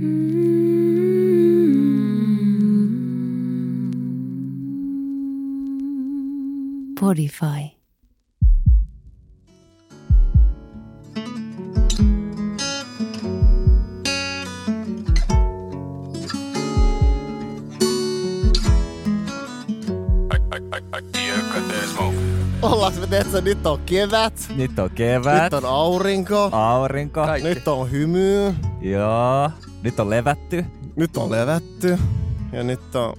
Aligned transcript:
Me 0.00 0.06
teetkö, 23.06 23.40
nyt 23.40 23.66
on 23.66 23.78
kevät, 23.86 24.48
Nyt 24.56 24.78
on 24.78 24.90
kevät, 24.90 25.42
nyt 25.42 25.52
on 25.52 25.64
aurinko, 25.64 26.48
aurinko, 26.52 27.26
nyt 27.42 27.68
on 27.68 27.90
hymy, 27.90 28.54
joo, 28.80 29.50
nyt 29.82 30.00
on 30.00 30.10
levätty, 30.10 30.64
nyt 30.96 31.16
on 31.16 31.30
levätty 31.30 31.98
ja 32.52 32.62
nyt 32.62 32.94
on 32.96 33.12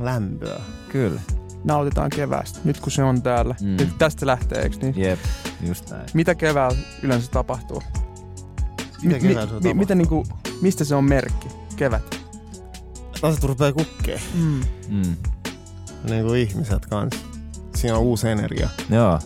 lämpöä. 0.00 0.60
kyllä, 0.88 1.20
Nautitaan 1.64 2.10
keväästä, 2.10 2.58
nyt 2.64 2.80
kun 2.80 2.92
se 2.92 3.02
on 3.02 3.22
täällä. 3.22 3.54
Mm. 3.60 3.66
Nyt 3.76 3.98
tästä 3.98 4.26
lähtee, 4.26 4.62
eikö 4.62 4.76
niin? 4.82 4.94
jep, 4.96 5.18
just 5.66 5.90
näin. 5.90 6.06
Mitä 6.14 6.34
keväällä 6.34 6.78
yleensä 7.02 7.30
tapahtuu? 7.30 7.82
Mitä 9.02 9.14
Mi- 9.14 9.20
keväällä 9.20 9.40
mi- 9.40 9.46
tapahtuu? 9.46 9.74
mitä 9.74 9.94
niinku, 9.94 10.26
mistä 10.60 10.84
se 10.84 10.94
on 10.94 11.04
merkki? 11.04 11.48
Kevät. 11.76 12.18
Asiat 13.22 13.44
rupeaa 13.44 13.72
kukkeen, 13.72 14.20
Mm. 14.34 14.60
Mm. 14.88 15.16
niin 16.10 16.24
kuin 16.26 16.40
ihmiset 16.40 16.86
kanssa. 16.86 17.20
Siinä 17.76 17.96
on 17.96 18.02
uusi 18.02 18.28
energia. 18.28 18.68
Joo. 18.90 19.18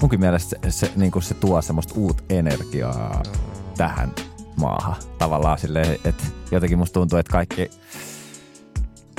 Munkin 0.00 0.20
mielestä 0.20 0.56
se, 0.62 0.70
se, 0.70 0.92
niin 0.96 1.12
se 1.22 1.34
tuo 1.34 1.62
semmoista 1.62 1.94
uutta 1.96 2.22
energiaa 2.28 3.22
tähän 3.76 4.12
maahan. 4.60 4.96
Tavallaan 5.18 5.58
silleen, 5.58 5.98
että 6.04 6.24
jotenkin 6.50 6.78
musta 6.78 6.94
tuntuu, 6.94 7.18
että 7.18 7.32
kaikki, 7.32 7.70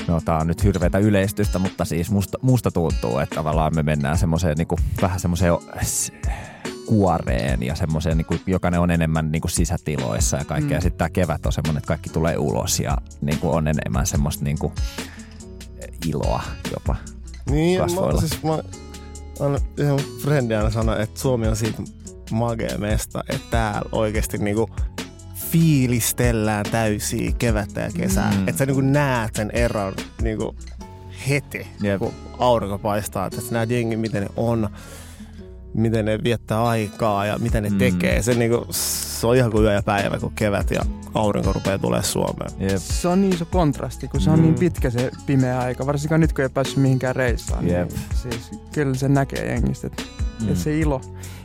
no 0.08 0.22
tää 0.26 0.38
on 0.38 0.48
nyt 0.48 0.64
hirveätä 0.64 0.98
yleistystä, 0.98 1.60
mutta 1.60 1.86
siis 1.86 2.12
musta, 2.12 2.38
musta 2.42 2.72
tuntuu, 2.72 3.20
että 3.20 3.36
tavallaan 3.36 3.76
me 3.76 3.84
mennään 3.84 4.18
semmoiseen 4.18 4.58
niin 4.58 4.68
vähän 5.02 5.20
semmoiseen 5.20 5.54
kuoreen 6.86 7.64
ja 7.64 7.76
semmoiseen, 7.76 8.18
niin 8.18 8.26
kuin, 8.26 8.42
jokainen 8.48 8.80
on 8.80 8.92
enemmän 8.92 9.32
niin 9.32 9.42
kuin 9.42 9.52
sisätiloissa 9.52 10.38
ja 10.38 10.46
kaikkea. 10.46 10.78
Mm. 10.78 10.82
Sitten 10.82 10.98
tämä 10.98 11.10
kevät 11.10 11.46
on 11.46 11.54
semmoinen, 11.54 11.78
että 11.78 11.88
kaikki 11.88 12.10
tulee 12.10 12.38
ulos 12.38 12.80
ja 12.80 12.98
niin 13.22 13.40
kuin 13.40 13.54
on 13.54 13.68
enemmän 13.68 14.06
semmoista 14.06 14.44
niin 14.44 14.60
kuin, 14.60 14.74
iloa 16.08 16.44
jopa. 16.74 16.96
Niin, 17.50 17.80
mä, 17.80 17.86
kasvoilla. 17.86 18.22
siis 18.22 18.44
mä 18.44 18.60
aina 19.40 19.60
yhden 19.78 20.00
frendi 20.22 20.56
aina 20.56 20.70
sanoi, 20.70 21.02
että 21.02 21.20
Suomi 21.20 21.48
on 21.48 21.56
siitä 21.56 21.84
magea 22.32 22.78
mesta, 22.78 23.24
että 23.30 23.48
täällä 23.52 23.90
oikeasti 23.92 24.38
niinku 24.38 24.70
fiilistellään 25.52 26.66
täysiä 26.72 27.32
kevättä 27.38 27.82
ja 27.82 27.90
kesää. 27.98 28.32
Mm. 28.32 28.48
Että 28.48 28.58
sä 28.60 28.66
niinku 28.66 28.82
näet 28.82 29.36
sen 29.36 29.52
eron 29.52 29.94
niinku 30.22 30.56
heti, 31.30 31.68
Jep. 31.82 32.00
kun 32.00 32.14
aurinko 32.40 32.78
paistaa. 32.78 33.26
Että 33.26 33.42
sä 33.42 33.48
näet 33.52 33.70
jengi, 33.70 33.98
miten 33.98 34.24
ne 34.24 34.30
on, 34.36 34.70
miten 35.74 36.06
ne 36.06 36.20
viettää 36.24 36.64
aikaa 36.64 37.26
ja 37.26 37.38
mitä 37.38 37.62
ne 37.62 37.70
Mm. 37.70 37.78
tekee. 37.78 38.22
Se, 38.22 38.34
niinku, 38.34 38.68
se 38.72 39.28
on 39.28 39.36
ihan 39.36 39.52
kuin 39.52 39.64
yö 39.64 39.74
ja 39.74 39.84
päivä, 39.84 40.20
kun 40.20 40.32
kevät 40.36 40.72
ja 40.72 40.82
aurinko 41.14 41.54
rupeaa 41.54 41.78
tulee 41.78 42.04
Suomeen. 42.04 42.52
Jep. 42.60 42.78
Se 42.78 43.08
on 43.08 43.22
niin 43.22 43.34
iso 43.34 43.46
kontrasti, 43.46 44.08
kun 44.08 44.22
se 44.22 44.30
on 44.30 44.40
Mm. 44.40 44.44
niin 44.44 44.56
pitkä 44.56 44.90
se 44.90 45.12
pimeä 45.26 45.60
aika. 45.60 45.86
Varsinkaan 45.86 46.22
nyt, 46.22 46.34
kun 46.34 46.44
ei 46.44 46.50
päässyt 46.50 46.78
mihinkään 46.78 47.16
reissaan. 47.16 47.68
Jep. 47.68 47.90
Niin, 47.90 48.00
siis 48.14 48.52
kyllä 48.74 48.96
se 48.96 49.08
näkee 49.10 49.46
jengistä, 49.54 49.88
että 49.88 50.04
Mm. 50.42 50.48
mm. 50.50 50.56
se 50.56 50.80
ilo, 50.80 51.02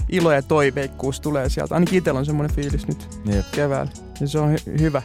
ilo 0.08 0.32
ja 0.32 0.42
toiveikkuus 0.42 1.20
tulee 1.20 1.48
sieltä. 1.48 1.74
Ainakin 1.74 1.98
itsellä 1.98 2.18
on 2.20 2.26
semmoinen 2.26 2.56
fiilis 2.56 2.88
nyt 2.88 3.08
Jep. 3.24 3.44
keväällä. 3.52 3.92
Ja 4.20 4.28
se 4.28 4.38
on 4.38 4.54
hy- 4.54 4.80
hyvä. 4.80 5.02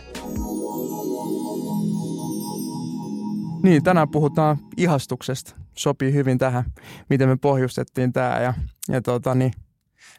Niin, 3.63 3.83
tänään 3.83 4.09
puhutaan 4.09 4.57
ihastuksesta. 4.77 5.55
Sopii 5.77 6.13
hyvin 6.13 6.37
tähän, 6.37 6.63
miten 7.09 7.29
me 7.29 7.37
pohjustettiin 7.37 8.13
tämä. 8.13 8.39
Ja, 8.39 8.53
ja 8.89 9.01
tota, 9.01 9.35
niin, 9.35 9.51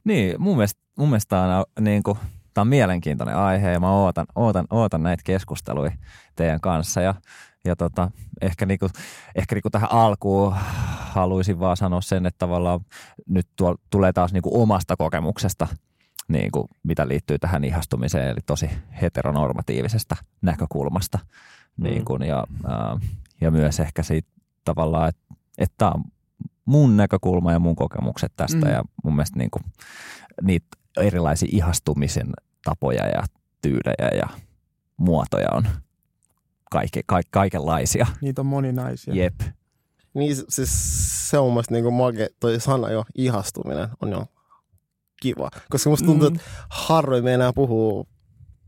Niin, 0.05 0.43
mun 0.43 0.57
mielestä, 0.57 0.81
mun 0.99 1.09
mielestä 1.09 1.29
tämä 1.29 1.59
on, 1.59 1.65
niin 1.85 2.03
kuin, 2.03 2.19
tää 2.55 2.63
on 2.63 2.69
mielenkiintoinen 2.69 3.37
aihe 3.37 3.71
ja 3.71 3.81
mä 3.81 3.91
ootan, 3.91 4.27
ootan, 4.35 4.67
ootan 4.71 5.03
näitä 5.03 5.23
keskusteluja 5.27 5.93
teidän 6.37 6.61
kanssa. 6.61 7.01
Ja, 7.01 7.15
ja 7.65 7.77
tota, 7.77 8.11
ehkä, 8.41 8.67
niin 8.67 8.79
kuin, 8.79 8.91
ehkä 9.35 9.55
niin 9.55 9.63
kuin 9.63 9.73
tähän 9.73 9.93
alkuun 9.93 10.55
haluaisin 10.99 11.61
vaan 11.61 11.77
sanoa 11.77 12.01
sen, 12.01 12.27
että 12.27 12.39
tavallaan 12.39 12.81
nyt 13.29 13.49
tuo, 13.57 13.77
tulee 13.91 14.13
taas 14.13 14.33
niin 14.33 14.43
kuin 14.43 14.63
omasta 14.63 14.97
kokemuksesta, 14.97 15.69
niin 16.29 16.51
kuin, 16.53 16.69
mitä 16.83 17.09
liittyy 17.09 17.39
tähän 17.39 17.65
ihastumiseen, 17.65 18.29
eli 18.29 18.41
tosi 18.47 18.71
heteronormatiivisesta 19.03 20.17
näkökulmasta. 20.43 21.19
Niin 21.77 22.05
kuin, 22.05 22.23
ja, 22.23 22.47
ää, 22.65 22.99
ja 23.41 23.51
myös 23.51 23.81
ehkä 23.81 24.03
siitä 24.03 24.29
tavallaan, 24.65 25.09
että, 25.09 25.35
että 25.59 25.75
tämä 25.79 25.91
on 25.91 26.05
mun 26.65 26.97
näkökulma 26.97 27.53
ja 27.53 27.59
mun 27.59 27.77
kokemukset 27.77 28.33
tästä 28.37 28.67
Mm. 28.67 28.73
ja 28.73 28.83
mun 29.05 29.15
mielestä 29.15 29.39
niin 29.39 29.51
kuin, 29.51 29.65
niitä 30.43 30.67
erilaisia 30.97 31.49
ihastumisen 31.53 32.31
tapoja 32.65 33.07
ja 33.07 33.23
tyylejä 33.63 34.19
ja 34.19 34.29
muotoja 34.97 35.49
on 35.53 35.69
kaikki, 36.73 37.01
ka, 37.07 37.21
kaikenlaisia. 37.31 38.07
niitä 38.21 38.43
on 38.43 38.47
moninaisia. 38.47 39.15
Jep. 39.15 39.41
Niin 40.15 40.37
siis 40.49 40.71
se 41.31 41.39
on 41.39 41.53
mun 41.53 41.63
niinku 41.71 41.91
mage, 41.91 42.29
toi 42.41 42.61
sana 42.61 42.91
jo 42.91 43.05
ihastuminen 43.15 43.89
on 44.03 44.11
jo 44.11 44.27
kiva. 45.23 45.51
Koska 45.71 45.91
musta 45.91 46.07
tuntuu, 46.07 46.31
Mm. 46.31 46.37
että 46.37 46.49
harvoin 46.69 47.25
me 47.25 47.35
enää 47.35 47.53
puhuu 47.53 48.09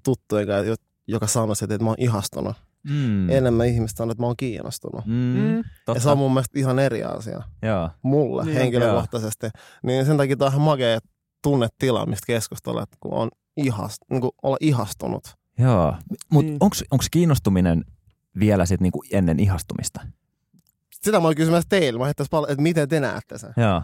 tuttujen 0.04 0.46
kanssa, 0.46 0.68
jo- 0.68 0.74
joka 1.06 1.26
sanoisi, 1.26 1.64
että 1.64 1.78
mä 1.78 1.86
oon 1.90 1.96
ihastunut. 1.98 2.56
Mm. 2.82 2.92
Mm. 2.94 3.30
Enemmän 3.30 3.66
ihmistä 3.66 3.98
sanoo, 3.98 4.12
että 4.12 4.22
mä 4.22 4.26
oon 4.26 4.36
kiinnostunut. 4.36 5.06
Mm. 5.06 5.12
Mm. 5.14 5.62
Totta. 5.86 5.96
Ja 5.98 6.00
se 6.00 6.10
on 6.10 6.18
mun 6.18 6.32
mielestä 6.34 6.58
ihan 6.58 6.78
eri 6.78 7.02
asia 7.04 7.42
Joo. 7.62 7.90
mulle 8.02 8.44
Niin. 8.44 8.56
henkilökohtaisesti. 8.56 9.46
Niin 9.82 10.06
sen 10.06 10.16
takia 10.16 10.36
tämä 10.36 10.46
on 10.46 10.52
ihan 10.52 10.64
magea 10.64 10.98
tunnetila, 11.42 12.06
mistä 12.06 12.26
keskustellaan, 12.26 12.82
että 12.82 12.96
kun 13.00 13.12
on 13.14 13.28
ihast, 13.56 13.98
niin 14.10 14.20
kuin 14.20 14.30
olla 14.42 14.56
ihastunut. 14.60 15.24
Joo. 15.58 15.96
Mutta 16.30 16.50
Niin. 16.50 16.58
onko 16.90 17.04
kiinnostuminen 17.10 17.84
vielä 18.38 18.66
sit 18.66 18.80
niinku 18.80 19.02
ennen 19.12 19.40
ihastumista? 19.40 20.00
Sitä 21.02 21.20
mä 21.20 21.26
olin 21.26 21.36
kysymässä 21.36 21.68
teille, 21.68 21.98
mä 21.98 22.06
paljon, 22.30 22.50
että 22.50 22.62
miten 22.62 22.88
te 22.88 23.00
näette 23.00 23.38
sen. 23.38 23.52
Joo. 23.56 23.82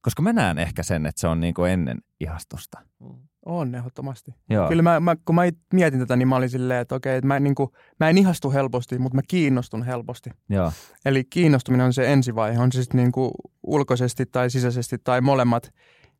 Koska 0.00 0.22
mä 0.22 0.32
näen 0.32 0.58
ehkä 0.58 0.82
sen, 0.82 1.06
että 1.06 1.20
se 1.20 1.26
on 1.26 1.40
niinku 1.40 1.64
ennen 1.64 1.98
ihastusta. 2.20 2.78
On 3.46 3.74
ehdottomasti. 3.74 4.34
Joo. 4.50 4.68
Kyllä 4.68 4.82
mä, 4.82 5.00
mä, 5.00 5.16
kun 5.24 5.34
mä 5.34 5.42
mietin 5.72 6.00
tätä, 6.00 6.16
niin 6.16 6.28
mä 6.28 6.36
olin 6.36 6.50
silleen, 6.50 6.80
että 6.80 6.94
okei, 6.94 7.16
että 7.16 7.26
mä, 7.26 7.36
en 7.36 7.44
niinku, 7.44 7.72
mä 8.00 8.08
en 8.08 8.18
ihastu 8.18 8.50
helposti, 8.52 8.98
mutta 8.98 9.16
mä 9.16 9.22
kiinnostun 9.28 9.82
helposti. 9.82 10.30
Joo. 10.48 10.72
Eli 11.04 11.24
kiinnostuminen 11.24 11.86
on 11.86 11.92
se 11.92 12.12
ensivaihe, 12.12 12.58
on 12.58 12.72
se 12.72 12.82
sitten 12.82 12.98
niinku 12.98 13.32
ulkoisesti 13.62 14.26
tai 14.26 14.50
sisäisesti 14.50 14.96
tai 15.04 15.20
molemmat, 15.20 15.72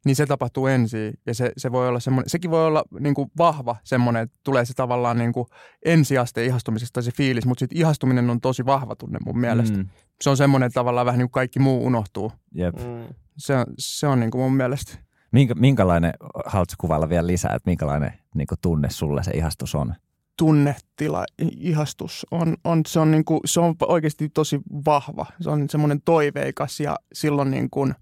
niin 0.05 0.17
se 0.17 0.27
tapahtuu 0.27 0.67
ensin. 0.67 1.15
Ja 1.27 1.35
se, 1.35 1.53
se 1.57 1.73
voi 1.73 1.89
olla 1.89 2.01
semmoinen, 2.01 2.29
sekin 2.31 2.51
voi 2.51 2.67
olla 2.67 2.85
niinku 3.01 3.31
vahva 3.39 3.77
semmoinen, 3.85 4.23
että 4.23 4.37
tulee 4.45 4.65
se 4.65 4.75
tavallaan 4.75 5.19
niinku 5.19 5.47
ensiaste 5.85 6.45
ihastumisesta 6.45 7.03
se 7.03 7.11
fiilis, 7.13 7.47
mutta 7.47 7.59
sitten 7.61 7.79
ihastuminen 7.79 8.31
on 8.31 8.41
tosi 8.41 8.67
vahva 8.67 8.97
tunne 8.97 9.19
mun 9.27 9.39
mielestä. 9.39 9.77
Mm. 9.79 9.89
Se 10.21 10.31
on 10.31 10.37
semmoinen, 10.37 10.67
että 10.67 10.75
tavallaan 10.81 11.07
vähän 11.07 11.19
niin 11.19 11.27
kuin 11.29 11.33
kaikki 11.33 11.59
muu 11.59 11.87
unohtuu. 11.87 12.33
Jep. 12.55 12.75
Mm. 12.77 13.15
Se, 13.37 13.57
on- 13.57 13.67
se 13.79 14.07
on 14.07 14.21
niinku 14.21 14.39
mun 14.39 14.55
mielestä. 14.57 14.99
Minkä, 15.33 15.55
minkälainen, 15.55 16.13
haluatko 16.47 16.75
kuvailla 16.79 17.09
vielä 17.09 17.27
lisää, 17.27 17.55
että 17.55 17.71
minkälainen 17.71 18.13
niinku 18.35 18.55
tunne 18.63 18.91
sulle 18.91 19.23
se 19.23 19.31
ihastus 19.31 19.75
on? 19.75 19.95
tunnetila, 20.39 21.25
ihastus 21.57 22.27
on, 22.31 22.57
on, 22.65 22.83
se, 22.87 23.01
on 23.01 23.11
niin 23.11 23.25
kuin, 23.25 23.41
se 23.45 23.61
on 23.61 23.75
oikeasti 23.89 24.29
tosi 24.29 24.61
vahva. 24.85 25.27
Se 25.41 25.51
on 25.51 25.71
semmoinen 25.71 26.03
toiveikas 26.05 26.81
ja 26.81 26.97
silloin 27.13 27.51
niin 27.51 27.71
kuin, 27.71 27.95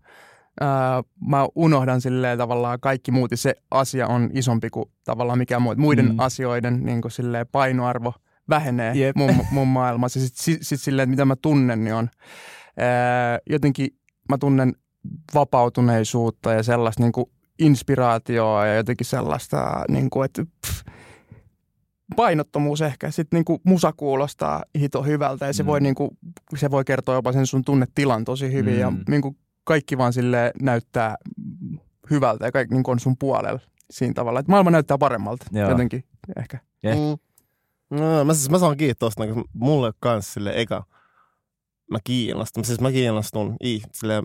ää, 0.60 1.02
mä 1.28 1.48
unohdan 1.54 2.00
silleen 2.00 2.38
tavallaan 2.38 2.80
kaikki 2.80 3.10
muut 3.10 3.30
se 3.34 3.54
asia 3.70 4.06
on 4.06 4.30
isompi 4.32 4.70
kuin 4.70 4.84
tavallaan 5.04 5.38
mikään 5.38 5.62
muu. 5.62 5.74
Muiden 5.76 6.06
Mm. 6.08 6.14
asioiden 6.18 6.84
niin 6.84 7.02
kuin 7.02 7.12
silleen 7.12 7.46
painoarvo 7.52 8.12
vähenee 8.48 8.94
Jep. 8.94 9.16
mun, 9.16 9.34
mun 9.50 9.68
maailmassa. 9.68 10.20
Sitten 10.20 10.44
sit, 10.44 10.58
sit 10.62 10.80
silleen, 10.80 11.04
että 11.04 11.10
mitä 11.10 11.24
mä 11.24 11.36
tunnen, 11.42 11.84
niin 11.84 11.94
on 11.94 12.08
ää, 12.76 13.38
jotenkin 13.50 13.88
mä 14.28 14.38
tunnen 14.38 14.72
vapautuneisuutta 15.34 16.52
ja 16.52 16.62
sellaista 16.62 17.02
niin 17.02 17.12
kuin 17.12 17.26
inspiraatioa 17.58 18.66
ja 18.66 18.74
jotenkin 18.74 19.06
sellaista, 19.06 19.84
niin 19.88 20.10
kuin, 20.10 20.24
että 20.24 20.42
pff, 20.66 20.82
painottomuus 22.16 22.80
ehkä. 22.82 23.10
Sitten 23.10 23.36
niin 23.36 23.44
kuin 23.44 23.60
musa 23.64 23.92
kuulostaa 23.96 24.62
hito 24.80 25.02
hyvältä 25.02 25.46
ja 25.46 25.52
se, 25.52 25.62
Mm. 25.62 25.66
voi, 25.66 25.80
niin 25.80 25.94
kuin, 25.94 26.10
se 26.56 26.70
voi 26.70 26.84
kertoa 26.84 27.14
jopa 27.14 27.32
sen 27.32 27.46
sun 27.46 27.64
tunnetilan 27.64 28.24
tosi 28.24 28.52
hyvin 28.52 28.74
mm. 28.74 28.80
ja 28.80 28.92
niin 29.08 29.22
kuin 29.22 29.36
kaikki 29.64 29.98
vaan 29.98 30.12
sille 30.12 30.52
näyttää 30.62 31.16
hyvältä 32.10 32.44
ja 32.44 32.52
kaikki 32.52 32.74
niin 32.74 32.82
kuin 32.82 32.92
on 32.92 33.00
sun 33.00 33.16
puolella 33.18 33.60
siinä 33.90 34.14
tavalla. 34.14 34.40
Että 34.40 34.52
maailma 34.52 34.70
näyttää 34.70 34.98
paremmalta 34.98 35.46
Joo. 35.52 35.70
jotenkin 35.70 36.04
ehkä. 36.36 36.58
Jep. 36.82 36.94
Mm. 36.98 37.18
No, 37.98 38.24
mä, 38.24 38.34
siis, 38.34 38.50
mä 38.50 38.58
saan 38.58 38.76
kiinni 38.76 38.94
tosta, 38.94 39.26
kun 39.26 39.44
mulle 39.54 39.92
kans 40.00 40.32
sille 40.34 40.52
eka 40.56 40.84
mä 41.90 41.98
kiinnostun. 42.04 42.64
Siis 42.64 42.80
mä 42.80 42.92
kiinnostun, 42.92 43.56
silleen, 43.92 44.24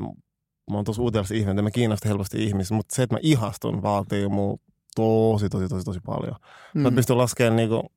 mä 0.72 0.76
oon 0.76 0.86
tosi 0.86 1.02
utelias 1.02 1.32
ihminen, 1.32 1.64
mä 1.64 1.72
kiinnostun 1.72 2.08
helposti 2.10 2.44
ihmisiä, 2.44 2.78
mutta 2.78 2.96
se, 2.96 3.04
että 3.04 3.16
mä 3.16 3.20
ihastun, 3.22 3.82
vaatii 3.82 4.28
mun 4.28 4.60
tosi, 4.96 5.50
tosi, 5.50 5.68
tosi, 5.68 5.86
tosi 5.86 6.00
paljon. 6.06 6.36
Mm. 6.40 6.80
Mm. 6.80 6.84
Mä 6.84 6.92
pystyn 6.92 7.18
laskemaan 7.18 7.56
niinku 7.56 7.92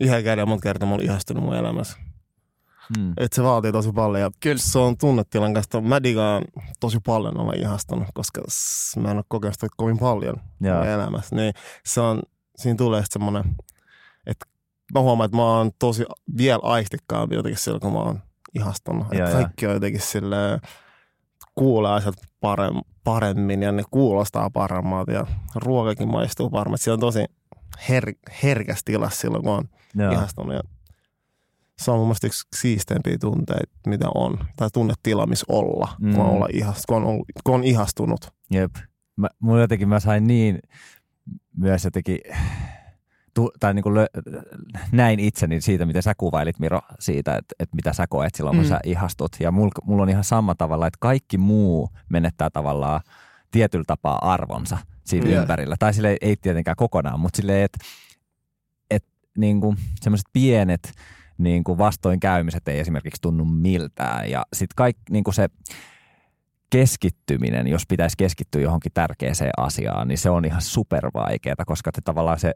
yhden 0.00 0.24
käden 0.24 0.48
monta 0.48 0.62
kertaa 0.62 0.88
mä 0.88 0.94
oon 0.94 1.02
ihastunut 1.02 1.44
mun 1.44 1.56
elämässä. 1.56 1.96
Mm. 2.98 3.12
Et 3.16 3.32
se 3.32 3.42
vaatii 3.42 3.72
tosi 3.72 3.92
paljon 3.92 4.20
ja 4.20 4.30
Kyllä. 4.40 4.58
se 4.58 4.78
on 4.78 4.98
tunnetilan 4.98 5.54
kanssa. 5.54 5.80
Mä 5.80 6.02
digaan 6.02 6.44
tosi 6.80 6.98
paljon 7.06 7.40
olla 7.40 7.52
ihastunut, 7.52 8.08
koska 8.14 8.42
mä 8.96 9.10
en 9.10 9.16
ole 9.16 9.24
kokenut 9.28 9.54
sitä 9.54 9.66
kovin 9.76 9.98
paljon 9.98 10.36
mun 10.60 10.86
elämässä. 10.86 11.36
Niin 11.36 11.54
se 11.84 12.00
on, 12.00 12.22
siinä 12.56 12.76
tulee 12.76 13.02
sitten 13.02 13.12
semmoinen, 13.22 13.54
että 14.26 14.46
mä 14.94 15.00
huomaan, 15.00 15.24
että 15.24 15.36
mä 15.36 15.42
oon 15.58 15.70
tosi 15.78 16.04
vielä 16.36 16.60
aistikkaampi 16.62 17.34
jotenkin 17.34 17.60
silloin, 17.60 17.80
kun 17.80 17.92
mä 17.92 17.98
oon 17.98 18.22
ihastunut. 18.54 19.06
Joo, 19.12 19.24
Että 19.26 19.36
kaikki 19.36 19.66
on 19.66 19.74
jotenkin 19.74 20.00
silleen, 20.00 20.60
kuulee 21.54 21.92
asiat 21.92 22.14
parem, 22.40 22.74
paremmin 23.04 23.62
ja 23.62 23.72
ne 23.72 23.82
kuulostaa 23.90 24.50
paremmalta 24.50 25.12
ja 25.12 25.26
ruokakin 25.54 26.08
maistuu 26.08 26.50
paremmin. 26.50 26.78
Se 26.78 26.92
on 26.92 27.00
tosi 27.00 27.24
her, 27.88 28.12
herkäs 28.42 28.84
tilas 28.84 29.20
silloin, 29.20 29.42
kun 29.42 29.52
on 29.52 29.68
Joo. 29.94 30.12
ihastunut. 30.12 30.54
Ja 30.54 30.60
se 31.78 31.90
on 31.90 31.98
mun 31.98 32.06
mielestä 32.06 32.26
yksi 32.26 32.42
siisteimpiä 32.56 33.16
tunteita, 33.20 33.72
mitä 33.86 34.06
on. 34.14 34.38
Tai 34.56 34.68
tunnetila, 34.72 35.26
missä 35.26 35.46
olla, 35.48 35.88
mm. 36.00 36.14
Kun, 36.14 36.24
on 36.24 36.30
olla 36.30 36.46
ihast, 36.52 36.82
kun, 36.88 36.96
on, 36.96 37.04
ollut- 37.04 37.26
kun 37.44 37.54
on 37.54 37.64
ihastunut. 37.64 38.30
Jep. 38.50 38.74
Mä, 39.16 39.28
mulla 39.40 39.60
jotenkin 39.60 39.88
mä 39.88 40.00
sain 40.00 40.26
niin 40.26 40.58
myös 41.56 41.84
jotenkin, 41.84 42.18
tu, 43.34 43.50
tai 43.60 43.74
niin 43.74 43.82
kuin 43.82 43.94
lö, 43.94 44.06
näin 44.92 45.20
itseni 45.20 45.60
siitä, 45.60 45.86
miten 45.86 46.02
sä 46.02 46.14
kuvailit 46.18 46.58
Miro 46.58 46.80
siitä, 46.98 47.36
että, 47.36 47.54
että 47.58 47.76
mitä 47.76 47.92
sä 47.92 48.06
koet 48.06 48.34
silloin, 48.34 48.56
kun 48.56 48.64
Mm. 48.64 48.68
sä 48.68 48.80
ihastut. 48.84 49.36
Ja 49.40 49.50
mulla, 49.50 49.70
mulla 49.84 50.02
on 50.02 50.08
ihan 50.08 50.24
sama 50.24 50.54
tavalla, 50.54 50.86
että 50.86 50.98
kaikki 51.00 51.38
muu 51.38 51.88
menettää 52.08 52.50
tavallaan 52.50 53.00
tietyllä 53.50 53.84
tapaa 53.86 54.32
arvonsa 54.32 54.78
siinä 55.04 55.30
Joo. 55.30 55.40
ympärillä. 55.40 55.76
Tai 55.78 55.94
sille 55.94 56.16
ei 56.20 56.36
tietenkään 56.36 56.76
kokonaan, 56.76 57.20
mutta 57.20 57.36
silleen, 57.36 57.64
että, 57.64 57.78
että 58.90 59.10
niin 59.38 59.60
kuin 59.60 59.76
semmoiset 60.00 60.26
pienet 60.32 60.92
niin 61.38 61.64
kuin 61.64 61.78
vastoinkäymiset 61.78 62.68
ei 62.68 62.78
esimerkiksi 62.80 63.22
tunnu 63.22 63.44
miltään. 63.44 64.30
Ja 64.30 64.42
sitten 64.52 64.74
kaikki 64.76 65.02
niin 65.10 65.24
kuin 65.24 65.34
se 65.34 65.48
keskittyminen, 66.70 67.66
jos 67.66 67.86
pitäisi 67.88 68.16
keskittyä 68.16 68.62
johonkin 68.62 68.92
tärkeäseen 68.94 69.50
asiaan, 69.56 70.08
niin 70.08 70.18
se 70.18 70.30
on 70.30 70.44
ihan 70.44 70.62
supervaikeaa, 70.62 71.64
koska 71.66 71.92
te 71.92 72.00
tavallaan 72.04 72.38
se 72.40 72.52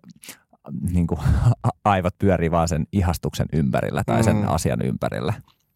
niin 0.92 1.06
kuin, 1.06 1.20
aivot 1.84 2.14
pyörii 2.18 2.50
vaan 2.50 2.68
sen 2.68 2.86
ihastuksen 2.92 3.46
ympärillä 3.52 4.02
tai 4.06 4.24
sen 4.24 4.36
Mm. 4.36 4.48
asian 4.48 4.82
ympärillä. 4.82 5.34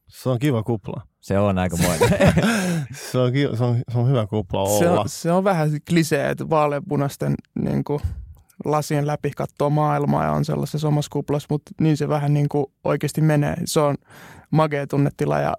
Se 0.08 0.28
on 0.28 0.38
kiva 0.38 0.62
kupla. 0.62 1.02
Se 1.20 1.38
on 1.38 1.58
aika 1.58 1.76
moinen. 1.76 2.08
Se 3.10 3.18
on, 3.18 3.32
se 3.56 3.64
on, 3.64 3.76
se 3.92 3.98
on 3.98 4.08
hyvä 4.08 4.26
kupla 4.26 4.78
Se 4.78 4.88
olla. 4.90 5.00
on, 5.00 5.08
se 5.08 5.32
on 5.32 5.44
vähän 5.44 5.70
klisee, 5.88 6.30
että 6.30 6.50
vaaleanpunaisten 6.50 7.34
niin 7.54 7.84
kuin, 7.84 8.00
lasien 8.64 9.06
läpi 9.06 9.30
katsoo 9.30 9.70
maailmaa 9.70 10.24
ja 10.24 10.32
on 10.32 10.44
sellaisessa 10.44 10.88
omassa 10.88 11.08
kuplassa, 11.12 11.46
mutta 11.50 11.70
niin 11.80 11.96
se 11.96 12.08
vähän 12.08 12.34
niin 12.34 12.48
kuin 12.48 12.66
oikeasti 12.84 13.20
menee. 13.20 13.56
Se 13.64 13.80
on 13.80 13.96
magea 14.50 14.86
tunnetila 14.86 15.40
ja 15.40 15.54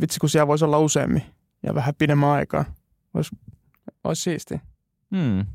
vitsi 0.00 0.20
kun 0.20 0.28
siellä 0.28 0.46
voisi 0.46 0.64
olla 0.64 0.78
useammin 0.78 1.22
ja 1.62 1.74
vähän 1.74 1.94
pidemmän 1.98 2.28
aikaa. 2.28 2.64
Olisi, 3.14 3.36
olisi 4.04 4.22
siisti. 4.22 4.60
hmm. 5.16 5.46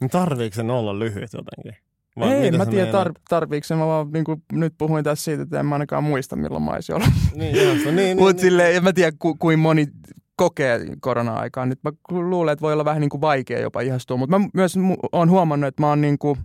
Niin 0.00 0.10
Tarviiko 0.10 0.54
sen 0.54 0.70
olla 0.70 0.98
lyhyt 0.98 1.32
jotenkin? 1.32 1.82
Ei, 2.20 2.50
mitä 2.50 2.58
mä 2.58 2.66
tiedän 2.66 2.94
tar- 3.06 3.20
tarviiko. 3.28 3.66
Mä 3.76 3.86
vaan 3.86 4.12
niin 4.12 4.24
kuin, 4.24 4.42
nyt 4.52 4.74
puhuin 4.78 5.04
tässä 5.04 5.24
siitä, 5.24 5.42
että 5.42 5.60
en 5.60 5.66
mä 5.66 5.74
ainakaan 5.74 6.04
muista 6.04 6.36
milloin 6.36 6.62
mä 6.62 6.70
olisin 6.70 6.94
ollut. 6.94 7.08
Niin, 7.34 7.56
ihasta. 7.56 7.84
niin, 7.84 7.96
niin, 7.96 8.16
Mutta 8.16 8.32
niin. 8.32 8.40
silleen, 8.40 8.76
en 8.76 8.84
mä 8.84 8.92
tiedä 8.92 9.16
ku, 9.18 9.34
kuin 9.34 9.58
moni 9.58 9.86
kokee 10.38 10.80
korona-aikaa. 11.00 11.66
Nyt 11.66 11.78
mä 11.84 11.90
luulen, 12.10 12.52
että 12.52 12.62
voi 12.62 12.72
olla 12.72 12.84
vähän 12.84 13.00
niin 13.00 13.10
kuin 13.10 13.20
vaikea 13.20 13.60
jopa 13.60 13.80
ihastua. 13.80 14.16
Mutta 14.16 14.38
mä 14.38 14.48
myös 14.54 14.74
oon 15.12 15.30
huomannut, 15.30 15.68
että 15.68 15.82
mä 15.82 15.88
oon 15.88 16.00
niin 16.00 16.18
kuin, 16.18 16.38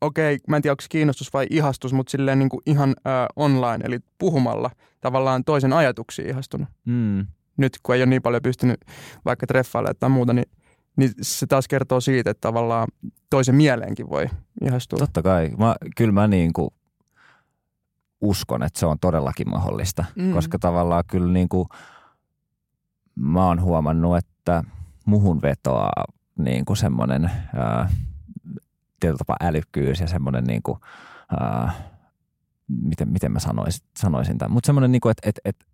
okei, 0.00 0.38
mä 0.48 0.56
en 0.56 0.62
tiedä 0.62 0.72
onko 0.72 0.80
se 0.80 0.88
kiinnostus 0.88 1.32
vai 1.32 1.46
ihastus, 1.50 1.92
mutta 1.92 2.10
silleen 2.10 2.38
niin 2.38 2.48
kuin 2.48 2.60
ihan 2.66 2.90
äh, 3.06 3.26
online, 3.36 3.84
eli 3.84 3.98
puhumalla 4.18 4.70
tavallaan 5.00 5.44
toisen 5.44 5.72
ajatuksiin 5.72 6.28
ihastunut. 6.28 6.68
Hmm. 6.86 7.26
Nyt 7.56 7.72
kun 7.82 7.94
ei 7.94 8.00
ole 8.00 8.06
niin 8.06 8.22
paljon 8.22 8.42
pystynyt 8.42 8.80
vaikka 9.24 9.46
treffailemaan 9.46 9.96
tai 10.00 10.10
muuta, 10.10 10.32
niin, 10.32 10.46
niin 10.96 11.10
se 11.22 11.46
taas 11.46 11.68
kertoo 11.68 12.00
siitä, 12.00 12.30
että 12.30 12.40
tavallaan 12.40 12.88
toisen 13.30 13.54
mieleenkin 13.54 14.10
voi 14.10 14.26
ihastua. 14.64 14.98
Totta 14.98 15.22
kai. 15.22 15.50
Mä, 15.58 15.76
kyllä 15.96 16.12
mä 16.12 16.26
niin 16.28 16.52
kuin 16.52 16.70
uskon, 18.20 18.62
että 18.62 18.80
se 18.80 18.86
on 18.86 18.98
todellakin 18.98 19.50
mahdollista, 19.50 20.04
Mm. 20.16 20.22
mm. 20.24 20.32
koska 20.32 20.58
tavallaan 20.58 21.04
kyllä 21.06 21.32
niin 21.32 21.48
kuin 21.48 21.68
mä 23.16 23.46
oon 23.46 23.62
huomannut, 23.62 24.16
että 24.16 24.64
muhun 25.06 25.42
vetoaa 25.42 26.04
niin 26.38 26.64
kuin 26.64 26.76
semmoinen 26.76 27.30
ää, 27.56 27.88
tietyllä 29.00 29.18
tapaa 29.18 29.36
älykkyys 29.40 30.00
ja 30.00 30.06
semmoinen 30.06 30.44
niin 30.44 30.62
kuin, 30.62 30.78
ää, 31.40 31.72
miten, 32.68 33.08
miten 33.08 33.32
mä 33.32 33.38
sanoisin, 33.38 33.86
sanoisin 33.98 34.38
tämän, 34.38 34.52
mutta 34.52 34.66
semmoinen 34.66 34.92
niin 34.92 35.00
kuin, 35.00 35.10
että, 35.10 35.28
että, 35.28 35.40
että 35.44 35.66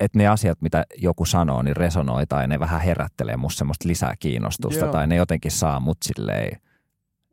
että 0.00 0.18
ne 0.18 0.26
asiat, 0.26 0.62
mitä 0.62 0.84
joku 0.98 1.24
sanoo, 1.24 1.62
niin 1.62 1.76
resonoi 1.76 2.26
tai 2.26 2.48
ne 2.48 2.60
vähän 2.60 2.80
herättelee 2.80 3.36
musta 3.36 3.58
semmoista 3.58 3.88
lisää 3.88 4.14
kiinnostusta 4.18 4.84
Joo. 4.84 4.92
tai 4.92 5.06
ne 5.06 5.16
jotenkin 5.16 5.50
saa 5.50 5.80
mut 5.80 5.98
silleen 6.04 6.60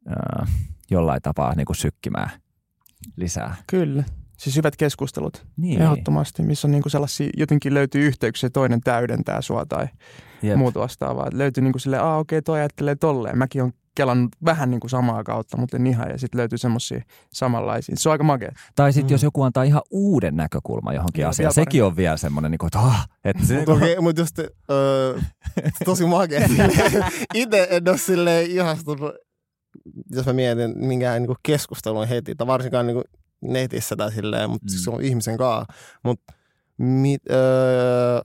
ää, 0.07 0.47
jollain 0.91 1.21
tapaa 1.21 1.55
niin 1.55 1.65
kuin 1.65 1.75
sykkimään 1.75 2.29
lisää. 3.15 3.55
Kyllä. 3.67 4.03
Siis 4.41 4.55
hyvät 4.55 4.75
keskustelut. 4.75 5.45
Niin. 5.57 5.81
Ehdottomasti, 5.81 6.43
missä 6.43 6.67
on 6.67 6.71
niinku 6.71 6.89
sellaisia, 6.89 7.29
jotenkin 7.37 7.73
löytyy 7.73 8.07
yhteyksiä, 8.07 8.49
toinen 8.49 8.81
täydentää 8.81 9.41
sua 9.41 9.65
tai 9.65 9.87
Jep. 10.41 10.57
muuta 10.57 10.79
vastaavaa. 10.79 11.27
Et 11.27 11.33
löytyy 11.33 11.63
niinku 11.63 11.79
silleen, 11.79 12.03
aa 12.03 12.17
okei, 12.17 12.41
toi 12.41 12.59
ajattelee 12.59 12.95
tolleen. 12.95 13.37
Mäkin 13.37 13.63
on 13.63 13.71
kelannut 13.95 14.31
vähän 14.45 14.71
niinku 14.71 14.87
samaa 14.87 15.23
kautta, 15.23 15.57
mutta 15.57 15.77
en 15.77 15.87
ihan. 15.87 16.09
Ja 16.09 16.17
sitten 16.17 16.39
löytyy 16.39 16.57
semmoisia 16.57 17.01
samanlaisia. 17.33 17.95
Se 17.97 18.09
on 18.09 18.11
aika 18.11 18.23
makea. 18.23 18.51
Tai 18.75 18.93
sitten 18.93 19.09
Mm. 19.09 19.13
jos 19.13 19.23
joku 19.23 19.43
antaa 19.43 19.63
ihan 19.63 19.81
uuden 19.91 20.35
näkökulman 20.35 20.95
johonkin 20.95 21.21
Joo, 21.21 21.29
asiaan, 21.29 21.53
sekin 21.53 21.83
on 21.83 21.95
vielä 21.95 22.17
semmoinen, 22.17 22.51
niin 22.51 22.59
kuin, 22.59 22.67
että, 22.67 22.79
ah, 22.79 23.07
että 23.23 23.45
se, 23.45 23.57
Mutta 23.57 23.73
okay, 23.73 23.95
mut 24.01 24.17
just 24.17 24.39
öö, 24.39 25.19
tosi 25.85 26.05
makea. 26.05 26.41
Itse 27.33 27.67
en 27.71 27.89
ole 27.89 27.97
silleen 27.97 28.51
ihastunut, 28.51 29.11
jos 30.11 30.25
mä 30.25 30.33
mietin 30.33 30.73
minkään 30.75 31.21
niinku 31.21 31.35
keskustelun 31.43 32.07
heti, 32.07 32.35
tai 32.35 32.47
varsinkaan 32.47 32.87
niinku 32.87 33.03
netissä 33.41 33.95
tai 33.95 34.11
silleen, 34.11 34.49
mutta 34.49 34.65
Mm. 34.73 34.77
se 34.77 34.89
on 34.89 35.01
ihmisen 35.01 35.37
kanssa. 35.37 35.73
Mutta 36.03 36.33
öö, 37.31 38.21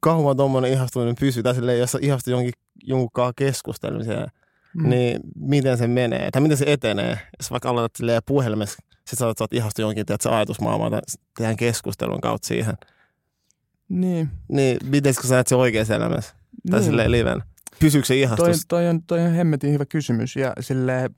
kauan 0.00 0.36
tuommoinen 0.36 0.72
ihastuminen 0.72 1.14
pysyy, 1.20 1.42
tai 1.42 1.54
silleen, 1.54 1.78
jos 1.78 1.92
sä 1.92 1.98
ihastut 2.02 2.30
jonkin, 2.32 2.52
jonkun 2.82 3.08
kanssa 3.12 3.32
keskustelemiseen, 3.36 4.26
Mm. 4.74 4.88
niin 4.88 5.20
miten 5.36 5.78
se 5.78 5.86
menee, 5.86 6.30
tai 6.30 6.42
miten 6.42 6.56
se 6.56 6.64
etenee. 6.68 7.18
Jos 7.40 7.50
vaikka 7.50 7.68
aloitat 7.68 7.96
silleen 7.96 8.22
puhelimessa, 8.26 8.76
sit 9.06 9.18
sä 9.18 9.26
oot, 9.26 9.52
ihastunut 9.52 9.88
jonkin, 9.88 10.06
tiedät, 10.06 10.26
ajatusmaailmaan, 10.26 10.92
tai 10.92 11.00
tehdään 11.36 11.56
keskustelun 11.56 12.20
kautta 12.20 12.48
siihen. 12.48 12.74
Niin. 13.88 14.28
Niin, 14.48 14.76
miten 14.84 15.14
sä 15.14 15.20
näet 15.34 15.46
se 15.46 15.54
oikeassa 15.56 15.94
elämässä? 15.94 16.34
Tai 16.70 16.80
niin. 16.80 16.86
silleen 16.86 17.10
liven. 17.10 17.42
Pysyykö 17.80 18.06
se 18.06 18.14
Toi, 18.14 18.20
ihastus? 18.20 18.64
toi, 18.68 18.88
on, 18.88 19.02
toi 19.02 19.20
on 19.20 19.30
hemmetin 19.32 19.72
hyvä 19.72 19.84
kysymys 19.86 20.36
ja 20.36 20.52
sille 20.60 21.10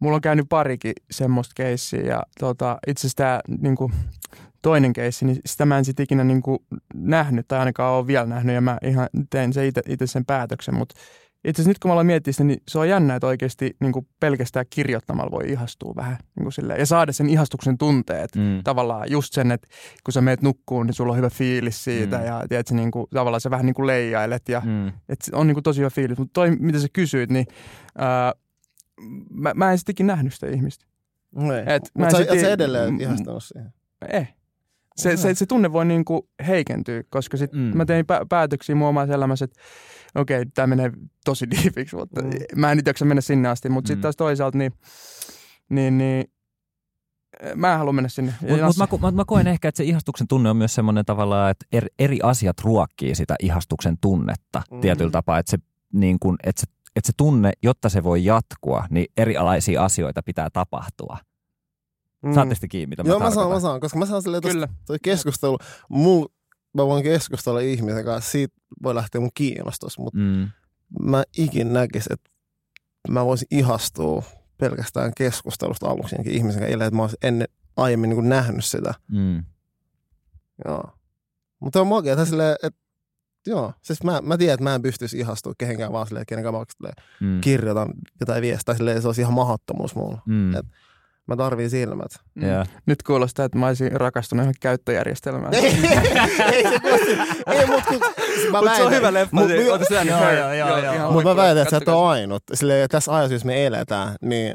mulla 0.00 0.14
on 0.14 0.20
käynyt 0.20 0.46
parikin 0.48 0.92
semmoista 1.10 1.52
keissiä 1.56 2.00
ja 2.00 2.22
tota, 2.40 2.78
itse 2.86 3.00
asiassa 3.00 3.16
tämä 3.16 3.40
niinku, 3.60 3.90
toinen 4.62 4.92
keissi, 4.92 5.24
niin 5.24 5.38
sitä 5.46 5.66
mä 5.66 5.78
en 5.78 5.84
sit 5.84 6.00
ikinä 6.00 6.24
niinku, 6.24 6.64
nähnyt 6.94 7.48
tai 7.48 7.58
ainakaan 7.58 7.94
ole 7.94 8.06
vielä 8.06 8.26
nähnyt 8.26 8.54
ja 8.54 8.60
mä 8.60 8.78
ihan 8.82 9.08
tein 9.30 9.52
se 9.52 9.66
itse 9.66 10.06
sen 10.06 10.24
päätöksen, 10.24 10.74
mutta 10.74 10.94
itse 11.44 11.62
asiassa 11.62 11.70
nyt 11.70 11.78
kun 11.78 11.88
mä 11.88 11.92
aloin 11.92 12.06
miettiä 12.06 12.32
sitä, 12.32 12.44
niin 12.44 12.62
se 12.68 12.78
on 12.78 12.88
jännä, 12.88 13.14
että 13.14 13.26
oikeasti 13.26 13.76
niinku, 13.80 14.06
pelkästään 14.20 14.66
kirjoittamalla 14.70 15.30
voi 15.30 15.50
ihastua 15.50 15.92
vähän 15.96 16.18
niinku, 16.36 16.50
silleen, 16.50 16.80
ja 16.80 16.86
saada 16.86 17.12
sen 17.12 17.30
ihastuksen 17.30 17.78
tunteet 17.78 18.36
mm, 18.36 18.60
tavallaan 18.64 19.10
just 19.10 19.34
sen, 19.34 19.52
että 19.52 19.68
kun 20.04 20.12
sä 20.12 20.20
meet 20.20 20.42
nukkuun, 20.42 20.86
niin 20.86 20.94
sulla 20.94 21.12
on 21.12 21.18
hyvä 21.18 21.30
fiilis 21.30 21.84
siitä 21.84 22.18
Mm. 22.18 22.24
ja 22.24 22.44
tiedätkö, 22.48 22.74
niin 22.74 22.90
kuin, 22.90 23.06
tavallaan 23.14 23.40
sä 23.40 23.50
vähän 23.50 23.66
niin 23.66 23.74
kuin 23.74 23.86
leijailet 23.86 24.48
ja 24.48 24.62
mm, 24.64 24.88
et 25.08 25.18
on 25.32 25.46
niin 25.46 25.54
kuin 25.54 25.64
tosi 25.64 25.80
hyvä 25.80 25.90
fiilis. 25.90 26.18
Mutta 26.18 26.32
toi, 26.32 26.50
mitä 26.50 26.78
sä 26.78 26.88
kysyit, 26.92 27.30
niin 27.30 27.46
ää, 27.98 28.32
mä, 29.30 29.52
mä 29.54 29.70
en 29.72 29.78
sittenkin 29.78 30.06
nähnyt 30.06 30.34
sitä 30.34 30.46
ihmistä. 30.46 30.84
Et 31.66 31.82
mä 31.98 32.04
Mutta 32.04 32.18
en 32.18 32.26
sä, 32.26 32.40
sä 32.40 32.50
edelleen 32.52 32.92
mm, 32.94 33.00
ihastunut 33.00 33.44
siihen. 33.44 33.72
Eh. 34.08 34.34
Se, 34.96 35.16
se, 35.16 35.34
se 35.34 35.46
tunne 35.46 35.72
voi 35.72 35.84
niin 35.84 36.04
kuin 36.04 36.22
heikentyä, 36.46 37.02
koska 37.10 37.36
sit 37.36 37.52
Mm. 37.52 37.58
mä 37.76 37.84
tein 37.84 38.04
pä- 38.12 38.26
päätöksiä 38.28 38.74
mun 38.74 38.88
omassa 38.88 39.14
elämässä, 39.14 39.44
että 39.44 39.60
okei, 40.14 40.46
tämä 40.54 40.66
menee 40.66 40.92
tosi 41.24 41.46
diipiksi, 41.50 41.96
mutta 41.96 42.22
Mm. 42.22 42.30
mä 42.56 42.70
en 42.70 42.76
nyt 42.76 42.86
jaksa 42.86 43.04
mennä 43.04 43.20
sinne 43.20 43.48
asti. 43.48 43.68
Mutta 43.68 43.86
Mm. 43.88 43.90
sitten 43.92 44.02
taas 44.02 44.16
toisaalta, 44.16 44.58
niin, 44.58 44.72
niin, 45.68 45.98
niin 45.98 46.24
mä 47.54 47.72
en 47.72 47.78
halua 47.78 47.92
mennä 47.92 48.08
sinne. 48.08 48.34
Mutta 48.40 48.66
mut 48.66 48.76
mä, 48.76 48.86
mä, 49.00 49.10
mä 49.10 49.24
koen 49.26 49.46
ehkä, 49.46 49.68
että 49.68 49.76
se 49.76 49.84
ihastuksen 49.84 50.28
tunne 50.28 50.50
on 50.50 50.56
myös 50.56 50.74
semmoinen 50.74 51.04
tavallaan, 51.04 51.50
että 51.50 51.66
eri, 51.72 51.88
eri 51.98 52.18
asiat 52.22 52.60
ruokkii 52.60 53.14
sitä 53.14 53.34
ihastuksen 53.40 53.96
tunnetta 54.00 54.62
Mm. 54.70 54.80
tietyllä 54.80 55.10
tapaa, 55.10 55.38
että 55.38 55.50
se, 55.50 55.58
niin 55.92 56.18
kun, 56.20 56.36
että, 56.44 56.60
se, 56.60 56.66
että 56.98 57.06
se 57.06 57.12
tunne, 57.16 57.52
jotta 57.62 57.88
se 57.88 58.02
voi 58.04 58.24
jatkua, 58.24 58.84
niin 58.90 59.06
erilaisia 59.16 59.84
asioita 59.84 60.22
pitää 60.22 60.48
tapahtua. 60.52 61.18
Mm. 62.22 62.34
Saatte 62.34 62.54
sitten 62.54 62.68
kiinni, 62.68 62.86
mitä 62.90 63.02
mä 63.02 63.08
Joo, 63.08 63.18
mä 63.18 63.24
saan, 63.24 63.34
tarkoitan. 63.34 63.56
mä 63.56 63.60
saan, 63.60 63.80
koska 63.80 63.98
mä 63.98 64.06
saan 64.06 64.22
silleen 64.22 64.42
tosta, 64.42 64.52
Kyllä. 64.54 64.68
toi 64.86 64.96
keskustelu, 65.02 65.58
mul, 65.88 66.26
mä 66.74 66.86
voin 66.86 67.04
keskustella 67.04 67.60
ihmisen 67.60 68.04
kanssa, 68.04 68.30
siitä 68.30 68.54
voi 68.82 68.94
lähteä 68.94 69.20
mun 69.20 69.30
kiinnostus, 69.34 69.98
mutta 69.98 70.18
Mm, 70.18 70.48
mä 71.00 71.22
ikin 71.38 71.72
näkis, 71.72 72.06
että 72.10 72.30
mä 73.08 73.24
voisin 73.24 73.48
ihastua 73.50 74.22
pelkästään 74.58 75.12
keskustelusta 75.16 75.86
aluksi 75.88 76.14
jonkin 76.14 76.32
ihmisen 76.32 76.60
kanssa, 76.62 76.84
että 76.84 76.96
mä 76.96 77.02
olisin 77.02 77.18
ennen 77.22 77.48
aiemmin 77.76 78.10
niin 78.10 78.16
kuin 78.16 78.28
nähnyt 78.28 78.64
sitä. 78.64 78.94
Mm. 79.12 79.44
Joo. 80.64 80.84
Mutta 81.60 81.80
on 81.80 81.86
makeata 81.86 82.24
silleen, 82.26 82.56
että 82.62 82.80
joo, 83.48 83.72
siis 83.82 84.02
mä, 84.04 84.20
mä 84.22 84.36
tiedän, 84.38 84.54
että 84.54 84.64
mä 84.64 84.74
en 84.74 84.82
pystyisi 84.82 85.18
ihastua 85.18 85.52
kehenkään 85.58 85.92
vaan 85.92 86.06
silleen, 86.06 86.26
kenenkään 86.28 86.54
mä 86.54 86.60
silleen, 86.76 86.94
Mm. 87.20 87.40
kirjoitan 87.40 87.88
jotain 88.20 88.42
viestiä, 88.42 88.74
silleen, 88.74 89.02
se 89.02 89.08
olisi 89.08 89.20
ihan 89.20 89.34
mahdottomuus 89.34 89.94
mulla. 89.94 90.18
Mm. 90.26 90.54
Et- 90.54 90.66
Mä 91.26 91.36
tarviin 91.36 91.70
silmät. 91.70 92.10
Mm. 92.34 92.48
Joo. 92.48 92.64
Nyt 92.86 93.02
kuulostaa, 93.02 93.44
että 93.44 93.58
mä 93.58 93.66
olisin 93.66 93.92
rakastunut 93.92 94.42
ihan 94.42 94.54
käyttöjärjestelmään. 94.60 95.54
ei, 95.54 95.64
ei 96.52 96.62
se 96.62 96.80
kuulosti, 96.80 97.10
ei 97.46 97.66
mut 97.66 97.84
kun, 97.88 97.98
mä 98.00 98.58
Mutta 98.60 98.76
se 98.76 98.82
on 98.82 98.90
väitän- 98.90 98.92
hyvä 98.94 99.12
leffa. 99.12 99.36
Mut- 99.36 99.48
sitä 99.88 100.02
Joo, 100.02 100.30
joo, 100.32 100.52
joo, 100.52 100.78
joo. 100.78 100.94
ihan 100.94 101.12
Mutta 101.12 101.28
mä 101.28 101.36
väitän, 101.36 101.62
että 101.62 101.70
sä 101.70 101.76
et 101.76 101.88
ole 101.88 102.08
ainut. 102.08 102.42
Silleen, 102.54 102.88
tässä 102.88 103.16
ajassa, 103.16 103.34
jos 103.34 103.44
me 103.44 103.66
eletään, 103.66 104.14
niin 104.22 104.54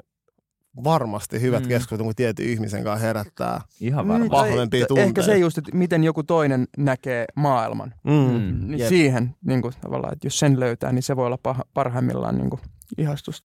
varmasti 0.83 1.41
hyvät 1.41 1.63
Mm. 1.63 1.67
keskustelut, 1.67 2.05
kun 2.05 2.15
tietyn 2.15 2.45
ihmisen 2.49 2.83
kanssa 2.83 3.05
herättää. 3.07 3.61
Ihan 3.79 4.05
Mm, 4.05 4.09
varmaan. 4.09 4.31
va- 4.31 4.37
tai 4.41 4.49
vahvempia 4.51 4.77
Ehkä 4.79 4.87
tunteita. 4.87 5.23
se 5.23 5.37
just, 5.37 5.57
että 5.57 5.71
miten 5.77 6.03
joku 6.03 6.23
toinen 6.23 6.67
näkee 6.77 7.25
maailman. 7.35 7.93
Mm. 8.03 8.11
Mm. 8.13 8.67
Niin 8.67 8.79
Jep. 8.79 8.89
siihen 8.89 9.35
niin 9.45 9.61
kuin, 9.61 9.73
tavallaan, 9.81 10.13
että 10.13 10.27
jos 10.27 10.39
sen 10.39 10.59
löytää, 10.59 10.91
niin 10.91 11.03
se 11.03 11.15
voi 11.15 11.25
olla 11.25 11.37
paha, 11.43 11.63
parhaimmillaan 11.73 12.37
niin 12.37 12.49
kuin, 12.49 12.61
ihastus. 12.97 13.41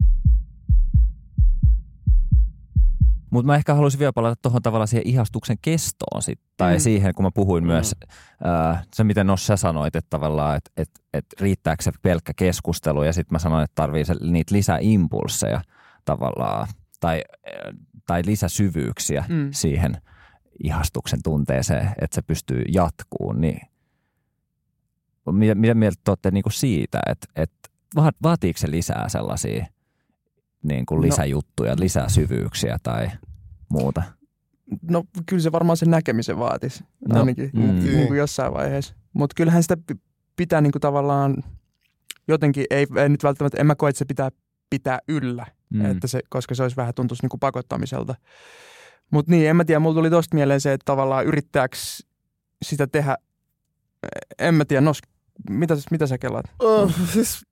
Mutta 3.30 3.46
mä 3.46 3.56
ehkä 3.56 3.74
haluaisin 3.74 3.98
vielä 4.00 4.12
palata 4.12 4.36
tuohon 4.42 4.62
tavallaan 4.62 4.88
siihen 4.88 5.08
ihastuksen 5.08 5.56
kestoon 5.62 6.22
sit, 6.22 6.40
tai 6.56 6.74
Mm. 6.74 6.80
siihen, 6.80 7.14
kun 7.14 7.24
mä 7.24 7.30
puhuin 7.34 7.64
Mm. 7.64 7.68
myös, 7.68 7.94
ää, 8.44 8.82
se 8.94 9.04
miten 9.04 9.26
Nos 9.26 9.46
sä 9.46 9.56
sanoit, 9.56 9.96
että 9.96 10.06
tavallaan, 10.10 10.56
että 10.56 10.70
et, 10.76 10.90
et 11.14 11.26
riittääkö 11.40 11.82
se 11.82 11.92
pelkkä 12.02 12.32
keskustelu, 12.36 13.02
ja 13.02 13.12
sitten 13.12 13.34
mä 13.34 13.38
sanoin, 13.38 13.64
että 13.64 13.74
tarvii 13.74 14.04
se, 14.04 14.14
niitä 14.20 14.54
lisäimpulseja 14.54 15.60
tavallaan, 16.04 16.68
tai, 17.00 17.22
ää, 17.46 17.72
tai 18.06 18.22
lisäsyvyyksiä 18.26 19.24
Mm. 19.28 19.34
mm. 19.34 19.48
siihen 19.52 19.96
ihastuksen 20.64 21.22
tunteeseen, 21.24 21.86
että 22.00 22.14
se 22.14 22.22
pystyy 22.22 22.62
jatkuun, 22.68 23.40
niin 23.40 23.60
mitä, 25.32 25.54
mitä 25.54 25.74
mieltä 25.74 26.00
te 26.04 26.10
olette 26.10 26.30
niinku 26.30 26.50
siitä, 26.50 27.00
että, 27.06 27.26
että 27.36 27.68
va- 27.96 28.12
vaatiiko 28.22 28.58
se 28.58 28.70
lisää 28.70 29.08
sellaisia 29.08 29.66
niin 30.62 30.86
kuin 30.86 30.96
No. 30.96 31.02
lisäjuttuja, 31.02 31.74
lisää 31.78 32.08
syvyyksiä 32.08 32.78
tai 32.82 33.10
muuta? 33.68 34.02
No 34.90 35.04
kyllä 35.26 35.42
se 35.42 35.52
varmaan 35.52 35.76
sen 35.76 35.90
näkemisen 35.90 36.38
vaatisi 36.38 36.84
No, 37.08 37.20
ainakin 37.20 37.50
mm. 37.52 37.60
niin 37.62 38.06
kuin 38.06 38.18
jossain 38.18 38.52
vaiheessa. 38.54 38.94
Mutta 39.12 39.34
kyllähän 39.36 39.62
sitä 39.62 39.76
pi- 39.86 40.00
pitää 40.36 40.60
niin 40.60 40.72
kuin 40.72 40.80
tavallaan 40.80 41.36
jotenkin, 42.28 42.64
ei, 42.70 42.86
ei 42.96 43.08
nyt 43.08 43.22
välttämättä, 43.24 43.60
en 43.60 43.66
mä 43.66 43.74
koe, 43.74 43.90
että 43.90 43.98
se 43.98 44.04
pitää 44.04 44.30
pitää 44.70 44.98
yllä, 45.08 45.46
mm. 45.70 45.84
että 45.84 46.06
se, 46.06 46.20
koska 46.30 46.54
se 46.54 46.62
olisi 46.62 46.76
vähän 46.76 46.94
tuntuisi 46.94 47.22
niin 47.24 47.30
kuin 47.30 47.40
pakottamiselta. 47.40 48.14
Mutta 49.10 49.30
niin, 49.32 49.48
en 49.48 49.56
mä 49.56 49.64
tiedä, 49.64 49.78
mulla 49.80 49.94
tuli 49.94 50.10
tosta 50.10 50.34
mieleen 50.34 50.60
se, 50.60 50.72
että 50.72 50.84
tavallaan 50.84 51.26
yrittääkö 51.26 51.76
sitä 52.62 52.86
tehdä, 52.86 53.16
en 54.38 54.54
mä 54.54 54.64
tiedä, 54.64 54.80
nos, 54.80 54.98
mitä, 55.50 55.74
mitä 55.90 56.06
sä 56.06 56.18
kelaat? 56.18 56.44
Oh, 56.58 56.92
siis, 57.12 57.46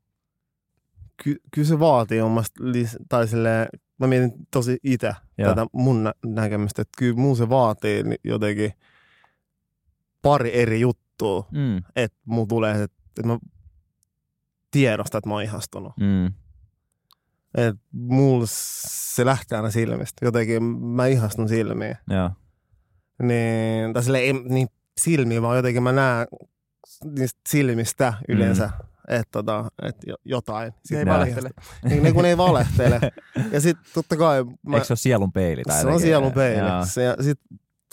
ky, 1.22 1.36
kyllä 1.54 1.68
se 1.68 1.78
vaatii 1.78 2.20
omasta, 2.20 2.64
tai 3.08 3.28
silleen, 3.28 3.68
mä 3.98 4.06
mietin 4.06 4.32
tosi 4.50 4.78
itse 4.84 5.12
tätä 5.36 5.66
mun 5.72 6.04
nä- 6.04 6.14
näkemystä, 6.26 6.82
että 6.82 6.92
kyllä 6.98 7.16
mun 7.16 7.36
se 7.36 7.48
vaatii 7.48 8.04
jotenkin 8.24 8.72
pari 10.22 10.54
eri 10.54 10.80
juttua, 10.80 11.48
Mm. 11.52 11.82
että 11.96 12.18
mun 12.24 12.48
tulee, 12.48 12.82
että, 12.82 12.96
että 13.08 13.26
mä 13.26 13.38
tiedostan, 14.70 15.18
että 15.18 15.28
mä 15.28 15.34
oon 15.34 15.42
ihastunut. 15.42 15.92
Mm. 16.00 16.32
Et 17.56 17.76
mulla 17.92 18.44
se 18.48 19.24
lähtee 19.24 19.56
aina 19.56 19.70
silmistä. 19.70 20.26
Jotenkin 20.26 20.62
mä 20.62 21.06
ihastun 21.06 21.48
silmiin. 21.48 21.96
Joo. 22.10 22.30
Niin, 23.22 23.92
tai 23.92 24.02
silleen, 24.02 24.24
ei 24.24 24.32
niin 24.32 24.68
silmiin, 25.00 25.42
vaan 25.42 25.56
jotenkin 25.56 25.82
mä 25.82 25.92
näen 25.92 26.26
niistä 27.04 27.40
silmistä 27.48 28.14
yleensä, 28.28 28.66
mm. 28.66 29.14
että 29.14 29.30
tota, 29.32 29.64
et 29.82 29.96
jo- 30.06 30.16
jotain. 30.24 30.72
Se 30.72 30.78
Sit 30.84 30.98
ei 30.98 31.04
mä 31.04 31.14
valehtele. 31.14 31.50
Niin, 31.84 32.02
ne 32.02 32.12
kun 32.12 32.24
ei 32.24 32.36
valehtele. 32.36 33.00
Ja 33.52 33.60
sitten 33.60 33.86
totta 33.94 34.16
kai... 34.16 34.44
Mä, 34.44 34.76
Eikö 34.76 34.86
se 34.86 34.92
ole 34.92 34.98
sielun 34.98 35.32
peili? 35.32 35.62
Tai 35.62 35.80
se 35.80 35.86
on 35.86 36.00
sielun 36.00 36.32
peili. 36.32 36.68
Joo. 36.68 36.84
Se, 36.84 37.02
ja 37.02 37.16
sit, 37.20 37.38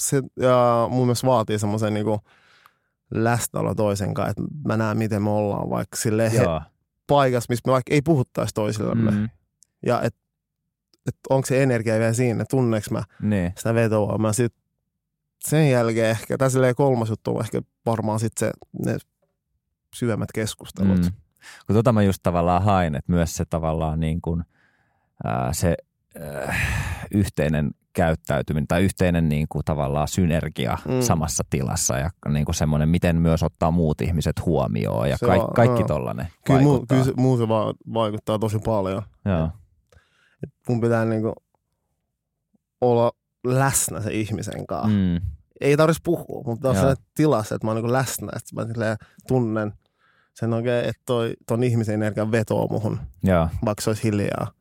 se 0.01 0.21
ja 0.39 0.87
mun 0.91 1.05
mielestä 1.05 1.27
vaatii 1.27 1.59
semmoisen 1.59 1.93
niinku 1.93 2.19
läsnäolo 3.11 3.75
toisen 3.75 4.13
kanssa, 4.13 4.29
että 4.29 4.43
mä 4.67 4.77
näen, 4.77 4.97
miten 4.97 5.21
me 5.21 5.29
ollaan 5.29 5.69
vaikka 5.69 5.97
sille 5.97 6.31
paikassa, 7.07 7.45
missä 7.49 7.61
me 7.65 7.71
vaikka 7.71 7.93
ei 7.93 8.01
puhuttaisi 8.01 8.53
toisillemme. 8.53 9.11
Mm. 9.11 9.17
Mm. 9.17 9.29
Ja 9.85 10.01
että 10.01 10.19
et 11.07 11.15
onko 11.29 11.45
se 11.45 11.63
energia 11.63 11.99
vielä 11.99 12.13
siinä, 12.13 12.45
tunneeko 12.49 12.87
mä 12.91 13.03
Niin. 13.21 13.53
sitä 13.57 13.73
vetoa. 13.73 14.17
Mä 14.17 14.33
sit 14.33 14.53
sen 15.39 15.69
jälkeen 15.69 16.09
ehkä, 16.09 16.37
tai 16.37 16.51
silleen 16.51 16.75
kolmas 16.75 17.09
juttu 17.09 17.35
on 17.35 17.41
ehkä 17.43 17.61
varmaan 17.85 18.19
sit 18.19 18.33
se, 18.37 18.51
ne 18.85 18.97
syvemmät 19.95 20.31
keskustelut. 20.31 20.97
Mm. 21.01 21.11
Kun 21.67 21.75
tota 21.75 21.93
mä 21.93 22.03
just 22.03 22.19
tavallaan 22.23 22.63
hain, 22.63 22.95
että 22.95 23.11
myös 23.11 23.35
se 23.35 23.45
tavallaan 23.45 23.99
niin 23.99 24.21
kuin, 24.21 24.43
ää, 25.23 25.53
se 25.53 25.75
äh, 26.47 26.57
yhteinen 27.13 27.71
käyttäytyminen 27.93 28.67
tai 28.67 28.83
yhteinen 28.83 29.29
niin 29.29 29.47
kuin 29.49 29.65
tavallaan 29.65 30.07
synergia 30.07 30.77
Mm. 30.85 31.01
samassa 31.01 31.43
tilassa 31.49 31.97
ja 31.97 32.09
niin 32.29 32.45
kuin 32.45 32.55
semmoinen, 32.55 32.89
miten 32.89 33.15
myös 33.21 33.43
ottaa 33.43 33.71
muut 33.71 34.01
ihmiset 34.01 34.45
huomioon 34.45 35.09
ja 35.09 35.17
Se 35.17 35.25
on, 35.25 35.53
kaikki 35.55 35.83
tollainen 35.83 36.27
Kyllä, 36.45 36.59
vaikuttaa. 36.59 36.85
kyllä 36.97 37.03
se, 37.03 37.13
muu 37.17 37.37
se 37.37 37.47
va- 37.47 37.73
vaikuttaa 37.93 38.39
tosi 38.39 38.59
paljon. 38.59 39.01
Joo. 39.25 39.49
Et 40.43 40.49
mun 40.69 40.81
pitää 40.81 41.05
niinku 41.05 41.33
olla 42.81 43.11
läsnä 43.43 44.01
se 44.01 44.13
ihmisen 44.13 44.67
kanssa. 44.67 44.87
Mm. 44.89 45.21
Ei 45.61 45.77
tarvitsisi 45.77 46.01
puhua, 46.03 46.43
mutta 46.45 46.69
on 46.69 46.75
sellainen 46.75 47.05
tilassa, 47.15 47.55
että 47.55 47.67
mä 47.67 47.71
oon 47.71 47.75
niinku 47.77 47.91
läsnä, 47.91 48.27
että 48.35 48.79
mä 48.79 48.95
tunnen 49.27 49.73
sen 50.33 50.53
oikein, 50.53 50.85
että 50.85 51.01
toi, 51.05 51.33
ton 51.47 51.63
ihmisen 51.63 51.95
energia 51.95 52.31
vetoo 52.31 52.67
muhun, 52.67 52.99
Joo. 53.23 53.49
vaikka 53.65 53.81
se 53.81 53.89
olisi 53.89 54.03
hiljaa. 54.03 54.51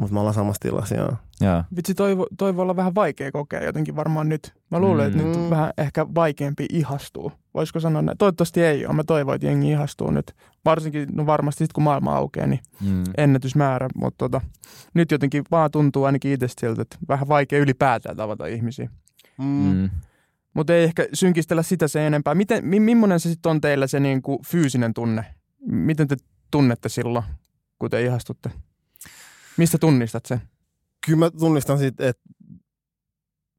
Mutta 0.00 0.14
mä 0.14 0.20
ollaan 0.20 0.34
samassa 0.34 0.60
tilassa, 0.60 0.94
joo. 0.94 1.16
Joo. 1.40 1.64
Vitsi, 1.76 1.94
toi, 1.94 2.16
toi 2.38 2.56
voi 2.56 2.62
olla 2.62 2.76
vähän 2.76 2.94
vaikea 2.94 3.32
kokea 3.32 3.64
jotenkin 3.64 3.96
varmaan 3.96 4.28
nyt. 4.28 4.54
Mä 4.70 4.78
luulen, 4.78 5.06
että 5.06 5.18
Mm. 5.18 5.24
nyt 5.28 5.36
on 5.36 5.50
vähän 5.50 5.70
ehkä 5.78 6.06
vaikeampi 6.14 6.66
ihastua. 6.72 7.32
Voisiko 7.54 7.80
sanoa 7.80 8.02
näin? 8.02 8.18
Toivottavasti 8.18 8.62
ei 8.62 8.86
ole. 8.86 8.94
Mä 8.94 9.04
toivon, 9.04 9.34
että 9.34 9.46
jengi 9.46 9.70
ihastuu 9.70 10.10
nyt. 10.10 10.32
Varsinkin, 10.64 11.08
no 11.12 11.26
varmasti 11.26 11.58
sitten 11.58 11.74
kun 11.74 11.82
maailma 11.84 12.16
aukeaa, 12.16 12.46
niin 12.46 12.60
Mm. 12.80 13.04
ennätysmäärä. 13.16 13.88
Mutta 13.94 14.18
tota, 14.18 14.40
nyt 14.94 15.10
jotenkin 15.10 15.44
vaan 15.50 15.70
tuntuu 15.70 16.04
ainakin 16.04 16.32
itsestä 16.32 16.60
siltä, 16.60 16.82
että 16.82 16.96
vähän 17.08 17.28
vaikea 17.28 17.58
ylipäätään 17.58 18.16
tavata 18.16 18.46
ihmisiä. 18.46 18.90
Mm. 19.38 19.44
Mm. 19.44 19.90
Mutta 20.54 20.74
ei 20.74 20.84
ehkä 20.84 21.06
synkistellä 21.12 21.62
sitä 21.62 21.88
se 21.88 22.06
enempää. 22.06 22.34
Miten, 22.34 22.64
mi, 22.66 22.80
millainen 22.80 23.20
se 23.20 23.28
sitten 23.28 23.50
on 23.50 23.60
teillä 23.60 23.86
se 23.86 24.00
niinku 24.00 24.42
fyysinen 24.46 24.94
tunne? 24.94 25.24
Miten 25.66 26.08
te 26.08 26.16
tunnette 26.50 26.88
silloin, 26.88 27.24
kun 27.78 27.90
te 27.90 28.02
ihastutte? 28.02 28.50
Mistä 29.56 29.78
tunnistat 29.78 30.26
sen? 30.26 30.40
Kyllä 31.06 31.18
mä 31.18 31.30
tunnistan 31.30 31.78
siitä, 31.78 32.08
että 32.08 32.22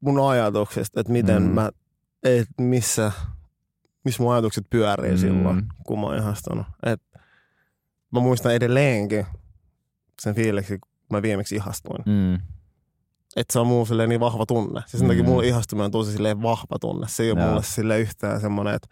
mun 0.00 0.30
ajatuksesta, 0.30 1.00
että 1.00 1.12
miten 1.12 1.42
Mm. 1.42 1.48
mä, 1.50 1.70
että 2.22 2.62
missä, 2.62 3.12
missä 4.04 4.22
mun 4.22 4.32
ajatukset 4.32 4.64
pyörii 4.70 5.10
Mm. 5.12 5.18
silloin, 5.18 5.62
kun 5.86 6.00
mä 6.00 6.06
oon 6.06 6.16
ihastunut. 6.16 6.66
Et 6.86 7.02
mä 8.12 8.20
muistan 8.20 8.54
edelleenkin 8.54 9.26
sen 10.20 10.34
fiiliksi, 10.34 10.78
kun 10.78 10.88
mä 11.10 11.22
viimeksi 11.22 11.54
ihastuin. 11.54 12.02
Mm. 12.06 12.34
Että 13.36 13.52
se 13.52 13.58
on 13.58 13.66
mulle 13.66 13.86
silleen 13.86 14.08
niin 14.08 14.20
vahva 14.20 14.46
tunne. 14.46 14.80
Siis 14.86 14.98
sen 15.00 15.08
takia 15.08 15.22
Mm. 15.22 15.28
mulle 15.28 15.46
ihastuminen 15.46 15.84
on 15.84 15.90
tosi 15.90 16.12
silleen 16.12 16.42
vahva 16.42 16.78
tunne. 16.80 17.06
Se 17.08 17.22
ei 17.22 17.30
ole 17.32 17.46
mulle 17.46 17.62
silleen 17.62 18.00
yhtään 18.00 18.40
semmoinen, 18.40 18.74
että 18.74 18.88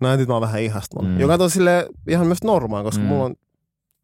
no 0.00 0.16
nyt 0.16 0.28
mä 0.28 0.34
oon 0.34 0.40
vähän 0.40 0.60
ihastunut. 0.62 1.10
Mm. 1.10 1.20
Joka 1.20 1.34
on 1.34 1.50
silleen 1.50 1.86
ihan 2.08 2.26
myös 2.26 2.42
normaali, 2.44 2.84
koska 2.84 3.02
Mm. 3.02 3.08
mulla 3.08 3.24
on 3.24 3.34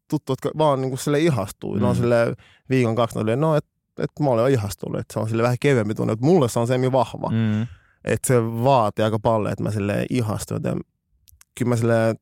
tuttu, 0.09 0.31
jotka 0.31 0.49
vaan 0.57 0.81
niinku 0.81 0.97
sille 0.97 1.19
ihastuu. 1.19 1.73
Mm. 1.73 1.79
Ne 1.81 1.85
on 1.87 1.95
Mm. 1.95 2.01
silleen 2.01 2.35
viikon 2.69 2.95
kaksi, 2.95 3.23
ne 3.23 3.35
no 3.35 3.55
että 3.55 3.70
et 3.97 4.09
mä 4.19 4.29
olen 4.29 4.53
ihastunut. 4.53 4.99
Että 5.01 5.13
se 5.13 5.19
on 5.19 5.29
sille 5.29 5.43
vähän 5.43 5.57
kevyempi 5.59 5.95
tunne. 5.95 6.13
Että 6.13 6.25
mulle 6.25 6.49
se 6.49 6.59
on 6.59 6.67
semmin 6.67 6.91
vahva. 6.91 7.29
Mm. 7.29 7.61
Että 8.05 8.27
se 8.27 8.41
vaatii 8.43 9.05
aika 9.05 9.19
paljon, 9.19 9.51
että 9.51 9.63
mä 9.63 9.71
sille 9.71 10.05
ihastun. 10.09 10.55
Joten 10.55 10.79
kyllä 11.57 11.69
mä 11.69 11.75
sille 11.75 12.15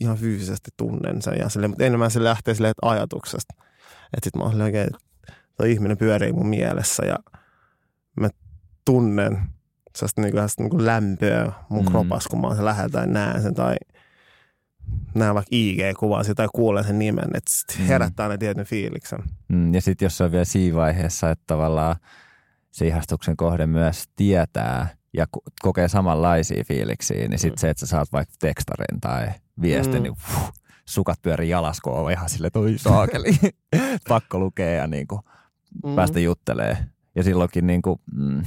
ihan 0.00 0.16
fyysisesti 0.16 0.70
tunnen 0.76 1.22
sen. 1.22 1.38
Ja 1.38 1.48
sille, 1.48 1.68
mutta 1.68 1.84
enemmän 1.84 2.10
se 2.10 2.24
lähtee 2.24 2.54
sille 2.54 2.72
ajatuksesta. 2.82 3.54
Että 4.12 4.24
sit 4.24 4.36
mä 4.36 4.42
oon 4.42 4.50
silleen 4.50 4.66
oikein, 4.66 4.86
että 4.86 4.98
toi 5.56 5.72
ihminen 5.72 5.98
pyörii 5.98 6.32
mun 6.32 6.46
mielessä 6.48 7.06
ja 7.06 7.16
mä 8.20 8.28
tunnen 8.84 9.38
sellaista 9.96 10.20
niinku, 10.20 10.36
sellaista 10.36 10.62
niinku 10.62 10.84
lämpöä 10.84 11.52
mun 11.68 11.84
Mm. 11.84 11.90
kropassa, 11.90 12.30
kun 12.30 12.40
mä 12.40 12.46
oon 12.46 12.56
se 12.56 12.64
lähellä 12.64 12.88
tai 12.88 13.06
näen 13.06 13.42
sen 13.42 13.54
tai 13.54 13.76
näen 15.14 15.34
vaikka 15.34 15.48
IG-kuvaa 15.56 16.22
tai 16.36 16.48
kuulen 16.54 16.84
sen 16.84 16.98
nimen, 16.98 17.24
että 17.34 17.50
sit 17.50 17.78
Mm. 17.78 17.84
herättää 17.86 18.26
aina 18.26 18.38
tietyn 18.38 18.64
fiiliksen. 18.64 19.18
Mm, 19.48 19.74
ja 19.74 19.80
sitten 19.82 20.06
jos 20.06 20.16
se 20.16 20.24
on 20.24 20.32
vielä 20.32 20.44
siinä 20.44 20.76
vaiheessa, 20.76 21.30
että 21.30 21.44
tavallaan 21.46 21.96
se 22.70 22.86
ihastuksen 22.86 23.36
kohde 23.36 23.66
myös 23.66 24.04
tietää 24.16 24.88
ja 25.16 25.24
ko- 25.36 25.52
kokee 25.62 25.88
samanlaisia 25.88 26.64
fiiliksiä, 26.64 27.28
niin 27.28 27.38
sitten 27.38 27.56
Mm. 27.56 27.60
se, 27.60 27.70
että 27.70 27.80
sä 27.80 27.90
saat 27.90 28.12
vaikka 28.12 28.34
tekstarin 28.40 29.00
tai 29.00 29.28
viestin, 29.62 29.96
Mm. 29.96 30.02
niin 30.02 30.14
fuh, 30.14 30.52
sukat 30.84 31.22
pyörii 31.22 31.48
jalas, 31.48 31.80
kun 31.80 31.92
on 31.92 32.10
ihan 32.12 32.28
sille 32.28 32.50
toi 32.50 32.74
saakeli. 32.78 33.30
pakko 34.08 34.38
lukea 34.38 34.70
ja 34.70 34.86
niin 34.86 35.06
kuin 35.06 35.20
Mm. 35.86 35.94
päästä 35.94 36.20
juttelee. 36.20 36.76
Ja 37.14 37.22
silloinkin 37.22 37.66
niin 37.66 37.82
kuin, 37.82 38.00
mm, 38.14 38.42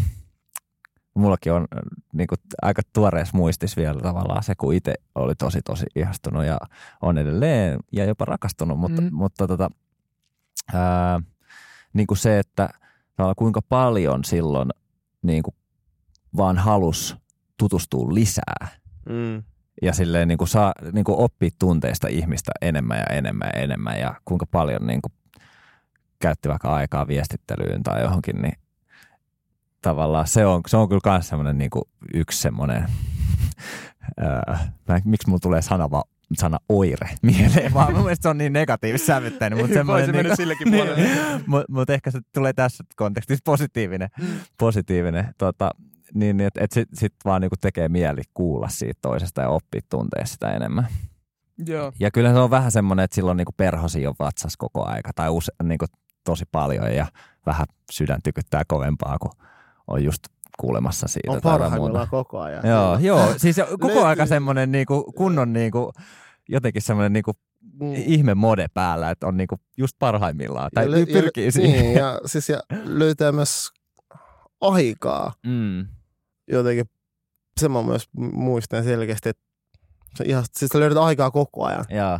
mullakin 1.14 1.54
on 1.54 1.62
äh, 1.62 1.80
niin 2.14 2.28
kuin, 2.28 2.40
aika 2.62 2.82
tuoreessa 2.94 3.38
muistis 3.38 3.78
vielä 3.78 4.02
tavallaan 4.02 4.44
se, 4.44 4.56
kun 4.56 4.74
itse 4.74 4.94
oli 5.16 5.36
tosi 5.36 5.62
tosi 5.62 5.86
ihastunut 5.96 6.46
ja 6.46 6.58
on 7.02 7.18
edelleen 7.18 7.80
ja 7.92 8.06
jopa 8.06 8.26
rakastunut, 8.26 8.80
mutta, 8.80 9.02
Mm. 9.02 9.10
mutta 9.12 9.48
tota, 9.48 9.70
ää, 10.74 11.22
niin 11.94 12.08
kuin 12.08 12.18
se, 12.18 12.40
että 12.40 12.70
kuinka 13.38 13.62
paljon 13.70 14.24
silloin 14.24 14.70
niin 15.22 15.44
kuin 15.44 15.56
vaan 16.38 16.58
halus 16.58 17.18
tutustua 17.58 18.14
lisää 18.14 18.68
Mm. 19.10 19.44
ja 19.82 19.94
silleen 19.94 20.28
niin 20.28 20.38
kuin 20.38 20.48
saa 20.48 20.74
niin 20.92 21.06
kuin 21.06 21.20
oppia 21.20 21.50
tunteista 21.60 22.08
ihmistä 22.08 22.52
enemmän 22.62 22.98
ja 22.98 23.06
enemmän 23.16 23.50
ja 23.56 23.62
enemmän 23.62 24.00
ja 24.00 24.16
kuinka 24.26 24.46
paljon 24.46 24.88
niin 24.88 25.02
kuin 25.02 25.14
käytti 26.20 26.50
vaikka 26.50 26.74
aikaa 26.74 27.08
viestittelyyn 27.08 27.84
tai 27.84 28.02
johonkin, 28.02 28.42
niin 28.42 28.54
tavallaan 29.84 30.28
se 30.28 30.46
on, 30.46 30.62
se 30.68 30.78
on 30.78 30.90
kyllä 30.90 31.12
myös 31.14 31.28
semmoinen 31.30 31.58
niin 31.58 31.70
kuin 31.70 31.84
yksi 32.14 32.42
semmoinen, 32.42 32.86
mä- 34.88 35.00
miksi 35.06 35.28
mulla 35.30 35.40
tulee 35.40 35.62
sana, 35.62 35.92
va, 35.92 36.04
sana 36.40 36.58
oire 36.70 37.10
mieleen, 37.22 37.74
vaan 37.74 37.94
mun 37.94 38.02
mielestä 38.04 38.24
se 38.24 38.30
on 38.30 38.38
niin 38.38 38.54
negatiivisesti 38.54 39.08
sävyttäinen, 39.08 39.60
mutta 39.60 39.74
semmoinen 39.74 40.06
se 40.06 40.12
niin 40.12 40.20
mennä 40.26 40.36
silläkin 40.36 40.72
puolelle. 40.72 41.10
mutta 41.48 41.66
mut 41.72 41.90
ehkä 41.90 42.12
se 42.12 42.20
tulee 42.34 42.54
tässä 42.54 42.84
kontekstissa 42.96 43.42
positiivinen, 43.46 44.10
Mm. 44.20 44.26
positiivinen 44.60 45.34
tota, 45.38 45.72
niin, 46.14 46.42
että 46.42 46.64
et 46.64 46.72
sitten 46.72 46.98
sit 47.00 47.14
vaan 47.26 47.42
niinku 47.42 47.56
tekee 47.62 47.88
mieli 47.90 48.22
kuulla 48.34 48.70
siitä 48.70 49.00
toisesta 49.02 49.42
ja 49.42 49.50
oppia 49.50 49.82
tuntea 49.90 50.26
sitä 50.26 50.52
enemmän. 50.52 50.88
Joo. 51.66 51.92
Ja 52.00 52.12
kyllä 52.12 52.34
se 52.34 52.40
on 52.40 52.50
vähän 52.50 52.72
semmoinen, 52.72 53.04
että 53.04 53.16
silloin 53.16 53.38
niinku 53.38 53.52
perhosi 53.58 54.08
on 54.08 54.16
vatsas 54.20 54.58
koko 54.58 54.86
aika 54.88 55.12
tai 55.16 55.30
use, 55.30 55.52
niinku 55.64 55.86
tosi 56.24 56.46
paljon 56.52 56.96
ja 56.96 57.08
vähän 57.46 57.66
sydän 57.92 58.20
tykyttää 58.24 58.62
kovempaa, 58.68 59.18
kun 59.20 59.32
on 59.88 60.04
just 60.04 60.20
kuulemassa 60.60 61.08
siitä. 61.08 61.32
On 61.32 61.42
parhaimmillaan 61.42 62.08
koko 62.10 62.40
ajan. 62.40 62.68
Joo, 62.68 62.98
joo. 63.00 63.34
Siis 63.38 63.56
koko 63.72 63.88
Löytyy- 63.88 64.04
aika 64.06 64.26
semmoinen 64.26 64.72
niinku 64.72 65.14
kunnon 65.18 65.54
niinku, 65.54 65.94
jotenkin 66.50 66.82
semmoinen 66.82 67.14
niinku 67.14 67.32
Mm. 67.74 67.94
ihme 67.96 68.34
mode 68.36 68.68
päällä, 68.74 69.10
että 69.12 69.28
on 69.28 69.38
niinku 69.38 69.56
just 69.78 69.96
parhaimmillaan. 70.00 70.70
Tai 70.74 70.86
Ja 71.00 71.06
pyrkii 71.08 71.46
ja, 71.46 71.52
siihen. 71.52 71.82
Niin, 71.86 71.96
ja, 71.98 72.20
siis, 72.26 72.50
ja 72.50 72.60
löytää 72.86 73.32
myös 73.32 73.70
aikaa 74.62 75.34
Mm. 75.46 75.88
jotenkin. 76.48 76.86
Se 77.60 77.70
mä 77.70 77.84
myös 77.84 78.10
muistan 78.34 78.84
selkeästi, 78.84 79.30
että 79.30 79.44
se 80.16 80.24
ihan, 80.24 80.44
siis 80.52 80.74
löydät 80.74 80.98
aikaa 80.98 81.32
koko 81.32 81.66
ajan. 81.66 81.86
Joo. 81.90 82.20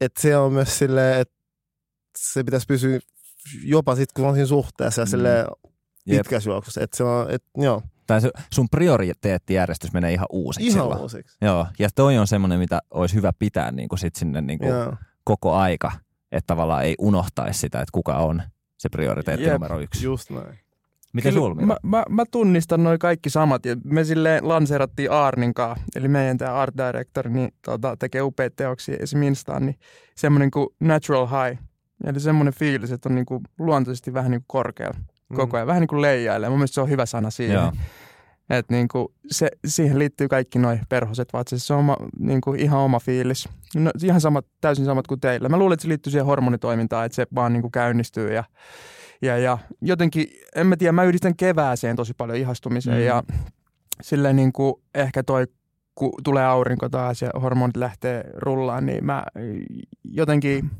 Että 0.00 0.22
se 0.22 0.36
on 0.36 0.52
myös 0.52 0.78
silleen, 0.78 1.20
että 1.20 1.34
se 2.18 2.44
pitäisi 2.44 2.66
pysyä 2.66 2.98
jopa 3.64 3.96
sitten, 3.96 4.22
kun 4.22 4.28
on 4.28 4.34
siinä 4.34 4.46
suhteessa 4.46 5.00
ja 5.02 5.06
Mm. 5.06 5.10
silleen 5.10 5.46
Jep. 6.06 6.18
pitkässä 6.18 6.50
juoksussa. 6.50 6.80
Että 6.80 6.96
se 6.96 7.04
on, 7.04 7.30
että 7.30 7.48
joo, 7.56 7.82
Tai 8.06 8.20
se, 8.20 8.30
sun 8.52 8.68
prioriteettijärjestys 8.68 9.92
menee 9.92 10.12
ihan 10.12 10.26
uusiksi 10.30 10.66
ihan 10.68 10.82
silloin. 10.82 11.00
uusiksi. 11.00 11.38
Joo, 11.40 11.66
ja 11.78 11.88
toi 11.94 12.18
on 12.18 12.26
semmoinen, 12.26 12.58
mitä 12.58 12.80
olisi 12.90 13.14
hyvä 13.14 13.32
pitää 13.38 13.70
niin 13.70 13.88
kuin 13.88 13.98
sit 13.98 14.14
sinne 14.16 14.40
niin 14.40 14.58
kuin 14.58 14.68
Joo. 14.70 14.94
koko 15.24 15.54
aika, 15.54 15.92
että 16.32 16.46
tavallaan 16.46 16.84
ei 16.84 16.94
unohtaisi 16.98 17.60
sitä, 17.60 17.80
että 17.80 17.92
kuka 17.92 18.16
on 18.16 18.42
se 18.78 18.88
prioriteetti 18.88 19.44
Jep. 19.44 19.52
numero 19.52 19.80
yksi. 19.80 20.04
Just 20.04 20.30
näin. 20.30 20.58
Miten 21.12 21.32
Kyllä 21.32 21.44
sulla 21.44 21.54
mä, 21.54 21.76
mä, 21.82 22.04
mä, 22.08 22.24
tunnistan 22.30 22.82
noin 22.82 22.98
kaikki 22.98 23.30
samat. 23.30 23.66
Ja 23.66 23.76
me 23.84 24.04
silleen 24.04 24.48
lanseerattiin 24.48 25.10
Arnin 25.10 25.54
kanssa, 25.54 25.84
eli 25.96 26.08
meidän 26.08 26.38
tämä 26.38 26.54
art 26.54 26.74
director, 26.76 27.28
niin 27.28 27.54
tota, 27.64 27.96
tekee 27.96 28.22
upeita 28.22 28.56
teoksia 28.56 28.96
esim. 29.00 29.22
Instaan, 29.22 29.66
niin 29.66 29.78
semmoinen 30.16 30.50
kuin 30.50 30.68
natural 30.80 31.26
high. 31.26 31.62
Eli 32.06 32.20
semmoinen 32.20 32.54
fiilis, 32.54 32.92
että 32.92 33.08
on 33.08 33.14
niinku 33.14 33.40
luontaisesti 33.58 34.14
vähän 34.14 34.30
niinku 34.30 34.44
korkealla 34.48 34.98
koko 35.36 35.56
ajan, 35.56 35.66
vähän 35.66 35.80
niin 35.80 35.88
kuin 35.88 36.02
leijailee. 36.02 36.48
Mun 36.48 36.58
mielestä 36.58 36.74
se 36.74 36.80
on 36.80 36.88
hyvä 36.88 37.06
sana 37.06 37.30
siihen. 37.30 37.54
Joo. 37.54 37.72
Että 38.50 38.74
niinku 38.74 39.14
se, 39.30 39.48
siihen 39.66 39.98
liittyy 39.98 40.28
kaikki 40.28 40.58
noin 40.58 40.80
perhoset 40.88 41.28
vatsit. 41.32 41.62
Se 41.62 41.72
on 41.72 41.78
oma, 41.78 41.96
niinku 42.18 42.54
ihan 42.54 42.80
oma 42.80 42.98
fiilis. 43.00 43.48
No, 43.74 43.90
ihan 44.04 44.20
samat, 44.20 44.46
täysin 44.60 44.84
samat 44.84 45.06
kuin 45.06 45.20
teillä. 45.20 45.48
Mä 45.48 45.56
luulen, 45.56 45.74
että 45.74 45.82
se 45.82 45.88
liittyy 45.88 46.10
siihen 46.10 46.26
hormonitoimintaan, 46.26 47.06
että 47.06 47.16
se 47.16 47.26
vaan 47.34 47.52
niinku 47.52 47.70
käynnistyy 47.70 48.32
ja, 48.32 48.44
ja, 49.22 49.38
ja 49.38 49.58
jotenkin, 49.80 50.26
en 50.54 50.66
mä 50.66 50.76
tiedä, 50.76 50.92
mä 50.92 51.04
yhdistän 51.04 51.36
kevääseen 51.36 51.96
tosi 51.96 52.14
paljon 52.14 52.38
ihastumiseen 52.38 52.96
Mm. 52.96 53.04
ja 53.04 53.22
silleen 54.02 54.36
niinku 54.36 54.82
ehkä 54.94 55.22
toi, 55.22 55.46
kun 55.94 56.12
tulee 56.24 56.44
aurinko 56.46 56.88
taas 56.88 57.22
ja 57.22 57.30
hormonit 57.42 57.76
lähtee 57.76 58.24
rullaan, 58.34 58.86
niin 58.86 59.04
mä 59.04 59.24
jotenkin, 60.04 60.70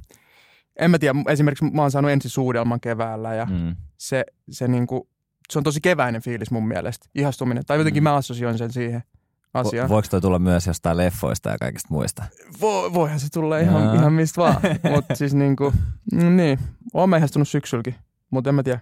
en 0.84 0.90
mä 0.90 0.98
tiedä, 0.98 1.14
esimerkiksi 1.28 1.64
mä 1.64 1.82
oon 1.82 1.90
saanut 1.90 2.10
ensisuudelman 2.10 2.80
keväällä 2.80 3.34
ja 3.34 3.46
Mm. 3.50 3.76
se, 3.98 4.24
se, 4.50 4.68
niinku, 4.68 5.08
se 5.50 5.58
on 5.58 5.64
tosi 5.64 5.80
keväinen 5.80 6.22
fiilis 6.22 6.50
mun 6.50 6.68
mielestä, 6.68 7.06
ihastuminen. 7.14 7.64
Tai 7.66 7.78
jotenkin 7.78 8.02
Mm. 8.02 8.04
mä 8.04 8.14
assosioin 8.14 8.58
sen 8.58 8.72
siihen 8.72 9.02
asiaan. 9.54 9.88
Vo, 9.88 9.94
voiko 9.94 10.08
toi 10.10 10.20
tulla 10.20 10.38
myös 10.38 10.66
jostain 10.66 10.96
leffoista 10.96 11.50
ja 11.50 11.58
kaikista 11.58 11.88
muista? 11.90 12.24
Vo, 12.60 12.92
voihan 12.94 13.20
se 13.20 13.28
tulla 13.32 13.58
ihan, 13.58 13.82
Jaa. 13.84 13.94
ihan 13.94 14.12
mistä 14.12 14.40
vaan. 14.40 14.56
Mutta 14.94 15.14
siis 15.14 15.34
niinku, 15.34 15.72
mm, 16.12 16.36
niin, 16.36 16.58
oon 16.94 17.08
mä 17.10 17.16
ihastunut 17.16 17.48
syksylläkin, 17.48 17.94
mutta 18.30 18.50
en 18.50 18.54
mä 18.54 18.62
tiedä. 18.62 18.80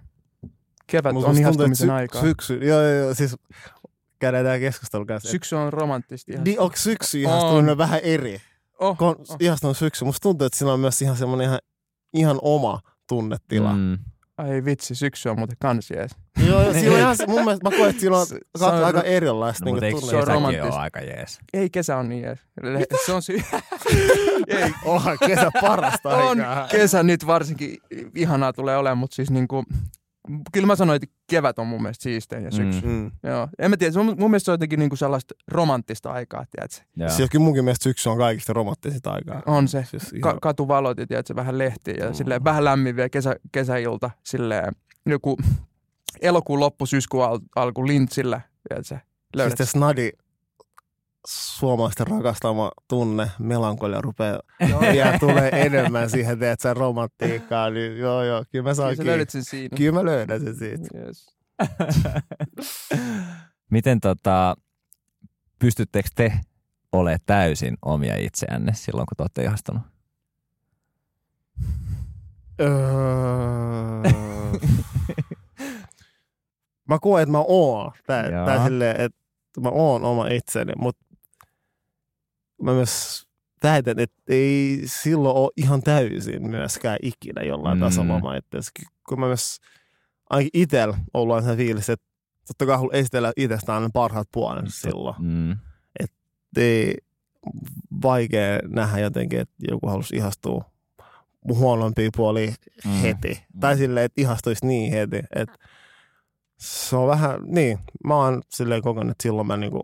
Kevät 0.87 1.13
Musta 1.13 1.31
on 1.31 1.39
ihastumisen 1.39 1.91
aikaa. 1.91 2.21
Syksy, 2.23 2.55
joo, 2.55 2.81
joo, 2.83 2.93
joo, 2.95 3.15
siis 3.15 3.37
käydään 4.19 4.45
tää 4.45 4.59
keskustelu 4.59 5.07
kanssa. 5.07 5.27
Sy- 5.29 5.33
Syksy 5.33 5.57
on 5.57 5.73
romanttista 5.73 6.33
ihan. 6.33 6.45
niin, 6.45 6.61
onko 6.61 6.77
syksy 6.77 7.21
ihastuminen 7.21 7.79
vähän 7.79 8.01
eri? 8.03 8.41
Oh, 8.79 8.99
Kun 8.99 9.09
on 9.09 9.17
oh. 9.29 9.37
ihastunut 9.41 9.77
syksy, 9.77 10.05
musta 10.05 10.23
tuntuu, 10.23 10.47
että 10.47 10.59
siinä 10.59 10.73
on 10.73 10.81
myös 10.81 11.03
ihan 11.03 11.17
semmoinen 11.17 11.47
ihan, 11.47 11.59
ihan 12.15 12.39
oma 12.43 12.81
tunnetila. 13.09 13.73
Mm. 13.73 13.99
Ai 14.39 14.65
vitsi, 14.65 14.95
syksy 14.95 15.29
on 15.29 15.39
muuten 15.39 15.57
kans 15.61 15.91
jees. 15.91 16.11
Joo, 16.49 16.63
joo, 16.63 16.73
siinä 16.73 16.93
on 16.93 16.99
ihan, 16.99 17.17
se- 17.17 17.27
mun 17.27 17.45
mielestä 17.45 17.71
mä 17.71 17.77
koen, 17.77 17.91
että 17.91 18.01
siinä 18.01 18.17
on 18.17 18.27
Se- 18.27 18.65
on 18.65 18.85
aika 18.85 19.03
erilaista 19.03 19.65
No, 19.65 19.67
niin 19.67 19.75
mutta 19.75 19.87
eikö 19.87 20.01
se 20.01 20.17
on 20.17 20.27
romanttista. 20.27 20.67
ole 20.75 20.83
aika 20.83 21.01
jees? 21.01 21.39
Ei 21.53 21.71
kesä 21.71 21.97
on 21.97 22.09
niin 22.09 22.23
jees. 22.23 22.39
Le- 22.63 22.87
Se 23.07 23.13
on 23.13 23.23
sy- 23.23 23.43
Ei, 24.49 24.73
Onhan 24.85 25.19
kesä 25.27 25.51
parasta 25.61 26.09
on 26.09 26.41
aikaa. 26.41 26.69
kesä 26.69 27.03
nyt 27.03 27.27
varsinkin 27.27 27.77
ihanaa 28.15 28.53
tulee 28.53 28.77
olemaan, 28.77 28.99
mutta 28.99 29.15
siis 29.15 29.31
niinku, 29.31 29.65
kyllä 30.53 30.67
mä 30.67 30.77
sanoin, 30.77 30.97
että 31.03 31.17
kevät 31.31 31.59
on 31.59 31.67
mun 31.67 31.83
mielestä 31.83 32.03
siistein 32.03 32.45
ja 32.45 32.51
syksy. 32.51 32.81
Mm. 32.81 32.89
Mm. 32.93 33.11
Joo. 33.23 33.49
En 33.59 33.71
mä 33.71 33.77
tiedä, 33.77 33.93
se 33.93 34.01
on, 34.01 34.07
mun 34.07 34.17
mielestä 34.31 34.45
se 34.45 34.51
on 34.51 34.55
jotenkin 34.55 34.79
niinku 34.79 34.97
sellaista 34.97 35.35
romanttista 35.49 36.13
aikaa, 36.13 36.45
tiedätkö? 36.51 36.77
Joo. 36.97 37.09
Siis 37.11 37.31
kyllä 37.31 37.45
munkin 37.45 37.65
mielestä 37.65 37.83
syksy 37.83 38.09
on 38.09 38.19
kaikista 38.19 38.53
romanttisinta 38.53 39.11
aikaa. 39.13 39.43
On 39.47 39.69
se. 39.69 39.85
Siis 39.85 40.03
Ka- 40.21 40.29
ihan, 40.29 40.41
katuvalot 40.41 40.99
ja 40.99 41.07
tiedätkö, 41.07 41.37
vähän 41.37 41.59
lehtiä 41.59 41.95
ja 41.99 42.07
Mm. 42.09 42.15
silleen, 42.15 42.45
vähän 42.45 42.65
lämmin 42.65 42.97
vielä 42.97 43.09
kesä, 43.09 43.37
kesäilta. 43.53 44.11
Silleen, 44.25 44.73
joku 45.07 45.37
elokuun 46.21 46.61
loppu, 46.61 46.87
syyskuun 46.87 47.25
al- 47.25 47.39
alku 47.57 47.87
lintsillä. 47.87 48.41
Tiedätkö, 48.69 48.89
siis 48.89 49.01
löydät. 49.37 49.59
se 49.59 49.65
snadi 49.67 50.11
suomalaisten 51.27 52.07
rakastama 52.07 52.71
tunne, 52.89 53.31
melankolia 53.39 54.01
rupeaa 54.01 54.41
ja 54.95 55.19
tulee 55.19 55.51
enemmän 55.53 56.11
siihen, 56.11 56.39
teet 56.39 56.61
sen 56.61 56.77
romantiikkaa, 56.77 57.71
niin 57.71 57.99
joo 57.99 58.25
joo, 58.25 58.45
kyllä 58.53 58.63
mä 58.63 58.75
saan 58.75 58.97
Kyllä 58.97 59.25
sen 59.29 59.45
siinä. 59.45 59.77
Kyllä 59.77 59.93
mä 59.93 60.05
löydän 60.05 60.41
sen 60.41 60.57
siitä. 60.57 60.99
Yes. 60.99 61.41
Miten 63.71 64.01
tota, 64.01 64.57
pystyttekö 65.59 66.09
te 66.15 66.33
olemaan 66.93 67.21
täysin 67.27 67.77
omia 67.83 68.17
itseänne 68.17 68.73
silloin, 68.75 69.07
kun 69.07 69.17
te 69.17 69.23
olette 69.23 69.45
ihastunut? 69.45 69.83
Öö... 72.61 72.69
mä 76.89 76.99
koen, 77.01 77.23
että 77.23 77.33
mä 77.33 77.45
oon. 77.49 77.93
Tää, 78.07 78.25
tää 78.47 78.65
silleen, 78.65 79.01
että 79.01 79.21
mä 79.61 79.69
oon 79.69 80.05
oma 80.05 80.29
itseni, 80.29 80.73
mutta 80.79 81.07
mä 82.63 82.73
myös 82.73 83.25
väitän, 83.63 83.99
että 83.99 84.23
ei 84.29 84.83
silloin 84.85 85.37
ole 85.37 85.51
ihan 85.57 85.83
täysin 85.83 86.51
myöskään 86.51 86.99
ikinä 87.03 87.43
jollain 87.43 87.79
Mm. 87.79 87.85
tasolla 87.85 88.15
oma. 88.15 88.33
Kun 89.09 89.21
mä 89.21 89.27
myös 89.27 89.61
ainakin 90.31 90.51
itsellä 90.63 90.99
ollaan 91.15 91.43
se 91.45 91.57
fiilis, 91.57 91.91
että 91.91 92.07
totta 92.47 92.67
kai 92.67 92.77
haluan 92.77 92.95
esitellä 92.95 93.33
itsestään 93.37 93.83
ne 93.83 93.89
parhaat 93.93 94.29
puolen 94.33 94.71
silloin. 94.71 95.17
Mm. 95.19 95.57
Ei 96.57 96.95
vaikea 98.03 98.59
nähdä 98.69 98.99
jotenkin, 98.99 99.41
että 99.41 99.55
joku 99.71 99.87
halusi 99.89 100.17
ihastua 100.17 100.65
mun 101.47 101.59
huonompia 101.59 102.11
puolia 102.17 102.53
Mm. 102.85 102.91
heti. 102.91 103.43
Mm. 103.55 103.61
Tai 103.61 103.77
silleen, 103.77 104.05
että 104.05 104.21
ihastuisi 104.21 104.67
niin 104.67 104.93
heti. 104.93 105.23
Että 105.37 105.59
se 106.59 106.97
on 106.97 107.09
vähän, 107.09 107.41
niin, 107.47 107.79
mä 108.05 108.15
oon 108.17 108.43
silleen 108.49 108.83
kokenut, 108.83 109.11
että 109.11 109.23
silloin 109.23 109.47
mä 109.47 109.57
niinku, 109.57 109.83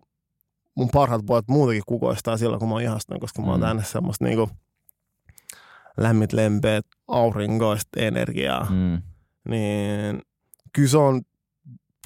mun 0.77 0.89
parhaat 0.93 1.27
puolet 1.27 1.49
muutenkin 1.49 1.83
kukoistaa 1.87 2.37
silloin, 2.37 2.59
kun 2.61 2.69
mä 2.69 2.75
oon 2.75 2.83
ihastunut, 2.83 3.21
koska 3.21 3.43
mä 3.43 3.49
oon 3.49 3.61
Mm. 3.61 3.67
tänne 3.67 3.85
semmoista 3.85 4.25
niinku 4.25 4.51
lämmit, 5.97 6.33
lempeät, 6.33 6.87
aurinkoista 7.09 8.01
energiaa. 8.01 8.67
Mm. 8.71 9.03
Niin 9.49 10.23
kyllä 10.73 10.89
se 10.89 10.97
on 10.99 11.23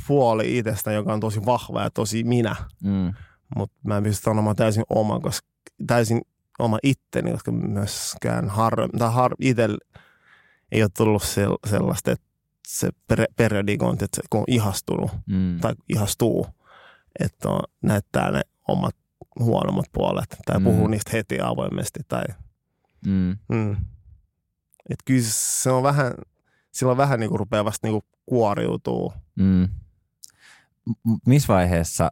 puoli 0.09 0.59
itsestä, 0.59 0.92
joka 0.92 1.12
on 1.12 1.20
tosi 1.20 1.46
vahva 1.46 1.83
ja 1.83 1.90
tosi 1.90 2.24
minä. 2.24 2.56
Mm. 2.85 3.14
Mutta 3.56 3.76
mä 3.85 3.96
en 3.96 4.02
pysty 4.02 4.22
sanomaan 4.22 4.56
täysin 4.56 4.85
oma, 4.90 5.20
koska 5.20 5.48
täysin 5.87 6.20
oma 6.59 6.78
itteni, 6.83 7.33
koska 7.33 7.52
myöskään 7.52 8.48
har, 8.48 8.74
tai 8.98 9.12
har, 9.12 9.35
itsellä 9.40 9.78
ei 10.72 10.83
ole 10.83 10.90
tullut 10.96 11.22
sel- 11.22 11.68
sellaista, 11.70 12.11
että 12.12 12.26
se 12.68 12.88
per- 13.09 13.26
periodikointi, 13.37 14.04
että 14.04 14.16
se, 14.16 14.22
kun 14.30 14.40
on 14.40 14.44
ihastunut 14.48 15.11
Mm. 15.26 15.59
tai 15.61 15.74
ihastuu, 15.88 16.46
että 17.20 17.48
on, 17.48 17.61
näyttää 17.83 18.30
ne 18.30 18.40
omat 18.68 18.96
huonommat 19.38 19.87
puolet 19.92 20.37
tai 20.46 20.59
Mm. 20.59 20.64
puhuu 20.64 20.87
niistä 20.87 21.11
heti 21.12 21.40
avoimesti. 21.40 22.01
Tai, 22.09 22.25
Mm. 23.07 23.38
mm. 23.49 23.77
Et 24.90 24.99
kyllä 25.05 25.23
se 25.25 25.70
on 25.70 25.83
vähän, 25.83 26.12
silloin 26.73 26.99
vähän 26.99 27.20
niin 27.20 27.31
kuin 27.31 27.38
rupeaa 27.38 27.64
vasta 27.64 27.87
niin 27.87 27.92
kuin 27.92 28.05
kuoriutuu. 28.27 29.12
Mm. 29.37 29.68
M- 31.09 31.14
missä 31.27 31.55
vaiheessa 31.55 32.11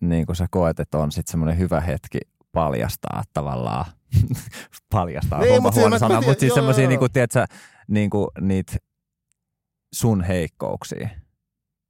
niin 0.00 0.26
kun 0.26 0.36
sä 0.36 0.46
koet, 0.50 0.80
että 0.80 0.98
on 0.98 1.12
sitten 1.12 1.30
semmoinen 1.30 1.58
hyvä 1.58 1.80
hetki 1.80 2.18
paljastaa 2.52 3.22
tavallaan, 3.32 3.84
paljastaa 4.92 5.42
Ei, 5.42 5.50
homma 5.50 5.62
mut 5.62 5.74
siis 5.74 5.82
huono 5.82 5.94
mä- 5.94 5.98
sana, 5.98 6.20
mutta 6.20 6.40
siis 6.40 6.54
semmoisia 6.54 6.88
niin 6.88 6.98
kuin, 6.98 7.12
tiedätkö, 7.12 7.46
niin 7.88 8.10
kuin, 8.10 8.28
niitä 8.40 8.76
sun 9.94 10.22
heikkouksia. 10.24 11.08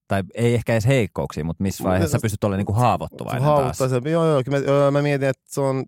Tai 0.08 0.22
ei 0.34 0.54
ehkä 0.54 0.72
edes 0.72 0.86
heikkouksia, 0.86 1.44
mutta 1.44 1.62
missä 1.62 1.84
vaiheessa 1.84 2.18
sä 2.18 2.22
pystyt 2.22 2.44
olemaan 2.44 2.58
niin 2.58 2.66
kuin 2.66 2.76
haavoittuvainen 2.78 3.42
taas. 3.42 3.78
Joo, 4.10 4.26
joo, 4.26 4.42
kyllä 4.44 4.58
mä, 4.58 4.64
joo, 4.64 4.90
mä 4.90 5.02
mietin, 5.02 5.28
että 5.28 5.42
se 5.46 5.60
on 5.60 5.84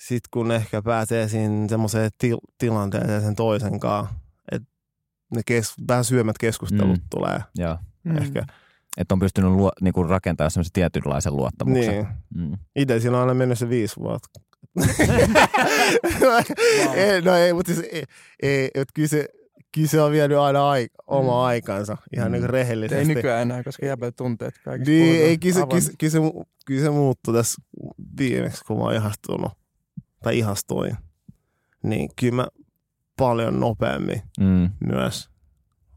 sit 0.00 0.22
kun 0.30 0.50
ehkä 0.52 0.82
pääsee 0.82 1.28
siinä 1.28 1.68
semmoiseen 1.68 2.10
til- 2.18 2.38
tilanteeseen 2.58 3.22
sen 3.22 3.34
toisen 3.34 3.80
kanssa, 3.80 4.14
että 4.52 4.68
ne 5.34 5.40
kes- 5.46 5.74
vähän 5.88 6.04
syömät 6.04 6.38
keskustelut 6.38 6.96
Mm. 6.98 7.02
tulee 7.10 7.40
Joo. 7.56 7.76
mm. 8.04 8.18
ehkä. 8.18 8.44
Että 8.96 9.14
on 9.14 9.18
pystynyt 9.18 9.50
luo, 9.50 9.72
niin 9.80 9.94
kuin 9.94 10.08
rakentamaan 10.08 10.50
semmoisen 10.50 10.72
tietynlaisen 10.72 11.36
luottamuksen. 11.36 11.94
Niin. 11.94 12.06
Mm. 12.34 12.58
Itse 12.76 13.00
siinä 13.00 13.16
on 13.16 13.20
aina 13.20 13.34
mennyt 13.34 13.58
se 13.58 13.68
viisi 13.68 13.96
vuotta. 13.96 14.40
ei, 16.94 17.22
no 17.22 17.34
ei, 17.34 17.52
mutta 17.52 17.74
siis 17.74 17.86
ei, 17.92 18.04
ei, 18.42 18.64
että 18.74 18.92
kyllä 18.94 19.08
se, 19.08 19.28
kyllä 19.74 19.88
se 19.88 20.00
on 20.02 20.12
vienyt 20.12 20.38
aina 20.38 20.70
aika, 20.70 20.94
oma 21.06 21.32
Mm. 21.32 21.38
aikansa 21.46 21.96
ihan 22.16 22.28
Mm. 22.28 22.30
mm. 22.30 22.32
niin 22.32 22.44
Ei 22.44 22.50
rehellisesti. 22.50 23.14
nykyään 23.14 23.42
enää, 23.42 23.62
koska 23.64 23.86
jäbät 23.86 24.16
tunteet 24.16 24.54
kaikista 24.64 24.90
Niin, 24.90 25.16
ei, 25.24 25.38
kyllä 25.38 25.54
se, 25.54 25.60
kyllä, 25.60 25.64
avoimesti. 25.64 25.90
se, 25.90 25.96
kyllä, 25.98 26.10
se, 26.10 26.18
mu- 26.18 26.44
kyllä 26.66 26.82
se 26.82 26.90
muuttui 26.90 27.34
tässä 27.34 27.62
viimeksi, 28.18 28.64
kun 28.64 28.76
mä 28.78 28.82
oon 28.84 28.94
ihastunut 28.94 29.52
tai 30.22 30.38
ihastuin. 30.38 30.96
Niin 31.82 32.08
kyllä 32.20 32.34
mä 32.34 32.46
paljon 33.16 33.60
nopeammin 33.60 34.22
Mm. 34.40 34.70
myös 34.86 35.30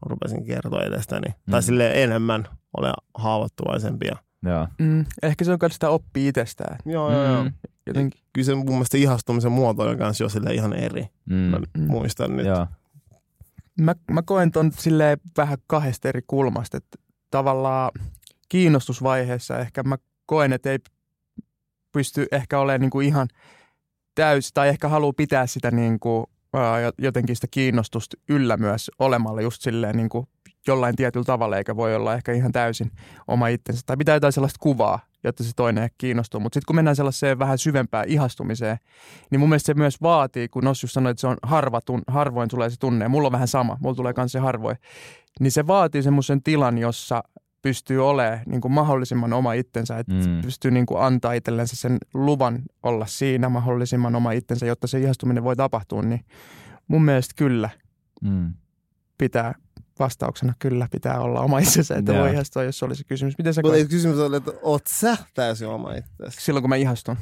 rupesin 0.02 0.44
kertoa 0.44 0.82
itsestäni. 0.82 1.28
Mm. 1.28 1.34
Mm. 1.46 1.50
Tai 1.50 1.62
sille 1.62 2.02
enemmän 2.02 2.48
olen 2.76 2.92
haavoittuvaisempi. 3.14 4.06
Ja... 4.06 4.16
Joo. 4.50 4.68
Mm, 4.78 5.04
ehkä 5.22 5.44
se 5.44 5.52
on 5.52 5.58
myös 5.62 5.72
sitä 5.72 5.90
oppii 5.90 6.28
itsestään. 6.28 6.78
Joo, 6.86 7.12
joo, 7.12 7.24
joo. 7.24 7.44
Mm. 7.44 7.52
Jotenkin. 7.86 8.20
Kyllä 8.32 8.46
se 8.46 8.54
mun 8.54 8.68
mielestä 8.68 8.96
ihastumisen 8.96 9.52
muoto 9.52 9.82
on 9.82 9.98
kanssa 9.98 10.24
jo 10.24 10.28
sille 10.28 10.54
ihan 10.54 10.72
eri. 10.72 11.02
Mä 11.24 11.58
Mm. 11.58 11.64
Mm. 11.78 11.86
muistan 11.90 12.36
nyt. 12.36 12.46
Joo. 12.46 12.66
Mä, 13.80 13.94
mä 14.10 14.22
koen 14.22 14.50
ton 14.50 14.72
silleen 14.72 15.18
vähän 15.36 15.58
kahdesta 15.66 16.08
eri 16.08 16.22
kulmasta, 16.26 16.76
että 16.76 16.98
tavallaan 17.30 17.90
kiinnostusvaiheessa 18.48 19.58
ehkä 19.58 19.82
mä 19.82 19.96
koen, 20.26 20.52
että 20.52 20.70
ei 20.70 20.78
pysty 21.92 22.26
ehkä 22.32 22.58
olemaan 22.58 22.80
niin 22.80 22.90
kuin 22.90 23.06
ihan 23.06 23.28
täys, 24.14 24.52
tai 24.52 24.68
ehkä 24.68 24.88
haluaa 24.88 25.12
pitää 25.12 25.46
sitä 25.46 25.70
niin 25.70 26.00
kuin, 26.00 26.26
jotenkin 26.98 27.36
sitä 27.36 27.46
kiinnostusta 27.50 28.16
yllä 28.28 28.56
myös 28.56 28.90
olemalla 28.98 29.40
just 29.40 29.62
silleen 29.62 29.96
niin 29.96 30.08
kuin 30.08 30.26
jollain 30.66 30.96
tietyllä 30.96 31.24
tavalla, 31.24 31.56
eikä 31.56 31.76
voi 31.76 31.94
olla 31.94 32.14
ehkä 32.14 32.32
ihan 32.32 32.52
täysin 32.52 32.90
oma 33.28 33.48
itsensä. 33.48 33.82
Tai 33.86 33.96
pitää 33.96 34.16
jotain 34.16 34.32
sellaista 34.32 34.58
kuvaa, 34.60 34.98
jotta 35.24 35.44
se 35.44 35.50
toinen 35.56 35.90
kiinnostuu. 35.98 36.40
Mutta 36.40 36.54
sitten 36.56 36.66
kun 36.66 36.76
mennään 36.76 36.96
sellaiseen 36.96 37.38
vähän 37.38 37.58
syvempään 37.58 38.08
ihastumiseen, 38.08 38.76
niin 39.30 39.40
mun 39.40 39.48
mielestä 39.48 39.66
se 39.66 39.74
myös 39.74 40.02
vaatii, 40.02 40.48
kun 40.48 40.64
Nos 40.64 40.82
just 40.82 40.94
sanoi, 40.94 41.10
että 41.10 41.20
se 41.20 41.26
on 41.26 41.36
harva 41.42 41.80
tun, 41.80 42.02
harvoin 42.06 42.48
tulee 42.48 42.70
se 42.70 42.76
tunne, 42.78 43.04
ja 43.04 43.08
mulla 43.08 43.28
on 43.28 43.32
vähän 43.32 43.48
sama, 43.48 43.76
mulla 43.80 43.94
tulee 43.94 44.14
myös 44.16 44.32
se 44.32 44.38
harvoin, 44.38 44.76
niin 45.40 45.52
se 45.52 45.66
vaatii 45.66 46.02
semmoisen 46.02 46.42
tilan, 46.42 46.78
jossa 46.78 47.22
pystyy 47.62 48.08
olemaan 48.08 48.40
niin 48.46 48.60
kuin 48.60 48.72
mahdollisimman 48.72 49.32
oma 49.32 49.52
itsensä, 49.52 49.98
että 49.98 50.14
Mm. 50.14 50.42
pystyy 50.42 50.70
niin 50.70 50.86
kuin 50.86 51.00
antaa 51.02 51.32
itsellensä 51.32 51.76
sen 51.76 51.98
luvan 52.14 52.62
olla 52.82 53.06
siinä 53.06 53.48
mahdollisimman 53.48 54.14
oma 54.16 54.32
itsensä, 54.32 54.66
jotta 54.66 54.86
se 54.86 55.00
ihastuminen 55.00 55.44
voi 55.44 55.56
tapahtua, 55.56 56.02
niin 56.02 56.24
mun 56.88 57.04
mielestä 57.04 57.34
kyllä 57.36 57.70
Mm. 58.22 58.52
pitää 59.18 59.54
vastauksena 59.98 60.54
kyllä 60.58 60.88
pitää 60.90 61.20
olla 61.20 61.40
oma 61.40 61.58
itsensä, 61.58 61.96
että 61.96 62.14
voi 62.14 62.32
ihastua, 62.32 62.62
jos 62.62 62.78
se 62.78 62.84
olisi 62.84 63.04
kysymys. 63.04 63.38
Miten 63.38 63.54
sä 63.54 63.62
Mutta 63.62 63.76
koet? 63.78 63.88
kysymys 63.88 64.18
oli, 64.18 64.36
että 64.36 64.50
oot 64.62 64.86
sä 64.86 65.16
täysin 65.34 65.68
oma 65.68 65.94
itsesi? 65.94 66.44
Silloin 66.44 66.62
kun 66.62 66.68
mä 66.68 66.76
ihastun. 66.76 67.16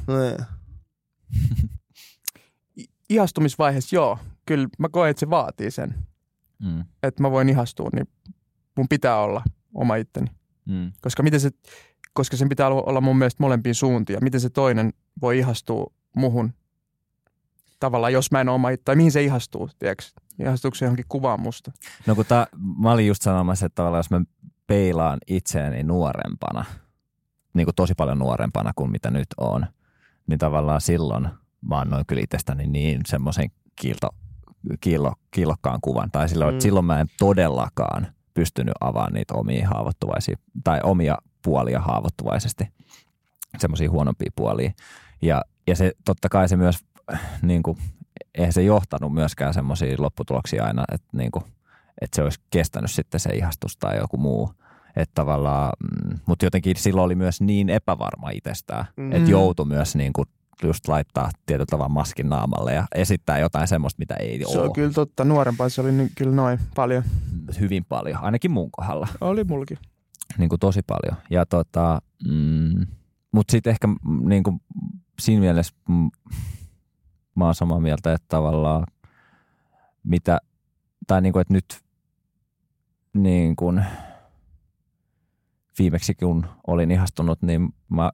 I- 2.77 2.85
Ihastumisvaiheessa 3.09 3.95
joo, 3.95 4.17
kyllä 4.45 4.67
mä 4.79 4.89
koen, 4.89 5.09
että 5.11 5.19
se 5.19 5.29
vaatii 5.29 5.71
sen, 5.71 5.95
Mm. 6.59 6.83
että 7.03 7.21
mä 7.21 7.31
voin 7.31 7.49
ihastua, 7.49 7.89
niin 7.93 8.07
mun 8.77 8.87
pitää 8.89 9.19
olla 9.19 9.43
oma 9.73 9.95
itteni. 9.95 10.27
Mm. 10.65 10.91
Koska, 11.01 11.23
miten 11.23 11.39
se, 11.39 11.49
koska 12.13 12.37
sen 12.37 12.49
pitää 12.49 12.67
olla 12.67 13.01
mun 13.01 13.17
mielestä 13.17 13.43
molempiin 13.43 13.75
suuntiin. 13.75 14.15
Ja 14.17 14.21
miten 14.21 14.41
se 14.41 14.49
toinen 14.49 14.93
voi 15.21 15.37
ihastua 15.37 15.93
muhun 16.15 16.53
tavallaan, 17.79 18.13
jos 18.13 18.31
mä 18.31 18.41
en 18.41 18.49
ole 18.49 18.55
oma 18.55 18.69
itse, 18.69 18.83
tai 18.83 18.95
mihin 18.95 19.11
se 19.11 19.23
ihastuu, 19.23 19.69
tiedätkö? 19.79 20.03
Ihastuuko 20.41 20.75
se 20.75 20.85
johonkin 20.85 21.05
kuvaan 21.09 21.41
musta? 21.41 21.71
No 22.05 22.15
kun 22.15 22.25
ta, 22.25 22.47
mä 22.77 22.91
olin 22.91 23.07
just 23.07 23.21
sanomassa, 23.21 23.65
että 23.65 23.75
tavallaan 23.75 23.99
jos 23.99 24.09
mä 24.09 24.21
peilaan 24.67 25.19
itseäni 25.27 25.83
nuorempana, 25.83 26.65
niin 27.53 27.65
kuin 27.65 27.75
tosi 27.75 27.93
paljon 27.97 28.19
nuorempana 28.19 28.71
kuin 28.75 28.91
mitä 28.91 29.11
nyt 29.11 29.27
on, 29.37 29.65
niin 30.27 30.39
tavallaan 30.39 30.81
silloin 30.81 31.27
mä 31.61 31.79
annoin 31.79 32.05
kyllä 32.05 32.21
itsestäni 32.21 32.67
niin 32.67 33.01
semmoisen 33.05 33.51
kiilto, 33.75 34.09
kiilo, 34.81 35.13
kiilokkaan 35.31 35.79
kuvan. 35.81 36.11
Tai 36.11 36.29
silloin, 36.29 36.53
mm. 36.53 36.57
Mm. 36.57 36.61
silloin 36.61 36.85
mä 36.85 37.01
en 37.01 37.07
todellakaan 37.19 38.07
pystynyt 38.33 38.73
avaamaan 38.79 39.13
niitä 39.13 39.33
omia 39.33 39.67
haavoittuvaisia, 39.67 40.37
tai 40.63 40.79
omia 40.83 41.17
puolia 41.43 41.79
haavoittuvaisesti, 41.79 42.67
semmoisia 43.57 43.91
huonompia 43.91 44.31
puolia. 44.35 44.71
Ja, 45.21 45.41
ja 45.67 45.75
se 45.75 45.91
totta 46.05 46.29
kai 46.29 46.49
se 46.49 46.57
myös, 46.57 46.77
niin 47.41 47.63
kuin, 47.63 47.77
eihän 48.35 48.53
se 48.53 48.63
johtanut 48.63 49.13
myöskään 49.13 49.53
semmoisia 49.53 49.95
lopputuloksia 49.99 50.63
aina, 50.65 50.83
että, 50.91 51.07
niin 51.17 51.31
kuin, 51.31 51.45
että 52.01 52.15
se 52.15 52.21
olisi 52.23 52.39
kestänyt 52.49 52.91
sitten 52.91 53.19
se 53.19 53.29
ihastus 53.29 53.77
tai 53.77 53.97
joku 53.97 54.17
muu. 54.17 54.53
Että 54.95 55.11
tavallaan, 55.15 55.71
mm, 56.09 56.19
mutta 56.25 56.45
jotenkin 56.45 56.75
silloin 56.77 57.05
oli 57.05 57.15
myös 57.15 57.41
niin 57.41 57.69
epävarma 57.69 58.29
itsestään, 58.29 58.85
mm. 58.97 59.11
Että 59.11 59.31
joutui 59.31 59.65
myös 59.65 59.95
niin 59.95 60.13
kuin 60.13 60.25
just 60.63 60.87
laittaa 60.87 61.29
tietyllä 61.45 61.65
tavalla 61.69 61.89
maskin 61.89 62.29
naamalle 62.29 62.73
ja 62.73 62.87
esittää 62.95 63.39
jotain 63.39 63.67
semmoista, 63.67 63.99
mitä 63.99 64.15
ei 64.15 64.39
Se 64.51 64.59
ole 64.59 64.67
on 64.67 64.73
kyllä 64.73 64.91
totta. 64.93 65.23
Nuorempaa 65.23 65.69
se 65.69 65.81
oli 65.81 65.91
niin, 65.91 66.11
kyllä 66.15 66.35
noin 66.35 66.59
paljon. 66.75 67.03
hyvin 67.59 67.85
paljon, 67.89 68.23
ainakin 68.23 68.51
mun 68.51 68.71
kohdalla, 68.71 69.07
Oli 69.21 69.43
mulki. 69.43 69.75
niin 70.37 70.49
kuin 70.49 70.59
tosi 70.59 70.81
paljon. 70.87 71.21
Ja 71.29 71.45
tota, 71.45 72.01
mm, 72.29 72.85
mutta 73.31 73.51
sitten 73.51 73.71
ehkä 73.71 73.87
mm, 73.87 74.29
niin 74.29 74.43
kuin 74.43 74.61
siinä 75.19 75.39
mielessä 75.39 75.73
mm, 75.89 76.09
mä 77.35 77.45
oon 77.45 77.55
samaa 77.55 77.79
mieltä, 77.79 78.13
että 78.13 78.25
tavallaan 78.29 78.83
mitä, 80.03 80.37
tai 81.07 81.21
niin 81.21 81.33
kuin, 81.33 81.41
että 81.41 81.53
nyt 81.53 81.81
niin 83.13 83.55
kuin 83.55 83.85
viimeksi 85.79 86.15
kun 86.15 86.45
olin 86.67 86.91
ihastunut, 86.91 87.41
niin 87.41 87.61
mä, 87.89 88.11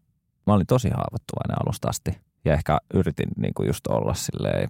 mä 0.47 0.53
olin 0.53 0.67
tosi 0.67 0.89
haavoittuvainen 0.89 1.57
alusta 1.65 1.89
asti. 1.89 2.17
Ja 2.45 2.53
ehkä 2.53 2.77
yritin 2.93 3.29
niin 3.37 3.53
kuin 3.53 3.67
just 3.67 3.87
olla 3.87 4.13
silleen 4.13 4.69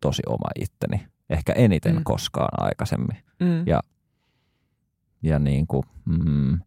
tosi 0.00 0.22
oma 0.26 0.48
itteni. 0.60 1.06
Ehkä 1.30 1.52
eniten 1.52 1.96
Mm. 1.96 2.04
koskaan 2.04 2.64
aikaisemmin. 2.66 3.16
Mm. 3.40 3.66
Ja- 3.66 3.80
Ja 5.22 5.38
niin 5.38 5.66
kuin, 5.66 5.82
mm, 6.04 6.60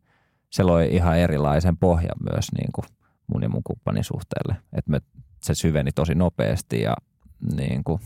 se 0.50 0.64
loi 0.64 0.96
ihan 0.96 1.18
erilaisen 1.18 1.78
pohjan 1.78 2.16
myös 2.32 2.52
niin 2.52 2.72
kuin 2.76 2.86
mun 3.28 3.44
ja 3.44 3.50
mun 3.50 3.64
kumppanin 3.64 4.04
suhteelle. 4.04 4.56
Että 4.74 4.92
me, 4.92 5.02
se 5.42 5.56
syveni 5.56 5.92
tosi 5.92 6.16
nopeasti 6.16 6.82
ja 6.82 6.94
niin 7.56 7.84
kuin, 7.84 8.02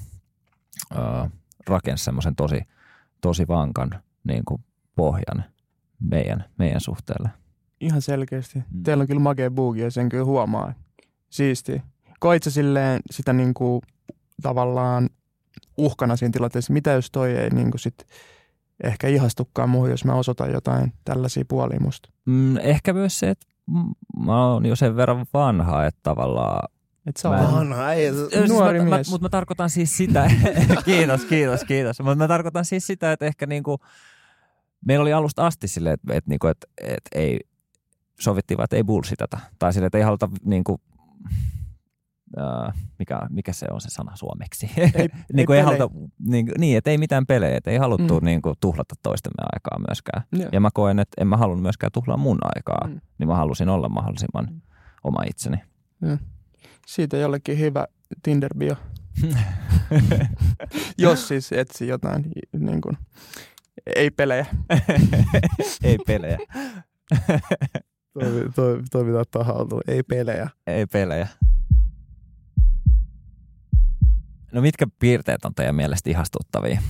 ö, 0.92 1.30
rakensi 1.68 2.04
semmoisen 2.04 2.36
tosi, 2.36 2.62
tosi 3.22 3.48
vankan 3.48 3.90
niin 4.24 4.46
kuin 4.46 4.64
pohjan 4.96 5.44
meidän, 6.00 6.46
meidän 6.58 6.82
suhteelle. 6.82 7.30
Ihan 7.82 8.02
selkeästi. 8.02 8.60
Mm. 8.60 8.84
Teillä 8.84 9.02
on 9.02 9.08
kyllä 9.08 9.20
makea 9.20 9.52
buugi 9.52 9.82
ja 9.82 9.92
sen 9.92 10.10
kyllä 10.10 10.26
huomaa. 10.26 10.74
Siisti. 11.30 11.82
Koit 12.20 12.44
sä 12.44 12.52
silleen 12.52 13.02
sitä 13.12 13.34
niinku 13.34 13.82
tavallaan 14.42 15.10
uhkana 15.78 16.16
siinä 16.16 16.32
tilanteessa, 16.32 16.74
mitä 16.74 16.92
jos 16.92 17.12
toi 17.12 17.32
ei 17.32 17.50
niinku 17.50 17.78
sit 17.78 18.06
ehkä 18.84 19.08
ihastukaan 19.08 19.70
muuhun, 19.70 19.90
jos 19.90 20.06
mä 20.06 20.14
osoitan 20.14 20.52
jotain 20.52 20.94
tällaisia 21.06 21.46
puolia 21.48 21.80
musta. 21.80 22.10
Mm, 22.26 22.58
ehkä 22.58 22.94
myös 22.94 23.20
se, 23.20 23.30
että 23.30 23.46
mä 24.26 24.48
oon 24.48 24.66
jo 24.66 24.76
sen 24.76 24.96
verran 24.96 25.26
vanha, 25.34 25.86
että 25.86 26.00
tavallaan 26.04 26.70
Et 27.06 27.16
oot 27.26 27.40
en- 27.40 27.52
Vanha, 27.52 27.94
ei. 27.94 28.12
Siis 28.14 28.50
Nuori 28.50 28.80
mä, 28.80 28.90
mä, 28.90 28.96
mies. 28.96 29.10
Mutta 29.12 29.26
mä 29.26 29.30
tarkoitan 29.30 29.70
siis 29.70 29.98
sitä, 29.98 30.32
kiitos, 30.86 31.26
kiitos, 31.26 31.64
kiitos. 31.64 32.00
Mutta 32.00 32.16
mä 32.16 32.28
tarkoitan 32.28 32.66
siis 32.66 32.88
sitä, 32.88 33.12
että 33.12 33.26
ehkä 33.26 33.46
niinku, 33.48 33.80
meillä 34.86 35.02
oli 35.02 35.14
alusta 35.14 35.46
asti 35.48 35.68
silleen, 35.68 35.94
että, 35.94 36.14
että, 36.14 36.30
niinku, 36.30 36.48
että, 36.48 36.68
että 36.82 37.10
ei, 37.16 37.40
sovittiin 38.20 38.58
vaan, 38.58 38.64
että 38.64 38.76
ei 38.76 38.84
bullshitata. 38.84 39.40
Tai 39.60 39.74
silleen, 39.74 39.88
että 39.88 39.98
ei 39.98 40.04
haluta 40.04 40.30
niinku, 40.46 40.82
äh, 42.38 42.74
mikä, 43.00 43.20
mikä 43.30 43.54
se 43.54 43.66
on 43.72 43.82
se 43.82 43.90
sana 43.90 44.16
suomeksi? 44.16 44.70
Ei, 44.78 44.92
niin, 45.34 45.46
kuin 45.46 45.58
ei, 45.58 45.64
pelejä. 45.64 45.64
haluta, 45.64 45.90
niin, 46.28 46.48
niin, 46.58 46.78
että 46.78 46.90
ei 46.92 46.98
mitään 46.98 47.26
pelejä, 47.26 47.58
että 47.58 47.72
ei 47.72 47.78
haluttu 47.78 48.20
Mm. 48.20 48.26
niin 48.26 48.42
kuin, 48.42 48.56
tuhlata 48.62 48.96
toistemme 49.04 49.44
aikaa 49.54 49.80
myöskään. 49.88 50.24
Joo. 50.32 50.50
Ja 50.52 50.60
mä 50.60 50.70
koen, 50.74 51.00
että 51.00 51.22
en 51.22 51.28
mä 51.28 51.38
halunnut 51.38 51.62
myöskään 51.62 51.92
tuhlaa 51.92 52.18
mun 52.18 52.38
aikaa, 52.56 52.88
Mm. 52.88 53.02
niin 53.18 53.28
mä 53.28 53.36
halusin 53.36 53.70
olla 53.70 53.90
mahdollisimman 53.90 54.62
oma 55.04 55.24
itseni. 55.30 55.58
Siitä 56.88 57.18
jollekin 57.18 57.60
hyvä 57.60 57.88
Tinder-bio. 58.24 58.76
Jos 60.98 61.28
siis 61.28 61.52
etsi 61.52 61.88
jotain, 61.88 62.32
niin 62.60 62.82
kuin, 62.82 62.98
ei 63.96 64.12
pelejä. 64.12 64.46
ei 65.84 65.98
pelejä. 66.08 66.38
Toimi, 68.14 68.50
toimi, 68.56 68.84
toimitaan 68.92 69.26
tahalta. 69.32 69.76
Ei 69.88 70.04
pelejä. 70.04 70.50
ei 70.68 70.86
pelejä. 70.86 71.28
No 74.52 74.62
mitkä 74.62 74.88
piirteet 75.00 75.46
on 75.46 75.56
teidän 75.56 75.76
mielestä 75.76 76.10
ihastuttavia? 76.10 76.82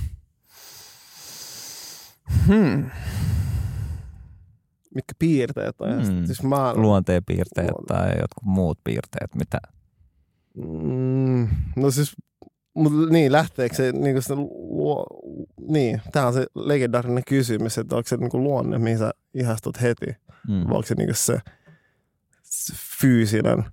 Hmm. 2.46 2.90
Mitkä 4.94 5.14
piirteet 5.18 5.80
on. 5.80 5.90
Mm. 5.90 6.14
Mm. 6.14 6.26
Siis 6.26 6.42
mä, 6.42 6.74
Luonteen 6.74 7.24
piirteet 7.24 7.70
Luonne. 7.70 7.86
tai 7.88 8.08
jotkut 8.08 8.44
muut 8.44 8.78
piirteet, 8.84 9.34
mitä 9.34 9.58
mm, 10.56 11.48
no 11.76 11.90
siis, 11.90 12.16
mut 12.74 12.92
niin, 13.10 13.32
lähteekö 13.32 13.74
se 13.74 13.92
niinku 13.92 14.20
se 14.22 14.34
luo, 14.34 15.06
niin, 15.68 16.02
tämä 16.12 16.26
on 16.26 16.34
se 16.34 16.46
legendaarinen 16.54 17.22
kysymys, 17.28 17.78
että 17.78 17.96
onko 17.96 18.08
se 18.08 18.16
niinku 18.16 18.38
luonne, 18.42 18.78
mihin 18.78 18.98
sä 18.98 19.10
ihastut 19.34 19.82
heti, 19.82 20.06
mm, 20.48 20.54
vai 20.54 20.76
onko 20.76 20.82
se 20.82 20.94
niinku 20.94 21.14
se, 21.14 21.38
se 22.42 22.74
fyysinen 23.00 23.64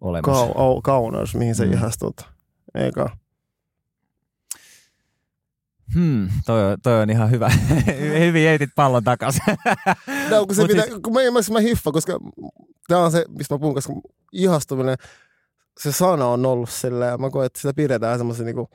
olemus. 0.00 0.24
kau, 0.24 0.52
au, 0.54 0.82
kauneus, 0.82 1.34
mihin 1.34 1.54
sä 1.54 1.64
Mm. 1.64 1.72
ihastut. 1.72 2.20
Eikä. 2.74 3.06
Hmm, 5.94 6.28
toi, 6.46 6.72
on- 6.72 6.78
toi 6.82 7.02
on 7.02 7.10
ihan 7.10 7.30
hyvä. 7.30 7.50
Hyvin 8.24 8.42
heitit 8.48 8.70
pallon 8.74 9.04
takaisin. 9.04 9.42
No, 10.30 10.46
kun, 10.46 10.54
se 10.54 10.62
Mut 10.62 10.68
pitää, 10.70 10.84
siis- 10.84 10.98
kun 11.02 11.12
mä, 11.12 11.20
mä, 11.20 11.40
mä 11.52 11.60
hiffa, 11.60 11.92
koska 11.92 12.18
tämä 12.88 13.04
on 13.04 13.12
se, 13.12 13.24
mistä 13.38 13.54
mä 13.54 13.58
puhun, 13.58 13.74
koska 13.74 13.92
ihastuminen, 14.32 14.96
se 15.78 15.92
sana 15.92 16.26
on 16.26 16.46
ollut 16.46 16.70
silleen, 16.70 17.20
mä 17.20 17.30
koen, 17.30 17.46
että 17.46 17.60
sitä 17.60 17.74
pidetään 17.74 18.18
semmoisen 18.18 18.46
niinku, 18.46 18.70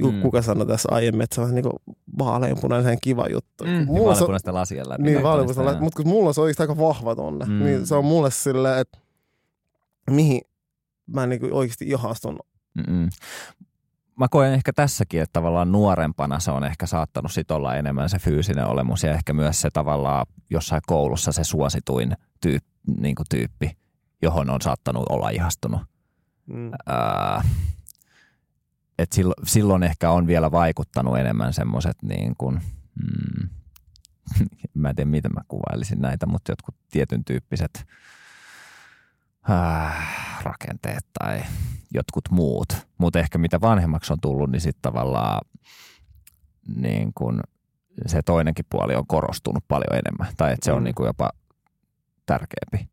Mm. 0.00 0.14
mm. 0.14 0.22
kuka 0.22 0.42
sanoi 0.42 0.66
tässä 0.66 0.88
aiemmin, 0.92 1.22
että 1.22 1.34
se 1.34 1.40
on 1.40 1.54
niinku 1.54 1.70
vaaleanpunaisen 2.18 2.98
kiva 3.02 3.26
juttu. 3.32 3.64
Mm. 3.64 3.70
Niin 3.70 3.86
Mulla 3.86 4.14
se, 4.14 4.20
valkoinen 4.20 4.54
lasien 4.54 4.88
läpi. 4.88 5.02
niin, 5.02 5.22
vaaleanpunaista, 5.22 5.62
niistä, 5.62 5.80
mutta 5.82 6.02
kun 6.02 6.08
mulla 6.12 6.32
se 6.32 6.40
on 6.40 6.42
oikeasti 6.44 6.62
aika 6.62 6.78
vahva 6.78 7.14
tonne, 7.16 7.44
Mm. 7.44 7.64
niin 7.64 7.86
se 7.86 7.94
on 7.94 8.04
mulle 8.04 8.30
silleen, 8.30 8.78
että 8.78 8.98
mihin 10.10 10.40
mä 11.06 11.26
niinku 11.26 11.48
oikeasti 11.52 11.84
ihastun. 11.88 12.38
Mm-mm. 12.74 13.08
Mä 14.18 14.26
koen 14.30 14.52
ehkä 14.52 14.72
tässäkin, 14.72 15.22
että 15.22 15.32
tavallaan 15.32 15.72
nuorempana 15.72 16.40
se 16.40 16.50
on 16.50 16.64
ehkä 16.64 16.86
saattanut 16.86 17.32
sit 17.32 17.50
olla 17.50 17.74
enemmän 17.74 18.08
se 18.10 18.18
fyysinen 18.18 18.66
olemus 18.66 19.02
ja 19.02 19.12
ehkä 19.12 19.32
myös 19.32 19.60
se 19.60 19.70
tavallaan 19.70 20.26
jossain 20.50 20.82
koulussa 20.86 21.32
se 21.32 21.44
suosituin 21.44 22.12
tyyp, 22.40 22.64
niin 23.00 23.14
kuin 23.14 23.26
tyyppi, 23.30 23.76
johon 24.22 24.50
on 24.50 24.62
saattanut 24.62 25.06
olla 25.10 25.30
ihastunut. 25.30 25.80
Mm. 26.46 26.70
Ää, 26.86 27.44
et 28.98 29.12
silloin, 29.12 29.46
silloin 29.46 29.82
ehkä 29.82 30.10
on 30.10 30.26
vielä 30.26 30.50
vaikuttanut 30.50 31.18
enemmän 31.18 31.52
semmoiset 31.52 31.96
niin 32.02 32.34
kuin, 32.38 32.60
mm, 32.94 33.48
mä 34.74 34.88
en 34.90 34.96
tiedä 34.96 35.10
miten 35.10 35.32
mä 35.32 35.40
kuvailisin 35.48 36.00
näitä, 36.00 36.26
mutta 36.26 36.52
jotkut 36.52 36.74
tietyn 36.90 37.24
tyyppiset 37.24 37.86
äh, 39.50 40.42
rakenteet 40.42 41.06
tai 41.18 41.42
jotkut 41.94 42.30
muut. 42.30 42.68
Mutta 42.98 43.18
ehkä 43.18 43.38
mitä 43.38 43.60
vanhemmaksi 43.60 44.12
on 44.12 44.20
tullut, 44.20 44.50
niin 44.50 44.60
sitten 44.60 44.82
tavallaan 44.82 45.40
niin 46.76 47.12
kun 47.14 47.40
se 48.06 48.22
toinenkin 48.22 48.64
puoli 48.70 48.94
on 48.94 49.06
korostunut 49.06 49.64
paljon 49.68 49.94
enemmän. 49.98 50.34
Tai 50.36 50.52
että 50.52 50.64
se 50.64 50.72
on 50.72 50.78
Mm. 50.78 50.84
niin 50.84 50.94
kuin 50.94 51.06
jopa 51.06 51.30
tärkeämpi 52.26 52.90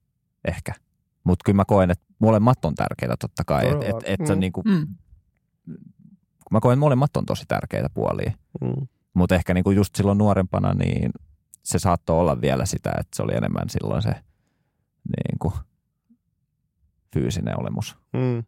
ehkä. 0.48 0.74
Mutta 1.24 1.44
kyllä 1.46 1.56
mä 1.56 1.66
koen, 1.66 1.92
että 1.92 2.06
molemmat 2.20 2.66
on 2.66 2.76
tärkeitä 2.76 3.16
totta 3.20 3.44
kai. 3.44 3.68
Että 3.70 3.86
et, 3.86 4.20
et 4.20 4.28
se 4.28 4.36
Mm. 4.36 4.40
niin 4.40 4.54
kuin, 4.54 4.66
Mm. 4.68 4.88
mä 6.52 6.60
koen, 6.62 6.74
että 6.74 6.80
molemmat 6.80 7.18
on 7.18 7.26
tosi 7.26 7.46
tärkeitä 7.48 7.90
puolia. 7.94 8.32
Mm. 8.62 8.88
Mutta 9.14 9.36
ehkä 9.36 9.54
niin 9.54 9.64
kuin 9.64 9.76
just 9.76 9.96
silloin 9.96 10.18
nuorempana, 10.18 10.74
niin 10.74 11.12
se 11.64 11.80
saattoi 11.80 12.20
olla 12.20 12.42
vielä 12.42 12.66
sitä, 12.66 12.90
että 13.00 13.16
se 13.16 13.24
oli 13.24 13.36
enemmän 13.36 13.70
silloin 13.70 14.02
se 14.02 14.10
niin 14.10 15.40
kuin, 15.40 15.54
fyysinen 17.14 17.60
olemus. 17.60 17.98
Mm. 18.14 18.44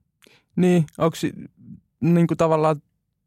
Niin, 0.56 0.86
onko 0.98 1.18
niin 2.02 2.28
kuin 2.28 2.38
tavallaan 2.38 2.76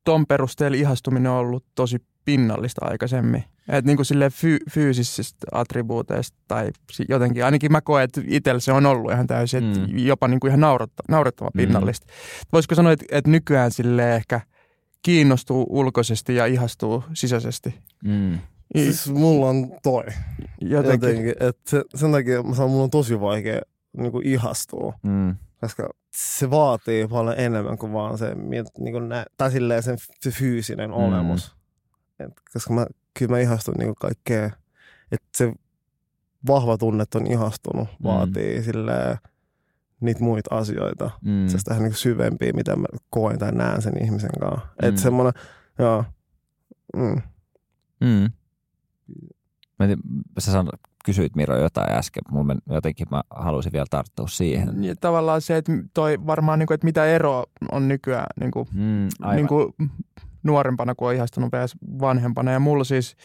ton 0.04 0.26
perusteella 0.26 0.76
ihastuminen 0.76 1.32
on 1.32 1.38
ollut 1.38 1.64
tosi 1.74 2.06
pinnallista 2.32 2.86
aikaisemmin? 2.86 3.44
Et 3.68 3.84
niin 3.84 3.96
kuin 3.96 4.06
silleen 4.06 4.30
fy- 4.32 4.64
fyysisistä 4.70 5.46
attribuuteista 5.52 6.38
tai 6.48 6.70
jotenkin, 7.08 7.44
ainakin 7.44 7.72
mä 7.72 7.80
koen, 7.80 8.04
että 8.04 8.20
itsellä 8.26 8.60
se 8.60 8.72
on 8.72 8.86
ollut 8.86 9.12
ihan 9.12 9.26
täysin, 9.26 9.64
että 9.64 9.80
Mm. 9.80 9.98
jopa 9.98 10.28
niin 10.28 10.40
kuin 10.40 10.48
ihan 10.48 10.60
nauratta, 10.60 11.02
naurettava 11.08 11.50
Mm. 11.54 11.58
pinnallista. 11.58 12.06
Voisiko 12.52 12.74
sanoa, 12.74 12.92
että, 12.92 13.04
että 13.10 13.30
nykyään 13.30 13.70
sille 13.70 14.16
ehkä 14.16 14.40
kiinnostuu 15.02 15.66
ulkoisesti 15.70 16.34
ja 16.34 16.46
ihastuu 16.46 17.04
sisäisesti? 17.12 17.74
Mm. 18.04 18.34
I- 18.34 18.38
Siis 18.84 19.10
mulla 19.12 19.48
on 19.48 19.72
toi. 19.82 20.04
jotenkin. 20.60 21.08
Jotenkin. 21.08 21.34
että 21.40 21.70
se, 21.70 21.82
sen 21.94 22.12
takia 22.12 22.42
mä 22.42 22.54
sanon, 22.54 22.70
mulla 22.70 22.84
on 22.84 22.90
tosi 22.90 23.20
vaikea 23.20 23.60
niin 23.96 24.12
kuin 24.12 24.26
ihastua. 24.26 24.92
Mm. 25.02 25.36
koska 25.60 25.88
se 26.16 26.50
vaatii 26.50 27.06
paljon 27.08 27.34
enemmän 27.38 27.78
kuin 27.78 27.92
vaan 27.92 28.18
se, 28.18 28.34
niin 28.34 28.92
kuin 28.92 29.08
nä, 29.08 29.26
tai 29.36 29.50
silleen 29.50 29.82
se, 29.82 29.96
se 30.20 30.30
fyysinen 30.30 30.90
Mm. 30.90 30.96
Et, 32.18 32.32
koska 32.52 32.74
mä, 32.74 32.86
kyllä 33.18 33.30
mä 33.32 33.38
ihastun 33.38 33.74
niin 33.78 33.94
kaikkea, 33.94 34.44
että 35.12 35.28
se 35.36 35.52
vahva 36.46 36.78
tunne, 36.78 37.02
että 37.02 37.18
on 37.18 37.26
ihastunut, 37.26 37.88
Mm. 37.88 38.04
vaatii 38.04 38.62
silleen 38.62 39.16
niitä 40.00 40.24
muita 40.24 40.54
asioita. 40.54 41.10
Mm. 41.24 41.46
Se 41.48 41.74
on 41.74 41.82
niin 41.82 41.94
syvempiä, 41.94 42.52
mitä 42.52 42.76
mä 42.76 42.86
koen 43.10 43.38
tai 43.38 43.52
näen 43.52 43.82
sen 43.82 44.04
ihmisen 44.04 44.30
kanssa. 44.40 44.66
Mm. 44.82 44.88
Että 44.88 45.00
semmoinen, 45.00 45.32
joo. 45.78 46.04
Mm. 46.96 47.22
Mm. 48.00 48.30
Mä 49.78 49.84
en 49.86 49.88
tiedä, 49.88 50.02
sä 50.38 50.52
san, 50.52 50.68
kysyit 51.04 51.36
Miro 51.36 51.56
jotain 51.56 51.90
äsken, 51.92 52.22
mulla 52.30 52.44
men, 52.44 52.58
jotenkin 52.70 53.06
mä 53.10 53.22
halusin 53.30 53.72
vielä 53.72 53.86
tarttua 53.90 54.28
siihen. 54.28 54.84
Ja 54.84 54.94
tavallaan 54.96 55.40
se, 55.40 55.56
että 55.56 55.72
toi 55.94 56.26
varmaan, 56.26 56.58
niin 56.58 56.66
kuin, 56.66 56.74
että 56.74 56.84
mitä 56.84 57.06
eroa 57.06 57.44
on 57.72 57.88
nykyään 57.88 58.26
niin 58.40 58.50
kuin, 58.50 58.68
Mm, 58.74 59.08
aivan. 59.20 59.36
niin 59.36 59.48
kuin 59.48 59.72
nuorempana, 60.48 60.94
kun 60.94 61.08
on 61.08 61.14
ihastunut 61.14 61.52
vs. 61.52 61.76
vanhempana. 62.00 62.52
Ja 62.52 62.60
mulla 62.60 62.84
siis, 62.84 63.16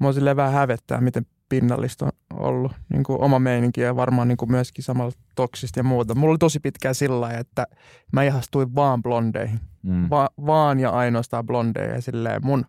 mua 0.00 0.12
silleen 0.12 0.36
vähän 0.36 0.52
hävettää, 0.52 1.00
miten 1.00 1.26
pinnallista 1.48 2.06
on 2.06 2.12
ollut 2.46 2.72
niin 2.88 3.02
kuin 3.02 3.20
oma 3.20 3.38
meininki 3.38 3.80
ja 3.80 3.96
varmaan 3.96 4.28
niin 4.28 4.36
kuin 4.36 4.50
myöskin 4.50 4.84
samalla 4.84 5.12
toksista 5.34 5.78
ja 5.78 5.84
muuta. 5.84 6.14
Mulla 6.14 6.30
oli 6.30 6.38
tosi 6.38 6.60
pitkään 6.60 6.94
sillä 6.94 7.30
että 7.30 7.66
mä 8.12 8.22
ihastuin 8.22 8.74
vaan 8.74 9.02
blondeihin. 9.02 9.60
mm. 9.82 10.10
Va- 10.10 10.30
vaan 10.46 10.80
ja 10.80 10.90
ainoastaan 10.90 11.46
blondeihin 11.46 11.94
ja 11.94 12.02
silleen 12.02 12.40
mun 12.44 12.64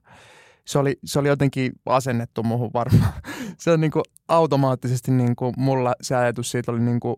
se 0.69 0.79
oli, 0.79 0.99
se 1.05 1.19
oli 1.19 1.27
jotenkin 1.27 1.71
asennettu 1.85 2.43
muuhun 2.43 2.71
varmaan. 2.73 3.13
Se 3.57 3.71
on 3.71 3.81
niin 3.81 3.91
kuin 3.91 4.03
automaattisesti 4.27 5.11
niin 5.11 5.35
kuin 5.35 5.53
mulla 5.57 5.93
se 6.01 6.15
ajatus 6.15 6.51
siitä 6.51 6.71
oli 6.71 6.79
niin 6.79 6.99
kuin 6.99 7.15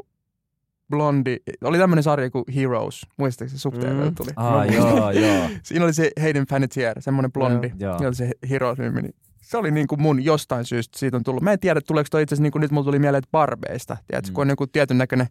blondi. 0.92 1.38
Oli 1.64 1.78
tämmöinen 1.78 2.04
sarja 2.04 2.30
kuin 2.32 2.44
Heroes. 2.56 3.02
Muistatko 3.18 3.50
se 3.52 3.58
subtitle 3.60 4.06
Mm. 4.10 4.16
tuli? 4.16 4.30
Ah, 4.36 4.74
joo, 4.74 5.12
joo. 5.26 5.50
Siinä 5.64 5.86
oli 5.86 5.94
se 5.94 6.12
Hayden 6.22 6.46
Panettiere, 6.50 7.02
semmoinen 7.02 7.32
blondi. 7.32 7.72
Joo. 7.80 7.98
Oli 8.08 8.16
se 8.16 8.32
Heroes-nimi. 8.50 9.02
niin 9.02 9.16
Se 9.42 9.58
oli 9.58 9.72
niin 9.72 9.88
kuin 9.88 10.02
mun 10.02 10.24
jostain 10.26 10.66
syystä 10.66 11.00
siitä 11.00 11.18
on 11.18 11.24
tullut. 11.24 11.44
Mä 11.44 11.52
en 11.54 11.60
tiedä, 11.60 11.82
tuleeko 11.82 12.08
toi 12.12 12.22
itse 12.22 12.34
asiassa, 12.36 12.44
niin 12.44 12.52
kuin 12.52 12.62
nyt 12.62 12.72
mulla 12.72 12.86
tuli 12.86 13.00
mieleen, 13.00 13.20
että 13.20 13.32
barbeista. 13.32 13.98
Tiedätkö, 14.08 14.32
Mm. 14.32 14.34
kun 14.34 14.42
on 14.42 14.50
joku 14.50 14.68
tietyn 14.68 14.98
näköinen, 14.98 15.28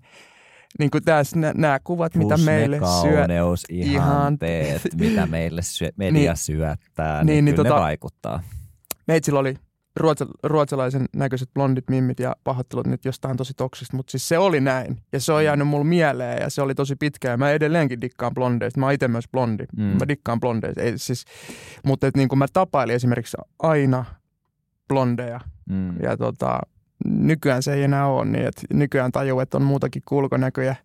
niin 0.78 0.90
kuin 0.90 1.04
tässä 1.04 1.36
nämä 1.54 1.78
kuvat, 1.84 2.14
mitä 2.14 2.28
Plus 2.34 2.44
meille 2.44 2.80
ne 2.80 2.86
syö. 3.02 3.16
kauneusihanteet, 3.16 4.82
mitä 5.00 5.26
meille 5.26 5.62
syö, 5.62 5.88
media 5.96 6.12
Niin. 6.32 6.36
syöttää, 6.36 7.18
niin, 7.18 7.26
Niin, 7.26 7.34
niin, 7.34 7.44
niin 7.44 7.54
kyllä 7.54 7.68
tota- 7.70 7.74
ne 7.74 7.80
vaikuttaa. 7.80 8.42
Meitsillä 9.08 9.38
oli 9.38 9.54
ruotsa, 9.96 10.26
ruotsalaisen 10.42 11.06
näköiset 11.16 11.50
blondit 11.54 11.90
mimmit 11.90 12.20
ja 12.20 12.36
pahoittelut 12.44 12.86
nyt 12.86 13.04
jostain 13.04 13.36
tosi 13.36 13.54
toksista, 13.54 13.96
mutta 13.96 14.10
siis 14.10 14.28
se 14.28 14.38
oli 14.38 14.60
näin. 14.60 14.98
Ja 15.12 15.20
se 15.20 15.32
on 15.32 15.44
jäänyt 15.44 15.68
mulle 15.68 15.84
mieleen 15.84 16.42
ja 16.42 16.50
se 16.50 16.62
oli 16.62 16.74
tosi 16.74 16.96
pitkään. 16.96 17.38
Mä 17.38 17.50
edelleenkin 17.50 18.00
dikkaan 18.00 18.34
blondeista. 18.34 18.80
Mä 18.80 18.86
oon 18.86 18.92
itse 18.92 19.08
myös 19.08 19.28
blondi. 19.28 19.64
Mm. 19.76 19.82
Mm. 19.82 19.98
Mä 19.98 20.08
dikkaan 20.08 20.40
blondeista. 20.40 20.80
Ei, 20.80 20.98
siis, 20.98 21.24
mutta 21.84 22.06
et 22.06 22.16
niin 22.16 22.38
mä 22.38 22.46
tapailin 22.52 22.94
esimerkiksi 22.94 23.36
aina 23.58 24.04
blondeja 24.88 25.40
Mm. 25.70 25.94
ja 26.02 26.16
tota, 26.16 26.60
nykyään 27.04 27.62
se 27.62 27.74
ei 27.74 27.82
enää 27.82 28.06
ole 28.06 28.24
niin, 28.24 28.46
että 28.46 28.62
nykyään 28.72 29.12
tajuu, 29.12 29.40
että 29.40 29.56
on 29.56 29.62
muutakin 29.62 30.02
kuin 30.08 30.18
ulkonäköjä. 30.18 30.76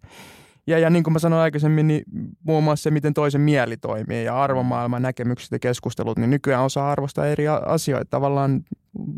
Ja, 0.67 0.79
ja 0.79 0.89
niin 0.89 1.03
kuin 1.03 1.13
mä 1.13 1.19
sanoin 1.19 1.41
aikaisemmin, 1.41 1.87
niin 1.87 2.03
muun 2.43 2.63
muassa 2.63 2.83
se, 2.83 2.91
miten 2.91 3.13
toisen 3.13 3.41
mieli 3.41 3.77
toimii 3.77 4.25
ja 4.25 4.43
arvomaailman 4.43 5.01
näkemykset 5.01 5.51
ja 5.51 5.59
keskustelut, 5.59 6.17
niin 6.17 6.29
nykyään 6.29 6.63
osaa 6.63 6.91
arvostaa 6.91 7.25
eri 7.25 7.47
asioita. 7.47 8.09
Tavallaan 8.09 8.63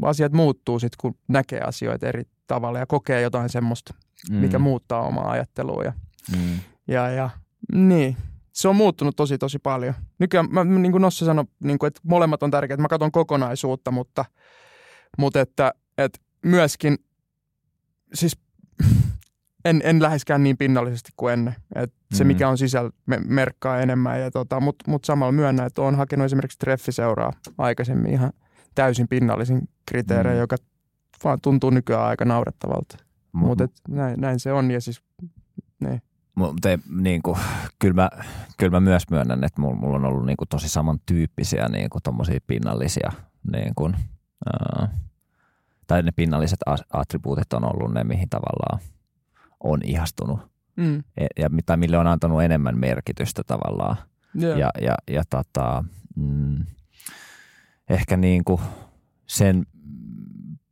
asiat 0.02 0.34
muuttuu 0.34 0.80
sitten, 0.80 0.98
kun 1.02 1.16
näkee 1.28 1.62
asioita 1.62 2.08
eri 2.08 2.24
tavalla 2.48 2.80
ja 2.80 2.86
kokee 2.86 3.22
jotain 3.22 3.50
semmoista, 3.50 3.94
Mm. 4.30 4.36
mikä 4.36 4.60
muuttaa 4.60 5.02
omaa 5.02 5.32
ajattelua. 5.32 5.84
Ja 5.84 5.94
Mm. 6.38 6.60
Ja, 6.88 7.10
ja 7.10 7.30
niin, 7.74 8.18
se 8.54 8.68
on 8.68 8.76
muuttunut 8.76 9.16
tosi 9.16 9.38
tosi 9.38 9.60
paljon. 9.60 9.94
Nykyään, 10.20 10.48
mä, 10.52 10.64
niin 10.64 10.92
kuin 10.92 11.02
Nossa 11.02 11.26
sanoi, 11.26 11.46
niin 11.64 11.80
kuin, 11.80 11.88
että 11.88 12.00
molemmat 12.04 12.44
on 12.44 12.52
tärkeitä. 12.52 12.82
Mä 12.82 12.88
katson 12.88 13.12
kokonaisuutta, 13.12 13.92
mutta, 13.92 14.26
mutta 15.18 15.42
että, 15.42 15.74
että 15.98 16.20
myöskin, 16.46 16.98
siis 18.14 18.38
en, 19.70 19.82
en 19.84 20.02
läheskään 20.02 20.44
niin 20.44 20.58
pinnallisesti 20.58 21.10
kuin 21.18 21.34
ennen. 21.34 21.56
Et 21.76 21.94
se, 22.14 22.24
Mm. 22.24 22.28
mikä 22.28 22.50
on 22.50 22.58
sisällä, 22.58 22.92
me, 23.06 23.20
merkkaa 23.26 23.80
enemmän. 23.80 24.22
Ja 24.22 24.32
tota, 24.32 24.60
Mutta 24.60 24.92
mut 24.92 25.06
samalla 25.06 25.32
myönnä, 25.32 25.66
että 25.66 25.82
olen 25.82 25.96
hakenut 25.96 26.26
esimerkiksi 26.26 26.60
treffiseuraa 26.60 27.34
aikaisemmin 27.58 28.12
ihan 28.14 28.32
täysin 28.76 29.08
pinnallisin 29.08 29.70
kriteerein, 29.86 30.36
Mm. 30.38 30.40
joka 30.42 30.56
vaan 31.24 31.40
tuntuu 31.42 31.70
nykyään 31.70 32.04
aika 32.06 32.26
naurettavalta. 32.26 32.98
Mut- 33.32 33.48
Mutta 33.48 33.68
näin, 33.90 34.20
näin 34.22 34.40
se 34.40 34.54
on. 34.54 34.72
Ja 34.72 34.82
siis, 34.82 35.02
niin. 35.80 36.02
Mutta 36.36 36.70
niin 36.90 37.22
kuin, 37.24 37.38
kyllä, 37.80 37.94
mä, 37.94 38.10
kyllä 38.58 38.72
mä 38.72 38.80
myös 38.80 39.04
myönnän, 39.12 39.44
että 39.44 39.62
mulla, 39.62 39.76
mulla 39.76 39.96
on 39.96 40.06
ollut 40.06 40.26
niin 40.26 40.38
kuin, 40.38 40.48
tosi 40.50 40.70
samantyyppisiä 40.70 41.68
niin 41.70 41.90
kuin, 41.90 42.02
pinnallisia, 42.48 43.12
niin 43.52 43.76
kuin, 43.76 43.96
ää, 44.46 44.88
tai 45.88 46.04
ne 46.04 46.12
pinnalliset 46.16 46.60
attribuutit 46.94 47.54
on 47.54 47.64
ollut 47.76 47.94
ne, 47.94 48.04
mihin 48.04 48.30
tavallaan 48.30 48.80
on 49.60 49.80
ihastunut 49.84 50.40
Mm. 50.78 51.04
E- 51.18 51.28
ja 51.40 51.50
mitä 51.50 51.78
mille 51.78 51.98
on 51.98 52.08
antanut 52.08 52.44
enemmän 52.44 52.78
merkitystä 52.80 53.44
tavallaan. 53.44 53.98
Yeah. 54.42 54.60
Ja, 54.60 54.70
ja, 54.82 54.96
ja 55.08 55.24
tota, 55.30 55.84
mm, 56.16 56.66
ehkä 57.90 58.18
niin 58.18 58.44
kuin 58.44 58.62
sen 59.28 59.66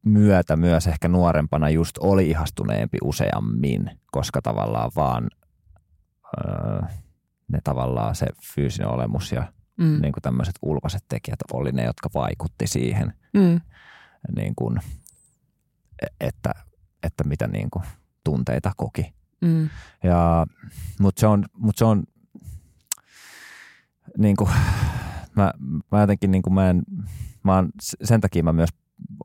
myötä 0.06 0.56
myös 0.56 0.88
ehkä 0.88 1.08
nuorempana 1.08 1.70
just 1.70 1.98
oli 1.98 2.30
ihastuneempi 2.30 2.98
useammin, 3.04 3.92
koska 4.12 4.42
tavallaan 4.42 4.92
vaan 4.96 5.30
öö, 6.38 6.82
ne 7.48 7.60
tavallaan 7.64 8.16
se 8.16 8.26
fyysinen 8.56 8.88
olemus 8.90 9.32
ja 9.32 9.54
mm. 9.78 10.02
niin 10.02 10.14
kuin 10.14 10.22
tämmöiset 10.22 10.56
ulkoiset 10.62 11.04
tekijät 11.10 11.40
oli 11.54 11.72
ne, 11.72 11.84
jotka 11.84 12.10
vaikutti 12.14 12.68
siihen, 12.68 13.14
Mm. 13.34 13.62
niin 14.36 14.54
kuin, 14.56 14.80
e- 16.02 16.28
että, 16.28 16.52
että 17.04 17.24
mitä 17.24 17.48
niin 17.48 17.70
kuin 17.70 17.84
tunteita 18.26 18.72
koki. 18.78 19.14
Mm. 19.42 19.70
Ja, 20.04 20.46
mutta 21.00 21.20
se 21.20 21.28
on, 21.28 21.46
mut 21.54 21.78
se 21.78 21.86
on 21.86 22.04
niin 24.18 24.36
kuin, 24.36 24.50
mä, 25.36 25.52
mä 25.92 26.02
jotenkin 26.02 26.32
niin 26.32 26.42
kuin 26.42 26.54
mä 26.54 26.70
en, 26.70 26.84
mä 27.44 27.56
oon, 27.56 27.70
sen 28.04 28.22
takia 28.22 28.44
mä 28.44 28.54
myös 28.54 28.70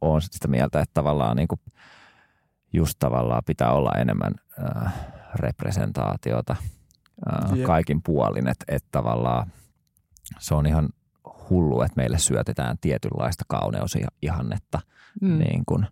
oon 0.00 0.22
sitä 0.22 0.48
mieltä, 0.48 0.80
että 0.80 0.94
tavallaan 0.94 1.36
niin 1.36 1.48
kuin, 1.48 1.60
just 2.72 2.94
tavallaan 2.98 3.42
pitää 3.46 3.72
olla 3.72 3.92
enemmän 3.98 4.34
äh, 4.86 4.94
representaatiota 5.34 6.56
äh, 7.32 7.50
kaikin 7.66 8.02
puolin, 8.02 8.48
että 8.48 8.64
et 8.68 8.84
tavallaan 8.92 9.52
se 10.38 10.54
on 10.54 10.66
ihan 10.66 10.88
hullu, 11.50 11.82
että 11.82 11.96
meille 11.96 12.18
syötetään 12.18 12.78
tietynlaista 12.80 13.44
kauneusihannetta 13.48 14.80
Mm. 15.20 15.38
niin 15.38 15.62
kuin 15.66 15.86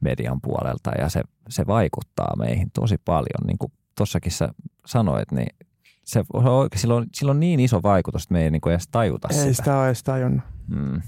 median 0.00 0.40
puolelta 0.40 0.90
ja 0.98 1.08
se, 1.08 1.22
se 1.48 1.66
vaikuttaa 1.66 2.36
meihin 2.38 2.70
tosi 2.70 2.96
paljon. 3.04 3.46
Niin 3.46 3.58
kuin 3.58 3.72
tuossakin 3.96 4.32
sä 4.32 4.48
sanoit, 4.86 5.32
niin 5.32 5.56
se 6.04 6.24
on 6.32 6.46
oikein, 6.46 6.80
sillä, 6.80 6.94
on, 6.94 7.06
sillä 7.14 7.30
on 7.30 7.40
niin 7.40 7.60
iso 7.60 7.82
vaikutus, 7.82 8.22
että 8.22 8.32
me 8.32 8.42
ei 8.44 8.50
niin 8.50 8.60
kuin 8.60 8.72
edes 8.72 8.88
tajuta 8.88 9.28
Ei 9.30 9.34
sitä. 9.34 9.52
sitä 9.52 9.78
ole 9.78 9.86
edes 9.86 10.02
tajunnut. 10.02 10.44
Mm. 10.68 11.02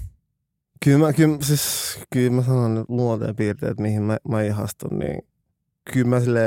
Kyllä 0.83 1.05
mä, 1.05 1.13
kyllä, 1.13 1.37
siis, 1.41 1.99
kyllä 2.13 2.31
mä 2.31 2.41
sanon 2.41 2.75
nyt 2.75 2.85
luonteen 2.87 3.35
piirteet, 3.35 3.79
mihin 3.79 4.01
mä, 4.01 4.17
mä 4.29 4.41
ihastun, 4.41 4.99
niin 4.99 5.21
kyllä 5.93 6.07
mä 6.07 6.19
sille 6.19 6.41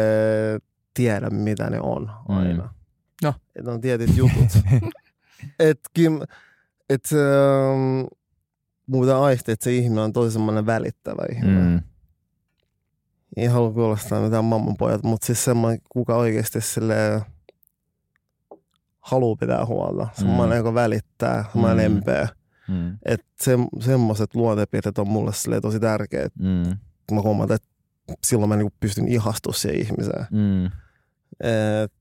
tiedän, 0.94 1.34
mitä 1.34 1.70
ne 1.70 1.80
on 1.80 2.10
aina. 2.28 2.62
Mm. 2.62 2.68
No. 3.22 3.34
Että 3.56 3.72
on 3.72 3.80
tietyt 3.80 4.16
jutut. 4.16 4.62
et 5.58 5.80
kyllä, 5.94 6.26
et, 6.90 7.08
ähm, 7.12 8.06
muuta 8.86 9.24
aisti, 9.24 9.52
että 9.52 9.64
se 9.64 9.74
ihminen 9.74 10.04
on 10.04 10.12
tosi 10.12 10.32
semmoinen 10.32 10.66
välittävä 10.66 11.22
ihminen. 11.36 11.70
Mm. 11.70 11.80
Ei 13.36 13.46
halua 13.46 13.72
kuulostaa 13.72 14.20
mitään 14.20 14.44
mammonpojat, 14.44 15.02
mutta 15.02 15.26
siis 15.26 15.44
semmoinen, 15.44 15.80
kuka 15.88 16.16
oikeasti 16.16 16.60
sille 16.60 17.22
haluaa 19.00 19.36
pitää 19.36 19.66
huolta. 19.66 20.08
Semmoinen, 20.12 20.56
Mm. 20.56 20.56
joka 20.58 20.74
välittää, 20.74 21.44
semmoinen 21.52 21.90
Mm. 21.90 21.94
lempeä. 21.94 22.28
Mm. 22.68 22.98
Että 23.04 23.26
se, 23.40 23.58
semmoiset 23.80 24.34
luonteenpiirteet 24.34 24.98
on 24.98 25.08
mulle 25.08 25.60
tosi 25.62 25.80
tärkeät. 25.80 26.32
Mm. 26.38 26.76
Mä 27.12 27.20
huomaan, 27.20 27.52
että 27.52 27.68
silloin 28.24 28.48
mä 28.48 28.56
niinku 28.56 28.74
pystyn 28.80 29.08
ihastumaan 29.08 29.58
siihen 29.58 29.80
ihmiseen. 29.80 30.26
Mm. 30.30 30.64
Et 31.40 31.92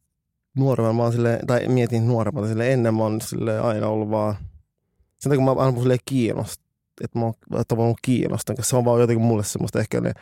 nuoremmalla 0.57 0.93
mä 0.97 1.03
oon 1.03 1.11
silleen, 1.11 1.47
tai 1.47 1.67
mietin 1.67 2.07
nuoremmalla 2.07 2.47
silleen, 2.47 2.71
ennen 2.71 2.95
mä 2.95 3.03
oon 3.03 3.21
silleen 3.21 3.61
aina 3.63 3.87
ollut 3.87 4.09
vaan, 4.09 4.35
sen 5.19 5.29
takia 5.29 5.45
mä 5.45 5.51
aina 5.51 5.79
silleen 5.79 5.99
kiinnost, 6.05 6.61
että 7.03 7.19
mä 7.19 7.25
oon 7.25 7.33
tavallaan 7.67 7.95
kiinnostan, 8.01 8.55
koska 8.55 8.69
se 8.69 8.75
on 8.75 8.85
vaan 8.85 9.01
jotenkin 9.01 9.25
mulle 9.25 9.43
semmoista 9.43 9.79
ehkä 9.79 10.01
ne 10.01 10.13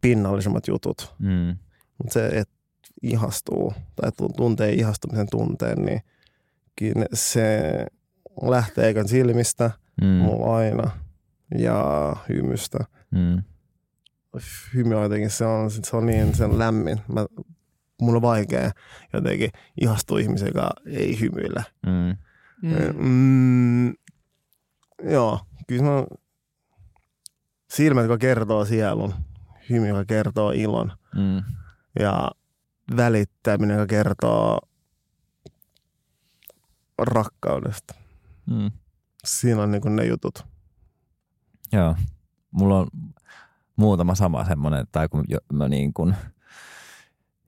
pinnallisemmat 0.00 0.68
jutut. 0.68 1.14
Mm. 1.18 1.56
Mutta 1.98 2.12
se, 2.12 2.26
että 2.26 2.54
ihastuu 3.02 3.72
tai 3.96 4.10
tun- 4.10 4.34
tuntee 4.36 4.72
ihastumisen 4.72 5.26
tunteen, 5.30 5.78
niin 5.84 6.00
kyllä 6.76 7.06
se 7.14 7.62
lähtee 8.42 8.88
ekan 8.88 9.08
silmistä 9.08 9.70
Mm. 10.02 10.06
mulla 10.06 10.56
aina 10.56 10.90
ja 11.58 12.16
hymystä. 12.28 12.78
Mm. 13.10 13.42
Hymy 14.74 14.94
on 14.94 15.02
jotenkin, 15.02 15.30
se 15.30 15.44
on, 15.44 15.70
se 15.70 15.96
on 15.96 16.06
niin 16.06 16.34
sen 16.34 16.58
lämmin. 16.58 17.00
Mä, 17.08 17.26
mulla 18.00 18.16
on 18.16 18.22
vaikea 18.22 18.70
jotenkin 19.12 19.50
ihastua 19.80 20.18
ihmisen, 20.18 20.48
joka 20.48 20.70
ei 20.86 21.20
hymyile. 21.20 21.64
Mm. 21.86 22.16
Mm. 22.62 22.96
Mm, 23.06 23.94
joo, 25.10 25.40
kyllä 25.66 25.82
se 25.82 25.88
on 25.90 26.06
silmät, 27.72 28.02
joka 28.04 28.18
kertoo 28.18 28.64
sielun, 28.64 29.14
hymy, 29.68 29.88
joka 29.88 30.04
kertoo 30.04 30.50
ilon 30.50 30.92
Mm. 31.14 31.42
ja 32.00 32.30
välittäminen, 32.96 33.74
joka 33.74 33.86
kertoo 33.86 34.58
rakkaudesta. 36.98 37.94
Mm. 38.46 38.70
Siinä 39.24 39.62
on 39.62 39.70
niin 39.70 39.96
ne 39.96 40.04
jutut. 40.06 40.46
Joo. 41.72 41.96
Mulla 42.50 42.78
on 42.78 42.86
muutama 43.76 44.14
sama 44.14 44.44
semmoinen, 44.44 44.86
tai 44.92 45.08
kun 45.08 45.24
jo, 45.28 45.38
mä 45.52 45.68
niin 45.68 45.94
kun, 45.94 46.14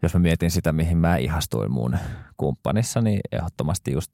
jos 0.02 0.14
mä 0.14 0.20
mietin 0.20 0.50
sitä, 0.50 0.72
mihin 0.72 0.98
mä 0.98 1.16
ihastuin 1.16 1.72
mun 1.72 1.96
kumppanissa, 2.36 3.00
niin 3.00 3.20
ehdottomasti 3.32 3.92
just 3.92 4.12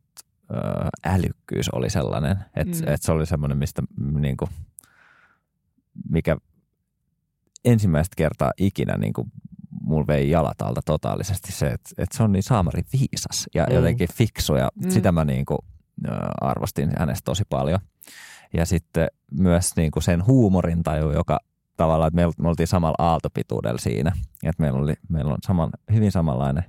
älykkyys 1.07 1.69
oli 1.69 1.91
sellainen, 1.91 2.37
että 2.57 2.77
mm. 2.77 2.89
et 2.89 3.03
se 3.03 3.13
oli 3.13 3.27
semmoinen, 3.27 3.59
mistä 3.59 3.83
niin 4.13 4.37
kuin, 4.37 4.51
mikä 6.11 6.37
ensimmäistä 7.65 8.15
kertaa 8.17 8.51
ikinä 8.57 8.97
niin 8.97 9.13
kuin, 9.13 9.33
mulla 9.83 10.07
vei 10.07 10.31
jalat 10.31 10.63
alta 10.63 10.81
totaalisesti 10.85 11.53
se, 11.53 11.67
että, 11.67 11.91
että 11.99 12.17
se 12.17 12.23
on 12.23 12.33
niin 12.33 12.43
saamari 12.43 12.83
viisas 12.93 13.47
ja 13.55 13.67
Mm. 13.69 13.75
jotenkin 13.75 14.09
fiksu 14.15 14.55
ja 14.55 14.69
Mm. 14.85 14.91
sitä 14.91 15.13
mä 15.13 15.25
niin 15.25 15.45
kuin, 15.45 15.59
arvostin 16.41 16.91
hänestä 16.99 17.25
tosi 17.25 17.43
paljon. 17.51 17.79
Ja 18.55 18.67
sitten 18.67 19.09
myös 19.41 19.77
niin 19.77 19.91
kuin 19.91 20.03
sen 20.03 20.27
huumorintaju, 20.27 21.11
joka 21.13 21.39
tavallaan, 21.77 22.09
että 22.09 22.17
me, 22.27 22.33
me 22.43 22.49
oltiin 22.49 22.67
samalla 22.67 23.05
aaltopituudella 23.07 23.79
siinä, 23.79 24.13
että 24.43 24.63
meillä, 24.63 24.79
oli, 24.79 24.95
meillä 25.09 25.33
on 25.33 25.39
saman, 25.47 25.71
hyvin 25.93 26.13
samanlainen 26.13 26.65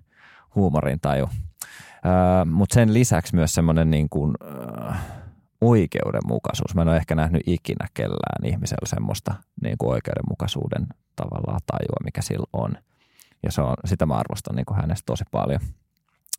huumorintaju. 0.56 1.30
Öö, 2.06 2.46
Mutta 2.46 2.74
sen 2.74 2.94
lisäksi 2.94 3.36
myös 3.36 3.54
semmoinen 3.54 3.92
niin 3.92 4.10
kuin, 4.10 4.34
öö, 4.44 4.92
oikeudenmukaisuus. 5.62 6.76
Mä 6.76 6.82
en 6.82 6.88
ole 6.88 6.98
ehkä 6.98 7.16
nähnyt 7.16 7.42
ikinä 7.46 7.88
kellään 7.94 8.46
ihmisellä 8.46 8.88
semmoista 8.88 9.34
niin 9.62 9.78
kuin 9.78 9.90
oikeudenmukaisuuden 9.90 10.88
tavallaan 11.16 11.62
tajua, 11.66 11.98
mikä 12.04 12.22
sillä 12.22 12.48
on. 12.54 12.76
Ja 13.44 13.52
se 13.52 13.62
on, 13.62 13.76
sitä 13.86 14.06
mä 14.06 14.14
arvostan 14.14 14.56
niin 14.56 14.66
kuin 14.66 14.78
hänestä 14.78 15.06
tosi 15.06 15.24
paljon. 15.32 15.60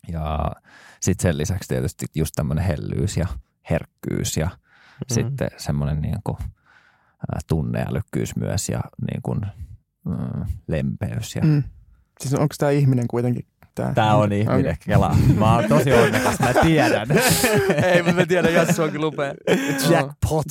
Ja 0.07 0.51
sitten 1.01 1.23
sen 1.23 1.37
lisäksi 1.37 1.69
tietysti 1.69 2.05
just 2.15 2.31
tämmöinen 2.35 2.65
hellyys 2.65 3.17
ja 3.17 3.27
herkkyys 3.69 4.37
ja 4.37 4.45
mm. 4.45 5.13
sitten 5.13 5.49
semmoinen 5.57 6.01
niin 6.01 6.19
kuin, 6.23 6.37
tunneälykkyys 7.47 8.35
myös 8.35 8.69
ja 8.69 8.81
niin 9.11 9.21
kuin, 9.21 9.41
mm, 10.05 10.45
lempeys. 10.67 11.35
Ja... 11.35 11.41
Mm. 11.41 11.63
Siis 12.21 12.33
onko 12.33 12.55
tämä 12.57 12.71
ihminen 12.71 13.07
kuitenkin? 13.07 13.45
Tää, 13.75 13.93
Tämä 13.93 14.15
on 14.15 14.33
ihminen, 14.33 14.59
Okei. 14.59 14.73
Kela. 14.85 15.15
Mä 15.37 15.55
oon 15.55 15.63
tosi 15.69 15.93
onnekas, 15.93 16.39
mä 16.39 16.53
tiedän. 16.61 17.07
Ei, 17.93 18.01
mutta 18.03 18.15
mä 18.21 18.25
tiedän, 18.25 18.53
Jassu 18.53 18.83
on 18.83 18.91
kyllä 18.91 19.07
upea. 19.07 19.33
Jackpot. 19.89 20.45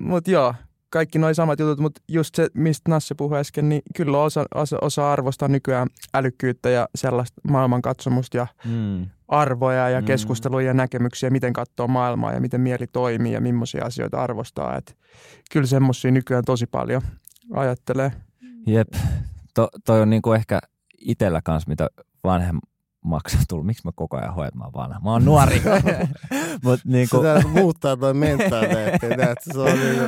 Mutta 0.00 0.30
joo, 0.30 0.54
kaikki 0.90 1.18
nuo 1.18 1.34
samat 1.34 1.58
jutut, 1.58 1.78
mutta 1.78 2.00
just 2.08 2.34
se, 2.34 2.48
mistä 2.54 2.90
Nasse 2.90 3.14
puhui 3.14 3.38
äsken, 3.38 3.68
niin 3.68 3.82
kyllä 3.96 4.18
osa, 4.18 4.44
osa, 4.54 4.76
osa 4.82 5.12
arvostaa 5.12 5.48
nykyään 5.48 5.88
älykkyyttä 6.14 6.70
ja 6.70 6.88
sellaista 6.94 7.40
maailmankatsomusta 7.48 8.36
ja 8.36 8.46
Mm. 8.64 9.06
arvoja 9.28 9.88
ja 9.90 10.00
Mm. 10.00 10.06
keskusteluja 10.06 10.66
ja 10.66 10.74
näkemyksiä, 10.74 11.30
miten 11.30 11.52
katsoo 11.52 11.88
maailmaa 11.88 12.32
ja 12.32 12.40
miten 12.40 12.60
mieli 12.60 12.86
toimii 12.86 13.32
ja 13.32 13.40
millaisia 13.40 13.84
asioita 13.84 14.22
arvostaa. 14.22 14.76
Et 14.76 14.96
kyllä 15.52 15.66
semmoisia 15.66 16.10
nykyään 16.10 16.44
tosi 16.44 16.66
paljon 16.66 17.02
ajattelee. 17.52 18.12
Jep, 18.66 18.88
to, 19.54 19.68
toi 19.86 20.00
on 20.00 20.10
niinku 20.10 20.32
ehkä 20.32 20.60
itellä 21.04 21.42
kanssa, 21.42 21.68
mitä 21.68 21.88
vanhemmaksi 22.24 23.36
on 23.36 23.44
tullut. 23.48 23.66
Miksi 23.66 23.82
mä 23.86 23.90
koko 23.94 24.16
ajan 24.16 24.34
hoen, 24.34 24.48
että 24.48 24.58
mä 24.58 24.64
oon 24.64 24.72
vanha? 24.72 25.00
Mä 25.04 25.10
oon 25.12 25.24
nuori. 25.24 25.62
Mut 26.64 26.80
niin 26.84 27.06
Se 27.08 27.10
kuin, 27.10 27.22
tää 27.22 27.42
muuttaa 27.48 27.96
toi 27.96 28.14
mentaliteetti. 28.14 29.50
Se 29.52 29.58
on 29.58 29.66
niinku, 29.80 30.04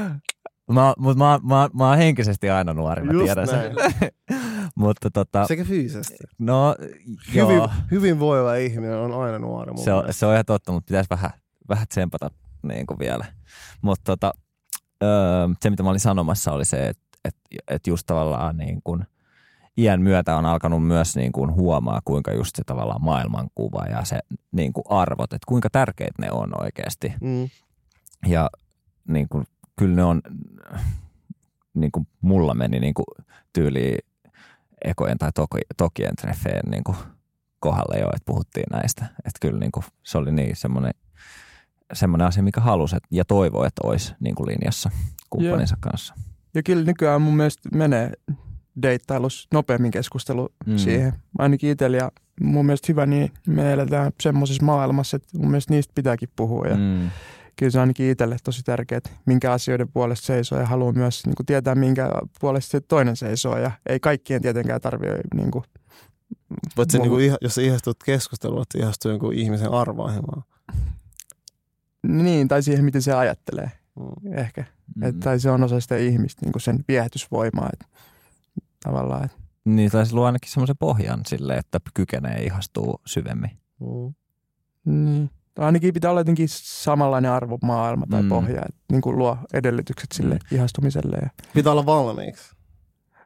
mä, 0.72 0.94
mut 0.98 1.16
mä, 1.16 1.40
mä, 1.42 1.68
mä 1.74 1.88
oon 1.88 1.98
henkisesti 1.98 2.50
aina 2.50 2.72
nuori, 2.74 3.02
mä 3.02 3.12
Just 3.12 3.24
tiedän 3.24 3.46
sen. 3.48 3.58
näin. 3.74 4.12
Mutta 4.74 5.10
tota, 5.10 5.46
sekä 5.46 5.64
fyysisesti. 5.64 6.24
no 6.38 6.76
Hyvin, 7.34 7.56
joo, 7.56 7.70
hyvinvoiva 7.90 8.54
ihminen 8.54 8.96
on 8.98 9.22
aina 9.24 9.38
nuori. 9.38 9.72
se 9.78 9.92
on, 9.92 9.98
mielestä. 9.98 10.18
se 10.20 10.26
on 10.26 10.32
ihan 10.32 10.44
totta, 10.44 10.72
mutta 10.72 10.86
pitäisi 10.88 11.10
vähän, 11.10 11.30
vähän 11.68 11.88
tsempata 11.88 12.30
niin 12.62 12.86
kuin 12.86 12.98
vielä. 12.98 13.24
Mutta 13.82 14.02
tota, 14.04 14.32
öö, 15.02 15.48
se, 15.62 15.70
mitä 15.70 15.82
mä 15.82 15.88
olin 15.90 16.00
sanomassa, 16.00 16.52
oli 16.52 16.64
se, 16.64 16.88
että 16.88 17.02
et, 17.24 17.36
et 17.68 17.86
just 17.86 18.06
tavallaan 18.06 18.56
niin 18.56 18.80
kuin 18.84 19.06
iän 19.78 20.02
myötä 20.02 20.36
on 20.36 20.46
alkanut 20.46 20.86
myös 20.86 21.16
niin 21.16 21.32
kuin 21.32 21.54
huomaa, 21.54 22.00
kuinka 22.04 22.32
just 22.32 22.56
se 22.56 22.62
tavallaan 22.66 23.04
maailmankuva 23.04 23.84
ja 23.84 24.04
se 24.04 24.18
niin 24.52 24.72
kuin 24.72 24.84
arvot, 24.88 25.32
että 25.32 25.46
kuinka 25.48 25.70
tärkeitä 25.70 26.22
ne 26.22 26.30
on 26.30 26.62
oikeasti. 26.62 27.14
Mm. 27.20 27.48
Ja 28.26 28.50
niin 29.08 29.28
kuin, 29.28 29.44
kyllä 29.76 29.96
ne 29.96 30.04
on, 30.04 30.22
niin 31.74 31.92
kuin 31.92 32.06
mulla 32.20 32.54
meni 32.54 32.80
niin 32.80 32.94
kuin 32.94 33.26
tyyliin 33.52 33.98
ekojen 34.84 35.18
tai 35.18 35.32
toki, 35.32 35.58
tokien 35.76 36.16
treffeen 36.16 36.70
niin 36.70 36.84
kuin 36.84 36.96
kohdalle 37.60 37.98
jo, 38.00 38.06
että 38.06 38.26
puhuttiin 38.26 38.66
näistä. 38.72 39.04
Että 39.18 39.38
kyllä 39.40 39.60
niin 39.60 39.72
kuin, 39.72 39.84
se 40.02 40.18
oli 40.18 40.32
niin 40.32 40.56
semmoinen, 40.56 40.92
semmoinen 41.92 42.26
asia, 42.26 42.42
mikä 42.42 42.60
halusi 42.60 42.96
ja 43.10 43.24
toivoi, 43.24 43.66
että 43.66 43.80
olisi 43.84 44.14
niin 44.20 44.34
kuin 44.34 44.46
linjassa 44.46 44.90
kumppaninsa 45.30 45.76
kanssa. 45.80 46.14
Ja 46.54 46.62
kyllä 46.62 46.84
nykyään 46.84 47.22
mun 47.22 47.36
mielestä 47.36 47.68
menee 47.72 48.12
deittailus 48.82 49.48
nopeammin 49.54 49.90
keskustelu 49.90 50.48
Mm. 50.66 50.76
siihen. 50.76 51.12
Ainakin 51.38 51.70
itsellä 51.70 51.96
ja 51.96 52.12
mun 52.40 52.66
mielestä 52.66 52.86
hyvä, 52.92 53.06
niin 53.06 53.32
me 53.46 53.72
eletään 53.72 54.12
semmoisessa 54.22 54.64
maailmassa, 54.64 55.16
että 55.16 55.38
mun 55.38 55.50
mielestä 55.50 55.74
niistä 55.74 55.92
pitääkin 55.94 56.28
puhua. 56.36 56.66
Ja 56.66 56.76
mm. 56.76 57.10
Kyllä 57.58 57.70
se 57.70 57.78
on 57.78 57.80
ainakin 57.80 58.10
itselle 58.10 58.36
tosi 58.44 58.62
tärkeää, 58.62 58.96
että 58.96 59.10
minkä 59.26 59.52
asioiden 59.52 59.88
puolesta 59.88 60.26
seisoo 60.26 60.58
ja 60.58 60.66
haluaa 60.66 60.92
myös 60.92 61.26
niin 61.26 61.34
kuin 61.36 61.46
tietää, 61.46 61.74
minkä 61.74 62.10
puolesta 62.40 62.70
se 62.70 62.80
toinen 62.80 63.16
seisoo. 63.16 63.58
Ja 63.58 63.70
ei 63.86 64.00
kaikkien 64.00 64.42
tietenkään 64.42 64.80
tarvitse 64.80 65.18
niin 65.34 65.50
kuin, 65.50 65.64
Voit 66.76 66.90
se, 66.90 66.98
niinku, 66.98 67.18
jos 67.40 67.54
sä 67.54 67.60
ihastut 67.62 67.96
keskustelua, 68.04 68.62
että 68.62 68.78
ihastuu 68.78 69.10
jonkun 69.10 69.34
ihmisen 69.34 69.70
arvoahimaan. 69.72 70.42
niin, 72.06 72.48
tai 72.48 72.62
siihen, 72.62 72.84
miten 72.84 73.02
se 73.02 73.12
ajattelee 73.12 73.70
Mm. 73.96 74.32
ehkä. 74.38 74.64
Mm. 74.96 75.06
Mm. 75.06 75.20
Tai 75.20 75.40
se 75.40 75.50
on 75.50 75.64
osa 75.64 75.80
sitä 75.80 75.96
ihmistä, 75.96 76.40
niin 76.44 76.52
kuin 76.52 76.62
sen 76.62 76.84
viehätysvoimaa. 76.88 77.70
Että 77.72 77.86
tavallaan, 78.84 79.24
että 79.24 79.36
Niin, 79.64 79.90
tai 79.90 80.06
se 80.06 80.14
luo 80.14 80.24
ainakin 80.26 80.50
semmoisen 80.50 80.76
pohjan 80.78 81.20
sille, 81.26 81.54
että 81.56 81.80
kykenee 81.94 82.42
ihastuu 82.44 83.00
syvemmin. 83.06 83.50
Mm. 83.80 84.14
Niin. 85.04 85.30
Ainakin 85.58 85.94
pitää 85.94 86.10
olla 86.10 86.20
jotenkin 86.20 86.48
samanlainen 86.50 87.30
arvomaailma 87.30 88.06
tai 88.10 88.22
Mm. 88.22 88.28
pohja, 88.28 88.62
että 88.68 88.80
niin 88.92 89.00
kuin 89.02 89.18
luo 89.18 89.38
edellytykset 89.52 90.12
sille 90.12 90.34
Mm. 90.34 90.56
ihastumiselle. 90.56 91.16
Ja 91.22 91.28
Pitää 91.54 91.72
olla 91.72 91.86
valmiiksi. 91.86 92.54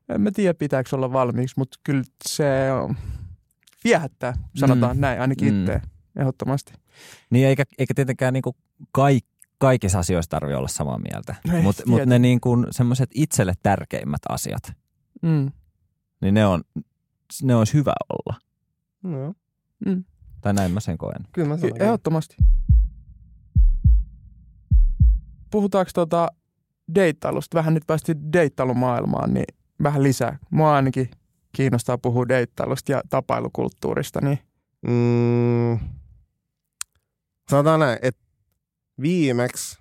en 0.09 0.21
mä 0.21 0.31
tiedä, 0.31 0.55
pitääkö 0.55 0.97
olla 0.97 1.13
valmiiksi, 1.13 1.55
mutta 1.59 1.79
kyllä 1.85 2.03
se 2.29 2.73
on 2.73 2.97
viehättää, 3.85 4.35
sanotaan 4.57 4.97
Mm. 4.97 5.01
näin, 5.01 5.21
ainakin 5.21 5.55
Mm. 5.55 5.61
itse 5.61 5.81
ehdottomasti. 6.19 6.73
Niin 7.31 7.47
eikä, 7.47 7.65
eikä 7.79 7.95
tietenkään 7.95 8.33
niin 8.33 8.43
kuin 8.43 8.57
kaik, 8.93 9.25
kaikissa 9.59 9.99
asioissa 9.99 10.31
tarvitse 10.31 10.57
olla 10.57 10.69
samaa 10.69 10.99
mieltä, 10.99 11.35
Ei, 11.55 11.63
mutta 11.63 11.83
mut 11.87 12.03
ne 12.07 12.19
niin 12.19 12.41
kuin 12.41 12.67
semmoiset 12.71 13.11
itselle 13.15 13.55
tärkeimmät 13.63 14.21
asiat, 14.29 14.73
Mm. 15.23 15.51
niin 16.21 16.35
ne, 16.35 16.47
on, 16.47 16.63
ne 17.43 17.55
olisi 17.55 17.75
hyvä 17.75 17.93
olla. 18.09 18.41
No, 19.03 19.35
Mm. 19.87 20.05
Tai 20.41 20.55
näin 20.55 20.73
mä 20.73 20.81
sen 20.81 20.99
koen. 20.99 21.27
kyllä 21.33 21.49
mä 21.49 21.57
sanon. 21.57 21.83
ehdottomasti. 21.83 22.37
Puhutaanko 25.51 25.91
tuota 25.95 26.29
deittailusta? 26.95 27.59
Vähän 27.59 27.75
nyt 27.75 27.83
päästiin 27.87 28.33
deittailumaailmaan, 28.33 29.35
niin 29.35 29.45
vähän 29.83 30.03
lisää. 30.03 30.39
Mua 30.51 30.75
ainakin 30.75 31.11
kiinnostaa 31.53 31.99
puhua 31.99 32.29
deittailusta 32.29 32.93
ja 32.93 33.03
tapailukulttuurista, 33.11 34.21
niin 34.21 34.39
Mm, 34.87 35.79
sanotaan 37.51 37.81
näin, 37.81 37.99
että 38.03 38.23
viimeksi, 39.01 39.79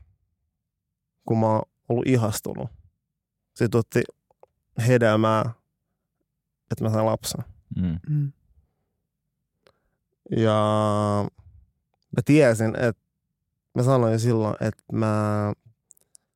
kun 1.26 1.40
mä 1.40 1.46
oon 1.46 1.62
ollut 1.90 2.08
ihastunut, 2.08 2.70
se 3.56 3.68
tuotti 3.70 4.02
hedelmää, 4.80 5.42
että 6.72 6.84
mä 6.84 6.90
sain 6.90 7.06
lapsen. 7.06 7.44
Mm. 7.76 8.00
mm. 8.10 8.32
Ja 10.38 10.54
mä 12.18 12.22
tiesin, 12.26 12.76
että 12.76 13.02
mä 13.76 13.84
sanoin 13.84 14.14
jo 14.14 14.20
silloin, 14.20 14.56
että 14.60 14.84
mä... 14.92 15.54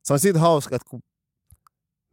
Se 0.04 0.14
on 0.14 0.20
siitä 0.20 0.40
hauska, 0.40 0.76
että 0.76 0.90
kun 0.90 1.04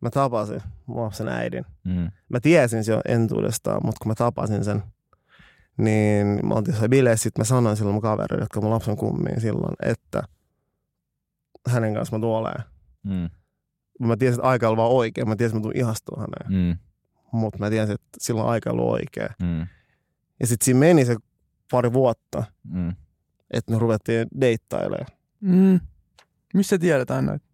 mä 0.00 0.10
tapasin 0.10 0.62
mun 0.86 1.02
lapsen 1.04 1.28
äidin, 1.28 1.64
Mm. 1.84 2.10
mä 2.28 2.40
tiesin 2.40 2.84
se 2.84 2.92
jo 2.92 3.00
entuudestaan, 3.08 3.80
mutta 3.84 3.98
kun 4.02 4.10
mä 4.10 4.14
tapasin 4.14 4.64
sen, 4.64 4.82
niin 5.76 6.26
mä 6.46 6.54
oltiin 6.54 6.72
jossain 6.72 6.90
bileissä, 6.90 7.22
sit 7.22 7.38
mä 7.38 7.44
sanoin 7.44 7.76
silloin 7.76 7.94
mun 7.94 8.02
kaverille, 8.02 8.42
jotka 8.42 8.60
mun 8.60 8.70
lapsen 8.70 8.96
kummiin 8.96 9.40
silloin, 9.40 9.74
että 9.82 10.22
hänen 11.68 11.94
kanssa 11.94 12.16
mä 12.16 12.20
tuoleen. 12.20 12.62
Mm. 13.02 13.30
Mä 14.00 14.16
tiesin, 14.16 14.40
että 14.40 14.48
aika 14.48 14.68
oli 14.68 14.76
vaan 14.76 14.90
oikein. 14.92 15.28
Mä 15.28 15.36
tiesin, 15.36 15.56
että 15.56 15.68
mä 15.68 15.72
tuun 15.72 15.76
ihastua 15.86 16.20
häneen. 16.20 16.66
Mm. 16.68 16.78
Mutta 17.32 17.58
mä 17.58 17.70
tiesin, 17.70 17.94
että 17.94 18.08
silloin 18.18 18.48
aika 18.48 18.70
oli 18.70 18.82
oikein. 18.82 19.28
Mm. 19.42 19.66
Ja 20.40 20.46
sitten 20.46 20.64
siinä 20.64 20.80
meni 20.80 21.04
se 21.04 21.16
pari 21.70 21.92
vuotta, 21.92 22.44
Mm. 22.64 22.94
että 23.50 23.72
me 23.72 23.78
ruvettiin 23.78 24.26
deittailemaan. 24.40 25.06
Mm. 25.40 25.80
Missä 26.54 26.78
tiedetään 26.78 27.26
näitä? 27.26 27.44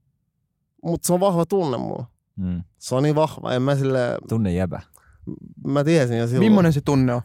Mutta 0.85 1.07
se 1.07 1.13
on 1.13 1.21
vahva 1.21 1.47
tunne 1.47 1.79
mulla. 1.79 2.07
Mm. 2.37 2.63
Se 2.79 2.95
on 2.95 3.03
niin 3.03 3.15
vahva. 3.15 3.53
En 3.53 3.63
mä 3.63 3.77
sille, 3.77 4.19
Tunne 4.29 4.53
jäbä. 4.53 4.81
mä 5.67 5.85
tiesin 5.85 6.19
jo 6.19 6.27
silloin. 6.27 6.51
Millainen 6.51 6.73
se 6.73 6.81
tunne 6.85 7.15
on? 7.15 7.23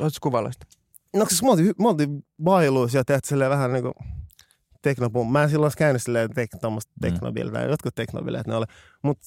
Oletko 0.00 0.18
kuvailla 0.22 0.52
sitä? 0.52 0.66
No 1.16 1.24
siis 1.28 1.42
me 1.42 1.50
oltiin, 1.50 1.74
me 1.78 1.88
oltiin 1.88 2.24
bailuissa 2.42 2.98
ja 2.98 3.04
teet 3.04 3.24
silleen 3.24 3.50
vähän 3.50 3.72
niinku 3.72 3.92
teknopum. 4.84 5.32
Mä 5.32 5.42
en 5.42 5.48
silloin 5.50 5.64
olisi 5.64 5.76
käynyt 5.78 6.02
silleen 6.02 6.30
tek, 6.34 6.50
tommoista 6.60 6.92
Mm. 7.00 7.70
Jotkut 7.70 7.94
teknobileet 7.94 8.46
ne 8.46 8.54
oli. 8.54 8.66
Mut 9.02 9.18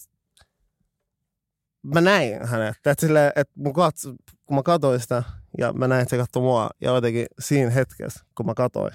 mä 1.94 2.02
näin 2.02 2.48
hänet. 2.48 2.76
Teet 2.84 3.00
silleen, 3.00 3.32
että 3.36 3.54
mun 3.56 3.74
katso, 3.74 4.16
kun 4.46 4.56
mä 4.56 4.64
katsoin 4.64 5.00
sitä 5.00 5.24
ja 5.58 5.74
mä 5.74 5.88
näin, 5.88 6.02
että 6.02 6.10
se 6.10 6.18
katsoi 6.18 6.42
mua. 6.44 6.70
Ja 6.82 6.92
jotenkin 6.92 7.26
siinä 7.40 7.72
hetkessä, 7.72 8.26
kun 8.38 8.46
mä 8.46 8.54
katsoin, 8.54 8.92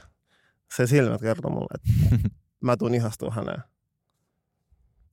se 0.76 0.86
silmät 0.86 1.20
kertoi 1.20 1.50
mulle, 1.50 1.68
että 1.74 2.28
mä 2.64 2.76
tuun 2.76 2.94
ihastua 2.94 3.30
häneen. 3.30 3.62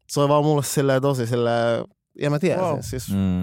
Se 0.09 0.19
oli 0.19 0.29
vaan 0.29 0.43
mulle 0.43 0.63
silleen 0.63 1.01
tosi 1.01 1.27
silleen, 1.27 1.85
ja 2.21 2.29
mä 2.29 2.39
tiesin. 2.39 2.63
Wow. 2.63 2.79
Siis 2.81 3.09
Mm. 3.09 3.41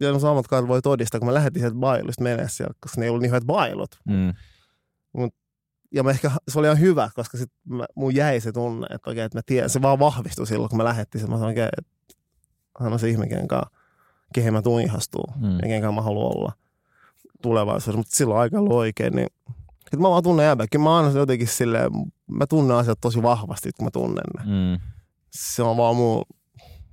ja 0.00 0.12
no 0.12 0.18
samat 0.18 0.46
kai 0.46 0.68
voi 0.68 0.82
todistaa, 0.82 1.20
kun 1.20 1.28
mä 1.28 1.34
lähdin 1.34 1.60
sieltä 1.60 1.76
bailusta 1.76 2.22
menee 2.22 2.48
siellä, 2.48 2.74
koska 2.80 3.00
ne 3.00 3.06
ei 3.06 3.10
ollut 3.10 3.22
niin 3.22 3.30
hyvät 3.30 3.44
bailut. 3.46 3.98
Mm. 4.04 4.32
Ja 5.94 6.02
mä 6.02 6.10
ehkä, 6.10 6.30
se 6.48 6.58
oli 6.58 6.66
ihan 6.66 6.80
hyvä, 6.80 7.10
koska 7.14 7.38
sit 7.38 7.50
mä, 7.68 7.84
mun 7.94 8.14
jäi 8.14 8.40
se 8.40 8.52
tunne, 8.52 8.86
että 8.90 9.10
oikein, 9.10 9.24
että 9.26 9.38
mä 9.38 9.42
tiedän, 9.46 9.70
se 9.70 9.82
vaan 9.82 9.98
vahvistui 9.98 10.46
silloin, 10.46 10.68
kun 10.70 10.76
mä 10.76 10.84
lähdettiin. 10.84 11.22
Mä 11.22 11.26
sanoin 11.36 11.44
oikein, 11.46 11.68
että 11.78 11.92
hän 12.80 12.92
on 12.92 12.98
se 12.98 13.08
ihminen, 13.08 13.28
kenen 13.28 13.48
kanssa, 13.48 13.70
kehen 14.34 14.52
mä 14.52 14.62
tuun 14.62 14.80
ihastuu 14.80 15.24
Mm. 15.36 15.50
ja 15.52 15.80
kanssa 15.80 15.92
mä 15.92 16.02
haluan 16.02 16.36
olla 16.36 16.52
tulevaisuudessa. 17.42 17.96
Mutta 17.98 18.16
silloin 18.16 18.40
aika 18.40 18.58
ollut 18.58 18.72
oikein, 18.72 19.12
niin 19.16 19.26
että 19.86 19.96
mä 19.96 20.10
vaan 20.10 20.22
tunnen 20.22 20.46
jäbäkin. 20.46 20.80
Mä 20.80 20.96
aina 20.96 21.18
jotenkin 21.18 21.48
silleen, 21.48 21.90
mä 22.26 22.46
tunnen 22.46 22.76
asiat 22.76 22.98
tosi 23.00 23.22
vahvasti, 23.22 23.70
kun 23.76 23.84
mä 23.86 23.90
tunnen 23.90 24.24
ne. 24.38 24.42
Mm. 24.44 24.80
Se 25.30 25.62
on 25.62 25.76
vaan 25.76 25.96
muu, 25.96 26.24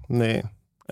niin. 0.09 0.43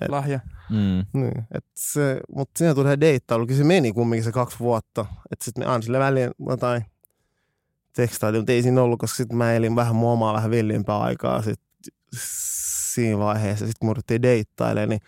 Et- 0.01 0.09
Lahja. 0.09 0.39
Mm. 0.69 1.19
Niin, 1.21 1.47
et 1.53 1.65
se, 1.75 2.19
mutta 2.35 2.57
siinä 2.57 2.75
tuli 2.75 2.99
deittailu, 2.99 3.47
se 3.57 3.63
meni 3.63 3.91
kumminkin 3.93 4.23
se 4.23 4.31
kaksi 4.31 4.59
vuotta. 4.59 5.05
Että 5.31 5.45
sitten 5.45 5.63
me 5.63 5.71
aina 5.71 5.81
sille 5.81 5.99
väliin 5.99 6.31
jotain 6.49 6.85
tekstailtiin, 7.93 8.41
mutta 8.41 8.51
ei 8.51 8.63
siinä 8.63 8.81
ollut, 8.81 8.99
koska 8.99 9.17
sitten 9.17 9.37
mä 9.37 9.53
elin 9.53 9.75
vähän 9.75 9.95
mun 9.95 10.11
omaa 10.11 10.33
vähän 10.33 10.51
villimpää 10.51 10.99
aikaa 10.99 11.41
sit 11.41 11.59
siinä 12.93 13.17
vaiheessa. 13.17 13.65
Sitten 13.65 13.87
kun 13.87 13.95
ruvettiin 13.95 14.21
deittailemaan, 14.21 14.89
niin 14.89 15.01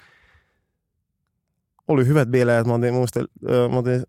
oli 1.87 2.07
hyvät 2.07 2.29
bileet. 2.29 2.67
Mä 2.67 2.73
oltiin, 2.73 2.93
muistel, 2.93 3.27
ö, 3.49 3.69
mä 3.69 3.77
oltiin 3.77 4.03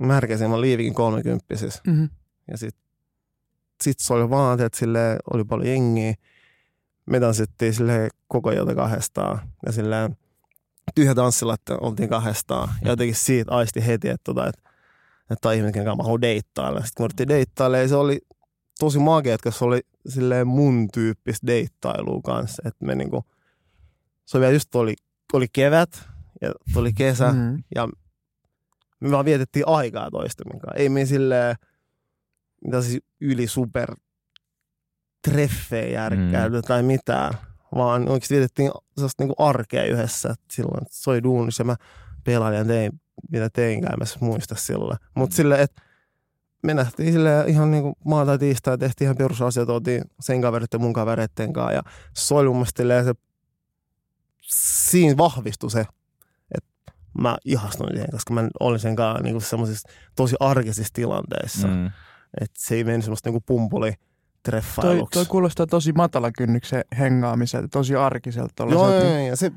märkäsin, 0.00 0.50
mä 0.50 0.60
liivikin 0.60 0.94
30 0.94 1.56
siis. 1.56 1.80
Mm-hmm. 1.86 2.08
Ja 2.50 2.58
sitten 2.58 2.88
sit 3.82 3.98
se 3.98 4.14
oli 4.14 4.30
vaan, 4.30 4.60
että 4.60 4.78
sille 4.78 5.18
oli 5.32 5.44
paljon 5.44 5.68
jengiä. 5.68 6.14
Me 7.06 7.20
tanssittiin 7.20 7.74
sille 7.74 8.08
koko 8.28 8.50
ilta 8.50 8.74
kahdestaan. 8.74 9.40
Ja 9.66 9.72
silleen 9.72 10.16
tyhjä 10.94 11.14
tanssilatte 11.14 11.76
oltiin 11.80 12.08
kahdestaan. 12.08 12.68
Ja 12.82 12.90
jotenkin 12.90 13.16
siitä 13.16 13.52
aisti 13.52 13.86
heti, 13.86 14.08
että, 14.08 14.24
tota, 14.24 14.46
että, 14.46 14.67
että 15.30 15.52
ihminen, 15.52 15.72
kenen 15.72 15.86
kanssa 15.86 15.96
mä 15.96 16.02
haluan 16.02 16.22
deittailla. 16.22 16.80
Sitten 16.80 16.92
kun 16.96 17.04
ruvettiin 17.04 17.28
deittailla, 17.28 17.78
ja 17.78 17.88
se 17.88 17.96
oli 17.96 18.20
tosi 18.78 18.98
magea, 18.98 19.36
koska 19.38 19.58
se 19.58 19.64
oli 19.64 19.80
silleen 20.08 20.46
mun 20.46 20.88
tyyppistä 20.92 21.46
deittailua 21.46 22.20
kanssa. 22.24 22.62
Että 22.66 22.84
me 22.84 22.94
niinku, 22.94 23.24
se 24.24 24.36
oli 24.36 24.42
vielä 24.42 24.54
just 24.54 24.74
oli, 24.74 24.94
oli 25.32 25.46
kevät 25.52 26.08
ja 26.40 26.52
tuli 26.72 26.92
kesä. 26.92 27.32
Mm. 27.32 27.62
Ja 27.74 27.88
me 29.00 29.10
vaan 29.10 29.24
vietettiin 29.24 29.68
aikaa 29.68 30.10
toistemme 30.10 30.60
kanssa. 30.60 30.74
Ei 30.76 30.88
me 30.88 31.06
silleen, 31.06 31.56
mitä 32.64 32.82
siis 32.82 33.02
yli 33.20 33.46
super 33.46 33.94
treffejä 35.28 35.88
järkkäily 35.88 36.56
mm. 36.56 36.66
tai 36.66 36.82
mitään, 36.82 37.34
vaan 37.74 38.08
oikeasti 38.08 38.34
vietettiin 38.34 38.70
sellaista 38.94 39.22
niinku 39.22 39.42
arkea 39.44 39.84
yhdessä. 39.84 40.30
Et 40.30 40.40
silloin 40.50 40.82
että 40.82 40.96
soi 40.96 41.22
duunissa 41.22 41.60
ja 41.60 41.64
mä 41.64 41.76
pelailin 42.28 42.58
ja 42.58 42.64
tein, 42.64 43.00
mitä 43.32 43.50
teinkään, 43.50 43.92
en 43.92 43.98
mä 44.20 44.26
muista 44.26 44.54
silloin. 44.54 44.98
Mutta 45.14 45.34
Mm. 45.34 45.36
silleen, 45.36 45.60
että 45.60 45.82
me 46.62 46.74
nähtiin 46.74 47.12
sille 47.12 47.44
ihan 47.46 47.70
niin 47.70 47.82
kuin 47.82 47.94
maata 48.04 48.38
tiistai, 48.38 48.78
tehtiin 48.78 49.06
ihan 49.06 49.16
perusasiat, 49.16 49.68
oltiin 49.68 50.02
sen 50.20 50.42
kaverit 50.42 50.72
ja 50.72 50.78
mun 50.78 50.92
kavereitten 50.92 51.52
kanssa. 51.52 51.72
Ja 51.72 51.82
se 52.14 52.34
oli 52.34 52.48
mun 52.48 52.56
mielestä 52.56 53.04
se, 53.04 53.14
siinä 54.42 55.16
vahvistui 55.16 55.70
se, 55.70 55.80
että 56.54 56.92
mä 57.20 57.36
ihastuin 57.44 57.90
siihen, 57.92 58.10
koska 58.12 58.34
mä 58.34 58.48
olin 58.60 58.80
sen 58.80 58.96
kanssa 58.96 59.22
niin 59.22 59.40
semmoisissa 59.40 59.88
tosi 60.16 60.36
arkisissa 60.40 60.92
tilanteissa. 60.94 61.68
Mm. 61.68 61.86
Että 62.40 62.54
se 62.58 62.74
ei 62.74 62.84
mennyt 62.84 63.04
semmoista 63.04 63.30
niin 63.30 63.42
pumpuli 63.46 63.90
Toi, 63.92 63.98
treffailuksi. 64.42 65.12
toi 65.18 65.26
kuulostaa 65.26 65.66
tosi 65.66 65.92
matalan 65.92 66.32
kynnyksen 66.38 66.84
hengaamiselta, 66.98 67.68
tosi 67.68 67.94
arkiselta. 67.94 68.62
Joo, 68.70 68.92
joo, 68.94 69.04
joo, 69.04 69.18
ja 69.26 69.36
se, 69.36 69.52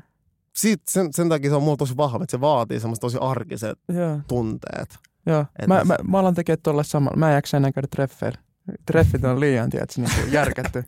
siitä, 0.56 0.82
sen, 0.90 1.08
sen 1.12 1.28
takia 1.28 1.50
se 1.50 1.56
on 1.56 1.62
mulla 1.62 1.76
tosi 1.76 1.96
vahva, 1.96 2.24
että 2.24 2.30
se 2.30 2.40
vaatii 2.40 2.80
semmoista 2.80 3.04
tosi 3.04 3.18
arkiset 3.20 3.78
joo. 3.88 4.20
tunteet. 4.28 4.98
Joo. 5.26 5.46
Et 5.58 5.66
Mä, 5.66 5.84
mä, 5.84 5.96
mä 6.08 6.18
alan 6.18 6.34
tekemään 6.34 6.62
tuolla 6.62 6.82
samalla. 6.82 7.16
Mä 7.16 7.28
en 7.28 7.34
jaksa 7.34 7.56
enää 7.56 7.72
käydä 7.72 7.88
treffeillä. 7.90 8.38
Treffit 8.86 9.24
on 9.24 9.40
liian, 9.40 9.70
tiedätkö, 9.70 10.00
niin 10.00 10.10
kuin 10.20 10.32
järkätty. 10.32 10.84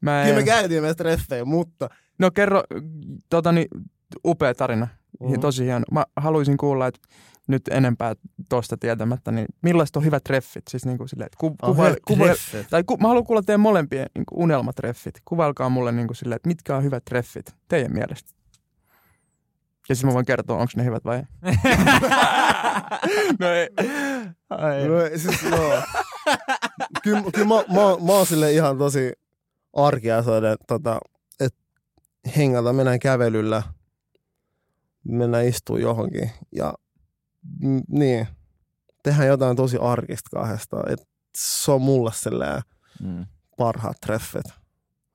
Mä 0.00 0.22
Kyllä 0.22 0.34
me 0.34 0.40
en... 0.40 0.46
käytiin 0.46 0.82
meistä 0.82 1.04
treffejä, 1.04 1.44
mutta 1.44 1.88
No 2.18 2.30
kerro, 2.30 2.62
tota 3.30 3.52
niin, 3.52 3.68
upea 4.26 4.54
tarina. 4.54 4.88
Mhm. 5.20 5.32
Mm. 5.32 5.40
Tosi 5.40 5.64
hieno. 5.64 5.84
Mä 5.92 6.04
haluaisin 6.16 6.56
kuulla, 6.56 6.86
että 6.86 7.00
nyt 7.48 7.62
enempää 7.70 8.14
tuosta 8.48 8.76
tietämättä, 8.76 9.32
niin 9.32 9.46
millaiset 9.62 9.96
on 9.96 10.04
hyvät 10.04 10.24
treffit? 10.24 10.62
Siis 10.70 10.86
niin 10.86 10.98
kuin 10.98 11.08
silleen, 11.08 11.26
että 11.26 11.36
ku, 11.40 11.56
kuvail, 11.64 11.96
treffit. 12.16 12.66
tai 12.70 12.84
ku, 12.84 12.96
mä 12.96 13.08
haluan 13.08 13.24
kuulla 13.24 13.42
teidän 13.42 13.60
molempien 13.60 14.06
niin 14.14 14.24
kuin 14.26 14.42
unelmatreffit. 14.42 15.14
Kuvailkaa 15.24 15.68
mulle 15.68 15.92
niin 15.92 16.06
kuin 16.06 16.16
silleen, 16.16 16.36
että 16.36 16.48
mitkä 16.48 16.76
on 16.76 16.82
hyvät 16.82 17.04
treffit 17.04 17.54
teidän 17.68 17.92
mielestä. 17.92 18.30
Ja 19.88 19.94
sitten 19.94 20.10
mä 20.10 20.14
voin 20.14 20.26
kertoa, 20.26 20.56
onko 20.58 20.72
ne 20.76 20.84
hyvät 20.84 21.04
vai 21.04 21.16
ei. 21.16 21.22
no 23.40 23.48
ei. 23.48 23.68
Ai. 24.50 24.88
No, 24.88 24.94
siis, 25.18 25.42
joo. 25.42 25.82
kyllä, 27.02 27.22
kyllä 27.34 27.46
mä, 27.48 27.54
mä, 27.54 28.06
mä 28.06 28.12
oon 28.12 28.26
sille 28.26 28.52
ihan 28.52 28.78
tosi 28.78 29.12
arkiasoinen, 29.72 30.56
tota, 30.66 31.00
että 31.40 31.58
hengata, 32.36 32.72
mennään 32.72 32.98
kävelyllä, 33.00 33.62
mennään 35.04 35.46
istuu 35.46 35.76
johonkin 35.76 36.30
ja 36.52 36.74
mm, 37.60 37.80
niin, 37.88 38.28
tehdään 39.02 39.28
jotain 39.28 39.56
tosi 39.56 39.76
arkista 39.80 40.30
kahdesta. 40.36 40.76
Et 40.88 41.08
se 41.36 41.72
on 41.72 41.82
mulle 41.82 42.10
silleen 42.14 42.62
Mm. 43.00 43.26
parhaat 43.56 43.96
treffit. 44.06 44.46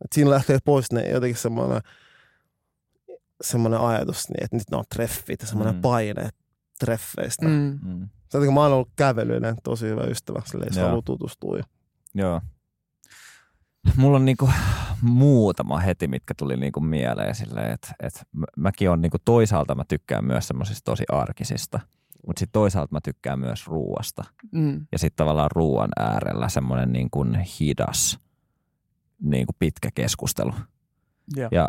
Et 0.04 0.14
siinä 0.14 0.30
lähtee 0.30 0.58
pois 0.66 0.92
ne 0.92 1.10
jotenkin 1.10 1.38
semmoinen 1.38 1.82
semmoinen 3.42 3.80
ajatus, 3.80 4.30
niin, 4.30 4.44
että 4.44 4.56
nyt 4.58 4.70
ne 4.72 4.78
on 4.78 4.84
treffit 4.96 5.42
ja 5.42 5.48
semmoinen 5.48 5.76
Mm. 5.76 5.82
paine 5.82 6.30
treffeistä. 6.80 7.46
Mm. 7.46 7.52
Mm. 7.52 7.80
Mm. 7.84 8.00
Sen 8.30 8.42
takia 8.42 8.52
mä 8.52 8.62
oon 8.62 8.74
ollut 8.74 8.90
kävelyinen 8.96 9.56
tosi 9.64 9.86
hyvä 9.88 10.02
ystävä, 10.04 10.42
sille 10.46 10.66
jos 10.68 10.76
Joo. 10.78 10.86
haluaa 10.86 11.02
tutustua. 11.02 11.58
Joo. 12.16 12.42
Mulla 13.96 14.16
on 14.18 14.26
niinku 14.26 14.50
muutama 15.02 15.80
heti, 15.80 16.08
mitkä 16.08 16.34
tuli 16.38 16.58
niinku 16.58 16.80
mieleen 16.80 17.36
silleen, 17.36 17.72
että 17.74 17.94
et 18.00 18.22
mä- 18.32 18.46
mäkin 18.58 18.90
on 18.90 19.02
niinku 19.02 19.18
toisaalta 19.26 19.76
mä 19.76 19.84
tykkään 19.88 20.26
myös 20.26 20.48
semmoisista 20.48 20.92
tosi 20.92 21.04
arkisista, 21.12 21.80
mutta 22.28 22.40
sitten 22.40 22.52
toisaalta 22.54 22.96
mä 22.96 23.00
tykkään 23.04 23.40
myös 23.40 23.68
ruuasta. 23.68 24.24
Mm. 24.52 24.88
Ja 24.92 25.00
sitten 25.00 25.16
tavallaan 25.18 25.52
ruuan 25.52 25.90
äärellä 26.00 26.50
semmoinen 26.50 26.92
niinku 26.94 27.26
hidas, 27.60 28.20
niinku 29.22 29.54
pitkä 29.60 29.90
keskustelu. 29.96 30.54
Joo. 31.36 31.50
Ja 31.52 31.68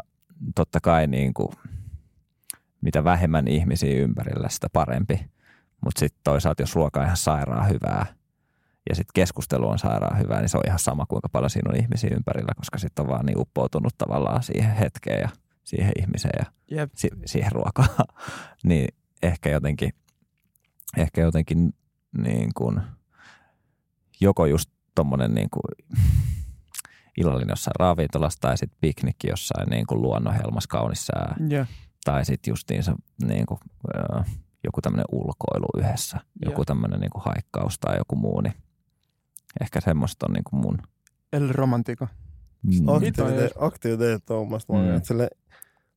totta 0.54 0.80
kai 0.80 1.06
niinku, 1.06 1.52
mitä 2.80 3.04
vähemmän 3.04 3.48
ihmisiä 3.48 3.98
ympärillä, 4.02 4.48
sitä 4.48 4.66
parempi. 4.72 5.30
Mutta 5.84 5.98
sitten 5.98 6.20
toisaalta, 6.24 6.62
jos 6.62 6.74
ruoka 6.74 7.00
on 7.00 7.06
ihan 7.06 7.16
sairaan 7.16 7.68
hyvää 7.68 8.06
ja 8.88 8.94
sitten 8.94 9.12
keskustelu 9.14 9.68
on 9.68 9.78
sairaan 9.78 10.18
hyvää, 10.18 10.40
niin 10.40 10.48
se 10.48 10.58
on 10.58 10.66
ihan 10.66 10.78
sama, 10.78 11.06
kuinka 11.06 11.28
paljon 11.28 11.50
siinä 11.50 11.70
on 11.70 11.80
ihmisiä 11.80 12.10
ympärillä, 12.12 12.52
koska 12.56 12.78
sitten 12.78 13.02
on 13.02 13.08
vaan 13.08 13.26
niin 13.26 13.40
uppoutunut 13.40 13.94
tavallaan 13.98 14.42
siihen 14.42 14.74
hetkeen 14.74 15.20
ja 15.20 15.28
siihen 15.64 15.92
ihmiseen 15.98 16.44
ja 16.44 16.76
Jep. 16.76 16.90
si- 16.96 17.10
siihen 17.26 17.52
ruokaan. 17.52 17.88
niin 18.68 18.88
ehkä 19.22 19.50
jotenkin, 19.50 19.92
ehkä 20.96 21.20
jotenkin 21.20 21.74
niin 22.18 22.50
kuin, 22.54 22.80
joko 24.20 24.46
just 24.46 24.70
tommonen 24.94 25.34
niin 25.34 25.50
kuin 25.50 25.98
illallinen 27.20 27.52
jossain 27.52 27.74
ravintolassa 27.78 28.38
tai 28.40 28.58
sitten 28.58 28.78
piknikki 28.80 29.28
jossain 29.28 29.68
niin 29.70 29.86
kuin 29.86 30.02
luonnonhelmas 30.02 30.66
kaunis 30.66 31.06
sää 31.06 31.36
Joo. 31.48 31.64
tai 32.04 32.24
sitten 32.24 32.52
justiinsa 32.52 32.94
niin 33.26 33.46
kuin, 33.46 33.58
joku 34.64 34.80
tämmöinen 34.80 35.04
ulkoilu 35.12 35.66
yhdessä, 35.78 36.20
joku 36.44 36.60
Joo. 36.60 36.64
tämmöinen 36.64 37.00
niin 37.00 37.10
kuin 37.10 37.22
haikkaus 37.24 37.78
tai 37.78 37.96
joku 37.98 38.16
muu, 38.16 38.40
niin 38.40 38.54
ehkä 39.60 39.80
semmoista 39.80 40.26
on 40.28 40.32
niin 40.32 40.44
kuin 40.44 40.60
mun. 40.60 40.78
El 41.32 41.48
romantico. 41.52 42.08
Mm. 42.62 42.88
Aktiviteet, 42.88 43.52
aktiviteet 43.58 44.30
on 44.30 44.46
mielestä 44.46 44.72
Mm. 44.72 44.78
mm. 44.78 45.00
sille, 45.02 45.30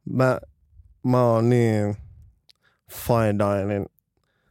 mä, 0.10 0.40
mä 1.04 1.24
oon 1.24 1.50
niin 1.50 1.98
fine 2.92 3.36
dining, 3.40 3.86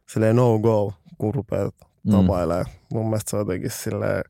silleen 0.09 0.35
no 0.35 0.59
go, 0.59 0.93
kun 1.17 1.33
rupeat 1.33 1.75
Mm. 2.03 2.11
tapailemaan. 2.11 2.65
Mun 2.93 3.05
mielestä 3.05 3.29
se 3.29 3.35
on 3.35 3.39
jotenkin 3.41 3.71
silleen, 3.71 4.23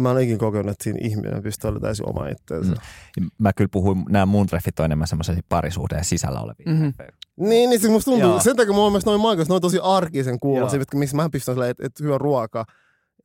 mä 0.00 0.10
en 0.10 0.18
ikinä 0.20 0.38
kokenut, 0.38 0.70
että 0.70 0.84
siinä 0.84 0.98
ihminen 1.02 1.42
pystyy 1.42 1.68
olemaan 1.68 1.82
täysin 1.82 2.08
oma 2.08 2.28
itseensä. 2.28 2.72
Mm. 3.20 3.28
Mä 3.38 3.52
kyllä 3.52 3.68
puhuin, 3.72 4.04
nämä 4.08 4.26
mun 4.26 4.46
treffit 4.46 4.80
on 4.80 4.84
enemmän 4.84 5.08
semmoisia 5.08 5.34
parisuhteen 5.48 6.04
sisällä 6.04 6.40
olevia. 6.40 6.72
Mhm. 6.74 6.80
treffejä. 6.82 7.12
Niin, 7.36 7.70
niin 7.70 7.80
se 7.80 7.88
musta 7.88 8.10
tuntuu. 8.10 8.30
Joo. 8.30 8.40
Sen 8.40 8.56
takia 8.56 8.72
mun 8.74 8.92
mielestä 8.92 9.10
noin 9.10 9.20
maailmassa, 9.20 9.52
ne 9.52 9.54
on 9.54 9.60
tosi 9.60 9.78
arkisen 9.82 10.40
kuulosia, 10.40 10.78
mitkä- 10.78 10.98
missä 10.98 11.16
mä 11.16 11.28
pystyn 11.30 11.54
silleen, 11.54 11.70
että, 11.70 11.86
että 11.86 12.04
hyvä 12.04 12.18
ruoka 12.18 12.64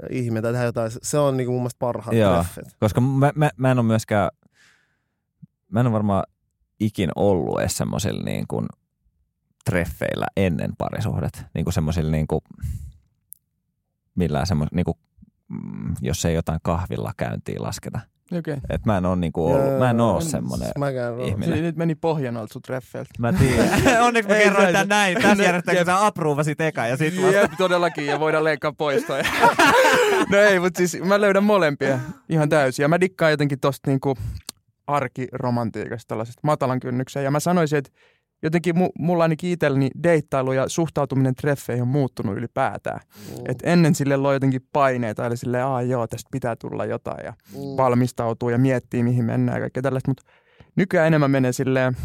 ja 0.02 0.08
ihme 0.12 0.41
tai 0.41 0.52
tehdä 0.52 0.66
jotain. 0.66 0.91
Se 1.02 1.18
on 1.18 1.38
niinku 1.38 1.52
mun 1.52 1.62
mielestä 1.62 1.80
parhaat 1.80 2.18
Joo. 2.18 2.34
treffit. 2.34 2.78
Koska 2.80 3.02
mä, 3.02 3.32
mä, 3.36 3.50
mä 3.58 3.72
en 3.72 3.80
ole 3.80 3.88
myöskään, 3.88 4.30
mä 5.72 5.80
en 5.80 5.86
ole 5.86 5.93
varmaan 5.93 6.24
ikin 6.80 7.10
ollut 7.16 7.60
edes 7.60 7.78
semmoisilla 7.78 8.24
niin 8.24 8.46
kuin 8.48 8.66
treffeillä 9.66 10.26
ennen 10.38 10.72
parisuhdet. 10.78 11.43
Niin 11.54 11.66
kuin 11.66 11.74
semmoisilla 11.74 12.12
niin 12.12 12.28
kuin, 12.28 12.41
millään 14.16 14.48
semmoisilla, 14.48 14.76
niin 14.76 14.86
kuin, 14.86 14.98
jos 16.02 16.26
ei 16.26 16.36
jotain 16.36 16.60
kahvilla 16.64 17.12
käyntiin 17.18 17.64
lasketa. 17.64 18.00
Okei. 18.32 18.54
Okay. 18.54 18.58
Et 18.70 18.86
mä 18.86 18.98
en 18.98 19.06
ole, 19.06 19.16
niin 19.16 19.34
kuin 19.34 19.56
ollut, 19.56 19.80
mä 19.80 19.89
en 19.89 20.02
oo. 20.02 20.20
ihminen. 21.26 21.50
Siis 21.50 21.62
Nyt 21.62 21.76
meni 21.76 21.96
pohjan 21.96 22.38
alta 22.38 22.54
sun 22.54 22.62
treffeiltä. 22.62 23.10
Mä 23.20 23.34
tiedän. 23.34 24.04
Onneksi 24.08 24.32
mä 24.32 24.38
kerroin 24.38 24.74
tän 24.74 24.88
näin. 24.88 25.22
Tässä 25.22 25.43
järjestelmässä 25.43 25.91
jep. 25.91 25.98
sä 25.98 26.06
apruuvasit 26.06 26.62
eka 26.62 26.88
ja 26.88 26.98
sit 26.98 27.16
vasta. 27.22 27.32
Jep, 27.32 27.52
todellakin, 27.58 28.06
ja 28.06 28.20
voidaan 28.20 28.43
leikkaa 28.43 28.74
pois 28.78 29.04
toi. 29.04 29.22
no 30.32 30.38
ei, 30.38 30.60
mutta 30.60 30.78
siis 30.78 31.04
mä 31.04 31.22
löydän 31.22 31.43
molempia 31.43 32.00
ihan 32.30 32.50
täysin. 32.50 32.84
Ja 32.84 32.88
mä 32.88 33.00
dikkaan 33.00 33.32
jotenkin 33.32 33.60
tosta 33.60 33.89
niinku 33.89 34.18
arkiromantiikasta, 34.88 36.08
tällaisesta 36.08 36.39
matalan 36.43 36.80
kynnyksen. 36.80 37.24
Ja 37.24 37.32
mä 37.32 37.39
sanoisin, 37.39 37.78
että 37.78 37.91
jotenkin 38.44 38.78
mu, 38.78 38.90
mulla 39.00 39.24
ainakin 39.24 39.50
itselleni 39.52 39.90
deittailu 40.04 40.52
ja 40.52 40.70
suhtautuminen 40.70 41.36
treffeihin 41.36 41.82
on 41.82 41.88
muuttunut 41.88 42.38
ylipäätään. 42.38 43.00
Mm. 43.30 43.44
Et 43.50 43.58
ennen 43.64 43.96
sille 43.96 44.18
loi 44.18 44.36
jotenkin 44.36 44.62
paineita, 44.74 45.26
eli 45.26 45.38
silleen, 45.38 45.66
aa 45.66 45.82
joo, 45.82 46.08
tästä 46.08 46.30
pitää 46.32 46.56
tulla 46.56 46.86
jotain 46.86 47.26
ja 47.26 47.34
Mm. 47.54 47.60
valmistautuu 47.78 48.50
ja 48.50 48.58
miettii, 48.58 49.04
mihin 49.04 49.26
mennään 49.26 49.56
ja 49.56 49.62
kaikkea 49.62 49.84
tällaista. 49.84 50.10
Mutta 50.10 50.24
nykyään 50.76 51.08
enemmän 51.08 51.32
menee 51.32 51.52
silleen, 51.52 51.98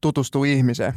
tutustuu 0.00 0.44
ihmiseen 0.44 0.92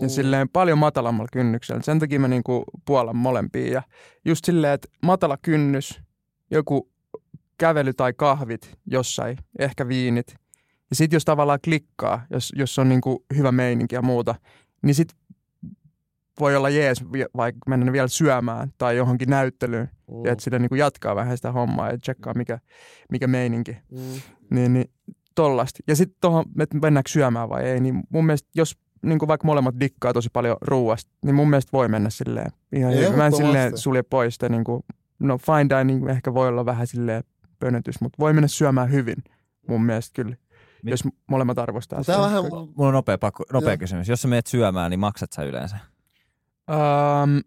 ja 0.00 0.08
silleen 0.08 0.48
paljon 0.48 0.78
matalammalla 0.78 1.28
kynnyksellä. 1.32 1.82
Sen 1.82 1.98
takia 1.98 2.20
mä 2.20 2.28
niinku 2.28 2.64
puolan 2.84 3.16
molempia. 3.16 3.72
Ja 3.72 3.82
just 4.24 4.44
silleen, 4.44 4.72
että 4.72 4.88
matala 5.02 5.36
kynnys, 5.42 6.00
joku 6.50 6.88
kävely 7.58 7.92
tai 7.94 8.12
kahvit 8.12 8.78
jossain, 8.86 9.38
ehkä 9.58 9.88
viinit. 9.88 10.34
Ja 10.92 10.96
sitten 10.96 11.16
jos 11.16 11.24
tavallaan 11.24 11.58
klikkaa, 11.64 12.26
jos, 12.30 12.52
jos 12.56 12.78
on 12.78 12.88
niinku 12.88 13.24
hyvä 13.36 13.52
meininki 13.52 13.94
ja 13.94 14.02
muuta, 14.02 14.34
niin 14.82 14.94
sitten 14.94 15.18
voi 16.40 16.56
olla 16.56 16.68
jees 16.68 17.04
vaikka 17.36 17.60
mennä 17.70 17.92
vielä 17.92 18.08
syömään 18.08 18.72
tai 18.78 18.96
johonkin 18.96 19.30
näyttelyyn. 19.30 19.90
Mm. 20.10 20.24
Ja 20.24 20.32
että 20.32 20.44
sillä 20.44 20.58
niinku 20.58 20.74
jatkaa 20.74 21.16
vähän 21.16 21.36
sitä 21.36 21.52
hommaa 21.52 21.90
ja 21.90 21.98
tsekkaa 21.98 22.34
mikä, 22.34 22.58
mikä 23.10 23.26
meininki. 23.26 23.76
Mm. 23.90 23.98
Niin, 24.50 24.72
niin 24.72 24.90
tollasta. 25.34 25.80
Ja 25.88 25.96
sitten 25.96 26.16
tuohon, 26.20 26.44
että 26.60 26.78
mennäänkö 26.82 27.10
syömään 27.10 27.48
vai 27.48 27.64
ei, 27.64 27.80
niin 27.80 28.02
mun 28.08 28.26
mielestä 28.26 28.48
jos 28.54 28.76
niin 29.02 29.18
kuin 29.18 29.28
vaikka 29.28 29.46
molemmat 29.46 29.80
dikkaa 29.80 30.12
tosi 30.12 30.28
paljon 30.32 30.56
ruuasta, 30.60 31.10
niin 31.24 31.34
mun 31.34 31.50
mielestä 31.50 31.72
voi 31.72 31.88
mennä 31.88 32.10
silleen 32.10 32.52
ihan 32.72 32.94
hyvin. 32.94 33.16
Mä 33.16 33.26
en 33.26 33.36
silleen 33.36 33.78
sulje 33.78 34.02
pois 34.02 34.34
sitä, 34.34 34.48
niin 34.48 34.64
kuin, 34.64 34.82
no 35.18 35.38
fine 35.38 35.78
dining 35.78 36.08
ehkä 36.08 36.34
voi 36.34 36.48
olla 36.48 36.66
vähän 36.66 36.86
silleen 36.86 37.24
pönötys, 37.58 38.00
mutta 38.00 38.16
voi 38.18 38.32
mennä 38.32 38.48
syömään 38.48 38.90
hyvin 38.90 39.16
mun 39.68 39.84
mielestä 39.84 40.22
kyllä, 40.22 40.36
Mit- 40.82 40.90
jos 40.90 41.02
molemmat 41.26 41.58
arvostaa 41.58 42.02
sitä. 42.02 42.18
vähän, 42.18 42.42
Mulla 42.44 42.88
on 42.88 42.94
nopea, 42.94 43.18
pakko, 43.18 43.44
nopea 43.52 43.70
Joo. 43.70 43.78
kysymys. 43.78 44.08
Jos 44.08 44.22
sä 44.22 44.28
meet 44.28 44.46
syömään, 44.46 44.90
niin 44.90 45.00
maksat 45.00 45.32
sä 45.32 45.42
yleensä? 45.42 45.76
Um, 46.70 47.40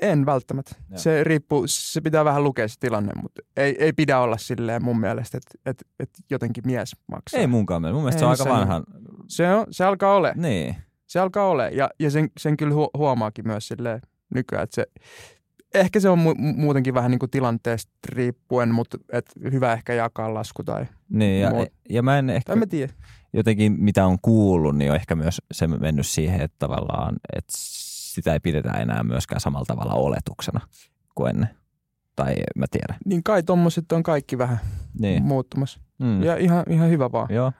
En 0.00 0.26
välttämättä. 0.26 0.76
Joo. 0.90 0.98
Se 0.98 1.24
riippuu, 1.24 1.64
se 1.66 2.00
pitää 2.00 2.24
vähän 2.24 2.44
lukea 2.44 2.68
se 2.68 2.74
tilanne, 2.80 3.12
mutta 3.22 3.42
ei, 3.56 3.76
ei 3.84 3.92
pidä 3.92 4.18
olla 4.20 4.36
silleen 4.36 4.84
mun 4.84 5.00
mielestä, 5.00 5.38
että 5.38 5.58
et, 5.70 5.84
et 6.00 6.10
jotenkin 6.30 6.64
mies 6.66 6.96
maksaa. 7.06 7.40
Ei 7.40 7.46
munkaan 7.46 7.82
mielestä. 7.82 7.94
Mun 7.94 8.02
mielestä 8.02 8.18
Ei 8.18 8.20
se 8.20 8.24
on 8.24 8.30
aika 8.30 8.44
se- 8.44 8.50
vanhan. 8.50 8.84
Se, 9.28 9.54
on, 9.54 9.66
se 9.70 9.84
alkaa 9.84 10.14
ole. 10.14 10.32
Niin. 10.36 10.76
Se 11.06 11.20
alkaa 11.20 11.48
ole. 11.48 11.70
Ja, 11.70 11.90
ja 12.00 12.10
sen, 12.10 12.30
sen 12.38 12.56
kyllä 12.56 12.74
hu- 12.74 12.90
huomaakin 12.98 13.46
myös 13.46 13.68
silleen 13.68 14.00
nykyään, 14.34 14.64
että 14.64 14.74
se, 14.74 14.86
ehkä 15.80 16.00
se 16.00 16.08
on 16.08 16.18
mu- 16.18 16.38
mu- 16.40 16.56
muutenkin 16.60 16.94
vähän 16.94 17.10
niin 17.10 17.18
kuin 17.18 17.30
tilanteesta 17.30 17.92
riippuen, 18.08 18.74
mutta 18.74 18.98
et 19.12 19.26
hyvä 19.52 19.72
ehkä 19.72 19.94
jakaa 19.94 20.34
lasku 20.34 20.64
tai, 20.64 20.86
Niin, 21.08 21.40
ja, 21.40 21.50
ja 21.90 22.02
mä 22.02 22.18
en 22.18 22.30
ehkä 22.30 22.46
tai 22.52 22.56
mä 22.56 22.66
tiedä. 22.66 22.92
jotenkin, 23.32 23.76
mitä 23.78 24.06
on 24.06 24.18
kuullut, 24.22 24.76
niin 24.76 24.90
on 24.90 24.96
ehkä 24.96 25.14
myös 25.14 25.42
se 25.52 25.66
mennyt 25.66 26.06
siihen, 26.06 26.40
että 26.40 26.56
tavallaan, 26.58 27.16
että 27.36 27.52
sitä 27.56 28.32
ei 28.32 28.40
pidetä 28.40 28.70
enää 28.72 29.02
myöskään 29.02 29.40
samalla 29.40 29.64
tavalla 29.66 29.94
oletuksena 29.94 30.60
kuin 31.14 31.30
ennen. 31.30 31.48
Tai 32.16 32.34
mä 32.56 32.66
tiedä. 32.70 32.94
Niin 33.04 33.22
kai 33.22 33.42
tommoset 33.42 33.92
on 33.92 34.02
kaikki 34.02 34.38
vähän 34.38 34.58
Niin. 35.00 35.22
muuttumassa. 35.22 35.80
Mm. 35.98 36.22
Ja 36.22 36.36
ihan, 36.36 36.64
ihan 36.70 36.90
hyvä 36.90 37.12
vaan. 37.12 37.28
Joo. 37.30 37.52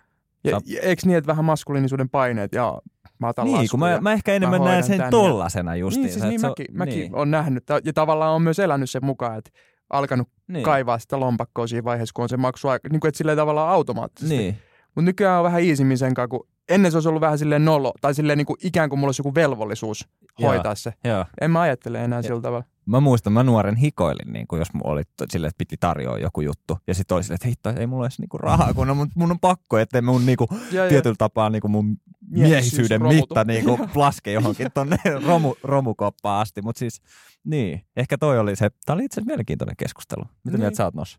Ja, 0.45 0.51
Sa- 0.61 0.67
ja 0.67 0.81
eikö 0.83 1.03
niin, 1.07 1.19
että 1.19 1.27
vähän 1.29 1.45
maskuliinisuuden 1.45 2.09
paineet 2.09 2.53
ja 2.53 2.79
mä 3.19 3.29
otan 3.29 3.45
Niin, 3.47 3.69
kun 3.71 3.81
mä, 3.81 3.99
mä 4.01 4.12
ehkä 4.12 4.35
enemmän 4.35 4.59
hoidan 4.61 4.73
näen 4.73 4.85
sen 4.85 4.97
tän 4.99 5.07
ja- 5.07 5.11
tollasena 5.11 5.77
justiin. 5.77 6.03
Niin, 6.03 6.12
siis 6.12 6.25
niin 6.25 6.41
mäkin, 6.41 6.67
mäkin 6.73 6.95
niin, 6.99 7.14
on 7.14 7.31
nähnyt. 7.31 7.64
Ja 7.85 7.93
tavallaan 7.93 8.33
on 8.35 8.43
myös 8.43 8.59
elänyt 8.59 8.91
sen 8.91 9.05
mukaan, 9.05 9.39
että 9.39 9.51
alkanut 9.91 10.29
niin, 10.49 10.62
kaivaa 10.64 10.99
sitä 10.99 11.21
lompakkoa 11.21 11.67
siinä 11.67 11.85
vaiheessa, 11.85 12.12
kun 12.14 12.23
on 12.23 12.29
se 12.29 12.37
maksu 12.37 12.69
niin 12.91 13.01
kuin, 13.01 13.09
että 13.09 13.19
silleen 13.19 13.39
tavallaan 13.39 13.69
automaattisesti. 13.71 14.37
Niin, 14.37 14.59
Mutta 14.85 15.03
nykyään 15.03 15.39
on 15.39 15.45
vähän 15.45 15.62
iisimmin 15.62 15.99
sen 15.99 16.14
kanssa, 16.14 16.29
kun 16.29 16.47
ennen 16.69 16.91
se 16.91 16.97
olisi 16.97 17.09
ollut 17.09 17.21
vähän 17.21 17.39
silleen 17.39 17.64
nolo, 17.64 17.93
tai 18.01 18.14
silleen 18.14 18.39
niin 18.39 18.47
kuin 18.47 18.57
ikään 18.62 18.89
kuin 18.89 18.99
mulla 18.99 19.09
olisi 19.09 19.21
joku 19.21 19.35
velvollisuus 19.35 20.09
hoitaa 20.43 20.75
se. 20.75 20.93
joo. 21.05 21.25
En 21.41 21.51
mä 21.51 21.61
ajattele 21.61 22.05
enää 22.05 22.19
Ja- 22.19 22.23
sillä 22.23 22.41
tavalla. 22.41 22.64
Mä 22.87 23.01
muistan, 23.01 23.32
mä 23.32 23.43
nuoren 23.43 23.76
hikoilin, 23.76 24.32
niin 24.32 24.47
kuin 24.47 24.59
jos 24.59 24.72
mulla 24.74 24.91
oli 24.91 25.03
silleen, 25.30 25.49
että 25.49 25.59
piti 25.59 25.76
tarjoa 25.80 26.18
joku 26.18 26.41
juttu. 26.41 26.78
Ja 26.87 26.95
sitten 26.95 27.14
oli 27.14 27.22
silleen, 27.22 27.34
että 27.37 27.49
hitto, 27.49 27.70
ei 27.80 27.87
mulla 27.87 28.03
olisi 28.05 28.22
niinku 28.22 28.39
rahaa, 28.39 28.74
kun 28.74 28.91
on, 28.91 28.97
mun, 28.97 29.09
mun 29.14 29.30
on 29.30 29.41
pakko, 29.41 29.78
ettei 29.78 30.03
mun 30.03 30.26
niinku, 30.26 30.49
Ja, 30.72 30.82
ja, 30.84 30.89
tietyllä 30.89 31.16
tapaa 31.18 31.51
niinku 31.51 31.68
mun 31.68 31.97
miehisyyden 32.30 33.01
romutu. 33.01 33.16
mitta 33.20 33.45
niinku 33.45 33.78
laske 33.95 34.32
johonkin 34.32 34.68
tonne 34.74 34.97
romu, 35.26 35.55
romukoppaan 35.62 36.43
asti. 36.43 36.62
Mutta 36.62 36.78
siis, 36.78 37.01
niin, 37.45 37.80
ehkä 37.97 38.18
toi 38.18 38.39
oli 38.39 38.57
se, 38.57 38.68
tää 38.87 38.95
oli 38.95 39.05
itse 39.05 39.14
asiassa 39.20 39.26
mielenkiintoinen 39.30 39.76
keskustelu. 39.76 40.22
Mitä 40.45 40.57
Niin. 40.57 40.61
mieltä 40.61 40.76
sä 40.76 40.84
oot 40.84 40.95
Nos? 40.95 41.18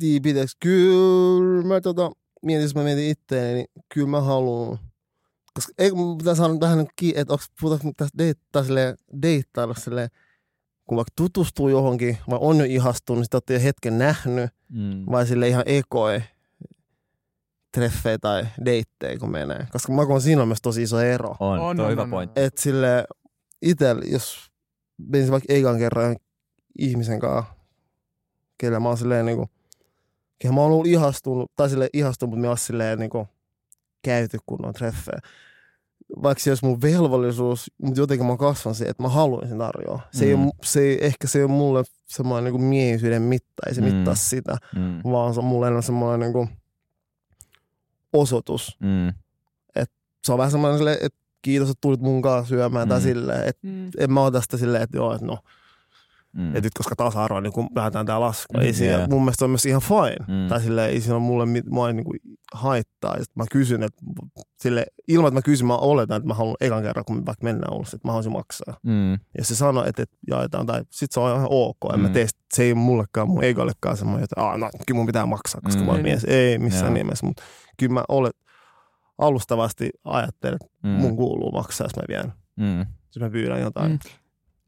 Niin, 0.00 0.22
pitäis, 0.22 0.56
kyllä 0.60 1.64
mä 1.68 1.80
tota, 1.80 2.10
mietin, 2.42 2.62
jos 2.62 2.74
mä 2.74 2.82
mietin 2.82 3.08
itteeni, 3.10 3.54
niin 3.54 3.66
kyllä 3.94 4.08
mä 4.08 4.20
haluan. 4.20 4.78
Koska 5.54 5.72
ei, 5.78 5.92
mun 5.92 6.18
pitää 6.18 6.34
sanoa 6.34 6.60
vähän 6.60 6.78
niin 6.78 6.88
kuin, 7.00 7.12
että 7.16 7.32
onko, 7.32 7.44
puhutaanko 7.60 7.92
tästä 7.96 8.18
deittaa 8.18 8.64
silleen, 8.64 8.96
deittailla 9.22 9.74
silleen, 9.74 10.08
kun 10.86 10.96
vaikka 10.96 11.12
tutustuu 11.16 11.68
johonkin, 11.68 12.18
vai 12.30 12.38
on 12.42 12.58
jo 12.58 12.64
ihastunut, 12.64 13.18
niin 13.18 13.24
sitä 13.24 13.36
olette 13.36 13.54
jo 13.54 13.60
hetken 13.60 13.98
nähnyt, 13.98 14.50
Mm. 14.68 15.04
vai 15.10 15.26
sille 15.26 15.48
ihan 15.48 15.62
ekoi 15.66 16.22
treffejä 17.74 18.18
tai 18.18 18.46
deittejä, 18.64 19.18
kun 19.18 19.30
menee. 19.30 19.66
Koska 19.72 19.92
mä 19.92 20.06
koen 20.06 20.20
siinä 20.20 20.42
on 20.42 20.48
myös 20.48 20.62
tosi 20.62 20.82
iso 20.82 21.00
ero. 21.00 21.36
On, 21.40 21.58
On, 21.60 21.80
on, 21.80 21.90
hyvä 21.90 22.02
on, 22.02 22.10
pointti. 22.10 22.40
Et 22.40 22.58
sille 22.58 23.04
itse, 23.62 23.86
jos 24.10 24.50
menisin 24.98 25.32
vaikka 25.32 25.52
ekan 25.52 25.78
kerran 25.78 26.16
ihmisen 26.78 27.20
kanssa, 27.20 27.52
kelle 28.58 28.78
mä 28.78 28.88
oon 28.88 28.98
silleen 28.98 29.26
niinku, 29.26 29.48
kehen 30.38 30.54
mä 30.54 30.60
oon 30.60 30.72
ollut 30.72 30.86
ihastunut, 30.86 31.52
tai 31.56 31.70
silleen 31.70 31.90
ihastunut, 31.92 32.30
mutta 32.30 32.40
me 32.42 32.48
oon 32.48 32.58
silleen 32.58 32.98
niinku 32.98 33.28
käyty 34.02 34.38
kunnon 34.46 34.72
treffejä. 34.74 35.18
Vaikka 36.22 36.44
se 36.44 36.50
olisi 36.50 36.64
mun 36.64 36.82
velvollisuus, 36.82 37.70
mutta 37.82 38.00
jotenkin 38.00 38.26
mä 38.26 38.36
kasvan 38.36 38.74
siihen, 38.74 38.90
että 38.90 39.02
mä 39.02 39.08
haluaisin 39.08 39.58
tarjoa. 39.58 40.00
Se, 40.12 40.24
ei 40.24 40.36
Mm. 40.36 40.42
ole, 40.44 40.52
se 40.64 40.80
ei, 40.80 41.06
ehkä 41.06 41.26
se 41.28 41.38
ei 41.38 41.44
ole 41.44 41.52
mulle 41.52 41.84
semmoinen 42.06 42.44
niinku 42.44 42.66
miehisyyden 42.68 43.22
mitta, 43.22 43.62
ei 43.68 43.74
se 43.74 43.80
Mm. 43.80 43.86
mittaa 43.94 44.14
sitä, 44.14 44.56
Mm. 44.76 45.00
vaan 45.12 45.34
se 45.34 45.40
on 45.40 45.46
mulle 45.46 45.66
enemmän 45.66 45.82
semmoinen 45.82 46.20
niinku 46.20 46.48
osoitus. 48.12 48.76
Mm. 48.80 49.12
Se 50.24 50.32
on 50.32 50.38
vähän 50.38 50.50
semmoinen 50.50 50.78
silleen, 50.78 50.98
että 51.02 51.18
kiitos, 51.42 51.70
että 51.70 51.80
tulit 51.80 52.00
mun 52.00 52.22
kanssa 52.22 52.48
syömään, 52.48 52.88
tai 52.88 52.98
Mm. 52.98 53.02
silleen, 53.02 53.48
että 53.48 53.66
Mm. 53.66 53.90
en 53.98 54.12
mä 54.12 54.22
ota 54.24 54.40
sitä 54.40 54.56
silleen, 54.56 54.82
että 54.82 54.96
joo, 54.96 55.14
että 55.14 55.26
no, 55.26 55.38
Mm. 56.36 56.48
että 56.48 56.60
nyt 56.60 56.74
koska 56.78 56.96
tasa-arvo, 56.96 57.40
niin 57.40 57.52
kun 57.52 57.68
lähdetään 57.76 58.06
tää 58.06 58.20
lasku. 58.20 58.52
Mm, 58.56 58.60
Ei 58.62 58.72
siinä, 58.72 58.92
joo. 58.92 59.06
mun 59.10 59.22
mielestä 59.22 59.38
se 59.38 59.44
on 59.44 59.50
myös 59.50 59.66
ihan 59.66 59.82
fine. 59.82 60.16
Mm. 60.42 60.48
Tai 60.48 60.60
silleen, 60.60 60.90
ei 60.90 61.00
siinä 61.00 61.14
ole 61.14 61.22
mulle, 61.22 61.46
mit- 61.46 61.66
mua 61.70 61.88
ei 61.88 61.94
niinku 61.94 62.12
haittaa. 62.54 63.16
Ja 63.16 63.24
mä 63.34 63.44
kysyn, 63.52 63.82
että 63.82 64.02
sille, 64.60 64.86
ilman, 65.08 65.28
että 65.28 65.38
mä 65.38 65.42
kysyn, 65.42 65.66
mä 65.66 65.76
oletan, 65.76 66.16
että 66.16 66.28
mä 66.28 66.34
haluan 66.34 66.56
ekan 66.60 66.82
kerran, 66.82 67.04
kun 67.04 67.16
me 67.16 67.26
vaikka 67.26 67.44
mennään 67.44 67.74
ulos, 67.74 67.94
että 67.94 68.08
mä 68.08 68.12
haluaisin 68.12 68.32
maksaa. 68.32 68.76
Mm. 68.82 69.12
Ja 69.12 69.44
se 69.44 69.54
sanoo, 69.54 69.84
että, 69.84 70.02
että 70.02 70.16
jaetaan, 70.30 70.66
tai 70.66 70.82
sit 70.90 71.12
se 71.12 71.20
on 71.20 71.34
ihan 71.36 71.46
ok. 71.50 71.76
En 71.94 72.00
mä 72.00 72.08
Mm. 72.08 72.12
tee, 72.14 72.26
sitä- 72.26 72.40
se 72.54 72.62
ei 72.62 72.74
mullekaan, 72.74 73.28
mun 73.28 73.44
egollekaan 73.44 73.96
semmoinen, 73.96 74.24
että 74.24 74.42
Aa, 74.42 74.58
no, 74.58 74.70
kyllä 74.86 74.98
mun 74.98 75.06
pitää 75.06 75.26
maksaa, 75.26 75.60
koska 75.60 75.80
Mm. 75.80 75.86
mä 75.86 75.92
oon 75.92 76.02
Niin, 76.02 76.12
mies. 76.12 76.24
Ei 76.24 76.58
missään 76.58 76.84
Joo. 76.86 76.94
nimessä, 76.94 77.26
mutta 77.26 77.42
kyllä 77.78 77.92
mä 77.94 78.04
olet, 78.08 78.36
alustavasti 79.18 79.90
ajattelen, 80.04 80.54
että 80.62 80.76
Mm. 80.82 80.88
mun 80.90 81.16
kuuluu 81.16 81.52
maksaa, 81.52 81.84
jos 81.84 81.96
mä 81.96 82.02
vien. 82.08 82.32
Mm. 82.56 82.78
Jos 82.80 83.20
mä 83.20 83.30
pyydän 83.30 83.60
jotain. 83.60 83.90
Mm. 83.92 83.98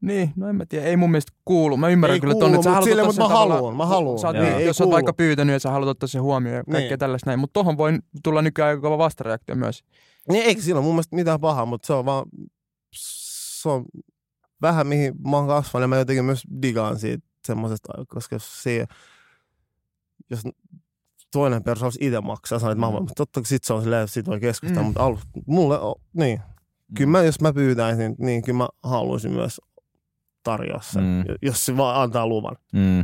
Niin, 0.05 0.33
no 0.35 0.47
en 0.49 0.55
mä 0.55 0.65
tiedä. 0.65 0.85
Ei 0.85 0.97
mun 0.97 1.11
mielestä 1.11 1.31
kuulu. 1.45 1.77
Mä 1.77 1.89
ymmärrän 1.89 2.13
Ei 2.13 2.19
kyllä 2.19 2.33
kuulu, 2.33 2.45
tonne, 2.45 2.55
että 2.55 2.63
sä 2.63 2.69
haluat 2.71 2.83
silleen, 2.89 3.07
ottaa 3.07 3.23
mut 3.27 3.31
sen 3.31 3.37
mä 3.37 3.39
haluun, 3.55 3.75
mä 3.77 3.85
haluun. 3.85 4.19
Sä 4.19 4.27
oot, 4.27 4.35
niin, 4.37 4.53
Ei 4.53 4.65
jos 4.65 4.81
oot 4.81 4.85
kuulu. 4.85 4.93
vaikka 4.95 5.13
pyytänyt 5.13 5.53
ja 5.53 5.59
sä 5.59 5.71
haluat 5.71 5.89
ottaa 5.89 6.07
sen 6.07 6.21
huomioon 6.21 6.57
ja 6.57 6.63
kaikkea 6.71 6.89
Niin. 6.89 6.99
tällaista 6.99 7.29
näin. 7.29 7.39
Mutta 7.39 7.53
tohon 7.53 7.77
voi 7.77 7.99
tulla 8.23 8.41
nykyään 8.41 8.69
aika 8.69 8.81
kova 8.81 8.97
vastareaktio 8.97 9.55
myös. 9.55 9.83
Niin 10.31 10.43
eikä 10.45 10.61
siinä 10.61 10.77
ole 10.79 10.85
mun 10.85 10.93
mielestä 10.95 11.15
mitään 11.15 11.39
pahaa, 11.39 11.65
mutta 11.65 11.87
se 11.87 11.93
on 11.93 12.05
vaan, 12.05 12.25
se 13.61 13.69
on 13.69 13.85
vähän 14.61 14.87
mihin 14.87 15.13
mä 15.29 15.37
oon 15.37 15.47
kasvanut 15.47 15.83
ja 15.83 15.87
mä 15.87 15.97
jotenkin 15.97 16.25
myös 16.25 16.43
digaan 16.61 16.99
siitä 16.99 17.27
semmoisesta, 17.47 17.93
koska 18.07 18.35
jos 18.35 18.63
se, 18.63 18.85
jos 20.29 20.41
toinen 21.31 21.63
persoona 21.63 21.85
olisi 21.85 21.99
itse 22.01 22.21
maksaa, 22.21 22.59
sanoin, 22.59 22.71
että 22.77 22.85
mä 22.85 22.91
voin, 22.91 23.03
mutta 23.03 23.13
totta 23.17 23.41
kai 23.41 23.47
sit 23.47 23.63
se 23.63 23.73
on 23.73 23.81
silleen, 23.81 24.07
sit 24.07 24.27
voi 24.27 24.39
keskustella, 24.39 24.81
Mm. 24.81 24.85
mutta 24.85 25.03
alusta, 25.03 25.27
mulle, 25.47 25.79
on, 25.79 25.95
niin, 26.13 26.41
kyllä 26.97 27.09
mä, 27.11 27.23
jos 27.23 27.41
mä 27.41 27.53
pyytäisin, 27.53 28.15
niin 28.19 28.41
kyllä 28.41 28.57
mä 28.57 28.67
haluaisin 28.83 29.31
myös 29.31 29.61
tarjoa 30.45 30.81
sen, 30.81 31.03
Mm. 31.03 31.23
jos 31.41 31.65
se 31.65 31.77
vaan 31.77 32.01
antaa 32.01 32.27
luvan. 32.27 32.55
Mm. 32.73 33.03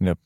Jep. 0.00 0.18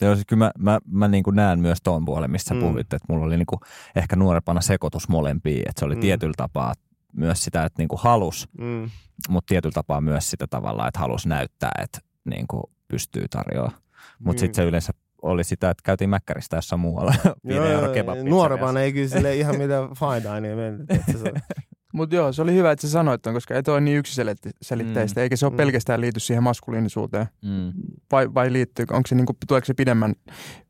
Joo, 0.00 0.14
siis 0.14 0.26
kyllä 0.26 0.44
mä, 0.44 0.50
mä, 0.58 0.78
mä 0.90 1.08
niin 1.08 1.24
kuin 1.24 1.36
näen 1.36 1.58
myös 1.60 1.78
tuon 1.82 2.04
puolen, 2.04 2.30
mistä 2.30 2.54
Mm. 2.54 2.60
puhuit, 2.60 2.80
että 2.92 3.06
mulla 3.08 3.24
oli 3.24 3.36
niin 3.36 3.46
kuin 3.46 3.60
ehkä 3.96 4.16
nuorempana 4.16 4.60
sekoitus 4.60 5.08
molempiin, 5.08 5.58
että 5.68 5.78
se 5.80 5.84
oli 5.84 5.94
Mm. 5.94 6.00
tietyllä 6.00 6.34
tapaa 6.36 6.74
myös 7.12 7.44
sitä, 7.44 7.64
että 7.64 7.80
niin 7.82 7.88
kuin 7.88 8.00
halus, 8.02 8.48
Mm. 8.58 8.90
mutta 9.28 9.48
tietyllä 9.48 9.72
tapaa 9.74 10.00
myös 10.00 10.30
sitä 10.30 10.46
tavalla, 10.46 10.88
että 10.88 11.00
halus 11.00 11.26
näyttää, 11.26 11.72
että 11.82 11.98
niin 12.24 12.46
kuin 12.46 12.62
pystyy 12.88 13.24
tarjoamaan. 13.30 13.78
Mutta 14.18 14.40
Mm. 14.40 14.46
sitten 14.46 14.54
se 14.64 14.68
yleensä 14.68 14.92
oli 15.22 15.44
sitä, 15.44 15.70
että 15.70 15.82
käytiin 15.84 16.10
mäkkäristä 16.10 16.56
jossain 16.56 16.80
muualla. 16.80 17.14
Euro 17.72 17.92
kebab 17.92 18.18
nuorempana 18.18 18.80
ei 18.80 18.92
kyllä 18.92 19.08
sille 19.08 19.36
ihan 19.36 19.58
mitään 19.58 19.88
fine 19.94 20.34
dining 20.34 20.56
mennyt. 20.56 20.86
Mutta 21.94 22.14
joo, 22.16 22.32
se 22.32 22.42
oli 22.42 22.54
hyvä, 22.54 22.70
että 22.72 22.86
sä 22.86 22.92
sanoit 22.92 23.22
ton, 23.22 23.34
koska 23.34 23.54
ei 23.54 23.62
toi 23.62 23.80
niin 23.80 23.98
yksiselitteistä, 23.98 25.20
Mm. 25.20 25.22
eikä 25.22 25.36
se 25.36 25.46
ole 25.46 25.52
Mm. 25.52 25.56
pelkästään 25.56 26.00
liity 26.00 26.20
siihen 26.20 26.42
maskuliinisuuteen. 26.42 27.26
Mm. 27.42 27.72
Vai, 28.12 28.34
vai 28.34 28.52
liittyy, 28.52 28.86
onko 28.90 29.06
se, 29.06 29.14
niinku, 29.14 29.36
tuleeko 29.46 29.64
se 29.64 29.74
pidemmän 29.74 30.14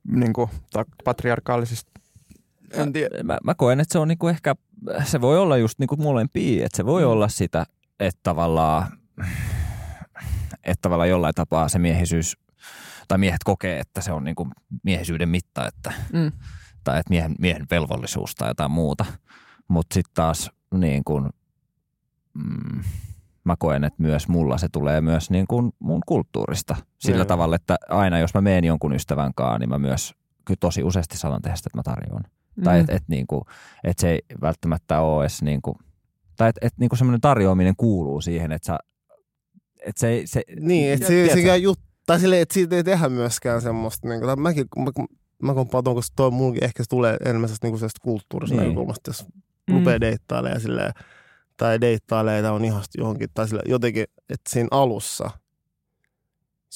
niinku, 0.09 0.51
ta- 0.73 0.85
patriarkaalisesta? 1.05 1.91
En 2.73 2.93
tiedä. 2.93 3.23
Mä, 3.23 3.39
mä 3.45 3.55
koen, 3.55 3.81
että 3.81 3.93
se 3.93 3.99
on 3.99 4.09
niinku 4.09 4.29
ehkä, 4.29 4.55
se 5.05 5.21
voi 5.21 5.39
olla 5.39 5.57
just 5.57 5.79
niinku 5.79 5.97
molempia, 5.97 6.67
että 6.67 6.77
se 6.77 6.87
voi 6.87 7.03
Mm. 7.03 7.09
olla 7.09 7.29
sitä, 7.29 7.67
että 8.01 8.21
tavallaan, 8.23 8.87
että 10.65 10.83
tavallaan 10.83 11.09
jollain 11.09 11.35
tapaa 11.35 11.69
se 11.69 11.79
miehisyys, 11.79 12.37
tai 13.09 13.19
miehet 13.19 13.45
kokee, 13.45 13.79
että 13.79 14.01
se 14.01 14.13
on 14.13 14.25
niinku 14.25 14.49
miehisyyden 14.83 15.29
mitta, 15.29 15.69
että, 15.69 15.93
Mm. 16.13 16.33
tai 16.85 17.01
että 17.01 17.11
miehen, 17.11 17.35
miehen 17.39 17.67
velvollisuus 17.71 18.35
tai 18.35 18.51
jotain 18.51 18.71
muuta. 18.71 19.05
Mutta 19.69 19.95
sitten 19.95 20.15
taas 20.15 20.51
niin 20.81 21.05
kun, 21.05 21.31
mm, 22.35 22.83
mä 23.45 23.57
koen, 23.59 23.85
että 23.85 24.03
myös 24.03 24.29
mulla 24.29 24.59
se 24.59 24.69
tulee 24.73 25.01
myös 25.01 25.31
niin 25.31 25.47
kuin 25.47 25.73
mun 25.79 26.01
kulttuurista. 26.07 26.77
Sillä 26.99 27.17
Joo. 27.19 27.25
tavalla, 27.25 27.57
että 27.57 27.77
aina 27.89 28.19
jos 28.19 28.35
mä 28.35 28.41
menen 28.41 28.65
jonkun 28.65 28.95
ystävän 28.95 29.35
kanssa, 29.35 29.59
niin 29.59 29.69
mä 29.69 29.79
myös 29.79 30.15
kyllä 30.45 30.59
tosi 30.61 30.83
useasti 30.83 31.19
sanon 31.19 31.43
tehdä 31.43 31.57
sitä, 31.57 31.69
että 31.69 31.79
mä 31.79 31.95
tarjoan. 31.95 32.25
Mm. 32.57 32.65
Tai 32.65 32.81
että 32.81 32.93
et, 32.93 33.03
niinku, 33.09 33.45
et 33.85 33.99
se 33.99 34.11
ei 34.11 34.21
välttämättä 34.41 35.01
ole 35.01 35.23
edes 35.25 35.43
niinku, 35.43 35.77
tai 36.37 36.49
että 36.49 36.67
et, 36.67 36.73
niinku 36.79 36.97
semmoinen 36.97 37.21
tarjoaminen 37.21 37.75
kuuluu 37.77 38.21
siihen, 38.21 38.53
että 38.53 38.67
sä, 38.67 38.79
et 39.87 39.97
se, 39.97 40.23
se, 40.25 40.43
Niin, 40.61 40.93
että 40.93 41.07
se, 41.07 41.13
tiedätkö? 41.13 41.41
se 41.43 41.57
jut, 41.57 41.81
tai 42.07 42.21
silleen, 42.21 42.43
että 42.43 42.55
siitä 42.55 42.77
ei 42.77 42.85
tehdä 42.85 43.09
myöskään 43.09 43.63
semmoista, 43.63 44.09
niin 44.09 44.21
kuin, 44.21 44.27
tai 44.27 44.37
mäkin, 44.37 44.67
mä, 44.79 44.91
mä 45.43 45.55
komppaan 45.55 45.85
tuon, 45.85 45.97
koska 45.97 46.13
toi 46.17 46.31
mulkin 46.31 46.65
ehkä 46.65 46.83
se 46.83 46.89
tulee 46.89 47.17
enemmän 47.25 47.49
sellaista, 47.49 47.67
niin 47.67 47.79
sellaista 47.79 48.01
kulttuurista 48.03 48.55
Niin. 48.55 48.61
niin. 48.61 48.69
näkökulmasta, 48.69 49.09
jos 49.09 49.27
Mm. 49.71 49.75
rupeaa 49.75 50.01
deittailemaan 50.01 50.61
silleen, 50.61 50.93
tai 51.57 51.81
deittailee 51.81 52.43
tai 52.43 52.51
on 52.51 52.65
ihastu 52.65 52.99
johonkin, 53.01 53.29
tai 53.35 53.49
sille, 53.49 53.63
jotenkin, 53.67 54.05
että 54.29 54.51
siinä 54.51 54.69
alussa, 54.71 55.31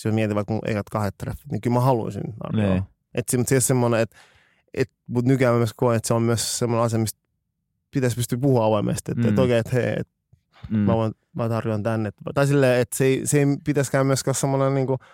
jos 0.05 0.14
mietin 0.14 0.34
vaikka 0.34 0.53
mun 0.53 0.62
ekat 0.66 0.89
kahdet 0.91 1.14
treffit, 1.18 1.53
niin 1.53 1.61
kyllä 1.61 1.74
mä 1.74 1.80
haluaisin. 1.80 2.22
Niin. 2.53 2.82
Että 3.14 3.30
se, 3.30 3.36
mutta 3.36 3.49
se 3.49 3.61
semmoinen, 3.61 4.01
että 4.01 4.16
et, 4.74 4.91
mutta 5.07 5.28
nykyään 5.28 5.55
mä 5.55 5.59
myös 5.59 5.74
koen, 5.76 5.97
että 5.97 6.07
se 6.09 6.14
on 6.14 6.22
myös 6.22 6.59
semmoinen 6.59 6.84
asia, 6.84 6.99
mistä 6.99 7.20
pitäisi 7.91 8.16
pystyä 8.16 8.39
puhua 8.39 8.64
avoimesti. 8.64 9.12
Että 9.12 9.22
Mm. 9.22 9.26
mm. 9.26 9.32
et 9.32 9.39
oikein, 9.39 9.59
että 9.59 9.76
hei, 9.76 9.95
et, 9.99 10.09
Mm. 10.70 10.78
Mä, 10.78 10.95
voin, 10.95 11.12
mä 11.36 11.49
tarjoan 11.49 11.82
tänne. 11.82 12.11
Tai 12.34 12.47
silleen, 12.47 12.80
että 12.80 12.97
se 12.97 13.05
ei, 13.05 13.20
se 13.24 13.39
ei 13.39 13.47
pitäisikään 13.64 14.07
myöskään 14.07 14.34
semmoinen 14.34 14.74
niinku 14.74 14.93
asia, 14.93 15.09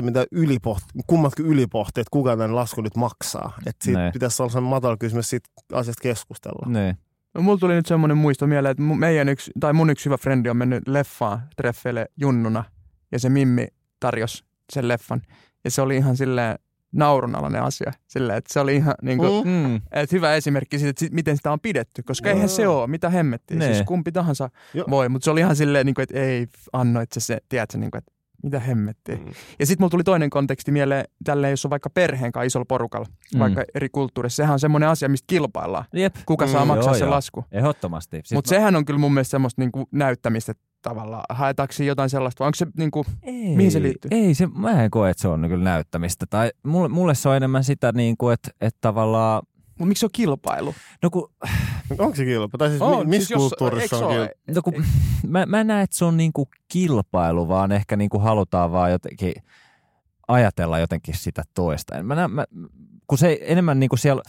mitä 0.00 0.26
ylipoht, 0.32 0.84
kummatkin 1.06 1.46
ylipohti, 1.46 2.00
että 2.00 2.10
kuka 2.10 2.36
tämän 2.36 2.56
lasku 2.56 2.80
nyt 2.80 2.96
maksaa. 2.96 3.52
Että 3.66 3.84
siitä 3.84 4.00
Ne. 4.04 4.10
pitäisi 4.12 4.42
olla 4.42 4.52
sellainen 4.52 4.70
matala 4.70 4.96
kysymys 4.96 5.30
siitä 5.30 5.48
asiasta 5.72 6.02
keskustella. 6.02 6.66
Niin. 6.72 6.96
No, 7.34 7.42
mulla 7.42 7.58
tuli 7.58 7.74
nyt 7.74 7.86
semmoinen 7.86 8.16
muisto 8.16 8.46
mieleen, 8.46 8.70
että 8.70 8.82
meidän 8.82 9.28
yksi, 9.28 9.50
tai 9.60 9.72
mun 9.72 9.90
yksi 9.90 10.04
hyvä 10.04 10.16
frendi 10.16 10.48
on 10.48 10.56
mennyt 10.56 10.88
leffaan 10.88 11.40
treffeille 11.56 12.06
junnuna 12.20 12.64
ja 13.12 13.18
se 13.18 13.28
Mimmi 13.28 13.66
tarjosi 14.00 14.44
sen 14.72 14.88
leffan. 14.88 15.22
Ja 15.64 15.70
se 15.70 15.82
oli 15.82 15.96
ihan 15.96 16.16
silleen 16.16 16.58
naurunalainen 16.92 17.62
asia. 17.62 17.92
Silleen, 18.06 18.38
että 18.38 18.52
se 18.52 18.60
oli 18.60 18.76
ihan 18.76 18.94
niin 19.02 19.18
kuin, 19.18 19.46
Mm. 19.46 19.52
Mm. 19.52 19.76
että 19.92 20.16
hyvä 20.16 20.34
esimerkki 20.34 20.78
siitä, 20.78 20.90
että 20.90 21.14
miten 21.14 21.36
sitä 21.36 21.52
on 21.52 21.60
pidetty, 21.60 22.02
koska 22.02 22.28
Joo. 22.28 22.34
eihän 22.34 22.48
se 22.48 22.68
ole, 22.68 22.86
mitä 22.86 23.10
hemmettiin. 23.10 23.58
Nee. 23.58 23.74
Siis 23.74 23.86
kumpi 23.86 24.12
tahansa 24.12 24.50
Joo. 24.74 24.86
voi, 24.90 25.08
mutta 25.08 25.24
se 25.24 25.30
oli 25.30 25.40
ihan 25.40 25.56
silleen, 25.56 25.86
niin 25.86 25.94
kuin, 25.94 26.02
että 26.02 26.18
ei 26.20 26.46
annoit 26.72 27.12
se, 27.12 27.20
se 27.20 27.38
tiedätkö, 27.48 27.78
niin 27.78 27.90
kuin, 27.90 27.98
että 27.98 28.12
mitä 28.42 28.60
hemmettiin. 28.60 29.18
Mm. 29.24 29.32
Ja 29.58 29.66
sitten 29.66 29.82
mulla 29.84 29.90
tuli 29.90 30.04
toinen 30.04 30.30
konteksti 30.30 30.72
mieleen, 30.72 31.04
tälleen, 31.24 31.50
jos 31.50 31.64
on 31.64 31.70
vaikka 31.70 31.90
perheen 31.90 32.32
kanssa 32.32 32.46
isolla 32.46 32.64
porukalla, 32.68 33.06
Mm. 33.34 33.38
vaikka 33.38 33.64
eri 33.74 33.88
kulttuurissa. 33.88 34.36
Sehän 34.36 34.52
on 34.52 34.60
semmoinen 34.60 34.88
asia, 34.88 35.08
mistä 35.08 35.24
kilpaillaan. 35.26 35.84
Jep. 35.92 36.14
Kuka 36.26 36.46
saa 36.46 36.64
Mm, 36.64 36.68
maksaa 36.68 36.92
joo, 36.92 36.98
sen 36.98 37.06
joo. 37.06 37.14
lasku. 37.14 37.44
Ehdottomasti. 37.52 38.16
Siis 38.16 38.32
Mutta 38.32 38.48
sehän 38.48 38.76
on 38.76 38.84
kyllä 38.84 38.98
mun 39.00 39.14
mielestä 39.14 39.30
semmoista 39.30 39.62
niinku 39.62 39.88
näyttämistä 39.92 40.52
tavallaan. 40.82 41.24
Haetaanko 41.30 41.74
jotain 41.82 42.10
sellaista, 42.10 42.40
vai 42.44 42.46
onko 42.48 42.54
se 42.56 42.66
niinku, 42.78 43.04
Ei, 43.22 43.56
Mihin 43.56 43.72
se 43.72 43.82
liittyy? 43.82 44.08
Ei, 44.10 44.34
se, 44.34 44.46
mä 44.46 44.84
en 44.84 44.90
koe, 44.90 45.10
että 45.10 45.20
se 45.20 45.28
on 45.28 45.48
kyllä 45.48 45.64
näyttämistä. 45.64 46.26
Tai 46.30 46.50
mulle, 46.62 46.88
mulle 46.88 47.14
se 47.14 47.28
on 47.28 47.36
enemmän 47.36 47.64
sitä, 47.64 47.92
niin 47.92 48.16
kuin, 48.16 48.34
että, 48.34 48.50
että 48.60 48.78
tavallaan, 48.80 49.42
mut 49.78 49.88
miksi 49.88 50.00
se 50.00 50.06
on 50.06 50.10
kilpailu? 50.12 50.74
no 51.02 51.10
kun, 51.10 51.30
Onko 51.98 52.16
se 52.16 52.24
kilpa? 52.24 52.58
Tai 52.58 52.68
siis 52.68 52.82
On, 52.82 52.98
mi- 52.98 53.04
missä 53.16 53.26
siis 53.26 53.30
jos- 53.30 53.38
kulttuurissa 53.58 53.98
se 53.98 54.04
on 54.04 54.10
ole? 54.16 54.28
kilpa? 54.46 54.54
no 54.54 54.62
kun 54.62 54.84
mä, 55.32 55.46
mä 55.46 55.60
en 55.60 55.66
näe, 55.66 55.82
että 55.82 55.96
se 55.96 56.04
on 56.04 56.16
niin 56.16 56.32
kuin 56.32 56.48
kilpailu, 56.68 57.48
vaan 57.48 57.72
ehkä 57.72 57.96
niin 57.96 58.10
kuin 58.10 58.22
halutaan 58.22 58.72
vaan 58.72 58.90
jotenkin 58.90 59.32
ajatella 60.28 60.78
jotenkin 60.78 61.14
sitä 61.16 61.42
toista. 61.54 61.96
En 61.98 62.06
Mä 62.06 62.14
näen, 62.14 62.30
mä, 62.30 62.44
kun 63.06 63.18
se 63.18 63.38
enemmän 63.42 63.80
niin 63.80 63.88
kuin 63.90 63.98
siellä, 63.98 64.22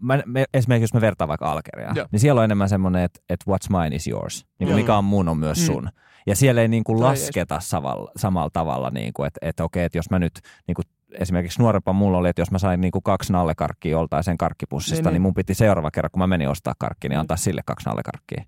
mä, 0.00 0.22
me, 0.26 0.44
esimerkiksi 0.54 0.84
jos 0.84 0.94
me 0.94 1.00
vertaan 1.00 1.28
vaikka 1.28 1.52
Algeriaan, 1.52 1.96
Joo. 1.96 2.06
niin 2.12 2.20
siellä 2.20 2.38
on 2.40 2.44
enemmän 2.44 2.68
semmoinen, 2.68 3.02
että, 3.04 3.20
että 3.28 3.44
what's 3.50 3.78
mine 3.82 3.96
is 3.96 4.06
yours. 4.08 4.46
Niin 4.58 4.66
kuin 4.66 4.68
Joo. 4.68 4.76
mikä 4.78 4.96
on 4.96 5.04
mun 5.04 5.28
on 5.28 5.38
myös 5.38 5.58
Mm. 5.58 5.64
sun. 5.66 5.88
Ja 6.26 6.36
siellä 6.36 6.60
ei 6.62 6.68
niin 6.68 6.84
kuin 6.84 6.98
Toi 6.98 7.08
lasketa 7.08 7.60
samalla, 7.60 8.12
samalla 8.16 8.50
tavalla, 8.52 8.90
niin 8.90 9.12
kuin, 9.12 9.26
että, 9.26 9.38
että 9.42 9.64
okei, 9.64 9.84
että 9.84 9.98
jos 9.98 10.10
mä 10.10 10.18
nyt 10.18 10.40
niin 10.66 10.74
kuin 10.74 10.84
esimerkiksi 11.18 11.58
nuorempaan 11.62 11.96
mulla 11.96 12.18
oli, 12.18 12.28
että 12.28 12.42
jos 12.42 12.50
mä 12.50 12.58
sain 12.58 12.80
niin 12.80 12.90
kuin 12.92 13.02
kaksi 13.02 13.32
nallekarkkia 13.32 13.90
joltain 13.92 14.24
sen 14.24 14.38
karkkipussista, 14.38 14.96
Niin, 14.96 15.04
niin, 15.04 15.12
niin 15.12 15.22
mun 15.22 15.34
piti 15.34 15.54
seuraava 15.54 15.90
kerran, 15.90 16.10
kun 16.10 16.18
mä 16.18 16.26
menin 16.26 16.48
ostaa 16.48 16.74
karkki, 16.78 17.08
niin 17.08 17.18
antaa 17.18 17.36
sille 17.36 17.60
kaksi 17.66 17.88
nallekarkkia. 17.88 18.44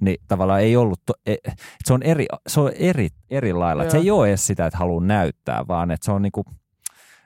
Niin 0.00 0.16
tavallaan 0.28 0.60
ei 0.60 0.76
ollut, 0.76 1.00
to, 1.06 1.12
e, 1.26 1.34
se 1.84 1.92
on 1.94 2.02
eri, 2.02 2.26
se 2.46 2.60
on 2.60 2.72
eri, 2.74 3.08
eri 3.30 3.52
lailla. 3.52 3.90
Se 3.90 3.96
ei 3.98 4.10
ole 4.10 4.28
edes 4.28 4.46
sitä, 4.46 4.66
että 4.66 4.78
haluaa 4.78 5.04
näyttää, 5.04 5.64
vaan 5.68 5.90
että 5.90 6.04
se 6.04 6.12
on 6.12 6.22
niinku, 6.22 6.44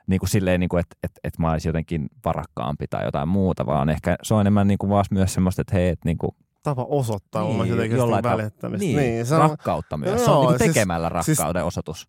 niinku 0.07 0.25
silleen, 0.25 0.59
niinku, 0.59 0.77
että 0.77 0.95
et, 1.03 1.11
et 1.23 1.39
mä 1.39 1.51
olisin 1.51 1.69
jotenkin 1.69 2.09
varakkaampi 2.25 2.85
tai 2.89 3.05
jotain 3.05 3.27
muuta, 3.27 3.65
vaan 3.65 3.89
ehkä 3.89 4.15
se 4.23 4.33
on 4.33 4.41
enemmän 4.41 4.67
niinku 4.67 4.89
vaan 4.89 5.05
myös 5.11 5.33
semmoista, 5.33 5.61
että 5.61 5.75
hei, 5.75 5.89
että 5.89 6.05
niinku, 6.09 6.35
Tapa 6.63 6.83
osoittaa 6.89 7.43
Niin, 7.43 7.57
niin, 7.59 7.69
jotenkin 7.69 7.97
jollain 7.97 8.23
välittämistä. 8.23 8.85
niin, 8.85 8.97
niin 8.97 9.25
se 9.25 9.35
on, 9.35 9.41
rakkautta 9.49 9.97
myös. 9.97 10.25
se 10.25 10.31
Joo, 10.31 10.39
on 10.39 10.45
niinku 10.47 10.63
siis- 10.63 10.73
tekemällä 10.73 11.11
siis- 11.23 11.39
rakkauden 11.39 11.65
osoitus. 11.65 12.07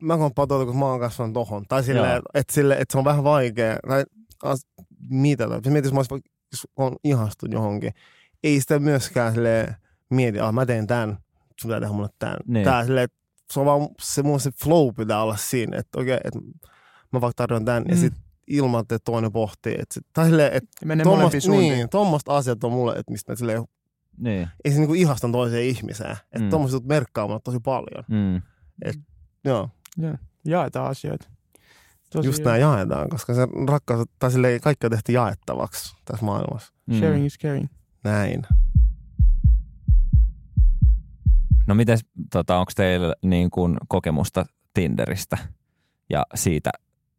Mä 0.00 0.16
komppaan 0.18 0.48
tuota, 0.48 0.66
kun 0.66 0.78
mä 0.78 0.84
oon 0.86 1.00
kasvanut 1.00 1.34
tohon. 1.34 1.64
Tai 1.68 1.78
Joo. 1.78 1.84
silleen, 1.84 2.22
että, 2.34 2.52
sille, 2.52 2.74
että 2.74 2.92
se 2.92 2.98
on 2.98 3.04
vähän 3.04 3.24
vaikea. 3.24 3.76
Tai 3.88 4.04
as, 4.42 4.66
mitä 5.10 5.48
tai 5.48 5.60
mietin, 5.66 5.84
jos 5.84 5.92
mä 5.92 5.98
olisin, 5.98 6.10
vaikka- 6.10 6.30
jos 6.52 6.66
on 6.76 6.96
ihastunut 7.04 7.52
johonkin. 7.52 7.92
Ei 8.44 8.60
sitä 8.60 8.78
myöskään 8.78 9.34
sille 9.34 9.76
mieti, 10.10 10.38
että 10.38 10.52
mä 10.52 10.66
teen 10.66 10.86
tämän, 10.86 11.18
sun 11.60 11.68
pitää 11.68 11.80
tehdä 11.80 11.92
mulle 11.94 12.08
tämän. 12.18 12.36
Niin. 12.46 12.64
Tää 12.64 12.84
silleen, 12.84 13.04
että 13.04 13.16
se 13.52 13.60
on 13.60 13.66
vaan, 13.66 13.88
se 14.00 14.22
mun 14.22 14.40
se 14.40 14.50
flow 14.62 14.94
pitää 14.96 15.22
olla 15.22 15.36
siinä, 15.36 15.78
että 15.78 16.00
okei, 16.00 16.18
että 16.24 16.38
mä 17.12 17.20
vaikka 17.20 17.42
tarjoan 17.42 17.64
tämän, 17.64 17.82
mm. 17.82 17.90
ja 17.90 17.96
sitten 17.96 18.22
ilman, 18.46 18.80
että 18.80 18.98
toinen 18.98 19.32
pohtii. 19.32 19.72
Että, 19.78 19.94
sit- 19.94 20.06
tai 20.12 20.26
silleen, 20.26 20.52
että 20.52 20.70
suuntiin. 21.40 21.72
niin, 21.74 21.88
tuommoista 21.88 22.36
asiat 22.36 22.64
on 22.64 22.72
mulle, 22.72 22.92
että 22.92 23.12
mistä 23.12 23.32
mä 23.32 23.36
silleen, 23.36 23.64
Niin. 24.18 24.48
ei 24.64 24.72
se 24.72 24.78
niinku 24.78 24.94
ihastan 24.94 25.32
toiseen 25.32 25.64
ihmiseen. 25.64 26.10
Että 26.12 26.38
Mm. 26.38 26.44
mm. 26.44 26.50
tuommoiset 26.50 26.74
jutut 26.74 26.88
merkkaa 26.88 27.26
mulle 27.26 27.40
tosi 27.44 27.60
paljon. 27.60 28.04
Mm. 28.08 28.42
Joo. 29.44 29.68
Jaetaan 30.44 30.90
asioita. 30.90 31.28
Tosi 32.12 32.28
Just 32.28 32.44
näin 32.44 32.60
jaetaan, 32.60 33.08
koska 33.08 33.34
se 33.34 33.48
rakkaus, 33.68 34.08
tai 34.18 34.30
silleen 34.30 34.60
kaikki 34.60 34.86
on 34.86 34.90
tehty 34.90 35.12
jaettavaksi 35.12 35.96
tässä 36.04 36.24
maailmassa. 36.24 36.72
Mm. 36.86 36.98
Sharing 36.98 37.26
is 37.26 37.38
caring. 37.38 37.68
Näin. 38.04 38.42
No 41.66 41.74
miten, 41.74 41.98
tota, 42.32 42.58
onko 42.58 42.72
teillä 42.76 43.14
niin 43.22 43.50
kuin 43.50 43.76
kokemusta 43.88 44.46
Tinderistä 44.74 45.38
ja 46.10 46.26
siitä 46.34 46.70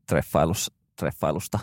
treffailus, 0.08 0.72
treffailusta? 1.00 1.60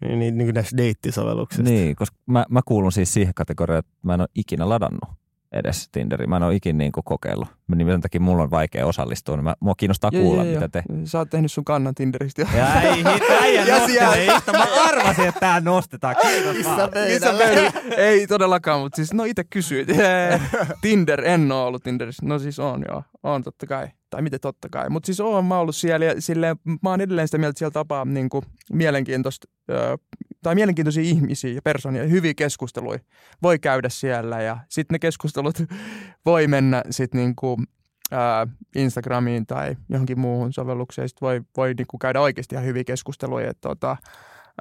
Niin, 0.00 0.18
niin, 0.18 0.38
niin 0.38 0.46
kuin 0.46 0.54
näistä 0.54 0.76
deittisovelluksista. 0.76 1.62
Niin, 1.70 1.96
koska 1.96 2.16
mä, 2.26 2.44
mä 2.50 2.60
kuulun 2.64 2.92
siis 2.92 3.14
siihen 3.14 3.34
kategoriaan, 3.34 3.78
että 3.78 3.92
mä 4.02 4.14
en 4.14 4.20
ole 4.20 4.28
ikinä 4.34 4.68
ladannut 4.68 5.21
edes 5.52 5.88
Tinderiin. 5.92 6.30
Mä 6.30 6.36
en 6.36 6.42
ole 6.42 6.54
ikinä 6.54 6.78
niin 6.78 6.92
kuin 6.92 7.04
kokeillut. 7.04 7.48
Niin 7.74 7.88
sen 7.88 8.00
takia 8.00 8.20
mulla 8.20 8.42
on 8.42 8.50
vaikea 8.50 8.86
osallistua, 8.86 9.36
niin 9.36 9.44
mä, 9.44 9.54
mua 9.60 9.74
kiinnostaa 9.74 10.10
Joo, 10.12 10.22
kuulla, 10.22 10.44
joo, 10.44 10.54
mitä 10.54 10.68
te... 10.68 10.82
Sä 11.04 11.18
oot 11.18 11.30
tehnyt 11.30 11.52
sun 11.52 11.64
kannan 11.64 11.94
Tinderistä 11.94 12.42
jo. 12.42 12.48
Ja 12.56 12.82
ei 12.82 13.04
äijä 13.40 13.64
nostelee. 13.78 14.26
Mä 14.52 14.66
arvasin, 14.84 15.28
että 15.28 15.40
tää 15.40 15.60
nostetaan. 15.60 16.16
Kiitos 16.22 16.56
Missä 16.56 16.76
vaan. 16.76 16.90
Missä 17.08 17.32
pöydällä? 17.38 17.72
Ei 18.08 18.26
todellakaan, 18.26 18.80
mutta 18.80 18.96
siis 18.96 19.12
no 19.12 19.24
itse 19.24 19.44
kysyit. 19.44 19.88
Tinder, 20.82 21.24
en 21.24 21.52
ole 21.52 21.64
ollut 21.64 21.82
Tinderissä. 21.82 22.26
No 22.26 22.38
siis 22.38 22.58
on 22.58 22.84
joo, 22.88 23.02
on 23.22 23.42
totta 23.42 23.66
kai. 23.66 23.88
Tai 24.10 24.22
miten 24.22 24.40
totta 24.40 24.68
kai. 24.68 24.90
Mutta 24.90 25.06
siis 25.06 25.20
oon 25.20 25.44
mä 25.44 25.58
ollut 25.58 25.76
siellä 25.76 26.06
ja 26.06 26.20
silleen, 26.20 26.56
mä 26.82 26.90
oon 26.90 27.00
edelleen 27.00 27.28
sitä 27.28 27.38
mieltä, 27.38 27.50
että 27.50 27.58
siellä 27.58 27.72
tapaa 27.72 28.04
niin 28.04 28.28
kuin, 28.28 28.44
mielenkiintoista, 28.72 29.48
ö, 29.70 29.98
tai 30.42 30.54
mielenkiintoisia 30.54 31.02
ihmisiä 31.02 31.52
ja 31.52 31.62
persoonia, 31.62 32.04
hyviä 32.04 32.34
keskusteluja 32.34 32.98
voi 33.42 33.58
käydä 33.58 33.88
siellä 33.88 34.42
ja 34.42 34.58
sitten 34.68 34.94
ne 34.94 34.98
keskustelut 34.98 35.58
voi 36.26 36.46
mennä 36.46 36.82
sitten 36.90 37.20
niin 37.20 37.36
kuin, 37.36 37.66
ää, 38.12 38.46
Instagramiin 38.76 39.46
tai 39.46 39.76
johonkin 39.88 40.20
muuhun 40.20 40.52
sovellukseen. 40.52 41.08
Sitten 41.08 41.26
voi, 41.26 41.40
voi 41.56 41.74
niin 41.74 41.86
kuin 41.86 41.98
käydä 41.98 42.20
oikeasti 42.20 42.54
ihan 42.54 42.66
hyviä 42.66 42.84
keskusteluja. 42.84 43.50
Et, 43.50 43.60
tota, 43.60 43.96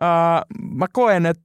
ää, 0.01 0.41
mä 0.61 0.85
koen, 0.93 1.25
että 1.25 1.43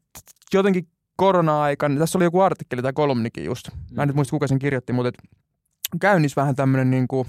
jotenkin 0.52 0.88
korona-aikana, 1.16 1.98
tässä 1.98 2.18
oli 2.18 2.24
joku 2.24 2.40
artikkeli 2.40 2.82
tai 2.82 2.92
kolumnikin 2.92 3.44
just, 3.44 3.68
mä 3.92 4.02
en 4.02 4.08
nyt 4.08 4.16
muista 4.16 4.30
kuka 4.30 4.46
sen 4.46 4.58
kirjoitti, 4.58 4.92
mutta 4.92 5.08
et 5.08 5.30
käynnissä 6.00 6.40
vähän 6.40 6.56
tämmöinen 6.56 6.90
niinku, 6.90 7.26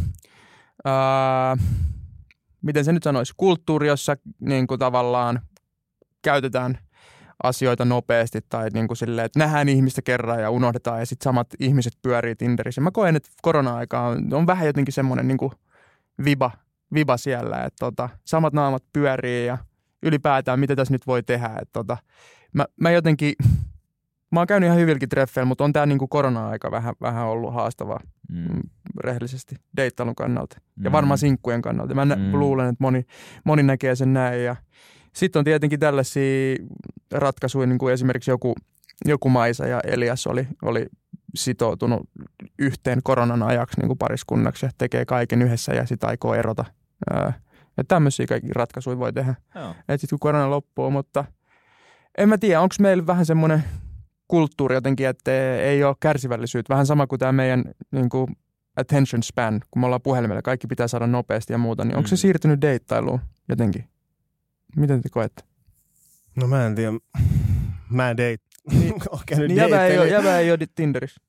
ää, 0.85 1.57
miten 2.61 2.85
se 2.85 2.91
nyt 2.91 3.03
sanoisi, 3.03 3.33
kulttuuri, 3.37 3.87
jossa 3.87 4.15
niinku 4.39 4.77
tavallaan 4.77 5.41
käytetään 6.21 6.77
asioita 7.43 7.85
nopeasti 7.85 8.39
tai 8.49 8.69
niin 8.73 8.87
kuin 8.87 8.97
silleen, 8.97 9.25
että 9.25 9.39
nähdään 9.39 9.69
ihmistä 9.69 10.01
kerran 10.01 10.41
ja 10.41 10.49
unohdetaan 10.49 10.99
ja 10.99 11.05
sitten 11.05 11.23
samat 11.23 11.47
ihmiset 11.59 11.93
pyörii 12.01 12.35
Tinderissä. 12.35 12.81
Mä 12.81 12.91
koen, 12.91 13.15
että 13.15 13.29
korona-aika 13.41 14.01
on, 14.01 14.33
on 14.33 14.47
vähän 14.47 14.67
jotenkin 14.67 14.93
semmoinen 14.93 15.27
niin 15.27 15.37
kuin 15.37 15.51
viba, 16.25 16.51
viba 16.93 17.17
siellä, 17.17 17.63
että 17.63 17.77
tota, 17.79 18.09
samat 18.25 18.53
naamat 18.53 18.83
pyörii 18.93 19.45
ja 19.45 19.57
ylipäätään 20.03 20.59
mitä 20.59 20.75
tässä 20.75 20.93
nyt 20.93 21.07
voi 21.07 21.23
tehdä. 21.23 21.47
Että 21.47 21.73
tota, 21.73 21.97
mä, 22.53 22.65
mä 22.81 22.91
jotenkin, 22.91 23.33
mä 24.31 24.39
oon 24.39 24.47
käynyt 24.47 24.67
ihan 24.67 24.79
hyvilläkin 24.79 25.09
treffeillä, 25.09 25.47
mutta 25.47 25.63
on 25.63 25.73
tää 25.73 25.85
niin 25.85 25.99
kuin 25.99 26.09
korona-aika 26.09 26.71
vähän, 26.71 26.95
vähän 27.01 27.25
ollut 27.25 27.53
haastavaa 27.53 27.99
Mm. 28.31 28.61
rehellisesti 29.03 29.55
deittailun 29.77 30.15
kannalta. 30.15 30.57
Ja 30.83 30.89
Mm. 30.89 30.91
varmaan 30.93 31.17
sinkkujen 31.17 31.61
kannalta. 31.61 31.93
Mä 31.95 32.05
Mm. 32.05 32.39
luulen, 32.39 32.65
että 32.69 32.83
moni, 32.83 33.05
moni 33.43 33.63
näkee 33.63 33.95
sen 33.95 34.13
näin. 34.13 34.43
Ja 34.43 34.55
sitten 35.17 35.39
on 35.39 35.43
tietenkin 35.45 35.79
tällaisia 35.79 36.55
ratkaisuja, 37.11 37.67
niin 37.67 37.77
kuin 37.77 37.93
esimerkiksi 37.93 38.31
joku, 38.31 38.55
joku 39.05 39.29
Maisa 39.29 39.67
ja 39.67 39.79
Elias 39.83 40.27
oli, 40.27 40.47
oli 40.61 40.85
sitoutunut 41.35 42.09
yhteen 42.59 42.99
koronan 43.03 43.43
ajaksi 43.43 43.79
niin 43.79 43.87
kuin 43.87 43.97
pariskunnaksi 43.97 44.65
ja 44.65 44.69
tekee 44.77 45.05
kaiken 45.05 45.41
yhdessä 45.41 45.73
ja 45.73 45.85
sitten 45.85 46.09
aikoo 46.09 46.33
erota. 46.33 46.65
Ja 47.77 47.83
tämmöisiä 47.87 48.25
kaikki 48.25 48.53
ratkaisuja 48.53 48.99
voi 48.99 49.13
tehdä, 49.13 49.35
että 49.79 49.97
sitten 49.97 50.09
kun 50.09 50.19
korona 50.19 50.49
loppuu, 50.49 50.91
mutta 50.91 51.25
en 52.17 52.29
mä 52.29 52.37
tiedä, 52.37 52.61
onko 52.61 52.75
meillä 52.79 53.07
vähän 53.07 53.25
semmoinen 53.25 53.63
kulttuuri 54.27 54.75
jotenkin, 54.75 55.07
että 55.07 55.31
ei 55.57 55.83
ole 55.83 55.95
kärsivällisyyttä. 55.99 56.73
Vähän 56.73 56.85
sama 56.85 57.07
kuin 57.07 57.19
tämä 57.19 57.31
meidän 57.31 57.63
niin 57.91 58.09
kuin 58.09 58.27
attention 58.77 59.23
span, 59.23 59.61
kun 59.71 59.79
me 59.79 59.85
ollaan 59.85 60.01
puhelimella, 60.01 60.41
kaikki 60.41 60.67
pitää 60.67 60.87
saada 60.87 61.07
nopeasti 61.07 61.53
ja 61.53 61.57
muuta, 61.57 61.85
niin 61.85 61.95
onko 61.97 62.07
se 62.07 62.15
Mm. 62.15 62.17
siirtynyt 62.17 62.61
deittailuun 62.61 63.19
jotenkin? 63.49 63.85
Miten 64.75 65.01
te 65.01 65.09
koette? 65.09 65.43
No 66.35 66.47
mä 66.47 66.65
en 66.65 66.75
tiedä. 66.75 66.91
Mä 67.89 68.09
en 68.09 68.17
date. 68.17 68.37
Niin- 68.71 68.93
käynyt 69.25 69.47
Niin 69.47 69.57
jäbä 69.57 69.85
ei, 69.87 69.97
ole, 69.99 70.07
jäbä 70.09 70.39
ei 70.39 70.51
ole 70.51 70.57
Tinderissä. 70.75 71.21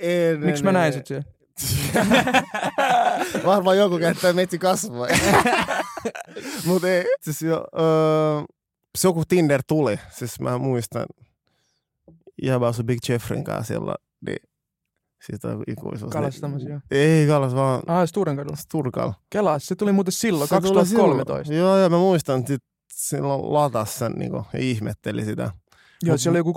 En, 0.00 0.40
Miksi 0.40 0.64
mä 0.64 0.72
näin 0.72 0.92
sut 0.92 1.06
siellä? 1.06 1.24
Varmaan 3.46 3.78
joku 3.78 3.98
käyttää 3.98 4.32
metsi 4.32 4.58
kasvoja. 4.58 5.16
Mutta 6.66 6.88
ei, 6.88 7.04
siis 7.22 7.42
jo, 7.42 7.64
öö, 7.78 8.42
se 8.98 9.08
joku 9.08 9.22
Tinder 9.28 9.62
tuli. 9.68 10.00
Siis 10.10 10.40
mä 10.40 10.58
muistan, 10.58 11.06
jäbä 12.42 12.66
asui 12.66 12.84
Big 12.84 12.98
Jeffrin 13.08 13.44
kanssa 13.44 13.64
siellä, 13.64 13.94
niin 14.26 14.38
Siitä 15.26 15.48
on 15.48 15.64
ikuisuus. 15.66 16.12
Kalastamisia. 16.12 16.80
Ei 16.90 17.26
Kalas, 17.26 17.54
vaan 17.54 17.82
Ah, 17.86 18.08
Sturenkadulla. 18.08 18.56
Sturkal. 18.56 19.12
Kela, 19.30 19.58
se 19.58 19.74
tuli 19.74 19.92
muuten 19.92 20.12
silloin, 20.12 20.48
Se 20.48 20.60
tuli 20.60 20.74
2013. 20.74 21.44
Silloin. 21.48 21.58
Joo, 21.66 21.78
ja 21.78 21.88
mä 21.90 21.98
muistan, 21.98 22.40
että 22.40 22.56
silloin 22.92 23.52
latas 23.54 23.98
sen 23.98 24.12
niin 24.12 24.32
ja 24.52 24.58
ihmetteli 24.58 25.24
sitä. 25.24 25.50
Joo, 26.02 26.14
Mut- 26.14 26.20
siellä 26.20 26.32
oli 26.32 26.38
joku 26.38 26.52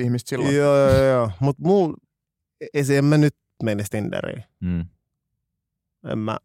30-50 0.00 0.04
ihmistä 0.04 0.28
silloin. 0.28 0.56
Joo, 0.56 0.76
joo, 0.76 1.04
joo. 1.04 1.30
Mutta 1.40 1.62
mul, 1.62 1.94
ei 2.74 2.84
se, 2.84 2.98
en 2.98 3.04
mä 3.04 3.18
nyt 3.18 3.36
mene 3.62 3.84
Tinderiin. 3.90 4.44
Mm. 4.60 4.86
En 6.12 6.18
mä, 6.18 6.38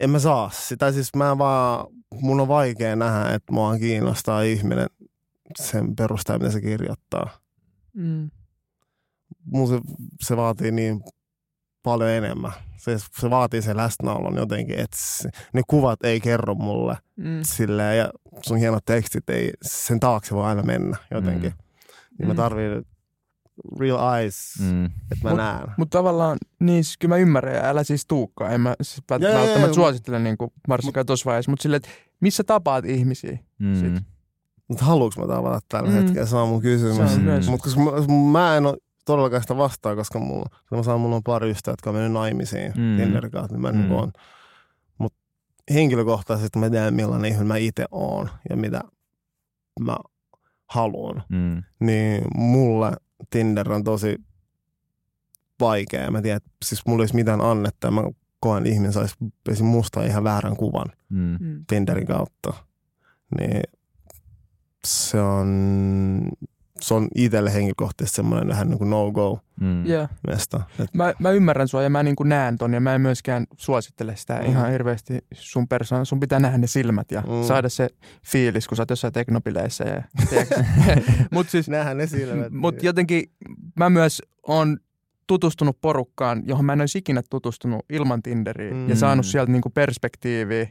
en 0.00 0.10
mä 0.10 0.18
saa 0.18 0.50
sitä. 0.50 0.92
Siis 0.92 1.14
mä 1.16 1.38
vaan, 1.38 1.86
mun 2.14 2.40
on 2.40 2.48
vaikea 2.48 2.96
nähdä, 2.96 3.34
että 3.34 3.52
mua 3.52 3.78
kiinnostaa 3.78 4.42
ihminen 4.42 4.86
sen 5.56 5.96
perusteella, 5.96 6.38
mitä 6.38 6.52
se 6.52 6.60
kirjoittaa. 6.60 7.30
Mm. 7.94 8.30
Mun 9.44 9.68
se, 9.68 9.80
se 10.20 10.36
vaatii 10.36 10.70
niin 10.70 11.00
paljon 11.82 12.10
enemmän. 12.10 12.52
Se, 12.76 12.96
se 13.20 13.30
vaatii 13.30 13.62
sen 13.62 13.76
läsnäolon 13.76 14.36
jotenkin, 14.36 14.78
että 14.78 14.96
se, 15.00 15.28
ne 15.52 15.62
kuvat 15.66 16.04
ei 16.04 16.20
kerro 16.20 16.54
mulle 16.54 16.96
Mm. 17.16 17.40
silleen, 17.42 17.98
ja 17.98 18.10
sun 18.42 18.56
hienot 18.56 18.84
tekstit 18.84 19.30
ei, 19.30 19.50
sen 19.62 20.00
taakse 20.00 20.34
voi 20.34 20.44
aina 20.44 20.62
mennä 20.62 20.96
jotenkin. 21.10 21.50
Mm. 21.50 21.56
Niin 22.18 22.26
mä 22.26 22.32
Mm. 22.32 22.36
tarvitsen 22.36 22.84
real 23.80 24.14
eyes, 24.14 24.54
mm. 24.60 24.84
Että 24.84 25.18
mä 25.22 25.30
Mut- 25.30 25.36
näen. 25.36 25.66
Mutta 25.76 25.98
tavallaan, 25.98 26.38
niin 26.60 26.84
siis 26.84 26.96
kyllä 26.98 27.14
mä 27.14 27.18
ymmärrän 27.18 27.54
ja 27.54 27.64
älä 27.68 27.84
siis 27.84 28.06
tuukkaa. 28.06 28.50
En 28.50 28.60
mä 28.60 28.74
siis 28.82 29.02
vält- 29.12 29.22
välttämättä 29.22 29.60
joo. 29.66 29.74
suosittele 29.74 30.18
niin 30.18 30.38
kuin, 30.38 30.50
varsinkaan 30.68 31.06
tuossa 31.06 31.24
vaiheessa. 31.24 31.50
Mutta 31.50 31.62
silleen, 31.62 31.76
että 31.76 31.88
missä 32.20 32.44
tapaat 32.44 32.84
ihmisiä? 32.84 33.38
Mm. 33.58 33.74
Sit. 33.80 34.02
Mutta 34.68 34.84
haluuks 34.84 35.18
mä 35.18 35.26
tavata 35.26 35.60
tällä 35.68 35.90
Mm. 35.90 35.96
hetkellä, 35.96 36.26
se 36.26 36.36
on 36.36 36.48
mun 36.48 36.62
kysymys. 36.62 37.16
Mm. 37.16 37.50
Mutta 37.50 37.64
koska 37.64 37.80
mä, 37.80 37.90
mä 38.32 38.56
en 38.56 38.66
ole 38.66 38.76
todellakaan 39.12 39.42
sitä 39.42 39.56
vastaa, 39.56 39.96
koska 39.96 40.18
mulla, 40.18 40.46
koska 40.50 40.76
mä 40.76 40.82
saan, 40.82 41.00
mulla 41.00 41.16
on 41.16 41.22
pari 41.22 41.50
ystävää, 41.50 41.72
jotka 41.72 41.90
on 41.90 41.96
mennyt 41.96 42.12
naimisiin 42.12 42.72
Mm. 42.76 42.96
Tinderin 42.96 43.30
kautta, 43.30 43.54
niin 43.54 43.62
mä 43.62 43.72
mm. 43.72 43.78
Mm. 43.78 43.82
niin 43.82 43.92
on. 43.92 44.12
Mutta 44.98 45.18
henkilökohtaisesti 45.74 46.58
mä 46.58 46.70
tiedän, 46.70 46.94
millainen 46.94 47.28
ihminen 47.28 47.46
mä 47.46 47.56
itse 47.56 47.84
oon 47.90 48.30
ja 48.50 48.56
mitä 48.56 48.80
mä 49.80 49.96
haluan. 50.66 51.22
Mm. 51.28 51.62
Niin 51.80 52.24
mulle 52.36 52.92
Tinder 53.30 53.72
on 53.72 53.84
tosi 53.84 54.16
vaikea. 55.60 56.10
Mä 56.10 56.22
tiedän, 56.22 56.36
että 56.36 56.50
siis 56.64 56.86
mulla 56.86 57.00
ei 57.00 57.02
olisi 57.02 57.14
mitään 57.14 57.40
annetta 57.40 57.90
mä 57.90 58.02
koen, 58.40 58.58
että 58.62 58.74
ihminen 58.74 58.92
saisi 58.92 59.62
musta 59.62 60.04
ihan 60.04 60.24
väärän 60.24 60.56
kuvan 60.56 60.92
Mm. 61.10 61.36
Mm. 61.40 61.64
Tinderin 61.66 62.06
kautta. 62.06 62.52
Niin 63.38 63.62
se 64.86 65.20
on, 65.20 65.48
se 66.80 66.94
on 66.94 67.08
itselle 67.14 67.54
henkilökohtaisesti 67.54 68.16
semmoinen 68.16 68.48
vähän 68.48 68.68
niin 68.68 68.78
kuin 68.78 68.90
no-go 68.90 69.40
Mm. 69.60 69.86
Yeah. 69.86 70.08
mesta. 70.26 70.60
Et, 70.80 70.94
Mä, 70.94 71.12
mä 71.18 71.30
ymmärrän 71.30 71.68
sua 71.68 71.82
ja 71.82 71.90
mä 71.90 72.02
niin 72.02 72.16
kuin 72.16 72.28
näen 72.28 72.58
ton 72.58 72.74
ja 72.74 72.80
mä 72.80 72.94
en 72.94 73.00
myöskään 73.00 73.46
suosittele 73.56 74.16
sitä 74.16 74.34
Mm. 74.34 74.46
ihan 74.46 74.70
hirveästi 74.72 75.18
sun 75.34 75.68
persoona. 75.68 76.04
Sun 76.04 76.20
pitää 76.20 76.38
nähdä 76.38 76.58
ne 76.58 76.66
silmät 76.66 77.10
ja 77.12 77.20
Mm. 77.20 77.44
saada 77.48 77.68
se 77.68 77.88
fiilis, 78.26 78.68
kun 78.68 78.76
sä 78.76 78.82
oot 78.82 78.90
jossain 78.90 79.12
teknopileissä. 79.12 79.84
Ja, 79.84 80.02
Mutta 81.32 81.50
siis 81.50 81.68
nähdään 81.68 81.96
ne 81.98 82.06
silmät. 82.06 82.52
Mutta 82.52 82.86
jotenkin 82.86 83.24
mä 83.76 83.90
myös 83.90 84.22
on 84.46 84.78
tutustunut 85.26 85.80
porukkaan, 85.80 86.42
johon 86.46 86.64
mä 86.64 86.72
en 86.72 86.80
olisi 86.80 86.98
ikinä 86.98 87.22
tutustunut 87.30 87.80
ilman 87.90 88.22
Tinderiä 88.22 88.74
Mm. 88.74 88.88
ja 88.88 88.96
saanut 88.96 89.26
sieltä 89.26 89.52
niinku 89.52 89.70
perspektiiviä 89.70 90.68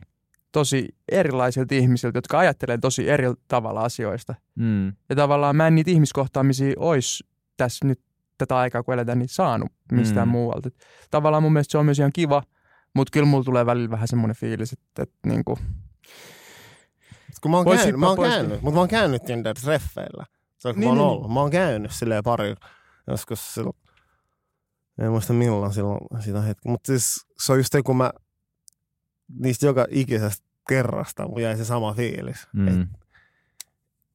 tosi 0.52 0.88
erilaisilta 1.12 1.76
ihmisiltä, 1.76 2.18
jotka 2.18 2.40
ajattelee 2.40 2.78
tosi 2.78 3.10
eri 3.10 3.28
tavalla 3.48 3.82
asioista. 3.82 4.36
Mm. 4.56 4.88
Ja 4.88 5.16
tavallaan 5.16 5.56
mä 5.56 5.68
en 5.68 5.76
niitä 5.76 5.92
ihmiskohtaamisia 5.92 6.74
olisi 6.78 7.24
tässä 7.58 7.88
nyt 7.88 8.00
tätä 8.38 8.58
aikaa, 8.58 8.84
kun 8.84 8.94
eletään, 8.94 9.20
niin 9.20 9.30
saanut 9.30 9.72
mistään 9.92 10.28
Mm. 10.28 10.32
muualta. 10.32 10.68
Et 10.68 10.76
tavallaan 11.12 11.44
mun 11.44 11.54
mielestä 11.54 11.72
se 11.72 11.78
on 11.78 11.86
myös 11.86 12.00
ihan 12.00 12.14
kiva, 12.14 12.44
mutta 12.96 13.12
kyllä 13.12 13.26
mulla 13.26 13.44
tulee 13.44 13.66
välillä 13.66 13.90
vähän 13.90 14.08
semmoinen 14.08 14.36
fiilis, 14.36 14.74
että, 14.74 15.04
että 15.04 15.16
niinku, 15.26 15.60
kun 17.42 17.52
mä 17.52 17.58
oon 17.58 17.66
Vois 17.66 17.80
käynyt, 17.82 18.00
mä 18.00 18.08
oon 18.08 18.18
käynyt, 18.18 18.62
mutta 18.62 18.74
mä 18.76 18.80
oon 18.80 18.88
käynyt 18.90 19.22
Tinder-treffeillä. 19.24 20.26
Se 20.60 20.68
on 20.68 20.74
kun 20.74 20.80
Niin, 20.82 20.88
mä 20.88 20.90
oon 20.90 20.98
niin, 20.98 21.08
ollut. 21.18 21.34
Mä 21.34 21.40
oon 21.40 21.52
käynyt 21.52 21.92
silleen 21.92 22.24
pari, 22.24 22.56
joskus 23.08 23.54
silloin, 23.54 23.76
en 25.00 25.12
muista 25.12 25.34
milloin 25.34 25.74
silloin 25.74 26.00
sitä 26.20 26.42
hetki. 26.42 26.70
Mutta 26.70 26.88
siis 26.88 27.26
se 27.46 27.52
on 27.52 27.58
just 27.60 27.72
se, 27.72 27.82
kun 27.84 27.98
mä 27.98 28.12
niistä 29.40 29.66
joka 29.66 29.86
ikisestä 29.90 30.46
kerrasta 30.70 31.28
mun 31.28 31.42
jäi 31.42 31.58
se 31.58 31.66
sama 31.66 31.94
fiilis. 31.94 32.48
Mm. 32.54 32.68
Että 32.68 32.88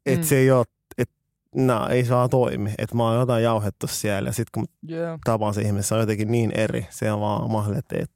et 0.07 0.19
Mm. 0.19 0.25
se 0.25 0.37
ei 0.37 0.51
ole, 0.51 0.65
että 0.99 1.15
no, 1.55 1.89
ei 1.89 2.05
saa 2.05 2.29
toimi. 2.29 2.75
Että 2.79 2.97
mä 2.97 3.03
oon 3.03 3.21
jotain 3.21 3.45
jauhettu 3.45 3.87
siellä 3.87 4.29
ja 4.29 4.33
sitten 4.33 4.51
kun 4.55 4.91
yeah. 4.91 5.19
tapaan 5.25 5.55
se 5.55 5.61
ihminen, 5.63 5.83
se 5.83 5.95
on 5.95 6.01
jotenkin 6.01 6.33
niin 6.33 6.51
eri. 6.55 6.87
Se 6.91 7.13
on 7.13 7.21
vaan 7.21 7.51
mahdollista, 7.51 7.79
että 7.81 8.05
et, 8.05 8.11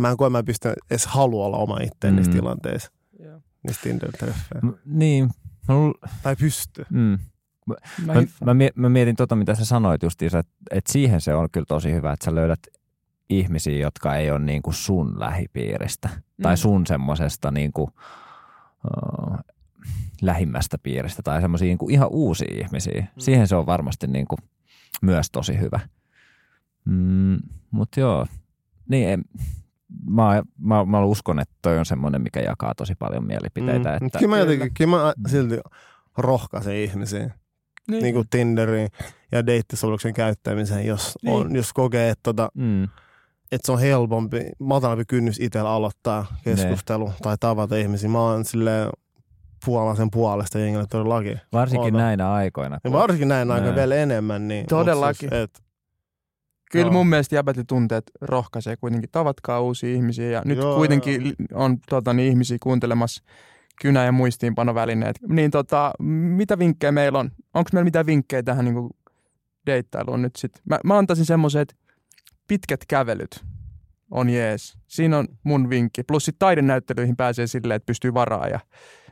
mä 0.00 0.10
en 0.10 0.16
koe, 0.16 0.30
mä 0.30 0.42
pystyn 0.42 0.72
edes 0.90 1.06
halua 1.06 1.46
olla 1.46 1.56
oma 1.56 1.78
itteen 1.82 2.12
mm. 2.12 2.16
niissä 2.16 2.32
tilanteissa, 2.32 2.90
Yeah. 3.20 3.42
niissä 3.66 3.82
Tinder-treffeillä. 3.82 4.62
M- 4.70 4.98
Niin. 4.98 5.30
Mä, 5.68 5.74
luul- 5.74 6.08
Tai 6.22 6.36
pysty. 6.36 6.84
mm. 6.90 7.18
Mä, 7.66 7.74
Mä, 8.44 8.54
mä, 8.54 8.54
mä 8.74 8.88
mietin 8.88 9.16
tota, 9.16 9.36
mitä 9.36 9.54
sä 9.54 9.64
sanoit 9.64 10.02
justiinsa, 10.02 10.38
että 10.38 10.52
et 10.70 10.86
siihen 10.86 11.20
se 11.20 11.34
on 11.34 11.48
kyllä 11.52 11.66
tosi 11.68 11.92
hyvä, 11.92 12.12
että 12.12 12.24
sä 12.24 12.34
löydät 12.34 12.58
ihmisiä, 13.38 13.78
jotka 13.78 14.16
ei 14.16 14.30
ole 14.30 14.38
niinku 14.38 14.72
sun 14.72 15.20
lähipiiristä 15.20 16.08
Mm. 16.12 16.42
tai 16.42 16.56
sun 16.56 16.86
semmosesta 16.86 17.50
niinku, 17.50 17.82
uh, 17.82 19.36
lähimmästä 20.22 20.78
piiristä 20.82 21.22
tai 21.22 21.40
semmoisia 21.40 21.66
niinku 21.68 21.88
ihan 21.88 22.08
uusia 22.10 22.54
ihmisiä. 22.64 23.00
Mm. 23.00 23.06
Siihen 23.18 23.48
se 23.48 23.56
on 23.56 23.66
varmasti 23.66 24.06
niinku 24.06 24.36
myös 25.02 25.30
tosi 25.30 25.58
hyvä. 25.60 25.80
Mm, 26.84 27.38
Mutta 27.70 28.00
joo, 28.00 28.26
niin 28.88 29.08
en, 29.08 29.24
mä, 30.10 30.42
mä, 30.58 30.84
mä 30.84 31.04
uskon, 31.04 31.40
että 31.40 31.54
toi 31.62 31.78
on 31.78 31.86
semmoinen, 31.86 32.22
mikä 32.22 32.40
jakaa 32.40 32.74
tosi 32.74 32.94
paljon 32.94 33.24
mielipiteitä. 33.26 33.98
Mm. 34.00 34.06
Että, 34.06 34.18
Kyllä 34.18 34.30
mä 34.30 34.38
jotenkin, 34.38 34.74
kyllä 34.74 34.96
mä 34.96 35.12
silti 35.28 35.58
rohkaisen 36.18 36.76
ihmisiä 36.76 37.30
niin. 37.88 38.02
niin 38.02 38.14
kuin 38.14 38.26
Tinderin 38.30 38.88
ja 39.32 39.46
deittisovelluksen 39.46 40.14
käyttämiseen, 40.14 40.86
jos, 40.86 41.18
Niin. 41.22 41.34
on, 41.36 41.56
jos 41.56 41.72
kokee, 41.72 42.10
että, 42.10 42.22
tota, 42.22 42.48
mm, 42.54 42.88
että 43.52 43.66
se 43.66 43.72
on 43.72 43.80
helpompi, 43.80 44.40
matalampi 44.58 45.04
kynnys 45.08 45.40
itsellä 45.40 45.70
aloittaa 45.70 46.26
keskustelu 46.44 47.12
tai 47.22 47.36
tavata 47.40 47.76
ihmisiä. 47.76 48.08
Mä 48.08 48.20
oon 48.20 48.44
silleen 48.44 48.88
puolaisen 49.64 50.10
puolesta 50.10 50.58
jengille 50.58 50.86
todellakin. 50.90 51.40
varsinkin 51.52 51.94
Oota. 51.94 52.04
näinä 52.04 52.32
aikoina. 52.32 52.74
Ja 52.84 52.90
kun- 52.90 53.00
varsinkin 53.00 53.28
näin 53.28 53.50
aika 53.50 53.64
Näin. 53.64 53.76
vielä 53.76 53.94
enemmän. 53.94 54.48
Niin, 54.48 54.66
Todellakin. 54.66 55.28
Siis, 55.30 55.32
et, 55.42 55.62
Kyllä 56.72 56.84
Joo. 56.86 56.92
mun 56.92 57.06
mielestä 57.06 57.34
jäbät 57.34 57.56
ja 57.56 57.64
tunteet 57.66 58.04
rohkaisee 58.20 58.76
kuitenkin. 58.76 59.10
Tavatkaa 59.12 59.60
uusia 59.60 59.94
ihmisiä 59.94 60.30
ja 60.30 60.42
nyt 60.44 60.58
Joo, 60.58 60.76
kuitenkin 60.76 61.24
li- 61.24 61.34
on 61.54 61.78
tota, 61.88 62.12
niin, 62.12 62.28
ihmisiä 62.28 62.56
kuuntelemassa 62.62 63.22
kynä- 63.82 64.04
ja 64.04 64.12
muistiinpanovälineet. 64.12 65.16
Niin 65.28 65.50
tota, 65.50 65.92
mitä 66.36 66.58
vinkkejä 66.58 66.92
meillä 66.92 67.18
on? 67.18 67.30
Onko 67.54 67.70
meillä 67.72 67.84
mitään 67.84 68.06
vinkkejä 68.06 68.42
tähän 68.42 68.64
niin 68.64 68.90
deittailuun 69.66 70.22
nyt 70.22 70.36
sit? 70.36 70.52
Mä, 70.64 70.78
mä 70.84 70.98
antaisin 70.98 71.26
semmoisen, 71.26 71.62
että 71.62 71.74
pitkät 72.48 72.80
kävelyt 72.88 73.44
on 74.10 74.30
jees. 74.30 74.78
Siinä 74.86 75.18
on 75.18 75.28
mun 75.44 75.70
vinkki. 75.70 76.02
Plus 76.02 76.24
sit 76.24 76.36
taidenäyttelyihin 76.38 77.16
pääsee 77.16 77.46
silleen, 77.46 77.76
että 77.76 77.86
pystyy 77.86 78.14
varaa 78.14 78.46
ja 78.48 78.60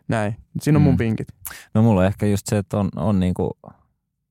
näin. 0.08 0.36
Siinä 0.60 0.76
on 0.78 0.82
mun 0.82 0.94
Mm. 0.94 0.98
vinkit. 0.98 1.28
No 1.74 1.82
mulla 1.82 2.00
on 2.00 2.06
ehkä 2.06 2.26
just 2.26 2.46
se, 2.46 2.58
että 2.58 2.78
on, 2.78 2.88
on 2.96 3.20
niinku 3.20 3.58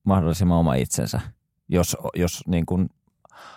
mahdollisimman 0.03 0.57
oma 0.57 0.75
itsensä, 0.75 1.21
jos, 1.69 1.97
jos 2.15 2.43
niinku 2.47 2.85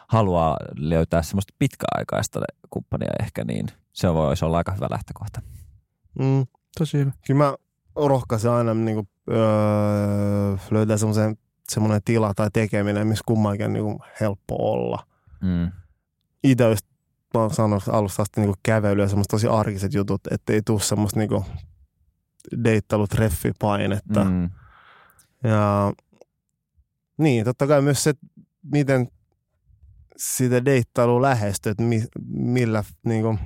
haluaa 0.08 0.56
löytää 0.76 1.22
semmoista 1.22 1.54
pitkäaikaista 1.58 2.40
kumppania 2.70 3.10
ehkä, 3.22 3.44
niin 3.44 3.66
se 3.92 4.14
voisi 4.14 4.44
olla 4.44 4.56
aika 4.56 4.72
hyvä 4.72 4.86
lähtökohta. 4.90 5.40
mm, 6.18 6.46
Tosi 6.78 6.98
hyvä. 6.98 7.12
kyllä 7.26 7.38
mä 7.44 7.54
rohkaisen 7.96 8.50
aina 8.50 8.74
niin 8.74 8.94
kuin, 8.94 9.08
öö, 9.30 10.56
löytää 10.70 10.96
semmoisen 10.96 11.36
semmoinen 11.68 12.00
tila 12.04 12.34
tai 12.34 12.48
tekeminen, 12.52 13.06
missä 13.06 13.22
kummankin 13.26 13.66
on 13.66 13.72
niin 13.72 13.84
kuin, 13.84 13.98
helppo 14.20 14.56
olla. 14.72 15.06
Mm. 15.42 15.72
Itse 16.44 16.64
just 16.64 16.86
mä 17.34 17.40
oon 17.40 17.54
sanonut 17.54 17.88
alusta 17.88 18.22
asti 18.22 18.40
niin 18.40 18.54
kävely 18.62 19.02
ja 19.02 19.08
semmoista 19.08 19.30
tosi 19.30 19.46
arkiset 19.46 19.94
jutut, 19.94 20.20
ettei 20.30 20.62
tuu 20.62 20.78
semmoista 20.78 21.20
niin 21.20 21.44
deittailutreffipainetta. 22.64 24.24
Mm. 24.24 24.50
Ja 25.44 25.92
niin, 27.18 27.44
totta 27.44 27.66
kai 27.66 27.82
myös 27.82 28.04
se, 28.04 28.14
miten 28.62 29.08
sitä 30.16 30.64
deittailua 30.64 31.22
lähestyy, 31.22 31.70
että 31.70 31.82
mi, 31.82 32.04
millä 32.28 32.84
niin 33.04 33.22
kuin, 33.22 33.38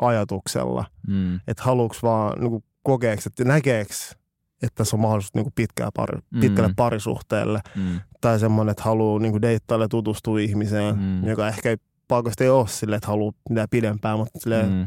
ajatuksella. 0.00 0.84
Mm. 1.06 1.40
Että 1.46 1.62
haluuks 1.62 2.02
vaan 2.02 2.40
niin 2.40 2.50
kuin, 2.50 2.64
kokeeks, 2.82 3.26
että 3.26 3.44
näkeeks, 3.44 4.16
että 4.62 4.74
tässä 4.76 4.96
on 4.96 5.00
mahdollisuus 5.00 5.34
niin 5.34 5.44
kuin, 5.44 5.52
pitkää 5.54 5.90
pari, 5.94 6.18
Mm. 6.30 6.40
pitkälle 6.40 6.74
parisuhteelle. 6.76 7.60
Mm. 7.76 8.00
Tai 8.20 8.38
semmoinen, 8.40 8.70
että 8.70 8.82
haluaa 8.82 9.18
niin 9.20 9.32
kuin, 9.32 9.42
deittailla 9.42 9.84
ja 9.84 9.88
tutustua 9.88 10.38
ihmiseen, 10.40 10.96
Mm. 10.96 11.28
joka 11.28 11.48
ehkä 11.48 11.70
ei 11.70 11.76
paikasta 12.08 12.44
ei 12.44 12.50
ole 12.50 12.68
silleen, 12.68 12.96
että 12.96 13.06
haluaa 13.08 13.32
mitään 13.48 13.68
pidempään, 13.70 14.18
mutta 14.18 14.38
silleen, 14.40 14.68
Mm. 14.70 14.86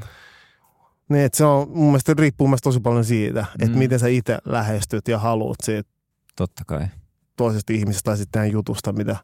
niin, 1.09 1.25
että 1.25 1.37
se 1.37 1.45
on 1.45 1.69
mun 1.69 1.85
mielestä 1.85 2.13
riippuu 2.17 2.47
mun 2.47 2.49
mielestä 2.51 2.63
tosi 2.63 2.79
paljon 2.79 3.05
siitä, 3.05 3.45
että 3.61 3.75
Mm. 3.75 3.79
miten 3.79 3.99
sä 3.99 4.07
itse 4.07 4.37
lähestyt 4.45 5.07
ja 5.07 5.19
haluat 5.19 5.57
siitä 5.63 5.89
Totta 6.35 6.63
kai. 6.67 6.87
toisesta 7.37 7.73
ihmisestä 7.73 8.09
tai 8.09 8.17
sitten 8.17 8.51
jutusta, 8.51 8.93
mitä 8.93 9.15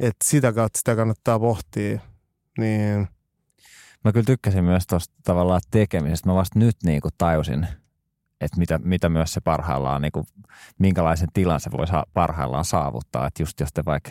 Et 0.00 0.16
sitä 0.24 0.52
kautta 0.52 0.78
sitä 0.78 0.96
kannattaa 0.96 1.38
pohtia. 1.40 2.00
Niin, 2.58 3.08
Mä 4.04 4.12
kyllä 4.12 4.24
tykkäsin 4.24 4.64
myös 4.64 4.86
tuosta 4.86 5.14
tavallaan 5.24 5.60
tekemisestä. 5.70 6.28
Mä 6.28 6.34
vasta 6.34 6.58
nyt 6.58 6.76
niin 6.84 7.00
kuin 7.00 7.12
tajusin, 7.18 7.66
että 8.40 8.58
mitä, 8.58 8.78
mitä 8.78 9.08
myös 9.08 9.32
se 9.32 9.40
parhaillaan, 9.40 10.02
niin 10.02 10.12
kuin, 10.12 10.26
minkälaisen 10.78 11.28
tilan 11.34 11.60
se 11.60 11.70
voi 11.70 11.86
saa, 11.86 12.04
parhaillaan 12.14 12.64
saavuttaa. 12.64 13.26
Että 13.26 13.42
just 13.42 13.60
jos 13.60 13.72
te 13.72 13.84
vaikka, 13.84 14.10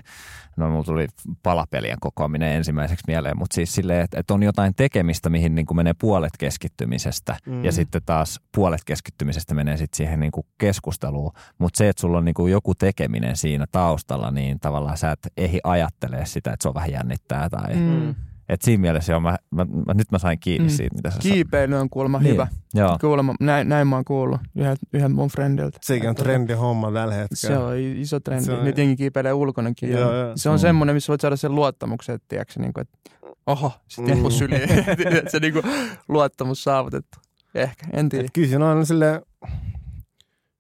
no 0.57 0.69
mulla 0.69 0.83
tuli 0.83 1.07
palapelien 1.43 1.97
kokoaminen 1.99 2.55
ensimmäiseksi 2.55 3.03
mieleen, 3.07 3.37
mutta 3.37 3.55
siis 3.55 3.75
silleen, 3.75 4.01
että, 4.01 4.19
että 4.19 4.33
on 4.33 4.43
jotain 4.43 4.75
tekemistä, 4.75 5.29
mihin 5.29 5.55
niin 5.55 5.65
kuin 5.65 5.75
menee 5.75 5.93
puolet 5.93 6.33
keskittymisestä 6.39 7.37
mm. 7.45 7.65
ja 7.65 7.71
sitten 7.71 8.01
taas 8.05 8.39
puolet 8.55 8.83
keskittymisestä 8.85 9.53
menee 9.53 9.77
sitten 9.77 9.97
siihen 9.97 10.19
niin 10.19 10.31
kuin 10.31 10.47
keskusteluun. 10.57 11.31
Mutta 11.57 11.77
se, 11.77 11.89
että 11.89 12.01
sulla 12.01 12.17
on 12.17 12.25
niin 12.25 12.35
kuin 12.35 12.51
joku 12.51 12.75
tekeminen 12.75 13.37
siinä 13.37 13.65
taustalla, 13.71 14.31
niin 14.31 14.59
tavallaan 14.59 14.97
sä 14.97 15.11
et 15.11 15.27
ehdi 15.37 15.59
ajattelee 15.63 16.25
sitä, 16.25 16.53
että 16.53 16.63
se 16.63 16.67
on 16.67 16.75
vähän 16.75 16.91
jännittää 16.91 17.49
tai... 17.49 17.75
Mm. 17.75 18.15
Et 18.49 18.61
siinä 18.61 18.81
mielessä 18.81 19.11
joo, 19.13 19.19
mä, 19.19 19.35
mä, 19.51 19.65
mä, 19.65 19.93
nyt 19.93 20.11
mä 20.11 20.17
sain 20.19 20.39
kiinni 20.39 20.67
Mm. 20.69 20.75
siitä, 20.75 20.95
mitä 20.95 21.11
sä 21.11 21.19
Kiipeily 21.19 21.75
on 21.75 21.89
kuulemma 21.89 22.19
Niin. 22.19 22.33
hyvä. 22.33 22.47
Joo. 22.73 22.97
Kuulemma, 23.01 23.35
näin, 23.39 23.69
näin 23.69 23.87
mä 23.87 23.95
oon 23.95 24.05
kuullut 24.05 24.39
yhden, 24.55 24.77
yhden 24.93 25.11
mun 25.11 25.29
friendiltä. 25.29 25.77
sekin 25.81 26.09
on 26.09 26.15
trendi 26.15 26.53
homma 26.53 26.91
tällä 26.91 27.13
hetkellä. 27.13 27.55
Se 27.55 27.57
on 27.57 27.77
iso 27.77 28.19
trendi. 28.19 28.45
Se 28.45 28.53
on- 28.53 28.65
Nyt 28.65 28.77
jengi 28.77 28.95
kiipeilee 28.95 29.33
ulkonakin. 29.33 29.91
Joo, 29.91 30.15
Joo. 30.15 30.31
Se 30.35 30.49
on 30.49 30.55
Mm. 30.55 30.59
semmoinen, 30.59 30.95
missä 30.95 31.11
voit 31.11 31.21
saada 31.21 31.35
sen 31.35 31.55
luottamuksen, 31.55 32.15
että, 32.15 32.25
tiedätkö, 32.27 32.59
niin 32.59 32.73
kuin, 32.73 32.81
että 32.81 33.27
oho, 33.47 33.71
sitten 33.87 34.17
Mm. 34.17 34.23
mm. 34.23 34.29
syliin. 34.31 34.69
se 35.31 35.39
niin 35.39 35.53
kuin, 35.53 35.63
luottamus 36.07 36.63
saavutettu. 36.63 37.17
Ehkä, 37.55 37.85
en 37.93 38.09
tiedä. 38.09 38.25
Et 38.25 38.31
kyllä 38.33 38.47
siinä 38.47 38.65
on 38.65 38.69
aina 38.71 38.85
silleen, 38.85 39.21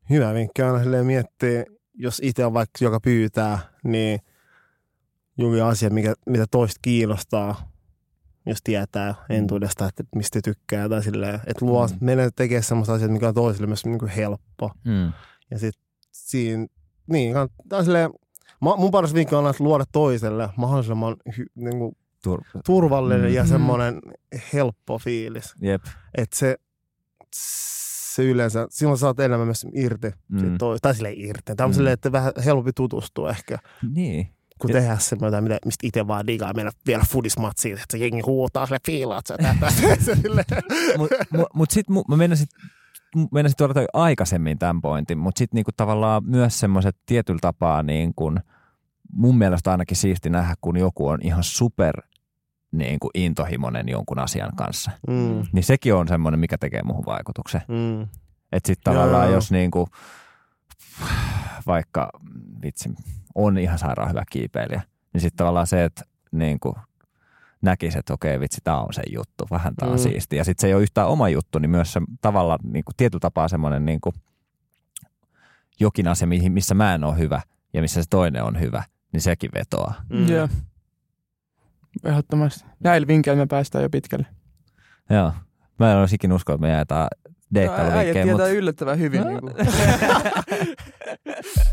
hyvä 0.09 0.33
vinkki 0.33 0.61
on 0.61 0.75
aina 0.79 1.03
miettiä, 1.03 1.65
jos 1.93 2.21
itse 2.23 2.45
on 2.45 2.53
vaikka 2.53 2.85
joka 2.85 2.99
pyytää, 2.99 3.59
niin 3.83 4.19
joku 5.37 5.61
asia, 5.63 5.89
mikä, 5.89 6.13
mitä 6.29 6.45
toista 6.51 6.79
kiinnostaa, 6.81 7.72
jos 8.45 8.59
tietää 8.63 9.15
entuudesta, 9.29 9.87
että 9.87 10.03
mistä 10.15 10.39
tykkää 10.43 10.89
tai 10.89 11.03
silleen, 11.03 11.35
että 11.35 11.65
luo, 11.65 11.87
Mm. 11.87 11.93
mm. 11.93 12.05
menee 12.05 12.29
tekemään 12.35 12.63
semmoista 12.63 12.93
asiaa, 12.93 13.09
mikä 13.11 13.27
on 13.27 13.33
toiselle 13.33 13.67
myös 13.67 13.85
niin 13.85 13.99
kuin 13.99 14.11
helppo. 14.11 14.71
Mm. 14.85 15.13
Ja 15.51 15.59
sitten 15.59 15.83
siinä, 16.11 16.67
niin, 17.07 17.33
kannattaa 17.33 17.83
silleen, 17.83 18.09
ma- 18.59 18.75
mun 18.77 18.91
paras 18.91 19.13
vinkki 19.13 19.35
on 19.35 19.49
että 19.49 19.63
luoda 19.63 19.83
toiselle 19.91 20.49
mahdollisimman 20.57 21.15
hy, 21.37 21.45
niin 21.55 21.77
kuin 21.79 21.95
Tur- 22.27 22.61
turvallinen 22.65 23.29
Mm. 23.29 23.35
ja 23.35 23.43
Mm. 23.43 23.49
semmoinen 23.49 24.01
helppo 24.53 24.97
fiilis. 24.99 25.53
Jep. 25.61 25.83
Että 26.15 26.37
se, 26.37 26.57
se 28.15 28.23
yleensä, 28.23 28.67
silloin 28.69 28.97
saat 28.97 29.19
enemmän 29.19 29.47
myös 29.47 29.65
irti. 29.73 30.11
Mm. 30.29 30.41
Mm. 30.45 30.57
Toi, 30.57 30.77
tai 30.81 30.95
silleen 30.95 31.15
irti. 31.17 31.55
Tämä 31.55 31.65
on 31.65 31.69
Mm. 31.69 31.73
mm. 31.73 31.75
silleen, 31.75 31.93
että 31.93 32.11
vähän 32.11 32.33
helpompi 32.45 32.71
tutustua 32.75 33.29
ehkä, 33.29 33.57
Niin. 33.93 34.27
Kun 34.61 34.69
Ja- 34.69 34.73
tehdä 34.79 34.97
semmoista, 34.97 35.41
mitä, 35.41 35.57
mistä 35.65 35.87
itse 35.87 36.07
vaan 36.07 36.27
digaa 36.27 36.53
mennä 36.53 36.71
vielä 36.87 37.03
fudismatsiin, 37.09 37.73
että 37.73 37.85
se 37.91 37.97
jengi 37.97 38.21
huutaa 38.25 38.65
sille 38.65 38.79
fiilaat 38.85 39.27
sä. 39.27 39.37
Mutta 40.97 41.15
mut, 41.37 41.47
mut 41.53 41.71
sitten 41.71 41.95
mä 42.09 42.17
meinasin, 42.17 42.47
meinasin 43.31 43.57
tuoda 43.57 43.73
toi 43.73 43.85
aikaisemmin 43.93 44.59
tämän 44.59 44.81
pointin, 44.81 45.17
mutta 45.17 45.39
sitten 45.39 45.55
niinku 45.57 45.71
tavallaan 45.77 46.23
myös 46.25 46.59
semmoiset 46.59 46.95
tietyllä 47.05 47.39
tapaa 47.41 47.83
niin 47.83 48.13
kun, 48.15 48.39
mun 49.13 49.37
mielestä 49.37 49.71
ainakin 49.71 49.97
siisti 49.97 50.29
nähdä, 50.29 50.53
kun 50.61 50.77
joku 50.77 51.07
on 51.07 51.19
ihan 51.21 51.43
super 51.43 52.01
niin 52.71 52.99
kuin 52.99 53.11
intohimoinen 53.13 53.89
jonkun 53.89 54.19
asian 54.19 54.55
kanssa. 54.55 54.91
Mm. 55.07 55.43
Niin 55.51 55.63
sekin 55.63 55.93
on 55.95 56.07
semmoinen, 56.07 56.39
mikä 56.39 56.57
tekee 56.57 56.81
muuhun 56.83 57.05
vaikutuksen. 57.05 57.61
Mm. 57.67 58.01
Että 58.51 58.67
sitten 58.67 58.93
tavallaan 58.93 59.25
Joo. 59.25 59.33
jos 59.33 59.51
niinku, 59.51 59.87
vaikka 61.67 62.09
vitsi, 62.63 62.89
on 63.35 63.57
ihan 63.57 63.79
sairaan 63.79 64.09
hyvä 64.09 64.23
kiipeilijä, 64.31 64.81
niin 65.13 65.21
sitten 65.21 65.37
tavallaan 65.37 65.67
se, 65.67 65.83
että 65.83 66.03
niinku, 66.31 66.75
näkisi, 67.61 67.99
että 67.99 68.13
okei 68.13 68.39
vitsi, 68.39 68.61
tämä 68.63 68.81
on 68.81 68.93
se 68.93 69.01
juttu, 69.13 69.47
vähän 69.51 69.75
tämä 69.75 69.91
on 69.91 69.97
Mm. 69.97 70.03
siisti. 70.03 70.35
Ja 70.35 70.43
sitten 70.43 70.61
se 70.61 70.67
ei 70.67 70.73
ole 70.73 70.83
yhtään 70.83 71.07
oma 71.07 71.29
juttu, 71.29 71.59
niin 71.59 71.69
myös 71.69 71.93
se 71.93 72.01
tavalla 72.21 72.57
niinku, 72.63 72.91
tietyllä 72.97 73.19
tapaa 73.19 73.47
semmoinen 73.47 73.85
niinku, 73.85 74.13
jokin 75.79 76.07
asia, 76.07 76.27
mihin- 76.27 76.51
missä 76.51 76.75
mä 76.75 76.93
en 76.95 77.03
ole 77.03 77.17
hyvä 77.17 77.41
ja 77.73 77.81
missä 77.81 78.01
se 78.03 78.09
toinen 78.09 78.43
on 78.43 78.59
hyvä, 78.59 78.83
niin 79.13 79.21
sekin 79.21 79.49
vetoaa. 79.53 79.93
Mm. 80.09 80.27
Joo. 80.29 80.47
Ehdottomasti. 82.03 82.65
Näillä 82.79 83.07
vinkkeillä 83.07 83.41
me 83.41 83.47
päästään 83.47 83.81
jo 83.83 83.89
pitkälle. 83.89 84.25
Joo. 85.09 85.33
Mä 85.79 85.91
en 85.91 85.97
olisi 85.97 86.15
ikinä 86.15 86.35
uskoa, 86.35 86.55
että 86.55 86.61
me 86.67 86.69
jaetaan 86.71 87.07
Äijät 87.25 87.33
deittailuvinkkejä, 87.53 88.13
tietää 88.13 88.33
mutta 88.33 88.47
yllättävän 88.47 88.99
hyvin. 88.99 89.21
No. 89.21 89.27
Niin 89.29 89.41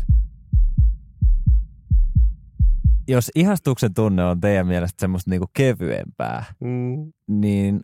jos 3.11 3.31
ihastuksen 3.35 3.93
tunne 3.93 4.23
on 4.25 4.41
teidän 4.41 4.67
mielestä 4.67 5.01
semmoista 5.01 5.29
niinku 5.29 5.47
kevyempää, 5.53 6.45
Mm. 6.59 7.13
niin 7.27 7.81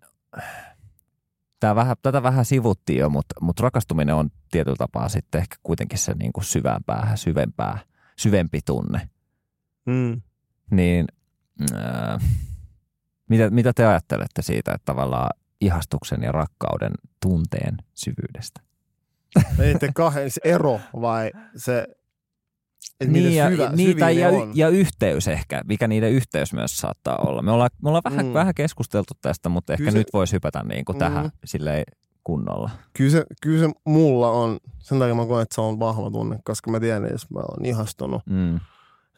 tää 1.60 1.76
vähän, 1.76 1.96
tätä 2.02 2.24
vähän 2.24 2.46
sivuttiin 2.46 3.00
jo, 3.00 3.10
mutta, 3.10 3.36
mutta 3.42 3.64
rakastuminen 3.64 4.16
on 4.16 4.30
tietyllä 4.52 4.76
tapaa 4.78 5.10
sitten 5.10 5.42
ehkä 5.42 5.56
kuitenkin 5.64 6.00
se 6.00 6.14
niinku 6.14 6.42
syvämpää, 6.42 7.16
syvempää, 7.16 7.80
syvempi 8.16 8.60
tunne. 8.66 9.10
Mm. 9.86 10.22
Niin 10.72 11.06
äh, 11.74 12.22
mitä, 13.30 13.50
mitä 13.50 13.74
te 13.74 13.86
ajattelette 13.86 14.42
siitä, 14.42 14.72
että 14.72 14.86
tavallaan 14.86 15.30
ihastuksen 15.62 16.22
ja 16.24 16.32
rakkauden 16.32 16.92
tunteen 17.22 17.78
syvyydestä? 17.94 18.62
Ei 19.60 19.76
te 19.80 19.90
kahden, 19.96 20.32
se 20.32 20.42
ero 20.44 20.80
vai 21.02 21.32
se, 21.56 21.88
että 23.00 23.12
niin, 23.14 23.36
ja, 23.36 23.50
syvä, 23.50 23.70
niin, 23.76 23.98
tai 23.98 24.20
ja, 24.20 24.30
on. 24.30 24.52
ja 24.56 24.70
yhteys 24.70 25.28
ehkä, 25.28 25.62
mikä 25.68 25.88
niiden 25.88 26.12
yhteys 26.12 26.54
myös 26.54 26.78
saattaa 26.78 27.16
olla. 27.18 27.42
Me 27.42 27.52
ollaan, 27.52 27.70
me 27.84 27.90
ollaan 27.90 28.04
vähän, 28.06 28.26
mm. 28.26 28.34
Vähän 28.34 28.56
keskusteltu 28.56 29.14
tästä, 29.22 29.50
mutta 29.50 29.74
ehkä 29.74 29.82
Kyllä 29.82 29.92
se- 29.92 29.98
nyt 29.98 30.08
voisi 30.14 30.34
hypätä 30.34 30.64
niin 30.64 30.86
kuin 30.86 30.96
Mm. 30.96 31.00
tähän 31.00 31.30
silleen 31.46 31.84
kunnolla. 32.24 32.70
Kyllä 32.94 33.12
se, 33.12 33.26
kyllä 33.42 33.68
se 33.68 33.74
mulla 33.86 34.32
on, 34.32 34.58
sen 34.80 35.00
takia 35.00 35.16
mä 35.16 35.26
koen, 35.26 35.44
että 35.44 35.56
se 35.56 35.62
on 35.62 35.80
vahva 35.80 36.12
tunne, 36.12 36.40
koska 36.44 36.72
mä 36.72 36.80
tiedän, 36.80 37.04
että 37.04 37.14
jos 37.14 37.30
mä 37.30 37.40
oon 37.40 37.66
ihastunut, 37.66 38.22
Mm. 38.26 38.60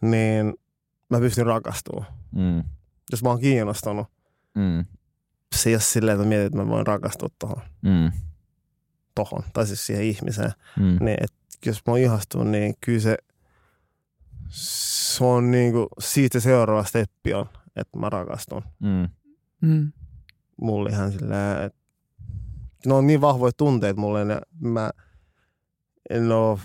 niin 0.02 0.54
mä 1.10 1.20
pystyn 1.20 1.46
rakastumaan. 1.46 2.08
Mm. 2.32 2.64
Jos 3.12 3.24
mä 3.24 3.30
oon 3.30 3.40
kiinnostunut, 3.40 4.08
Mm. 4.56 4.86
se 5.56 5.70
ei 5.70 5.76
ole 5.76 5.82
silleen, 5.82 6.16
että 6.16 6.24
mä 6.26 6.30
mietin, 6.30 6.46
että 6.46 6.58
mä 6.58 6.68
voin 6.68 6.88
rakastua 6.88 7.30
tohon, 7.40 7.62
Mm. 7.82 8.12
tohon 9.16 9.44
tai 9.54 9.68
siis 9.68 9.86
siihen 9.88 10.04
ihmiseen. 10.06 10.52
Mm. 10.80 11.06
Niin, 11.06 11.18
et 11.24 11.34
jos 11.66 11.82
mä 11.88 11.92
oon 11.94 12.00
ihastunut, 12.00 12.48
niin 12.48 12.74
kyllä 12.82 13.00
se, 13.00 13.18
se 14.50 15.24
on 15.24 15.52
niinku, 15.52 15.88
siitä 16.00 16.40
se 16.40 16.44
seuraava 16.44 16.84
steppi 16.84 17.34
on, 17.34 17.46
että 17.76 18.00
mä 18.00 18.10
rakastun. 18.10 18.62
Mm. 18.80 19.10
Mm. 19.62 19.92
Mulla 20.62 20.90
ihan 20.90 21.12
silleen, 21.12 21.64
että 21.64 21.80
ne 22.86 22.94
on 22.94 23.08
niin 23.08 23.22
vahvoja 23.22 23.52
tunteita 23.58 24.00
mulle, 24.02 24.22
ja 24.34 24.42
mä 24.60 24.92
en 26.10 26.32
oo, 26.32 26.60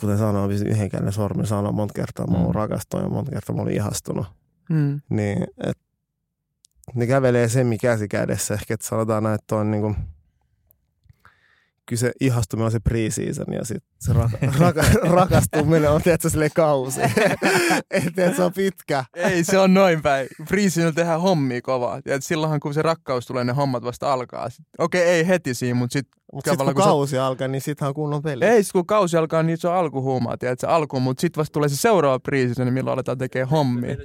kuten 0.00 0.18
sanoin, 0.18 0.50
pystyn 0.50 0.70
yhdenkään 0.72 1.04
ne 1.04 1.12
sormen 1.12 1.46
sanoa 1.46 1.72
monta 1.72 1.94
kertaa, 1.94 2.26
mä 2.26 2.36
oon 2.38 2.46
Mm. 2.46 2.54
rakastunut 2.54 3.04
ja 3.06 3.10
monta 3.10 3.30
kertaa 3.30 3.56
mä 3.56 3.62
olin 3.62 3.74
ihastunut. 3.74 4.26
Mm. 4.70 5.00
Niin, 5.08 5.46
et, 5.66 5.78
ne 6.94 7.06
kävelee 7.06 7.48
semmi 7.48 7.78
käsi 7.78 8.08
kädessä. 8.08 8.54
Ehkä 8.54 8.74
että 8.74 8.86
sanotaan 8.86 9.22
näin, 9.22 9.34
että 9.34 9.56
on 9.56 9.70
niinku, 9.70 9.94
kyllä 11.90 12.00
se 12.00 12.12
ihastuminen 12.20 12.64
on 12.66 12.72
se 12.72 12.78
pre-season 12.78 13.54
ja 13.54 13.64
sitten 13.64 13.90
se 14.00 14.12
raka, 14.12 14.38
raka, 14.58 14.82
rakastuminen 15.18 15.90
on 15.90 16.02
tietysti 16.02 16.30
silleen 16.30 16.50
kausi. 16.54 17.00
että 17.90 18.34
se 18.36 18.42
on 18.42 18.52
pitkä. 18.52 19.04
Ei, 19.14 19.44
se 19.44 19.58
on 19.58 19.74
noin 19.74 20.02
päin. 20.02 20.28
Friisillä 20.48 20.92
tehdään 20.92 21.20
hommia 21.20 21.60
kovaa. 21.62 22.00
Ja 22.04 22.20
silloinhan 22.20 22.60
kun 22.60 22.74
se 22.74 22.82
rakkaus 22.82 23.26
tulee, 23.26 23.44
ne 23.44 23.52
hommat 23.52 23.82
vasta 23.84 24.12
alkaa. 24.12 24.50
Sit- 24.50 24.66
Okei, 24.78 25.02
ei 25.02 25.26
heti 25.28 25.54
siinä, 25.54 25.74
mutta 25.74 25.92
sitten 25.92 26.20
Mutta 26.32 26.50
sitten 26.50 26.66
kun 26.66 26.74
kun 26.74 26.84
kausi 26.84 27.18
alkaa, 27.18 27.48
niin 27.48 27.62
sittenhän 27.62 27.88
on 27.88 27.94
kunnon 27.94 28.22
peli. 28.22 28.44
ei, 28.44 28.62
sit 28.64 28.72
kun 28.72 28.86
kausi 28.86 29.16
alkaa, 29.16 29.42
niin 29.42 29.58
se 29.58 29.68
on 29.68 29.74
alkuhuumaa, 29.74 30.36
tiedätkö, 30.38 30.68
alku, 30.68 31.00
mutta 31.00 31.20
sitten 31.20 31.40
vasta 31.40 31.52
tulee 31.52 31.68
se 31.68 31.76
seuraava 31.76 32.18
priisi, 32.20 32.64
niin 32.64 32.74
milloin 32.74 32.92
aletaan 32.94 33.18
tekemään 33.18 33.48
hommia. 33.48 33.96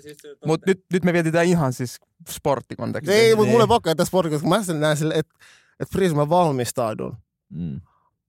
Mutta 0.46 0.64
nyt, 0.70 0.84
nyt 0.94 1.04
me 1.04 1.14
vietitään 1.14 1.46
ihan 1.46 1.74
siis 1.74 1.98
sporttikontekstissa. 2.30 3.20
Ei, 3.22 3.36
mutta 3.36 3.44
Niin. 3.46 3.54
mulle 3.54 3.68
pakko 3.68 3.96
tässä 3.96 4.10
sportissa, 4.10 4.34
koska 4.36 4.50
mä 4.50 4.64
sen 4.64 4.80
näen 4.80 4.98
silleen, 4.98 5.20
että 5.20 5.36
et 5.80 5.90
Freeze 5.92 6.16
mä 6.16 6.30
valmistaudun 6.30 7.18
Mm. 7.56 7.82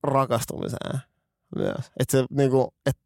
rakastumiseen 0.03 0.99
myös. 1.55 1.91
Että 1.99 2.11
se 2.11 2.25
niinku, 2.31 2.73
et 2.85 2.97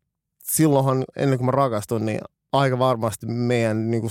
silloinhan 0.43 1.03
ennen 1.15 1.39
kuin 1.39 1.45
mä 1.45 1.51
rakastun, 1.51 2.05
niin 2.05 2.22
aika 2.51 2.80
varmasti 2.80 3.26
meidän 3.26 3.91
niinku 3.91 4.09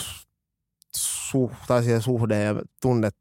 su, 0.96 1.52
tai 1.66 1.82
siihen 1.82 2.02
suhde 2.02 2.42
ja 2.42 2.54
tunnet, 2.82 3.16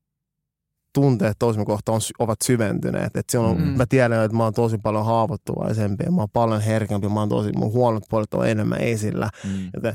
tunteet 0.93 1.39
toisen 1.39 1.65
kohtaan 1.65 1.95
on, 1.95 2.01
ovat 2.19 2.39
syventyneet. 2.43 3.15
Et 3.15 3.29
silloin 3.29 3.57
Mm. 3.61 3.67
mä 3.77 3.85
tiedän, 3.85 4.25
että 4.25 4.37
mä 4.37 4.43
oon 4.43 4.53
tosi 4.53 4.77
paljon 4.77 5.05
haavoittuvaisempi 5.05 6.03
ja 6.03 6.11
mä 6.11 6.21
oon 6.21 6.29
paljon 6.33 6.61
herkempi, 6.61 7.09
mä 7.09 7.19
oon 7.19 7.29
tosi, 7.29 7.51
mun 7.55 7.73
huonot 7.73 8.03
puolet 8.09 8.33
on 8.33 8.47
enemmän 8.49 8.81
esillä. 8.81 9.29
Mm. 9.43 9.69
Joten 9.73 9.93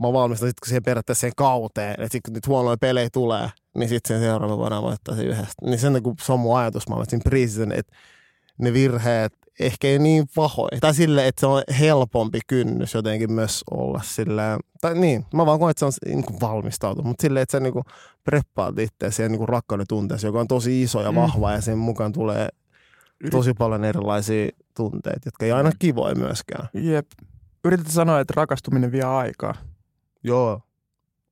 mä 0.00 0.12
valmistan 0.12 0.48
sitten 0.48 0.68
siihen 0.68 0.82
periaatteessa 0.82 1.28
kauteen, 1.36 1.90
että 1.90 2.02
sitten 2.02 2.20
kun 2.24 2.32
niitä 2.32 2.50
huonoja 2.50 2.76
pelejä 2.80 3.08
tulee, 3.12 3.48
niin 3.74 3.88
sitten 3.88 4.16
sen 4.16 4.28
seuraava 4.28 4.58
voidaan 4.58 4.82
voittaa 4.82 5.16
se 5.16 5.22
yhdestä. 5.22 5.66
Niin 5.66 5.78
sen 5.78 6.02
kun 6.02 6.14
se 6.22 6.32
on 6.32 6.40
mun 6.40 6.58
ajatus, 6.58 6.88
mä 6.88 6.94
olen 6.94 7.10
siinä 7.10 7.22
preseason, 7.24 7.72
että 7.72 7.96
ne 8.58 8.72
virheet 8.72 9.32
ehkä 9.60 9.88
ei 9.88 9.98
niin 9.98 10.24
pahoja. 10.34 10.78
Tai 10.80 10.94
sille, 10.94 11.26
että 11.26 11.40
se 11.40 11.46
on 11.46 11.62
helpompi 11.80 12.40
kynnys 12.46 12.94
jotenkin 12.94 13.32
myös 13.32 13.64
olla 13.70 14.00
sillä 14.04 14.58
tai 14.80 14.94
niin, 14.94 15.24
mä 15.34 15.46
vaan 15.46 15.58
koen, 15.58 15.70
että 15.70 15.78
se 15.78 15.84
on 15.84 15.92
niin 16.06 16.24
kuin 16.24 16.40
valmistautu, 16.40 17.02
mutta 17.02 17.22
silleen, 17.22 17.42
että 17.42 17.52
sä 17.52 17.60
niin 17.60 17.72
kuin 17.72 17.84
preppaat 18.24 18.78
itse 18.78 19.10
siihen 19.10 19.32
niin 19.32 19.48
rakkauden 19.48 19.86
tunteeseen, 19.88 20.28
joka 20.28 20.40
on 20.40 20.48
tosi 20.48 20.82
iso 20.82 21.02
ja 21.02 21.12
Mm. 21.12 21.16
vahva 21.16 21.52
ja 21.52 21.60
sen 21.60 21.78
mukaan 21.78 22.12
tulee 22.12 22.48
tosi 23.30 23.54
paljon 23.54 23.84
erilaisia 23.84 24.48
tunteita, 24.76 25.20
jotka 25.24 25.44
ei 25.46 25.52
aina 25.52 25.72
kivoja 25.78 26.14
myöskään. 26.14 26.68
Jep. 26.74 27.06
Yrität 27.64 27.86
sanoa, 27.86 28.20
että 28.20 28.34
rakastuminen 28.36 28.92
vie 28.92 29.02
aikaa. 29.02 29.54
Joo. 30.24 30.60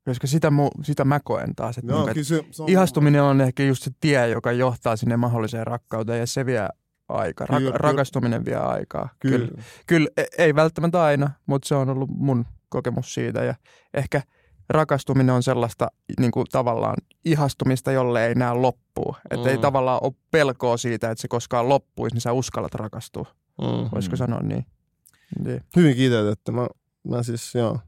Koska 0.04 0.26
sitä, 0.26 0.50
mu, 0.50 0.70
sitä 0.82 1.04
mä 1.04 1.20
koen 1.24 1.54
taas. 1.54 1.78
Että, 1.78 1.92
Joo, 1.92 1.98
niinku, 2.06 2.10
että 2.20 2.30
kyllä 2.30 2.42
se, 2.42 2.44
se 2.50 2.62
on 2.62 2.68
ihastuminen 2.68 3.22
on 3.22 3.40
ehkä 3.40 3.62
just 3.62 3.82
se 3.82 3.90
tie, 4.00 4.28
joka 4.28 4.52
johtaa 4.52 4.96
sinne 4.96 5.16
mahdolliseen 5.16 5.66
rakkauteen 5.66 6.20
ja 6.20 6.26
se 6.26 6.46
vie 6.46 6.68
aikaa. 7.08 7.46
Ra- 7.46 7.56
Kyllä, 7.58 7.70
rakastuminen 7.74 8.44
vie 8.44 8.56
aikaa. 8.56 9.08
Kyllä. 9.20 9.38
Kyllä. 9.48 9.62
Kyllä, 9.86 10.08
e- 10.16 10.24
ei 10.44 10.54
välttämättä 10.54 11.02
aina, 11.02 11.30
mutta 11.46 11.68
se 11.68 11.74
on 11.74 11.88
ollut 11.90 12.10
mun 12.10 12.44
kokemus 12.68 13.14
siitä. 13.14 13.44
Ja 13.44 13.54
ehkä 13.94 14.22
rakastuminen 14.68 15.34
on 15.34 15.42
sellaista 15.42 15.88
niin 16.20 16.30
kuin 16.30 16.46
tavallaan 16.52 16.96
ihastumista, 17.24 17.92
jolle 17.92 18.26
ei 18.26 18.34
näe 18.34 18.54
loppua. 18.54 19.16
Että 19.30 19.50
ei 19.50 19.56
Mm. 19.56 19.60
tavallaan 19.62 20.00
ole 20.02 20.12
pelkoa 20.30 20.76
siitä, 20.76 21.10
että 21.10 21.22
se 21.22 21.28
koskaan 21.28 21.68
loppuisi, 21.68 22.14
niin 22.14 22.20
sä 22.20 22.32
uskallat 22.32 22.74
rakastua. 22.74 23.26
Mm. 23.60 23.88
Voisiko 23.94 24.16
sanoa 24.16 24.40
niin? 24.40 24.66
niin. 25.44 25.60
Hyvin 25.76 25.96
kiteytetty. 25.96 26.52
Mä, 26.52 26.66
mä 27.08 27.22
siis, 27.22 27.54
joo. 27.54 27.78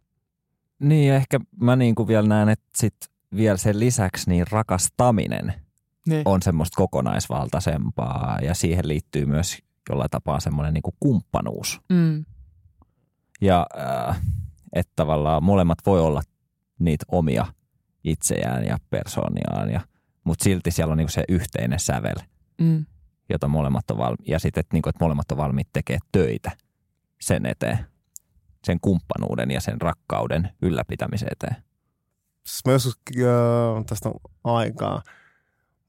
Niin, 0.85 1.09
ja 1.09 1.16
ehkä 1.16 1.41
mä 1.61 1.76
niin 1.76 1.95
kuin 1.95 2.09
vielä 2.09 2.28
näen, 2.28 2.49
että 2.49 2.66
sit 2.76 2.95
vielä 3.37 3.57
sen 3.57 3.80
lisäksi 3.80 4.30
niin 4.30 4.47
rakastaminen 4.51 5.55
niin. 6.09 6.22
on 6.24 6.43
semmoista 6.43 6.76
kokonaisvaltaisempaa 6.76 8.39
ja 8.43 8.55
siihen 8.55 8.89
liittyy 8.89 9.26
myös 9.26 9.59
jollain 9.91 10.11
tapaa 10.11 10.41
semmoinen 10.41 10.74
niin 10.74 10.82
kuin 10.82 10.95
kumppanuus. 11.01 11.80
Mm. 11.89 12.24
Ja 13.41 13.66
äh, 14.09 14.20
että 14.72 14.93
tavallaan 14.97 15.45
molemmat 15.45 15.78
voi 15.87 16.01
olla 16.01 16.22
niitä 16.78 17.05
omia 17.09 17.47
itseään 18.05 18.64
ja 18.64 18.78
persooniaan, 18.91 19.70
ja, 19.70 19.80
mutta 20.24 20.45
silti 20.45 20.70
siellä 20.70 20.93
on 20.93 20.99
niin 20.99 21.07
kuin 21.07 21.12
se 21.12 21.24
yhteinen 21.28 21.78
sävel, 21.78 22.16
Mm. 22.61 22.87
jota 23.28 23.49
molemmat 23.49 23.91
on 23.91 23.99
valmi- 23.99 24.24
ja 24.26 24.39
sitten, 24.39 24.61
että, 24.61 24.74
niin 24.74 24.82
kuin, 24.82 24.91
että 24.91 25.05
molemmat 25.05 25.32
on 25.32 25.39
valmiit 25.39 25.68
tekemään 25.72 26.09
töitä 26.12 26.51
sen 27.20 27.47
eteen, 27.47 27.78
sen 28.64 28.80
kumppanuuden 28.80 29.50
ja 29.50 29.60
sen 29.60 29.80
rakkauden 29.80 30.50
ylläpitämisen 30.62 31.28
eteen. 31.32 31.56
Siis 32.46 32.64
mä 32.66 32.72
joskus, 32.72 32.94
äh, 33.18 33.84
tästä 33.86 34.08
on 34.08 34.14
aikaa, 34.44 35.02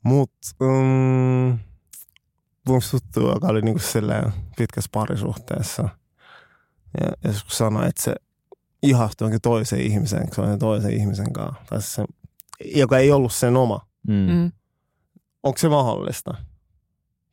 mut 0.03 0.31
um, 0.61 1.59
mun 2.67 2.81
tuttu, 2.91 3.29
joka 3.29 3.47
oli 3.47 3.61
niinku 3.61 3.81
pitkässä 4.57 4.89
parisuhteessa. 4.93 5.89
Ja 7.01 7.11
joskus 7.23 7.57
sanoi, 7.57 7.87
että 7.87 8.03
se 8.03 8.15
ihastui 8.83 9.25
jonkin 9.25 9.41
toisen 9.41 9.81
ihmisen, 9.81 10.25
kun 10.25 10.35
se 10.35 10.41
on 10.41 10.47
sen 10.47 10.59
toisen 10.59 10.93
ihmisen 10.93 11.33
kanssa. 11.33 11.61
Tai 11.69 11.81
siis 11.81 11.95
se, 11.95 12.05
joka 12.75 12.97
ei 12.97 13.11
ollut 13.11 13.33
sen 13.33 13.57
oma. 13.57 13.87
Mm. 14.07 14.13
Mm. 14.13 14.51
Onko 15.43 15.57
se 15.57 15.69
mahdollista? 15.69 16.33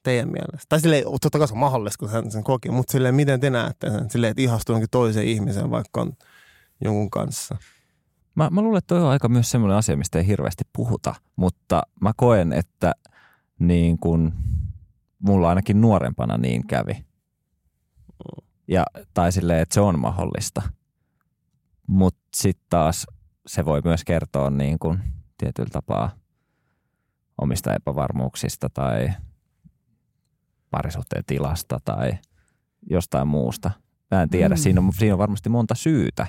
Teidän 0.02 0.28
mielestä? 0.28 0.66
Tai 0.68 0.80
silleen, 0.80 1.04
totta 1.04 1.38
kai 1.38 1.48
se 1.48 1.54
on 1.54 1.60
mahdollista, 1.60 1.98
kun 1.98 2.10
hän 2.10 2.30
sen 2.30 2.44
koki, 2.44 2.70
mutta 2.70 2.92
silleen, 2.92 3.14
miten 3.14 3.40
te 3.40 3.50
näette 3.50 3.90
sen? 3.90 4.10
Silleen, 4.10 4.30
että 4.30 4.42
ihastuu 4.42 4.72
jonkin 4.72 4.90
toisen 4.90 5.24
ihmisen, 5.24 5.70
vaikka 5.70 6.00
on 6.00 6.12
jonkun 6.84 7.10
kanssa. 7.10 7.56
Mä, 8.34 8.50
mä 8.50 8.62
luulen, 8.62 8.78
että 8.78 8.94
toi 8.94 9.02
on 9.02 9.10
aika 9.10 9.28
myös 9.28 9.50
semmoinen 9.50 9.76
asia, 9.76 9.96
mistä 9.96 10.18
ei 10.18 10.26
hirveästi 10.26 10.64
puhuta, 10.72 11.14
mutta 11.36 11.82
mä 12.00 12.12
koen, 12.16 12.52
että 12.52 12.92
niin 13.58 13.98
kun, 13.98 14.32
mulla 15.18 15.48
ainakin 15.48 15.80
nuorempana 15.80 16.38
niin 16.38 16.66
kävi. 16.66 17.04
Ja, 18.68 18.84
tai 19.14 19.32
silleen, 19.32 19.60
että 19.60 19.74
se 19.74 19.80
on 19.80 19.98
mahdollista. 19.98 20.62
Mutta 21.86 22.20
sitten 22.36 22.66
taas 22.70 23.06
se 23.46 23.64
voi 23.64 23.80
myös 23.84 24.04
kertoa 24.04 24.50
niin 24.50 24.78
kun, 24.78 24.98
tietyllä 25.38 25.70
tapaa 25.72 26.10
omista 27.38 27.74
epävarmuuksista 27.74 28.68
tai 28.74 29.08
parisuhteen 30.72 31.24
tilasta 31.26 31.78
tai 31.84 32.12
jostain 32.90 33.28
muusta. 33.28 33.70
Mä 34.10 34.22
en 34.22 34.30
tiedä, 34.30 34.54
Mm. 34.54 34.58
siinä, 34.58 34.80
on, 34.80 34.92
siinä 34.92 35.14
on 35.14 35.18
varmasti 35.18 35.48
monta 35.48 35.74
syytä, 35.74 36.26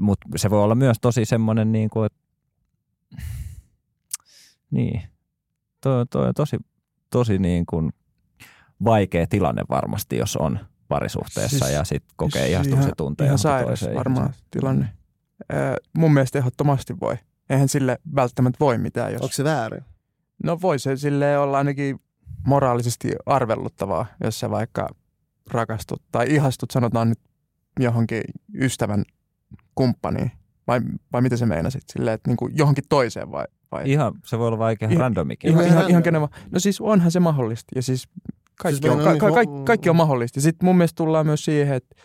mutta 0.00 0.26
se 0.36 0.50
voi 0.50 0.62
olla 0.64 0.74
myös 0.74 0.96
tosi 1.00 1.24
semmoinen, 1.24 1.72
niin 1.72 1.90
kuin, 1.90 2.06
että 2.06 2.18
niin, 4.70 5.02
toi, 5.80 6.06
toi 6.06 6.28
on 6.28 6.34
tosi, 6.34 6.56
tosi 7.10 7.38
niin 7.38 7.66
kuin 7.66 7.92
vaikea 8.84 9.26
tilanne 9.26 9.62
varmasti, 9.70 10.16
jos 10.16 10.36
on 10.36 10.58
parisuhteessa 10.88 11.58
Siis- 11.58 11.72
ja 11.72 11.84
sitten 11.84 12.14
kokee 12.16 12.42
siis 12.42 12.52
ihastuksen 12.52 12.82
ihan- 12.82 12.92
tunteen 12.96 13.26
Ihan 13.26 13.38
sairas 13.38 13.84
varmaan 13.94 14.34
tilanne. 14.50 14.88
Ö, 15.52 15.76
mun 15.96 16.12
mielestä 16.14 16.38
ehdottomasti 16.38 17.00
voi. 17.00 17.16
Eihän 17.50 17.68
sille 17.68 17.98
välttämättä 18.16 18.56
voi 18.60 18.78
mitään, 18.78 19.12
jos... 19.12 19.22
Onko 19.22 19.32
se 19.32 19.44
väärin? 19.44 19.84
No 20.44 20.58
voi 20.62 20.78
se 20.78 20.96
sille 20.96 21.38
olla 21.38 21.58
ainakin 21.58 22.00
moraalisesti 22.46 23.12
arvelluttavaa, 23.26 24.06
jos 24.24 24.40
sä 24.40 24.50
vaikka 24.50 24.88
rakastut 25.50 26.02
tai 26.12 26.26
ihastut, 26.34 26.70
sanotaan 26.70 27.08
nyt 27.08 27.18
johonkin 27.80 28.22
ystävän 28.54 29.04
kumppaniin. 29.74 30.32
Vai, 30.66 30.80
vai 31.12 31.20
mitä 31.22 31.36
se 31.36 31.46
meinasit? 31.46 31.82
Silleen, 31.92 32.14
että 32.14 32.30
niinku 32.30 32.48
johonkin 32.52 32.84
toiseen 32.88 33.30
vai? 33.32 33.44
vai? 33.72 33.90
Ihan, 33.90 34.12
se 34.24 34.38
voi 34.38 34.46
olla 34.46 34.58
vaikea 34.58 34.88
Ihan- 34.88 35.00
randomikin. 35.00 35.50
Ihan, 35.50 35.66
Ihan 35.66 35.90
ihan, 35.90 36.02
kenen 36.02 36.20
vaan. 36.20 36.32
No 36.50 36.60
siis 36.60 36.80
onhan 36.80 37.10
se 37.10 37.20
mahdollista. 37.20 37.72
Ja 37.74 37.82
siis 37.82 38.08
kaikki, 38.60 38.80
Siis 38.80 38.92
on, 38.94 39.04
ka, 39.04 39.10
on 39.10 39.18
ka, 39.18 39.26
niin- 39.26 39.58
ka, 39.58 39.64
kaikki 39.64 39.90
on 39.90 39.96
mahdollista. 39.96 40.38
Ja 40.38 40.42
sitten 40.42 40.66
mun 40.66 40.76
mielestä 40.76 40.96
tullaan 40.96 41.26
myös 41.26 41.44
siihen, 41.44 41.76
että 41.76 41.96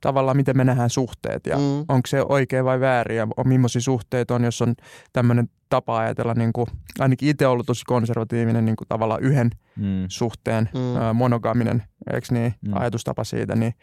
tavallaan 0.00 0.36
miten 0.36 0.56
me 0.56 0.64
nähdään 0.64 0.90
suhteet 0.90 1.46
ja 1.46 1.56
Mm. 1.56 1.62
onko 1.88 2.06
se 2.06 2.22
oikein 2.28 2.64
vai 2.64 2.80
väärin 2.80 3.16
ja 3.16 3.26
on, 3.36 3.48
millaisia 3.48 3.80
suhteet 3.80 4.30
on, 4.30 4.44
jos 4.44 4.62
on 4.62 4.74
tämmöinen 5.12 5.48
tapa 5.68 5.98
ajatella, 5.98 6.34
niin 6.34 6.52
kuin, 6.52 6.66
ainakin 6.98 7.28
itse 7.28 7.46
ollut 7.46 7.66
tosi 7.66 7.84
konservatiivinen 7.86 8.64
niin 8.64 8.76
kuin 8.76 8.88
tavallaan 8.88 9.22
yhden 9.22 9.50
Mm. 9.76 10.04
suhteen, 10.08 10.68
Mm. 10.74 10.80
mm. 10.80 11.16
monogaminen, 11.16 11.82
eikö 12.14 12.26
niin, 12.30 12.54
Mm. 12.66 12.72
ajatustapa 12.74 13.24
siitä, 13.24 13.56
niin, 13.56 13.74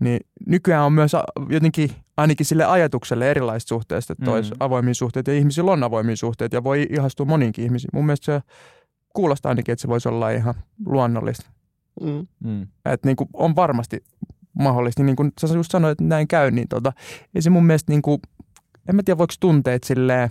niin 0.00 0.20
nykyään 0.46 0.84
on 0.84 0.92
myös 0.92 1.12
jotenkin 1.48 1.90
ainakin 2.16 2.46
sille 2.46 2.64
ajatukselle 2.64 3.30
erilaiset 3.30 3.68
suhteista, 3.68 4.12
että 4.12 4.24
tois 4.24 4.50
Mm. 4.50 4.56
avoimia 4.60 4.94
suhteita 4.94 5.30
ja 5.30 5.36
ihmisillä 5.38 5.70
on 5.72 5.82
avoimia 5.84 6.16
suhteita 6.16 6.56
ja 6.56 6.64
voi 6.64 6.86
ihastua 6.90 7.26
moniinkin 7.26 7.64
ihmisiin. 7.64 7.90
Mun 7.92 8.06
mielestä 8.06 8.24
se 8.24 8.40
kuulostaa 9.14 9.50
ainakin, 9.50 9.72
että 9.72 9.80
se 9.82 9.88
voisi 9.88 10.08
olla 10.08 10.30
ihan 10.30 10.54
luonnollista. 10.86 11.50
Mm. 12.00 12.26
Mm. 12.44 12.62
Että 12.84 13.08
niin 13.08 13.16
kuin 13.16 13.28
on 13.32 13.56
varmasti 13.56 14.04
mahdollista, 14.58 15.02
niin 15.02 15.16
kuin 15.16 15.32
sä 15.40 15.54
just 15.54 15.70
sanoit, 15.70 15.92
että 15.92 16.04
näin 16.04 16.28
käy, 16.28 16.50
niin 16.50 16.68
tota, 16.68 16.92
ei 17.34 17.42
se 17.42 17.50
mun 17.50 17.64
mielestä 17.66 17.92
niin 17.92 18.02
kuin, 18.02 18.20
en 18.88 18.96
mä 18.96 19.02
tiedä 19.02 19.18
voiko 19.18 19.34
tunteet 19.40 19.84
silleen, 19.84 20.30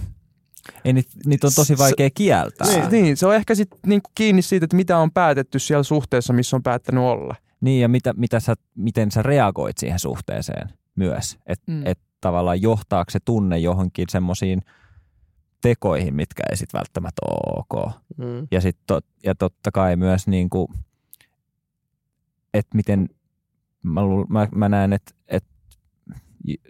Ei, 0.86 0.94
niitä, 0.94 1.10
niitä 1.26 1.48
on 1.48 1.54
tosi 1.56 1.78
vaikea 1.78 2.10
kieltää. 2.14 2.68
niin, 2.68 3.04
niin 3.04 3.18
se 3.18 3.28
on 3.28 3.36
ehkä 3.36 3.56
sit 3.56 3.70
niin 3.86 4.02
kuin 4.02 4.12
kiinni 4.16 4.42
siitä, 4.42 4.64
että 4.64 4.76
mitä 4.76 4.98
on 4.98 5.12
päätetty 5.12 5.60
siellä 5.60 5.84
suhteessa, 5.84 6.34
missä 6.34 6.56
on 6.56 6.64
päättänyt 6.64 7.04
olla. 7.04 7.36
Niin 7.62 7.82
ja 7.82 7.90
mitä, 7.90 8.14
mitä 8.14 8.40
sä, 8.40 8.54
miten 8.76 9.12
sä 9.12 9.22
reagoit 9.22 9.78
siihen 9.78 10.00
suhteeseen 10.00 10.70
myös. 10.96 11.38
Että 11.46 11.72
Mm. 11.72 11.86
et 11.86 12.00
tavallaan 12.22 12.62
johtaako 12.62 13.12
se 13.12 13.20
tunne 13.26 13.58
johonkin 13.60 14.06
semmoisiin 14.10 14.62
tekoihin, 15.62 16.16
mitkä 16.16 16.44
ei 16.50 16.58
sitten 16.58 16.78
välttämättä 16.80 17.22
ole 17.32 17.64
ok. 17.70 17.92
Mm. 18.18 18.48
Ja, 18.52 18.62
sit 18.62 18.78
to, 18.88 19.00
ja 19.24 19.36
totta 19.36 19.72
kai 19.72 19.96
myös 19.96 20.28
niin 20.28 20.50
kuin, 20.50 20.68
että 22.54 22.76
miten, 22.76 23.10
mä, 23.84 24.02
luul- 24.02 24.28
mä, 24.30 24.48
mä 24.56 24.70
näen, 24.70 24.94
että 24.94 25.14
et, 25.28 25.46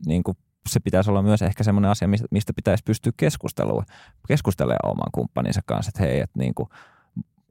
niin 0.06 0.24
kuin 0.24 0.38
se 0.70 0.80
pitäisi 0.80 1.10
olla 1.10 1.22
myös 1.22 1.42
ehkä 1.42 1.64
semmoinen 1.64 1.92
asia, 1.92 2.08
mistä, 2.08 2.28
mistä 2.32 2.54
pitäisi 2.54 2.84
pystyä 2.84 3.12
keskustelua, 3.18 3.84
keskustelemaan 4.28 4.92
oman 4.92 5.12
kumppaninsa 5.12 5.62
kanssa, 5.66 5.90
että 5.90 6.04
hei, 6.04 6.20
että 6.20 6.40
niin 6.40 6.54
kuin, 6.56 6.70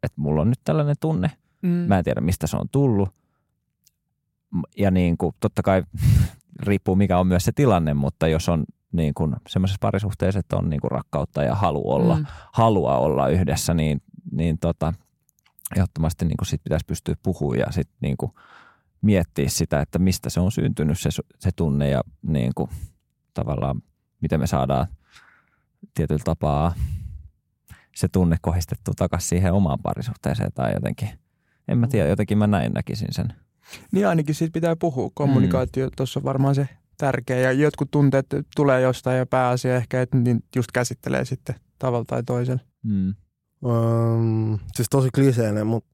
että 0.03 0.21
mulla 0.21 0.43
on 0.43 0.49
nyt 0.49 0.61
tällainen 0.65 0.97
tunne, 1.01 1.31
Mm. 1.63 1.69
Mä 1.69 1.99
en 1.99 2.05
tiedä, 2.05 2.21
mistä 2.21 2.47
se 2.47 2.57
on 2.57 2.69
tullut. 2.73 3.09
Ja 4.77 4.91
niin 4.91 5.19
kuin, 5.19 5.35
totta 5.41 5.63
kai 5.63 5.83
riippuu 6.67 6.97
mikä 6.97 7.19
on 7.19 7.27
myös 7.27 7.45
se 7.45 7.53
tilanne, 7.53 7.95
mutta 7.95 8.29
jos 8.29 8.49
on 8.49 8.65
niin 8.93 9.15
kuin 9.15 9.37
semmoisessa 9.49 9.79
parisuhteessa, 9.81 10.41
että 10.41 10.57
on 10.57 10.71
niin 10.71 10.81
kuin 10.81 10.91
rakkautta 10.91 11.43
ja 11.43 11.55
halu 11.55 11.91
olla, 11.91 12.17
mm. 12.17 12.27
Halua 12.53 12.99
olla 12.99 13.29
yhdessä, 13.29 13.75
niin, 13.75 14.03
niin 14.33 14.59
tota, 14.59 14.93
ehdottomasti 15.77 16.25
niin 16.25 16.37
kuin 16.37 16.47
sit 16.47 16.65
pitäisi 16.65 16.87
pystyä 16.87 17.15
puhumaan 17.23 17.59
ja 17.59 17.67
sit 17.71 17.89
niin 18.01 18.17
kuin 18.17 18.33
miettiä 19.03 19.49
sitä, 19.49 19.81
että 19.81 19.99
mistä 19.99 20.31
se 20.31 20.41
on 20.41 20.53
syntynyt 20.53 21.01
se, 21.01 21.11
se 21.39 21.51
tunne 21.57 21.89
ja 21.89 22.01
niin 22.23 22.53
kuin, 22.55 22.71
tavallaan 23.35 23.83
miten 24.21 24.41
me 24.41 24.47
saadaan 24.47 24.87
tietyllä 25.95 26.23
tapaa 26.25 26.75
se 27.97 28.09
tunne 28.09 28.37
kohdistettu 28.41 28.93
takaisin 28.97 29.29
siihen 29.29 29.53
omaan 29.53 29.79
parisuhteeseen 29.83 30.53
tai 30.55 30.75
jotenkin. 30.75 31.09
En 31.69 31.79
mä 31.79 31.87
tiedä, 31.87 32.09
jotenkin 32.09 32.39
mä 32.39 32.47
näin 32.47 32.73
näkisin 32.73 33.09
sen. 33.11 33.35
Niin 33.93 34.09
ainakin 34.09 34.35
siitä 34.35 34.53
pitää 34.53 34.77
puhua. 34.77 35.11
Kommunikaatio 35.15 35.87
mm. 35.87 35.93
tuossa 35.97 36.21
on 36.21 36.25
varmaan 36.25 36.55
se 36.55 36.69
tärkeä. 36.97 37.41
Ja 37.41 37.53
jotkut 37.53 37.91
tunteet 37.91 38.27
tulee 38.57 38.81
jostain 38.81 39.19
ja 39.19 39.27
pääasia 39.27 39.77
ehkä, 39.77 40.03
että 40.03 40.19
niin 40.19 40.45
just 40.57 40.73
käsittelee 40.73 41.25
sitten 41.25 41.55
tavalla 41.79 42.05
tai 42.05 42.23
toisella. 42.23 42.63
Mm. 42.83 43.15
Um, 43.63 44.59
siis 44.75 44.89
tosi 44.91 45.09
kliseinen, 45.15 45.67
mutta 45.67 45.91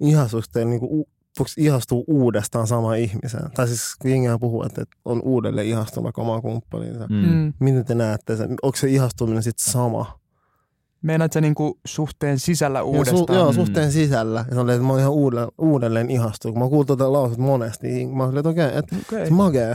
ihastukset 0.00 0.56
ei 0.56 0.64
niinku, 0.64 1.08
u- 1.30 1.38
voiko 1.38 1.50
ihastua 1.56 2.04
uudestaan 2.06 2.66
samaan 2.66 2.98
ihmiseen? 2.98 3.50
Tai 3.54 3.68
siis 3.68 3.94
kun 4.02 4.10
jengiä 4.10 4.38
puhuu, 4.38 4.62
että 4.62 4.82
että 4.82 4.96
on 5.04 5.22
uudelleen 5.24 5.66
ihastunut 5.66 6.04
vaikka 6.04 6.22
omaan 6.22 6.42
kumppaniinsa. 6.42 7.06
Mm. 7.10 7.16
Mm. 7.28 7.52
Miten 7.60 7.84
te 7.84 7.94
näette 7.94 8.36
sen? 8.36 8.54
Onko 8.62 8.76
se 8.76 8.88
ihastuminen 8.90 9.42
sitten 9.42 9.72
sama? 9.72 10.20
Meinaat 11.02 11.32
sä 11.32 11.40
niinku 11.40 11.78
suhteen 11.86 12.38
sisällä 12.38 12.78
Ja 12.78 12.82
uudestaan? 12.82 13.18
Su, 13.28 13.32
joo, 13.34 13.50
Mm. 13.50 13.54
suhteen 13.54 13.92
sisällä. 13.92 14.44
Ja 14.48 14.54
se 14.54 14.60
oli, 14.60 14.72
että 14.72 14.82
mä 14.86 14.90
oon 14.92 15.00
ihan 15.00 15.12
uudelleen, 15.12 15.48
uudelleen 15.58 16.10
ihastunut. 16.10 16.54
Kun 16.54 16.62
mä 16.62 16.68
kuullut 16.68 16.86
tuota 16.86 17.12
lausetta 17.12 17.42
monesti, 17.42 17.88
niin 17.88 18.16
mä 18.16 18.24
olin, 18.24 18.38
että 18.38 18.48
okei, 18.48 18.70
että 18.78 18.96
Okei. 19.08 19.26
se 19.26 19.32
magee. 19.32 19.74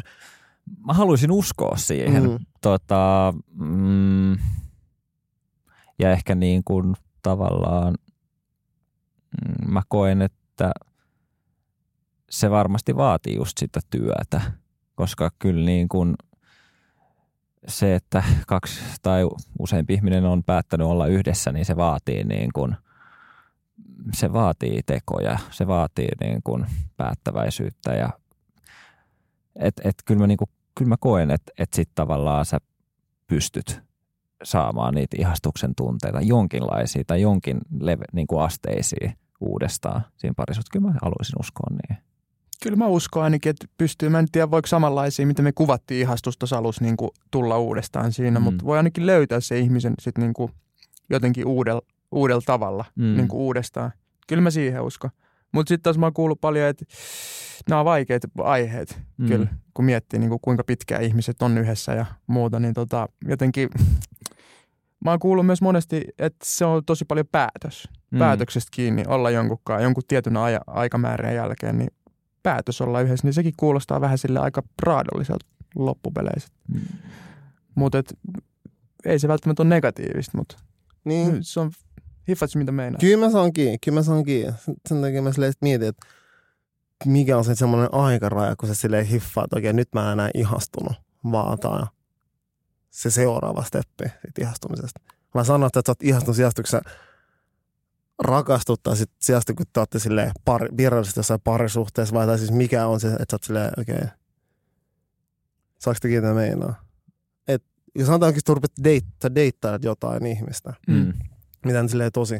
Mä 0.87 0.93
haluaisin 0.93 1.31
uskoa 1.31 1.77
siihen. 1.77 2.23
Mm. 2.29 2.37
Tota, 2.61 3.33
mm, 3.53 4.31
ja 5.99 6.11
ehkä 6.11 6.35
niin 6.35 6.63
kuin 6.63 6.95
tavallaan 7.21 7.95
mm, 9.47 9.71
mä 9.73 9.81
koen, 9.87 10.21
että 10.21 10.71
se 12.35 12.51
varmasti 12.51 12.95
vaatii 12.95 13.35
just 13.35 13.57
sitä 13.57 13.79
työtä, 13.89 14.41
koska 14.95 15.31
kyllä 15.39 15.65
niin 15.65 15.89
kuin 15.89 16.15
se, 17.67 17.95
että 17.95 18.23
kaksi 18.47 18.81
tai 19.01 19.23
useampi 19.59 19.93
ihminen 19.93 20.25
on 20.25 20.43
päättänyt 20.43 20.87
olla 20.87 21.07
yhdessä, 21.07 21.51
niin 21.51 21.65
se 21.65 21.75
vaatii 21.75 22.23
niin 22.23 22.49
kuin, 22.53 22.75
se 24.13 24.33
vaatii 24.33 24.81
tekoja, 24.85 25.39
se 25.51 25.67
vaatii 25.67 26.09
niin 26.21 26.43
kuin 26.43 26.65
päättäväisyyttä 26.97 27.93
ja 27.93 28.09
et, 29.55 29.81
et 29.83 29.95
kyllä, 30.05 30.19
mä 30.19 30.27
niinku, 30.27 30.45
kyllä 30.75 30.89
mä 30.89 30.97
koen, 30.99 31.31
että 31.31 31.51
et 31.57 31.73
sit 31.73 31.89
tavallaan 31.95 32.45
sä 32.45 32.57
pystyt 33.27 33.81
saamaan 34.43 34.93
niitä 34.93 35.17
ihastuksen 35.19 35.75
tunteita 35.75 36.21
jonkinlaisia 36.21 37.03
tai 37.07 37.21
jonkin 37.21 37.61
leve, 37.79 38.05
niinku 38.13 38.39
asteisia 38.39 39.11
uudestaan 39.39 40.05
siinä 40.17 40.33
parisuhteessa. 40.37 40.79
Kyllä 40.79 40.87
mä 40.87 40.99
haluaisin 41.01 41.39
uskoa 41.39 41.69
niin. 41.69 42.04
Kyllä 42.63 42.75
mä 42.75 42.87
uskon 42.87 43.23
ainakin, 43.23 43.49
että 43.49 43.65
pystyy. 43.77 44.09
Mä 44.09 44.19
en 44.19 44.27
tiedä, 44.31 44.51
voiko 44.51 44.67
samanlaisia, 44.67 45.27
mitä 45.27 45.41
me 45.41 45.51
kuvattiin 45.51 46.01
ihastusta 46.01 46.57
alussa 46.57 46.83
niin 46.83 46.97
kuin 46.97 47.11
tulla 47.31 47.57
uudestaan 47.59 48.11
siinä, 48.11 48.39
Mm. 48.39 48.43
mutta 48.43 48.65
voi 48.65 48.77
ainakin 48.77 49.05
löytää 49.05 49.39
se 49.39 49.59
ihmisen 49.59 49.93
sit 49.99 50.17
niin 50.17 50.33
kuin 50.33 50.51
jotenkin 51.09 51.45
uudella, 51.47 51.81
uudella 52.11 52.41
tavalla 52.45 52.85
Mm. 52.95 53.03
niin 53.15 53.27
kuin 53.27 53.39
uudestaan. 53.41 53.91
Kyllä 54.27 54.41
mä 54.41 54.51
siihen 54.51 54.81
uskon. 54.81 55.09
Mutta 55.51 55.69
sitten 55.69 55.83
taas 55.83 55.97
mä 55.97 56.05
oon 56.05 56.13
kuullut 56.13 56.41
paljon, 56.41 56.67
että 56.69 56.85
nämä 57.69 57.79
on 57.79 57.85
vaikeat 57.85 58.21
aiheet, 58.43 58.99
Mm. 59.17 59.27
kyllä, 59.27 59.47
kun 59.73 59.85
miettii 59.85 60.19
niin 60.19 60.29
kuin 60.29 60.39
kuinka 60.41 60.63
pitkään 60.63 61.03
ihmiset 61.03 61.41
on 61.41 61.57
yhdessä 61.57 61.93
ja 61.93 62.05
muuta, 62.27 62.59
niin 62.59 62.73
tota, 62.73 63.09
jotenkin 63.27 63.69
mä 65.05 65.09
oon 65.09 65.19
kuullut 65.19 65.45
myös 65.45 65.61
monesti, 65.61 66.01
että 66.19 66.45
se 66.45 66.65
on 66.65 66.85
tosi 66.85 67.05
paljon 67.05 67.27
päätös. 67.31 67.89
Mm. 68.11 68.19
Päätöksestä 68.19 68.69
kiinni 68.73 69.03
olla 69.07 69.29
jonkunkaan, 69.29 69.83
jonkun 69.83 70.03
tietyn 70.07 70.37
aja, 70.37 70.59
aikamäärän 70.67 71.35
jälkeen, 71.35 71.77
niin 71.77 71.89
päätös 72.45 72.81
olla 72.81 73.01
yhdessä, 73.01 73.27
niin 73.27 73.33
sekin 73.33 73.53
kuulostaa 73.57 74.01
vähän 74.01 74.17
sille 74.17 74.39
aika 74.39 74.63
raadolliselta 74.83 75.45
loppupeleissä. 75.75 76.49
Mm. 76.73 76.81
Mutta 77.75 78.03
ei 79.05 79.19
se 79.19 79.27
välttämättä 79.27 79.63
ole 79.63 79.69
negatiivista, 79.69 80.37
mutta 80.37 80.57
Niin. 81.05 81.43
se 81.43 81.59
on 81.59 81.71
hiffat 82.27 82.55
mitä 82.55 82.71
meinaa. 82.71 82.99
Kyllä 82.99 83.25
mä 83.25 83.31
saan 83.31 83.53
kiinni, 83.53 83.77
kyllä 83.85 83.95
mä 83.99 84.03
saan 84.03 84.23
kiinni. 84.23 84.53
Sen- 84.87 85.01
takia 85.01 85.21
mä 85.21 85.31
silleen 85.33 85.53
mietin, 85.61 85.87
että 85.87 86.07
mikä 87.05 87.37
on 87.37 87.45
se 87.45 87.55
semmoinen 87.55 87.89
aikaraja, 87.93 88.55
kun 88.55 88.69
sä 88.69 88.75
silleen 88.75 89.05
hiffaa, 89.05 89.43
että 89.43 89.55
okei, 89.57 89.73
nyt 89.73 89.89
mä 89.93 90.05
en 90.05 90.11
enää 90.11 90.29
ihastunut, 90.33 90.93
vaataa 91.31 91.87
se 92.89 93.09
seuraava 93.11 93.63
steppi 93.63 94.03
siitä 94.03 94.41
ihastumisesta. 94.41 95.01
Mä 95.35 95.43
sanon, 95.43 95.67
että 95.67 95.81
sä 95.85 95.91
oot 95.91 96.03
ihastunut 96.03 96.35
sijasta, 96.35 96.61
kun 98.17 98.25
sä 98.25 98.31
rakastut, 98.31 98.83
tai 98.83 98.97
sit 98.97 99.11
sijasta, 99.21 99.53
kun 99.53 99.65
te 99.73 99.79
ootte 99.79 99.99
silleen 99.99 100.31
pari, 100.45 100.69
virallisesti 100.77 101.19
jossain 101.19 101.41
parisuhteessa, 101.43 102.15
vai 102.15 102.25
tai 102.25 102.37
siis 102.37 102.51
mikä 102.51 102.87
on 102.87 102.99
se, 102.99 103.07
että 103.07 103.25
sä 103.31 103.35
oot 103.35 103.43
silleen, 103.43 103.71
okei, 103.77 103.95
okay. 103.95 104.07
saaks 105.79 105.99
te 105.99 106.07
kiinni 106.07 106.33
meinaa? 106.33 106.85
Et, 107.47 107.63
jos 107.95 108.05
sanotaan 108.07 108.27
oikeasti, 108.27 108.51
että 108.51 108.53
rupeat 108.53 108.83
deitta, 108.83 109.35
deittailet 109.35 109.83
jotain 109.83 110.25
ihmistä, 110.25 110.73
Mm. 110.87 111.13
mitä 111.65 111.79
on 111.79 111.89
silleen 111.89 112.11
tosi 112.11 112.39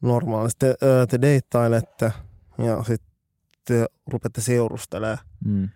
normaalisti. 0.00 0.58
Te, 0.58 0.74
ö, 0.82 1.06
te 1.06 1.20
deittailette 1.20 2.12
ja 2.58 2.82
sitten 2.82 3.10
te 3.64 3.86
rupeatte 4.06 4.40
seurustelemaan. 4.40 5.18
Mm. 5.44 5.68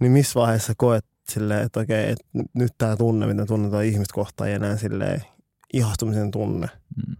Niin 0.00 0.12
missä 0.12 0.40
vaiheessa 0.40 0.72
koet 0.76 1.04
silleen, 1.28 1.62
että 1.62 1.80
okei, 1.80 2.10
että 2.10 2.24
nyt 2.54 2.72
tämä 2.78 2.96
tunne, 2.96 3.26
mitä 3.26 3.46
tunnetaan 3.46 3.84
ihmistä 3.84 4.14
kohtaan, 4.14 4.48
ei 4.48 4.54
enää 4.54 4.76
silleen 4.76 5.22
ihastumisen 5.72 6.30
tunne. 6.30 6.66
Mm. 6.96 7.16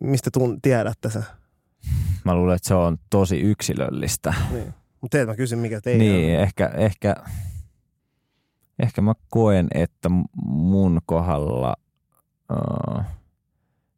Mistä 0.00 0.30
tun- 0.38 0.58
tiedätte 0.62 1.10
se? 1.10 1.22
Mä 2.24 2.34
luulen, 2.34 2.56
että 2.56 2.68
se 2.68 2.74
on 2.74 2.98
tosi 3.10 3.40
yksilöllistä. 3.40 4.34
Niin. 4.52 4.74
Mutta 5.00 5.16
teiltä 5.16 5.32
mä 5.32 5.36
kysyn, 5.36 5.58
mikä 5.58 5.80
teidän 5.80 5.98
Niin, 5.98 6.40
ehkä, 6.40 6.66
ehkä, 6.66 7.14
ehkä 8.78 9.02
mä 9.02 9.14
koen, 9.28 9.68
että 9.74 10.08
mun 10.46 11.00
kohdalla 11.06 11.76
uh, 12.52 13.02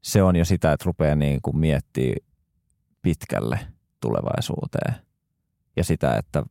se 0.03 0.23
on 0.23 0.37
jo 0.37 0.45
sitä, 0.45 0.73
että 0.73 0.85
rupeaa 0.87 1.15
niin 1.15 1.39
kuin 1.43 1.57
miettiä 1.57 2.15
pitkälle 3.03 3.59
tulevaisuuteen. 4.01 4.95
Ja 5.77 5.85
sitä, 5.85 6.17
että 6.17 6.43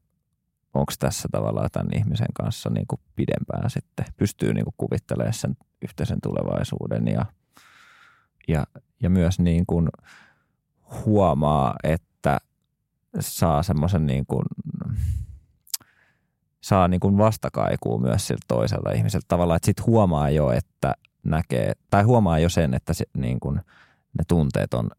onko 0.73 0.93
tässä 0.99 1.27
tavallaan 1.31 1.69
tämän 1.71 1.97
ihmisen 1.97 2.33
kanssa 2.33 2.69
niin 2.69 2.87
kuin 2.87 3.01
pidempään 3.15 3.69
sitten. 3.69 4.05
Pystyy 4.17 4.53
niin 4.53 4.63
kuin 4.65 4.75
kuvittelemaan 4.77 5.33
sen 5.33 5.57
yhteisen 5.81 6.21
tulevaisuuden 6.23 7.07
ja, 7.07 7.25
ja, 8.49 8.67
ja 9.01 9.09
myös 9.09 9.39
niin 9.39 9.65
kuin 9.65 9.89
huomaa, 11.05 11.75
että 11.83 12.37
saa 13.19 13.63
semmoisen 13.63 14.05
niin 14.05 14.25
kuin, 14.25 14.45
saa 16.61 16.87
niin 16.87 16.99
kuin 16.99 17.17
vastakaikua 17.17 17.97
myös 17.97 18.27
siltä 18.27 18.45
toiselta 18.47 18.91
ihmiseltä 18.91 19.25
tavallaan, 19.27 19.55
että 19.55 19.65
sit 19.65 19.85
huomaa 19.85 20.29
jo, 20.29 20.51
että 20.51 20.93
näkee, 21.23 21.73
tai 21.89 22.03
huomaa 22.03 22.39
jo 22.39 22.49
sen, 22.49 22.73
että 22.73 22.93
se, 22.93 23.05
niin 23.17 23.39
kuin, 23.39 23.55
ne 24.17 24.23
tunteet 24.27 24.73
on 24.73 24.89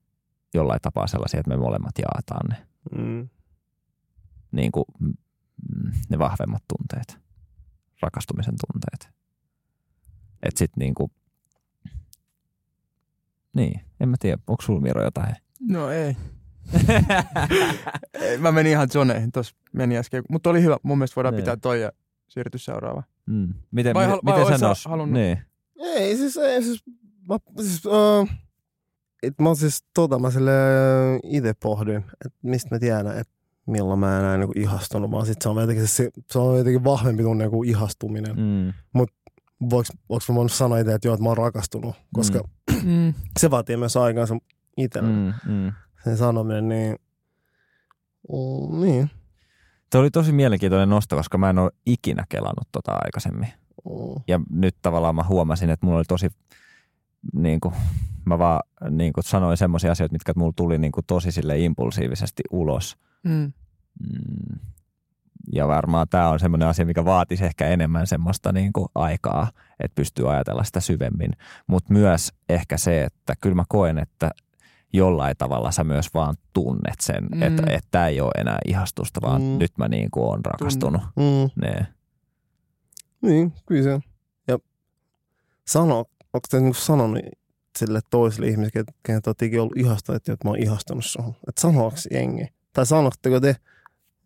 jollain 0.54 0.80
tapaa 0.82 1.06
sellaisia, 1.06 1.40
että 1.40 1.50
me 1.50 1.56
molemmat 1.56 1.94
jaataan 1.98 2.46
ne, 2.48 2.66
Mm. 2.96 3.28
niin 4.52 4.72
kuin, 4.72 4.84
ne 6.08 6.18
vahvemmat 6.18 6.62
tunteet, 6.68 7.18
rakastumisen 8.02 8.54
tunteet. 8.66 9.14
Että 10.42 10.58
sit 10.58 10.76
niin 10.76 10.94
kuin, 10.94 11.10
niin, 13.56 13.80
en 14.00 14.08
mä 14.08 14.16
tiedä, 14.20 14.38
onko 14.46 14.62
sulla 14.62 14.80
Miro 14.80 15.04
jotain? 15.04 15.36
No 15.68 15.90
ei. 15.90 16.16
ei. 18.20 18.38
Mä 18.38 18.52
menin 18.52 18.72
ihan 18.72 18.90
zoneihin, 18.90 19.32
tuossa 19.32 19.54
meni 19.72 19.96
äsken. 19.98 20.22
Mutta 20.30 20.50
oli 20.50 20.62
hyvä. 20.62 20.76
Mun 20.82 20.98
mielestä 20.98 21.16
voidaan 21.16 21.34
Niin. 21.34 21.42
pitää 21.42 21.56
toi 21.56 21.80
ja 21.80 21.92
siirtyä 22.28 22.58
seuraavaan. 22.58 23.04
Mm. 23.26 23.54
Miten, 23.70 23.94
Vai 23.94 24.06
miten, 24.06 24.10
hal- 24.16 24.20
vai 24.24 24.40
miten 24.44 24.58
sä 24.58 24.68
olisi? 24.68 24.88
halunnut? 24.88 25.20
Niin. 25.20 25.38
Ei, 25.78 26.16
siis, 26.16 26.36
ei, 26.36 26.62
siis, 26.62 26.82
mä, 27.28 27.38
siis 27.62 27.86
uh, 27.86 28.28
et 29.22 29.34
mä 29.40 29.54
siis 29.54 29.84
tota, 29.94 30.18
mä 30.18 30.30
sille 30.30 30.52
itse 31.24 31.54
pohdin, 31.62 31.96
että 31.96 32.38
mistä 32.42 32.74
mä 32.74 32.78
tiedän, 32.78 33.18
että 33.18 33.32
milloin 33.66 34.00
mä 34.00 34.18
en 34.18 34.24
enää 34.24 34.38
niin 34.38 34.58
ihastunut, 34.58 35.10
vaan 35.10 35.26
sit 35.26 35.42
se 35.42 35.48
on 35.48 35.60
jotenkin, 35.60 35.88
se, 35.88 36.10
se 36.30 36.38
on 36.38 36.58
jotenkin 36.58 36.84
vahvempi 36.84 37.22
tunne 37.22 37.48
kuin 37.48 37.68
ihastuminen. 37.68 38.36
Mm. 38.36 38.42
Mm. 39.00 39.06
Voinko 39.60 39.92
mä 40.28 40.34
voinut 40.34 40.52
sanoa 40.52 40.78
itse, 40.78 40.94
että 40.94 41.08
joo, 41.08 41.14
että 41.14 41.22
mä 41.22 41.28
oon 41.28 41.36
rakastunut, 41.36 41.94
koska 42.14 42.40
mm. 42.72 42.90
Mm. 42.90 43.14
se 43.40 43.50
vaatii 43.50 43.76
myös 43.76 43.96
aikaansa 43.96 44.36
itselle, 44.76 45.10
mm. 45.10 45.32
Mm, 45.46 45.52
mm. 45.52 45.72
sen 46.04 46.16
sanominen, 46.16 46.68
niin, 46.68 46.96
mm, 48.32 48.80
niin. 48.80 49.10
Tuo 49.90 50.00
oli 50.00 50.10
tosi 50.10 50.32
mielenkiintoinen 50.32 50.90
nosto, 50.90 51.16
koska 51.16 51.38
mä 51.38 51.50
en 51.50 51.58
ole 51.58 51.70
ikinä 51.86 52.24
kelannut 52.28 52.68
tota 52.72 52.92
aikaisemmin. 52.92 53.48
Mm. 53.84 54.22
Ja 54.28 54.40
nyt 54.50 54.76
tavallaan 54.82 55.14
mä 55.14 55.24
huomasin, 55.28 55.70
että 55.70 55.86
mulla 55.86 55.98
oli 55.98 56.04
tosi, 56.08 56.28
niin 57.34 57.60
kuin, 57.60 57.74
mä 58.24 58.38
vaan 58.38 58.60
niin 58.90 59.12
kuin 59.12 59.24
sanoin 59.24 59.56
semmoisia 59.56 59.92
asioita, 59.92 60.12
mitkä 60.12 60.32
mulla 60.36 60.52
tuli 60.56 60.78
niin 60.78 60.92
kuin 60.92 61.06
tosi 61.06 61.32
sille 61.32 61.58
impulsiivisesti 61.58 62.42
ulos. 62.50 62.96
Mm. 63.22 63.52
Mm. 64.10 64.58
Ja 65.52 65.68
varmaan 65.68 66.06
tämä 66.08 66.28
on 66.28 66.40
semmoinen 66.40 66.68
asia, 66.68 66.86
mikä 66.86 67.04
vaatisi 67.04 67.44
ehkä 67.44 67.66
enemmän 67.66 68.06
semmoista 68.06 68.52
niin 68.52 68.72
kuin 68.72 68.88
aikaa, 68.94 69.50
että 69.80 69.94
pystyy 69.94 70.32
ajatella 70.32 70.64
sitä 70.64 70.80
syvemmin. 70.80 71.32
Mutta 71.66 71.92
myös 71.92 72.32
ehkä 72.48 72.76
se, 72.76 73.02
että 73.04 73.34
kyllä 73.40 73.54
mä 73.54 73.64
koen, 73.68 73.98
että 73.98 74.30
jollain 74.92 75.36
tavalla 75.38 75.70
sä 75.70 75.84
myös 75.84 76.14
vaan 76.14 76.34
tunnet 76.52 77.00
sen, 77.00 77.24
Mm. 77.34 77.42
että 77.42 77.62
että 77.66 77.88
tämä 77.90 78.06
ei 78.06 78.20
ole 78.20 78.30
enää 78.38 78.58
ihastusta, 78.66 79.20
vaan 79.22 79.42
Mm. 79.42 79.58
nyt 79.58 79.72
mä 79.78 79.88
niin 79.88 80.10
kuin 80.10 80.24
oon 80.24 80.44
rakastunut. 80.44 81.02
Mm. 81.16 81.62
Nee. 81.62 81.86
Niin, 83.22 83.52
kyllä 83.66 83.82
se. 83.82 84.00
Ja 84.48 84.58
sano, 85.66 85.96
onko 86.32 86.46
te 86.50 86.60
niinku 86.60 86.74
sanonut 86.74 87.18
sille 87.78 88.00
toiselle 88.10 88.48
ihmiselle, 88.48 88.84
kenet 89.02 89.24
ikinä 89.42 89.62
ollut 89.62 89.76
ihastunut, 89.76 90.28
että 90.28 90.44
mä 90.44 90.50
oon 90.50 90.58
ihastunut 90.62 91.04
suhun? 91.04 91.34
Että 91.48 91.60
sanoks 91.60 92.08
jengi? 92.10 92.46
Tai 92.72 92.86
sanotteko 92.86 93.40
te 93.40 93.56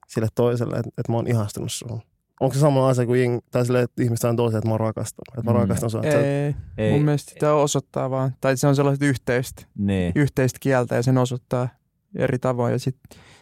sille 0.09 0.29
toiselle, 0.35 0.77
että, 0.77 0.91
että 0.99 1.13
mä 1.13 1.17
oon 1.17 1.27
ihastunut 1.27 1.73
suhun? 1.73 2.01
Onko 2.41 2.55
se 2.55 2.61
sama 2.61 2.89
asia 2.89 3.07
kuin 3.07 3.21
jengi, 3.21 3.39
tai 3.51 3.67
sille, 3.67 3.83
että 3.83 4.03
ihmiset 4.03 4.25
on 4.25 4.37
toiselle, 4.37 4.59
että 4.59 4.69
mä 4.69 4.73
oon 4.75 4.81
rakastunut, 4.81 5.29
että 5.39 5.51
mä 5.53 5.59
Mm. 5.59 5.61
rakastan 5.61 5.91
sua? 5.91 6.01
Että 6.03 6.13
sä- 6.15 6.21
Ei. 6.21 6.55
Ei, 6.79 6.93
Mun 6.93 7.03
mielestä 7.03 7.31
sitä 7.33 7.55
osoittaa 7.55 8.11
vaan. 8.11 8.35
Tai 8.41 8.57
se 8.57 8.67
on 8.67 8.77
sellaista 8.77 9.05
yhteistä, 9.05 9.63
niin. 9.79 10.13
yhteistä 10.17 10.59
kieltä 10.61 10.95
ja 10.95 11.03
sen 11.03 11.19
osoittaa 11.19 11.69
eri 12.17 12.39
tavoin. 12.39 12.73
Ja 12.73 12.79
sit, 12.79 12.97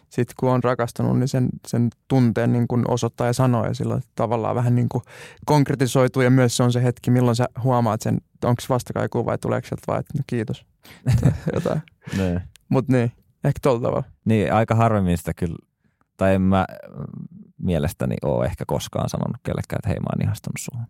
sitten 0.09 0.33
kun 0.39 0.49
on 0.49 0.63
rakastunut, 0.63 1.19
niin 1.19 1.27
sen, 1.27 1.49
sen 1.67 1.89
tunteen 2.07 2.53
niin 2.53 2.67
kuin 2.67 2.91
osoittaa 2.91 3.27
ja 3.27 3.33
sanoo 3.33 3.65
ja 3.65 3.73
silloin 3.73 4.01
tavallaan 4.15 4.55
vähän 4.55 4.75
niin 4.75 4.89
kuin 4.89 5.01
konkretisoituu 5.45 6.21
ja 6.21 6.29
myös 6.29 6.57
se 6.57 6.63
on 6.63 6.71
se 6.73 6.83
hetki, 6.83 7.11
milloin 7.11 7.35
sä 7.35 7.45
huomaat 7.63 8.01
sen, 8.01 8.21
onko 8.43 8.61
se 8.61 8.69
vastakaikua 8.69 9.25
vai 9.25 9.37
tuleeko 9.37 9.67
sieltä 9.67 9.83
vaan, 9.87 9.99
että 9.99 10.13
no 10.17 10.23
kiitos. 10.27 10.65
Jotain. 11.53 11.81
Mutta 12.69 12.91
niin, 12.93 13.11
ehkä 13.43 13.59
tuolla 13.61 13.81
tavalla. 13.81 14.03
niin, 14.25 14.53
aika 14.53 14.75
harvemmin 14.75 15.17
sitä 15.17 15.33
kyllä, 15.33 15.55
tai 16.17 16.35
en 16.35 16.41
mä 16.41 16.65
mielestäni 17.57 18.15
ole 18.23 18.45
ehkä 18.45 18.63
koskaan 18.67 19.09
sanonut 19.09 19.37
kellekään, 19.43 19.77
että 19.79 19.89
hei 19.89 19.99
mä 19.99 20.05
oon 20.13 20.23
ihastunut 20.27 20.55
suhun. 20.59 20.85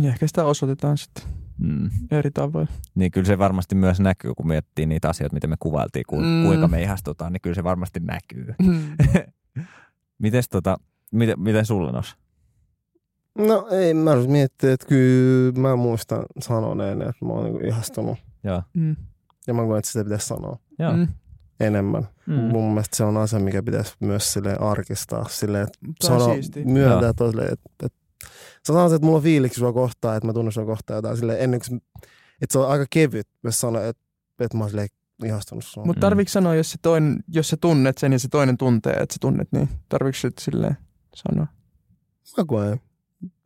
Ja 0.00 0.08
ehkä 0.08 0.26
sitä 0.26 0.44
osoitetaan 0.44 0.98
sitten 0.98 1.24
Mm. 1.58 1.90
eri 2.10 2.30
tavoin. 2.30 2.68
Niin 2.94 3.10
kyllä 3.10 3.26
se 3.26 3.38
varmasti 3.38 3.74
myös 3.74 4.00
näkyy, 4.00 4.34
kun 4.34 4.48
miettii 4.48 4.86
niitä 4.86 5.08
asioita, 5.08 5.34
mitä 5.34 5.46
me 5.46 5.56
kuvailtiin, 5.60 6.04
ku, 6.08 6.20
Mm. 6.20 6.44
kuinka 6.46 6.68
me 6.68 6.82
ihastutaan, 6.82 7.32
niin 7.32 7.40
kyllä 7.40 7.54
se 7.54 7.64
varmasti 7.64 8.00
näkyy. 8.00 8.54
Mites 10.18 10.48
tota, 10.48 10.76
miten, 11.12 11.40
miten 11.40 11.66
sulle 11.66 11.92
nos? 11.92 12.16
No 13.38 13.68
ei, 13.70 13.94
mä 13.94 14.10
olisin 14.10 14.32
miettiä, 14.32 14.72
että 14.72 14.86
kyllä 14.86 15.60
mä 15.60 15.76
muistan 15.76 16.22
sanoneen, 16.40 17.02
että 17.02 17.24
mä 17.24 17.32
oon 17.32 17.44
niinku 17.44 17.66
ihastunut. 17.66 18.18
Joo. 18.44 18.62
Mm. 18.74 18.96
Ja 19.46 19.54
mä 19.54 19.62
koen, 19.62 19.78
että 19.78 19.90
sitä 19.90 20.04
pitäisi 20.04 20.26
sanoa 20.26 20.58
Joo. 20.78 20.96
Mm. 20.96 21.08
Enemmän. 21.66 22.08
Mm. 22.26 22.34
Mm. 22.34 22.40
Mun 22.40 22.68
mielestä 22.72 22.96
se 22.96 23.04
on 23.04 23.16
asia, 23.16 23.38
mikä 23.38 23.62
pitäisi 23.62 23.94
myös 24.00 24.32
sille 24.32 24.56
arkistaa. 24.60 25.28
Silleen, 25.28 25.62
että 25.64 25.78
Tää 26.06 26.14
on 26.16 26.20
sano, 26.20 26.34
siistiä. 26.34 26.64
myöntää 26.64 27.12
toiselle, 27.12 27.42
että, 27.44 27.70
että 27.82 27.98
sä 28.66 28.72
sanot, 28.72 28.92
että 28.92 29.04
mulla 29.06 29.16
on 29.18 29.22
fiiliksi 29.22 29.58
sua 29.58 29.72
kohtaan, 29.72 30.16
että 30.16 30.26
mä 30.26 30.32
tunnen 30.32 30.52
sua 30.52 30.64
kohtaan 30.64 30.96
jotain 30.98 31.16
silleen, 31.16 31.40
ennen 31.40 31.60
kuin 31.68 31.80
se, 31.80 32.06
että 32.42 32.52
se 32.52 32.58
on 32.58 32.68
aika 32.70 32.86
kevyt, 32.90 33.28
jos 33.44 33.60
sanoo, 33.60 33.82
että, 33.82 34.02
että 34.40 34.56
mä 34.58 34.64
oon 34.64 34.70
silleen 34.70 34.88
ihastunut 35.24 35.64
sua. 35.64 35.84
Mutta 35.84 35.98
Mm. 35.98 36.00
tarviiko 36.00 36.28
sanoa, 36.28 36.54
jos, 36.54 36.70
se 36.70 36.78
toinen, 36.82 37.24
jos 37.28 37.48
sä 37.48 37.56
tunnet 37.60 37.98
sen 37.98 38.12
ja 38.12 38.18
se 38.18 38.28
toinen 38.28 38.56
tuntee, 38.58 38.92
että 38.92 39.12
sä 39.12 39.18
tunnet, 39.20 39.48
niin 39.52 39.68
tarviiko 39.88 40.18
se 40.18 40.30
silleen 40.40 40.76
sanoa? 41.14 41.46
Mä 42.38 42.44
koen, 42.46 42.80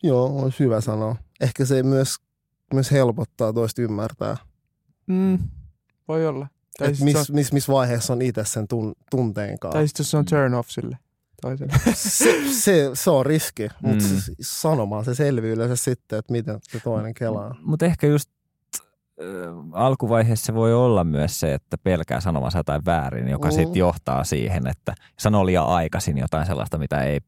joo, 0.03 0.39
on 0.43 0.53
hyvä 0.61 0.81
sanoa. 0.81 1.17
Ehkä 1.41 1.65
se 1.65 1.83
myös, 1.83 2.17
myös 2.75 2.91
helpottaa 2.91 3.53
toista 3.53 3.83
ymmärtää, 3.83 4.37
Mm. 5.07 5.39
Voi 6.09 6.27
olla. 6.27 6.47
Tai 6.79 6.89
että 6.89 6.99
sitten 6.99 7.21
missä 7.21 7.33
mis, 7.33 7.53
mis 7.53 7.69
vaiheessa 7.69 8.13
on 8.13 8.23
itse 8.23 8.45
sen 8.45 8.69
tun, 8.69 8.95
tunteen 9.11 9.53
on- 9.53 9.59
kanssa. 9.59 9.79
tai 9.79 9.89
sit 9.89 9.97
se 10.07 10.17
on 10.17 10.25
turn 10.25 10.55
off 10.55 10.71
sille 10.71 10.99
toiselle. 11.43 11.73
se, 11.95 12.35
se, 12.53 12.91
se 12.95 13.11
on 13.11 13.27
riski, 13.27 13.69
mutta 13.83 14.05
Mm. 14.05 14.21
sanomaan 14.41 15.05
se 15.05 15.15
selviää 15.15 15.53
yleensä 15.55 15.77
sitten, 15.77 16.19
että 16.19 16.33
miten 16.33 16.59
se 16.63 16.81
toinen 16.81 17.15
kelaa. 17.15 17.55
Mutta 17.63 17.87
ehkä 17.87 18.07
just 18.07 18.31
äh, 19.21 19.27
alkuvaiheessa 19.73 20.47
se 20.47 20.55
voi 20.55 20.75
olla 20.75 21.05
myös 21.05 21.41
se, 21.41 21.55
että 21.55 21.79
pelkää 21.79 22.21
sanomansa 22.21 22.59
jotain 22.59 22.85
väärin, 22.85 23.29
joka 23.29 23.49
Mm. 23.49 23.53
sitten 23.55 23.77
johtaa 23.77 24.25
siihen, 24.25 24.67
että 24.67 24.95
sanoo 25.19 25.47
liian 25.47 25.67
aikaisin 25.67 26.19
jotain 26.19 26.47
sellaista, 26.47 26.79
mitä 26.79 27.03
ei 27.03 27.21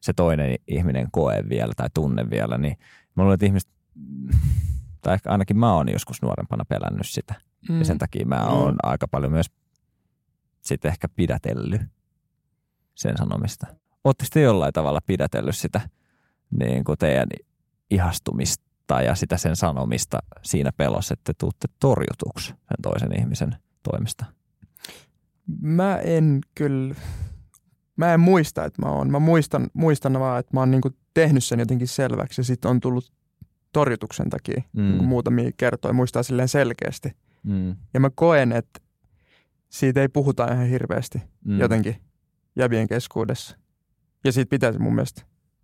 se 0.00 0.12
toinen 0.12 0.56
ihminen 0.68 1.08
koe 1.10 1.44
vielä 1.48 1.72
tai 1.76 1.88
tunne 1.94 2.30
vielä. 2.30 2.58
Niin 2.58 2.76
mä 3.16 3.22
luulen, 3.22 3.34
että 3.34 3.46
ihmiset, 3.46 3.70
tai 5.02 5.14
ehkä 5.14 5.30
ainakin 5.30 5.58
mä 5.58 5.74
oon 5.74 5.92
joskus 5.92 6.22
nuorempana 6.22 6.64
pelännyt 6.64 7.06
sitä. 7.08 7.34
Mm. 7.68 7.78
Ja 7.78 7.84
sen 7.84 7.98
takia 7.98 8.26
mä 8.26 8.36
Mm. 8.36 8.52
oon 8.52 8.76
aika 8.82 9.08
paljon 9.08 9.32
myös 9.32 9.46
sitten 10.60 10.90
ehkä 10.90 11.08
pidätellyt 11.08 11.80
sen 12.94 13.16
sanomista. 13.18 13.66
Oletteko 14.04 14.28
te 14.32 14.40
jollain 14.40 14.72
tavalla 14.72 15.00
pidätellyt 15.06 15.56
sitä 15.56 15.80
niin 16.60 16.84
kuin 16.84 16.98
teidän 16.98 17.28
ihastumista 17.90 19.02
ja 19.02 19.14
sitä 19.14 19.36
sen 19.36 19.56
sanomista 19.56 20.18
siinä 20.42 20.72
pelossa, 20.76 21.12
että 21.14 21.32
te 21.32 21.36
tuutte 21.40 21.68
torjutuksi 21.80 22.46
sen 22.48 22.76
toisen 22.82 23.20
ihmisen 23.20 23.56
toimesta? 23.82 24.24
Mä 25.60 25.96
en 25.98 26.40
kyllä, 26.54 26.94
mä 27.96 28.14
en 28.14 28.20
muista, 28.20 28.64
että 28.64 28.82
mä 28.82 28.88
oon. 28.92 29.10
Mä 29.10 29.18
muistan, 29.18 29.70
muistan 29.72 30.20
vaan, 30.20 30.40
että 30.40 30.50
mä 30.56 30.60
oon 30.60 30.70
niinku 30.70 30.90
tehnyt 31.14 31.44
sen 31.44 31.58
jotenkin 31.58 31.88
selväksi 31.88 32.40
ja 32.40 32.44
sitten 32.44 32.70
on 32.70 32.80
tullut 32.80 33.12
torjutuksen 33.72 34.30
takia. 34.30 34.62
Mm. 34.72 34.82
Mm. 34.82 35.04
Muutamia 35.04 35.50
kertoja 35.56 35.92
muistaa 35.94 36.22
silleen 36.22 36.48
selkeästi. 36.48 37.12
Mm. 37.42 37.76
Ja 37.94 38.00
mä 38.00 38.10
koen, 38.14 38.52
että 38.52 38.80
siitä 39.68 40.00
ei 40.00 40.08
puhuta 40.08 40.52
ihan 40.52 40.66
hirveästi 40.66 41.22
Mm. 41.44 41.58
jotenkin 41.60 41.96
jäbien 42.56 42.88
keskuudessa. 42.88 43.56
Ja 44.24 44.32
siitä 44.32 44.50
pitäisi 44.50 44.78
mun 44.78 44.94
mielestä 44.94 45.22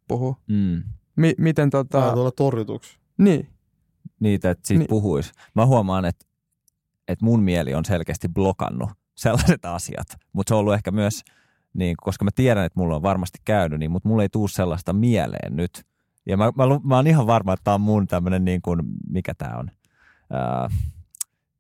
puhua. 0.08 0.36
Mm. 0.48 0.82
Mi- 1.16 1.34
miten 1.38 1.70
Tää 1.70 1.84
tota... 1.84 2.12
tulla 2.12 2.30
torjutuksi. 2.30 2.98
Niin. 3.18 3.48
Niitä, 4.20 4.50
että 4.50 4.66
siitä 4.66 4.78
niin. 4.78 4.88
Puhuisi. 4.88 5.32
Mä 5.54 5.66
huomaan, 5.66 6.04
että, 6.04 6.26
että 7.08 7.24
mun 7.24 7.42
mieli 7.42 7.74
on 7.74 7.84
selkeästi 7.84 8.28
blokannut 8.28 8.90
sellaiset 9.14 9.64
asiat, 9.64 10.06
mutta 10.32 10.50
se 10.50 10.54
on 10.54 10.60
ollut 10.60 10.74
ehkä 10.74 10.90
myös, 10.90 11.22
niin, 11.74 11.96
koska 11.96 12.24
mä 12.24 12.30
tiedän, 12.34 12.64
että 12.64 12.80
mulla 12.80 12.96
on 12.96 13.02
varmasti 13.02 13.38
käynyt, 13.44 13.78
niin, 13.78 13.90
mutta 13.90 14.08
mulla 14.08 14.22
ei 14.22 14.28
tuu 14.28 14.48
sellaista 14.48 14.92
mieleen 14.92 15.56
nyt. 15.56 15.84
Ja 16.26 16.36
mä, 16.36 16.44
mä, 16.56 16.64
mä 16.84 16.96
oon 16.96 17.06
ihan 17.06 17.26
varma, 17.26 17.52
että 17.52 17.64
tämä 17.64 17.74
on 17.74 17.80
mun 17.80 18.06
tämmöinen, 18.06 18.44
niin 18.44 18.62
kuin, 18.62 18.80
mikä 19.08 19.34
tämä 19.34 19.56
on, 19.56 19.70
ää, 20.30 20.68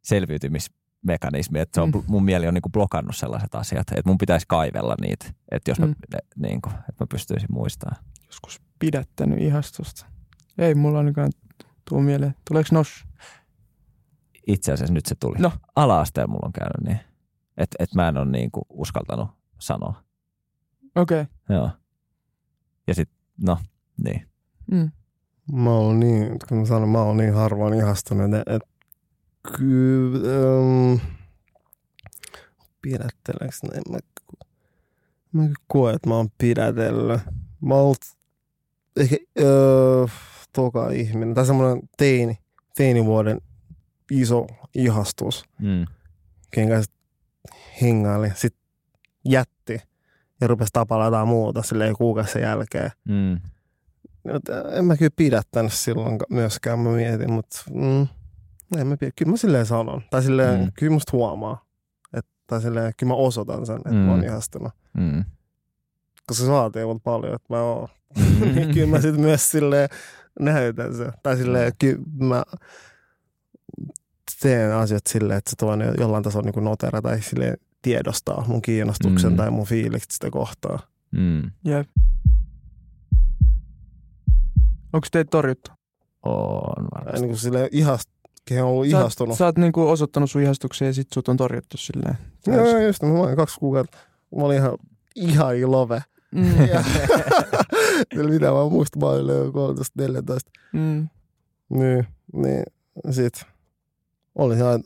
selviytymismekanismi, 0.04 1.58
että 1.60 1.74
se 1.74 1.80
on, 1.80 1.90
Mm. 1.90 2.02
mun 2.06 2.24
mieli 2.24 2.48
on 2.48 2.54
niin 2.54 2.62
kuin 2.62 2.72
blokannut 2.72 3.16
sellaiset 3.16 3.54
asiat, 3.54 3.86
että 3.90 4.02
mun 4.10 4.18
pitäisi 4.18 4.46
kaivella 4.48 4.94
niitä, 5.00 5.26
että 5.50 5.70
jos 5.70 5.78
mä, 5.78 5.86
Mm. 5.86 5.94
ne, 6.12 6.48
niin 6.48 6.62
kuin, 6.62 6.74
että 6.74 7.04
mä 7.04 7.06
pystyisin 7.10 7.48
muistamaan. 7.52 8.04
Joskus 8.26 8.60
pidättänyt 8.78 9.40
ihastusta. 9.40 10.06
Ei 10.58 10.74
mulla 10.74 10.98
ainakaan 10.98 11.32
tuu 11.88 12.00
mieleen. 12.00 12.34
Tuleeko 12.48 12.68
nos? 12.72 13.04
Itse 14.46 14.72
asiassa 14.72 14.94
nyt 14.94 15.06
se 15.06 15.14
tuli. 15.14 15.36
No. 15.38 15.52
Ala-asteella 15.76 16.32
mulla 16.32 16.46
on 16.46 16.52
käynyt 16.52 16.80
niin, 16.86 17.00
että 17.56 17.76
et 17.78 17.94
mä 17.94 18.08
en 18.08 18.16
ole 18.16 18.30
niin 18.30 18.50
kuin 18.50 18.64
uskaltanut 18.70 19.28
sanoa. 19.58 20.04
Okei. 20.94 21.20
Okay. 21.20 21.56
Joo. 21.56 21.70
Ja 22.86 22.94
sitten, 22.94 23.16
no, 23.42 23.58
niin. 24.04 24.28
Mm. 24.70 24.90
Mä 25.52 25.70
oon 25.70 26.00
niin, 26.00 26.38
kun 26.48 26.58
mä 26.58 26.64
sanon, 26.66 26.88
mä 26.88 27.02
oon 27.02 27.16
niin 27.16 27.34
harvoin 27.34 27.74
ihastunut, 27.74 28.34
että 28.34 28.54
et, 28.54 28.62
kyllä, 29.56 30.18
ähm, 30.18 31.00
pidätteleekö 32.82 33.56
ne? 33.62 33.80
Mä, 33.90 33.98
mä 35.32 35.48
koen, 35.66 35.94
että 35.94 36.08
mä 36.08 36.16
oon 36.16 36.28
pidätellyt. 36.38 37.20
Mä 37.60 37.74
oon 37.74 37.84
ollut 37.84 38.04
ehkä 38.96 39.16
öö, 39.40 40.06
toka 40.52 40.90
ihminen, 40.90 41.34
tai 41.34 41.46
semmoinen 41.46 41.88
teini, 41.96 42.38
teinivuoden 42.76 43.40
iso 44.10 44.46
ihastus, 44.74 45.44
Mm. 45.58 45.86
kanssa 46.68 46.92
hengaili, 47.82 48.32
sit 48.34 48.56
jätti 49.24 49.78
ja 50.40 50.46
rupesi 50.46 50.70
tapalla 50.72 51.04
jotain 51.04 51.28
muuta 51.28 51.62
silleen 51.62 51.96
kuukausi 51.96 52.32
sen 52.32 52.42
jälkeen. 52.42 52.90
Mm. 53.08 53.40
En 54.72 54.84
mä 54.84 54.96
kyllä 54.96 55.10
pidättänyt 55.16 55.72
silloin 55.72 56.18
myöskään, 56.30 56.78
mä 56.78 56.90
mietin, 56.90 57.32
mutta 57.32 57.62
mm, 57.70 58.06
en 58.76 58.86
mä. 58.86 58.96
Kyllä 58.96 59.30
mä 59.30 59.36
silleen 59.36 59.66
sanon. 59.66 60.02
Tai 60.10 60.22
silleen, 60.22 60.58
Mm. 60.58 60.64
mm. 60.64 60.72
kyllä 60.78 60.92
musta 60.92 61.12
huomaa. 61.12 61.64
Et, 62.12 62.26
tai 62.46 62.60
silleen, 62.60 62.92
kyllä 62.96 63.10
mä 63.10 63.16
osoitan 63.16 63.66
sen, 63.66 63.76
että 63.76 63.90
Mm. 63.90 63.96
mm. 63.96 64.02
mä 64.02 64.10
oon 64.12 64.24
ihastunut. 64.24 64.72
Mm. 64.96 65.24
Koska 66.26 66.44
se 66.44 66.50
vaatii 66.50 66.84
mut 66.84 67.02
paljon, 67.02 67.34
että 67.34 67.54
mä 67.54 67.60
oon. 67.62 67.88
Mm. 68.18 68.54
Niin 68.54 68.70
kyllä 68.74 68.86
mä 68.86 69.00
sitten 69.00 69.20
myös 69.20 69.50
silleen 69.50 69.88
näytän 70.40 70.94
sen. 70.96 71.12
Tai 71.22 71.36
silleen, 71.36 71.72
kyllä 71.78 71.98
mä 72.18 72.42
teen 74.40 74.72
asiat 74.74 75.02
silleen, 75.08 75.38
että 75.38 75.50
se 75.50 75.56
toinen 75.56 75.94
jollain 75.98 76.22
tasolla 76.24 76.50
niin 76.50 76.64
notera 76.64 77.02
tai 77.02 77.22
silleen 77.22 77.56
tiedostaa 77.82 78.44
mun 78.48 78.62
kiinnostuksen 78.62 79.30
Mm. 79.30 79.34
mm. 79.34 79.36
tai 79.36 79.50
mun 79.50 79.66
fiilikset 79.66 80.10
sitä 80.10 80.30
kohtaa. 80.30 80.78
Mm. 81.10 81.50
Jep. 81.64 81.88
Onko 84.92 85.06
teitä 85.12 85.28
torjuttu? 85.30 85.70
On 86.22 86.84
varmasti. 86.94 87.20
niin 87.20 87.28
kuin 87.28 87.38
silleen 87.38 87.68
ihast, 87.72 88.10
kehen 88.44 88.64
on 88.64 88.70
ollut 88.70 88.86
Sä 88.90 88.96
oot- 88.96 89.00
ihastunut. 89.00 89.38
Sä 89.38 89.44
oot 89.44 89.58
niinku 89.58 89.88
osoittanut 89.88 90.30
sun 90.30 90.42
ihastuksia 90.42 90.86
ja 90.86 90.94
sit 90.94 91.08
sut 91.14 91.28
on 91.28 91.36
torjuttu 91.36 91.76
silleen. 91.76 92.18
Joo, 92.46 92.68
joo, 92.68 92.78
just, 92.78 93.02
mä 93.02 93.08
olin 93.20 93.36
kaksi 93.36 93.58
kuukautta. 93.60 93.98
Mä 94.36 94.42
olin 94.44 94.56
ihan, 94.56 94.78
ihan 95.14 95.56
ilove. 95.56 96.02
Mm. 96.34 96.44
Mitä 98.30 98.46
mä 98.46 98.68
muistan, 98.70 99.00
mä 99.02 99.06
olin 99.08 99.52
13, 99.52 100.02
14. 100.02 100.50
mm. 100.72 101.08
Niin, 101.68 102.06
niin 102.32 102.62
sit 103.10 103.34
olin 104.34 104.58
ihan 104.58 104.82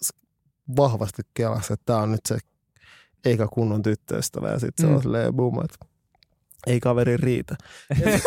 vahvasti 0.77 1.23
kelassa, 1.35 1.75
että 1.75 1.85
tää 1.87 1.97
on 2.03 2.13
nyt 2.13 2.21
se 2.29 2.39
eikä 3.25 3.47
kunnon 3.53 3.83
tyttöystävä. 3.83 4.49
Ja 4.51 4.59
sit 4.59 4.75
se 4.81 4.87
Mm. 4.87 4.95
on 4.95 5.03
silleen 5.03 5.35
boom, 5.35 5.65
että 5.65 5.87
ei 6.67 6.81
kaveri 6.81 7.17
riitä. 7.17 7.57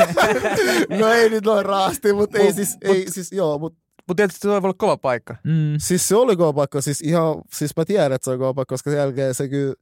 no 0.99 1.07
ei 1.07 1.29
nyt 1.29 1.45
noin 1.45 1.65
raasti, 1.65 2.13
mutta 2.13 2.37
ei 2.37 2.45
Mut- 2.47 2.55
siis, 2.55 2.69
mut- 2.73 2.95
ei 2.95 3.11
siis, 3.11 3.31
joo, 3.31 3.57
mutta 3.59 3.80
Mutta 4.07 4.15
tietysti 4.15 4.39
se 4.41 4.47
voi 4.47 4.57
olla 4.57 4.73
kova 4.73 4.97
paikka. 4.97 5.35
Mm. 5.43 5.75
Siis 5.77 6.07
se 6.07 6.15
oli 6.15 6.35
kova 6.37 6.53
paikka, 6.53 6.81
siis 6.81 7.01
ihan, 7.01 7.35
siis 7.53 7.71
mä 7.77 7.85
tiedän, 7.85 8.11
että 8.11 8.25
se 8.25 8.31
oli 8.31 8.37
kova 8.39 8.53
paikka, 8.53 8.73
koska 8.73 8.89
sen 8.89 8.97
jälkeen 8.97 9.33
se 9.33 9.47
kyllä 9.49 9.73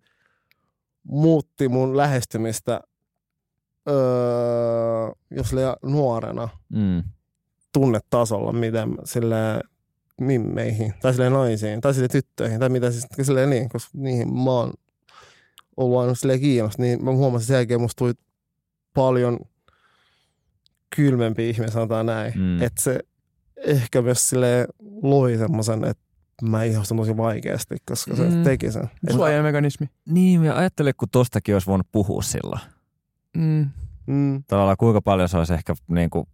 muutti 1.04 1.68
mun 1.68 1.98
lähestymistä, 1.98 2.82
öö, 3.90 3.96
jos 5.32 5.54
liian 5.54 5.76
nuorena 5.84 6.50
Mm. 6.70 7.04
tunnetasolla, 7.74 8.54
miten 8.54 8.98
sille 9.04 9.36
mimmeihin, 10.22 10.94
tai 11.02 11.14
sille 11.14 11.30
naisiin, 11.30 11.82
tai 11.82 11.94
sille 11.94 12.08
tyttöihin, 12.08 12.60
tai 12.60 12.70
mitä 12.70 12.91
siis 12.91 13.06
silleen 13.22 13.50
niin, 13.50 13.70
koska 13.70 13.90
niihin 13.98 14.34
mä 14.34 14.52
oon 14.52 14.74
ollut 15.78 16.00
aina 16.02 16.16
silleen 16.16 16.40
kiinnostunut, 16.40 16.88
niin 16.88 17.04
mä 17.06 17.12
huomasin 17.12 17.48
sen 17.48 17.56
jälkeen, 17.56 17.82
musta 17.82 17.98
tuli 18.00 18.14
paljon 18.94 19.40
kylmempi 20.96 21.50
ihminen, 21.50 21.72
sanotaan 21.72 22.06
näin. 22.06 22.34
Mm. 22.36 22.62
Että 22.62 22.82
se 22.82 23.00
ehkä 23.70 24.02
myös 24.02 24.30
sille 24.30 24.68
loi 25.02 25.38
semmoisen, 25.38 25.84
että 25.84 26.04
mä 26.41 26.64
ihastun 26.64 26.98
tosi 26.98 27.18
vaikeasti, 27.18 27.76
koska 27.86 28.16
se 28.16 28.30
Mm. 28.30 28.44
teki 28.44 28.72
sen. 28.72 28.90
Suojamekanismi. 29.12 29.90
Niin, 30.06 30.44
ja 30.44 30.58
ajattelin, 30.58 30.94
kun 30.98 31.10
tostakin 31.12 31.56
olisi 31.56 31.68
voinut 31.68 31.88
puhua 31.91 32.22
silloin. 32.22 32.62
Mm. 33.38 33.70
Mm. 34.08 34.44
Tavallaan 34.48 34.78
kuinka 34.78 35.02
paljon 35.02 35.30
se 35.30 35.38
olisi 35.38 35.54
ehkä 35.54 35.74
niin 35.88 36.10
kuin, 36.10 36.26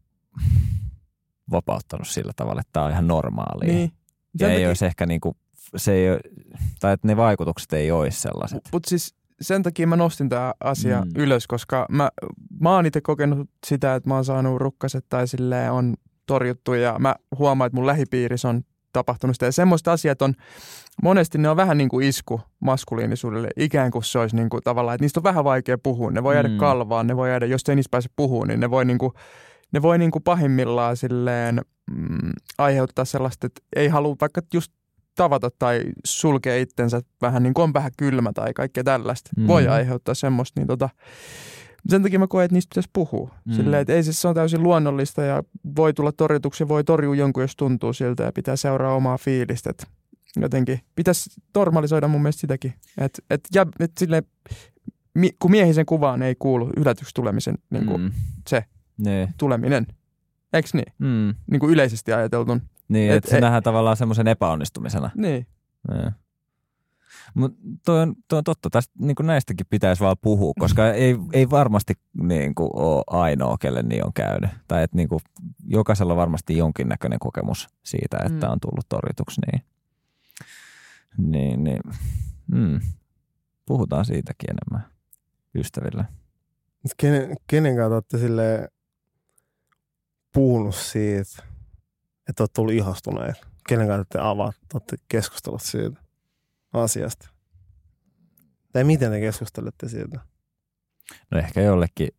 vapauttanut 1.51 2.07
sillä 2.07 2.31
tavalla, 2.35 2.61
että 2.61 2.73
tämä 2.73 2.85
on 2.85 2.91
ihan 2.91 3.07
normaalia. 3.07 3.73
Niin. 3.73 3.91
Ja 4.39 4.49
ei 4.51 4.67
olisi 4.67 4.85
ehkä 4.85 5.05
niin 5.05 5.21
kuin, 5.21 5.35
se 5.75 5.93
ei 5.93 6.11
ole, 6.11 6.19
tai 6.79 6.93
että 6.93 7.07
ne 7.07 7.17
vaikutukset 7.17 7.73
ei 7.73 7.91
olisi 7.91 8.21
sellaiset. 8.21 8.69
Mutta 8.71 8.89
siis 8.89 9.15
sen 9.41 9.63
takia 9.63 9.87
mä 9.87 9.95
nostin 9.95 10.29
tämä 10.29 10.53
asia 10.59 11.01
mm. 11.01 11.11
ylös, 11.15 11.47
koska 11.47 11.85
mä, 11.89 12.09
mä 12.59 12.75
oon 12.75 12.85
itse 12.85 13.01
kokenut 13.01 13.49
sitä, 13.65 13.95
että 13.95 14.09
mä 14.09 14.15
oon 14.15 14.25
saanut 14.25 14.61
rukkaset 14.61 15.05
tai 15.09 15.27
silleen 15.27 15.71
on 15.71 15.93
torjuttu 16.25 16.73
ja 16.73 16.95
mä 16.99 17.15
huomaan, 17.39 17.65
että 17.67 17.75
mun 17.75 17.87
lähipiirissä 17.87 18.49
on 18.49 18.61
tapahtunut 18.93 19.35
sitä. 19.35 19.45
Ja 19.45 19.51
semmoista 19.51 19.91
asiat 19.91 20.21
on, 20.21 20.33
monesti 21.03 21.37
ne 21.37 21.49
on 21.49 21.57
vähän 21.57 21.77
niin 21.77 21.89
kuin 21.89 22.07
isku 22.07 22.41
maskuliinisuudelle, 22.59 23.49
ikään 23.57 23.91
kuin 23.91 24.03
se 24.03 24.19
olisi 24.19 24.35
niin 24.35 24.49
kuin 24.49 24.63
tavallaan, 24.63 24.95
että 24.95 25.03
niistä 25.03 25.19
on 25.19 25.23
vähän 25.23 25.43
vaikea 25.43 25.77
puhua. 25.77 26.11
Ne 26.11 26.23
voi 26.23 26.35
jäädä 26.35 26.47
Mm. 26.49 26.57
kalvaan, 26.57 27.07
ne 27.07 27.15
voi 27.17 27.29
jäädä, 27.29 27.45
jos 27.45 27.61
ei 27.69 27.75
niistä 27.75 27.91
pääse 27.91 28.09
puhumaan, 28.15 28.47
niin 28.47 28.59
ne 28.59 28.69
voi 28.71 28.85
niin 28.85 28.97
kuin, 28.97 29.13
ne 29.71 29.81
voi 29.81 29.97
niin 29.97 30.11
kuin 30.11 30.23
pahimmillaan 30.23 30.97
silleen 30.97 31.61
mm, 31.91 32.31
aiheuttaa 32.57 33.05
sellaista, 33.05 33.47
että 33.47 33.61
ei 33.75 33.87
halua 33.87 34.15
vaikka 34.21 34.41
just 34.53 34.71
tavata 35.15 35.49
tai 35.59 35.83
sulkea 36.05 36.57
itsensä 36.57 37.01
vähän 37.21 37.43
niin 37.43 37.53
kuin 37.53 37.63
on 37.63 37.73
vähän 37.73 37.91
kylmä 37.97 38.31
tai 38.33 38.53
kaikkea 38.53 38.83
tällaista. 38.83 39.29
Mm. 39.37 39.43
Mm. 39.43 39.47
Voi 39.47 39.67
aiheuttaa 39.67 40.15
semmoista, 40.15 40.59
niin 40.59 40.67
tota, 40.67 40.89
sen 41.89 42.03
takia 42.03 42.19
mä 42.19 42.27
koen, 42.27 42.45
että 42.45 42.53
niistä 42.55 42.69
pitäisi 42.69 42.89
puhua. 42.93 43.35
Mm. 43.45 43.53
Silleen, 43.53 43.81
että 43.81 43.93
ei 43.93 44.03
siis 44.03 44.21
se 44.21 44.27
on 44.27 44.35
täysin 44.35 44.63
luonnollista 44.63 45.21
ja 45.23 45.43
voi 45.75 45.93
tulla 45.93 46.11
torjutuksi 46.11 46.63
ja 46.63 46.67
voi 46.67 46.83
torjua 46.83 47.15
jonkun, 47.15 47.43
jos 47.43 47.55
tuntuu 47.55 47.93
siltä 47.93 48.23
ja 48.23 48.31
pitää 48.31 48.55
seuraa 48.55 48.95
omaa 48.95 49.17
fiilistä. 49.17 49.69
Et 49.69 49.87
jotenkin 50.41 50.79
pitäisi 50.95 51.29
normalisoida 51.55 52.07
mun 52.07 52.21
mielestä 52.21 52.41
sitäkin. 52.41 52.73
Että 52.97 53.21
et, 53.29 53.41
ja, 53.53 53.65
et 53.79 53.91
silleen, 53.99 54.23
mi, 55.13 55.29
kun 55.39 55.51
miehisen 55.51 55.85
kuvaan 55.85 56.21
ei 56.21 56.35
kuulu 56.39 56.69
yllätyksi 56.77 57.13
tulemisen 57.13 57.57
niin 57.69 57.85
kuin, 57.85 58.01
mm. 58.01 58.11
se. 58.47 58.63
Niin. 58.97 59.33
tuleminen. 59.37 59.87
Eikö 60.53 60.69
niin? 60.73 60.93
Mm. 60.99 61.35
Niin 61.51 61.59
kuin 61.59 61.73
yleisesti 61.73 62.13
ajateltun. 62.13 62.61
Niin, 62.87 63.11
Et- 63.11 63.17
että 63.17 63.29
se 63.29 63.37
et- 63.37 63.41
nähdään 63.41 63.63
tavallaan 63.63 63.97
semmoisen 63.97 64.27
epäonnistumisena. 64.27 65.09
Niin. 65.15 65.47
Mutta 67.33 67.59
toi 67.85 68.01
on, 68.01 68.15
toi 68.27 68.37
on 68.37 68.43
totta, 68.43 68.69
tästä 68.69 68.93
niin 68.99 69.15
näistäkin 69.21 69.67
pitäisi 69.69 70.03
vaan 70.03 70.17
puhua, 70.21 70.53
koska 70.59 70.93
ei, 70.93 71.15
ei 71.33 71.49
varmasti 71.49 71.93
niin 72.21 72.55
kuin, 72.55 72.69
ole 72.73 73.03
ainoa, 73.07 73.57
kelle 73.57 73.83
niin 73.83 74.05
on 74.05 74.13
käynyt. 74.13 74.49
Tai 74.67 74.83
että 74.83 74.97
niin 74.97 75.09
kuin, 75.09 75.19
jokaisella 75.67 76.13
on 76.13 76.17
varmasti 76.17 76.57
jonkinnäköinen 76.57 77.19
kokemus 77.19 77.67
siitä, 77.83 78.17
että 78.25 78.47
Mm. 78.47 78.51
on 78.51 78.59
tullut 78.59 78.89
torjutuksi. 78.89 79.41
Niin, 79.51 79.63
niin, 81.17 81.63
niin 81.63 81.81
mm. 82.47 82.79
puhutaan 83.65 84.05
siitäkin 84.05 84.49
enemmän 84.49 84.91
ystäville. 85.55 86.05
Kenen, 86.97 87.35
kenen 87.47 87.75
kanssa 87.75 87.95
olette 87.95 88.17
sille 88.17 88.69
puhunut 90.33 90.75
siitä, 90.75 91.43
että 92.29 92.43
olette 92.43 92.53
tullut 92.53 92.73
ihastuneet? 92.73 93.35
Kenen 93.69 93.87
kanssa 93.87 94.05
te 94.09 94.19
avaat, 94.19 94.55
olette 94.73 94.95
keskustellut 95.07 95.61
siitä 95.61 96.04
asiasta? 96.83 97.29
Tai 98.71 98.83
miten 98.83 99.11
te 99.11 99.19
keskustelette 99.19 99.89
siitä? 99.89 100.19
No 101.31 101.37
ehkä 101.37 101.61
jollekin 101.61 102.09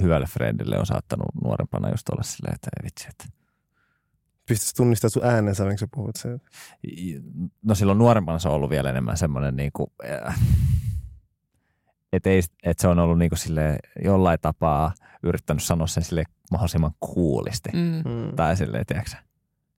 hyvälle 0.00 0.26
friendille 0.26 0.78
on 0.78 0.86
saattanut 0.86 1.28
nuorempana 1.44 1.90
just 1.90 2.08
olla 2.08 2.22
silleen, 2.22 2.54
että 2.54 2.70
ei 2.80 2.84
vitsi, 2.84 3.06
että 3.08 3.40
Pystytkö 4.48 4.76
tunnistamaan 4.76 5.10
sun 5.10 5.24
äänensä, 5.24 5.64
miksi 5.64 5.80
sä 5.80 5.88
puhut 5.94 6.16
siitä? 6.16 6.38
no 7.62 7.74
silloin 7.74 7.98
nuorempana 7.98 8.38
se 8.38 8.48
on 8.48 8.54
ollut 8.54 8.70
vielä 8.70 8.90
enemmän 8.90 9.16
semmoinen 9.16 9.56
niin 9.56 9.70
kuin, 9.72 9.90
että 12.12 12.30
et 12.62 12.78
se 12.78 12.88
on 12.88 12.98
ollut 12.98 13.18
niin 13.18 13.30
kuin 13.30 13.38
sille 13.38 13.78
jollain 14.04 14.38
tapaa 14.42 14.94
yrittänyt 15.22 15.62
sanoa 15.62 15.86
sen 15.86 16.04
sille 16.04 16.24
mahdollisimman 16.50 16.94
kuulisti. 17.00 17.70
Mm. 17.72 18.10
Mm. 18.10 18.36
Tai 18.36 18.56
silleen, 18.56 18.86
tiedätkö 18.86 19.16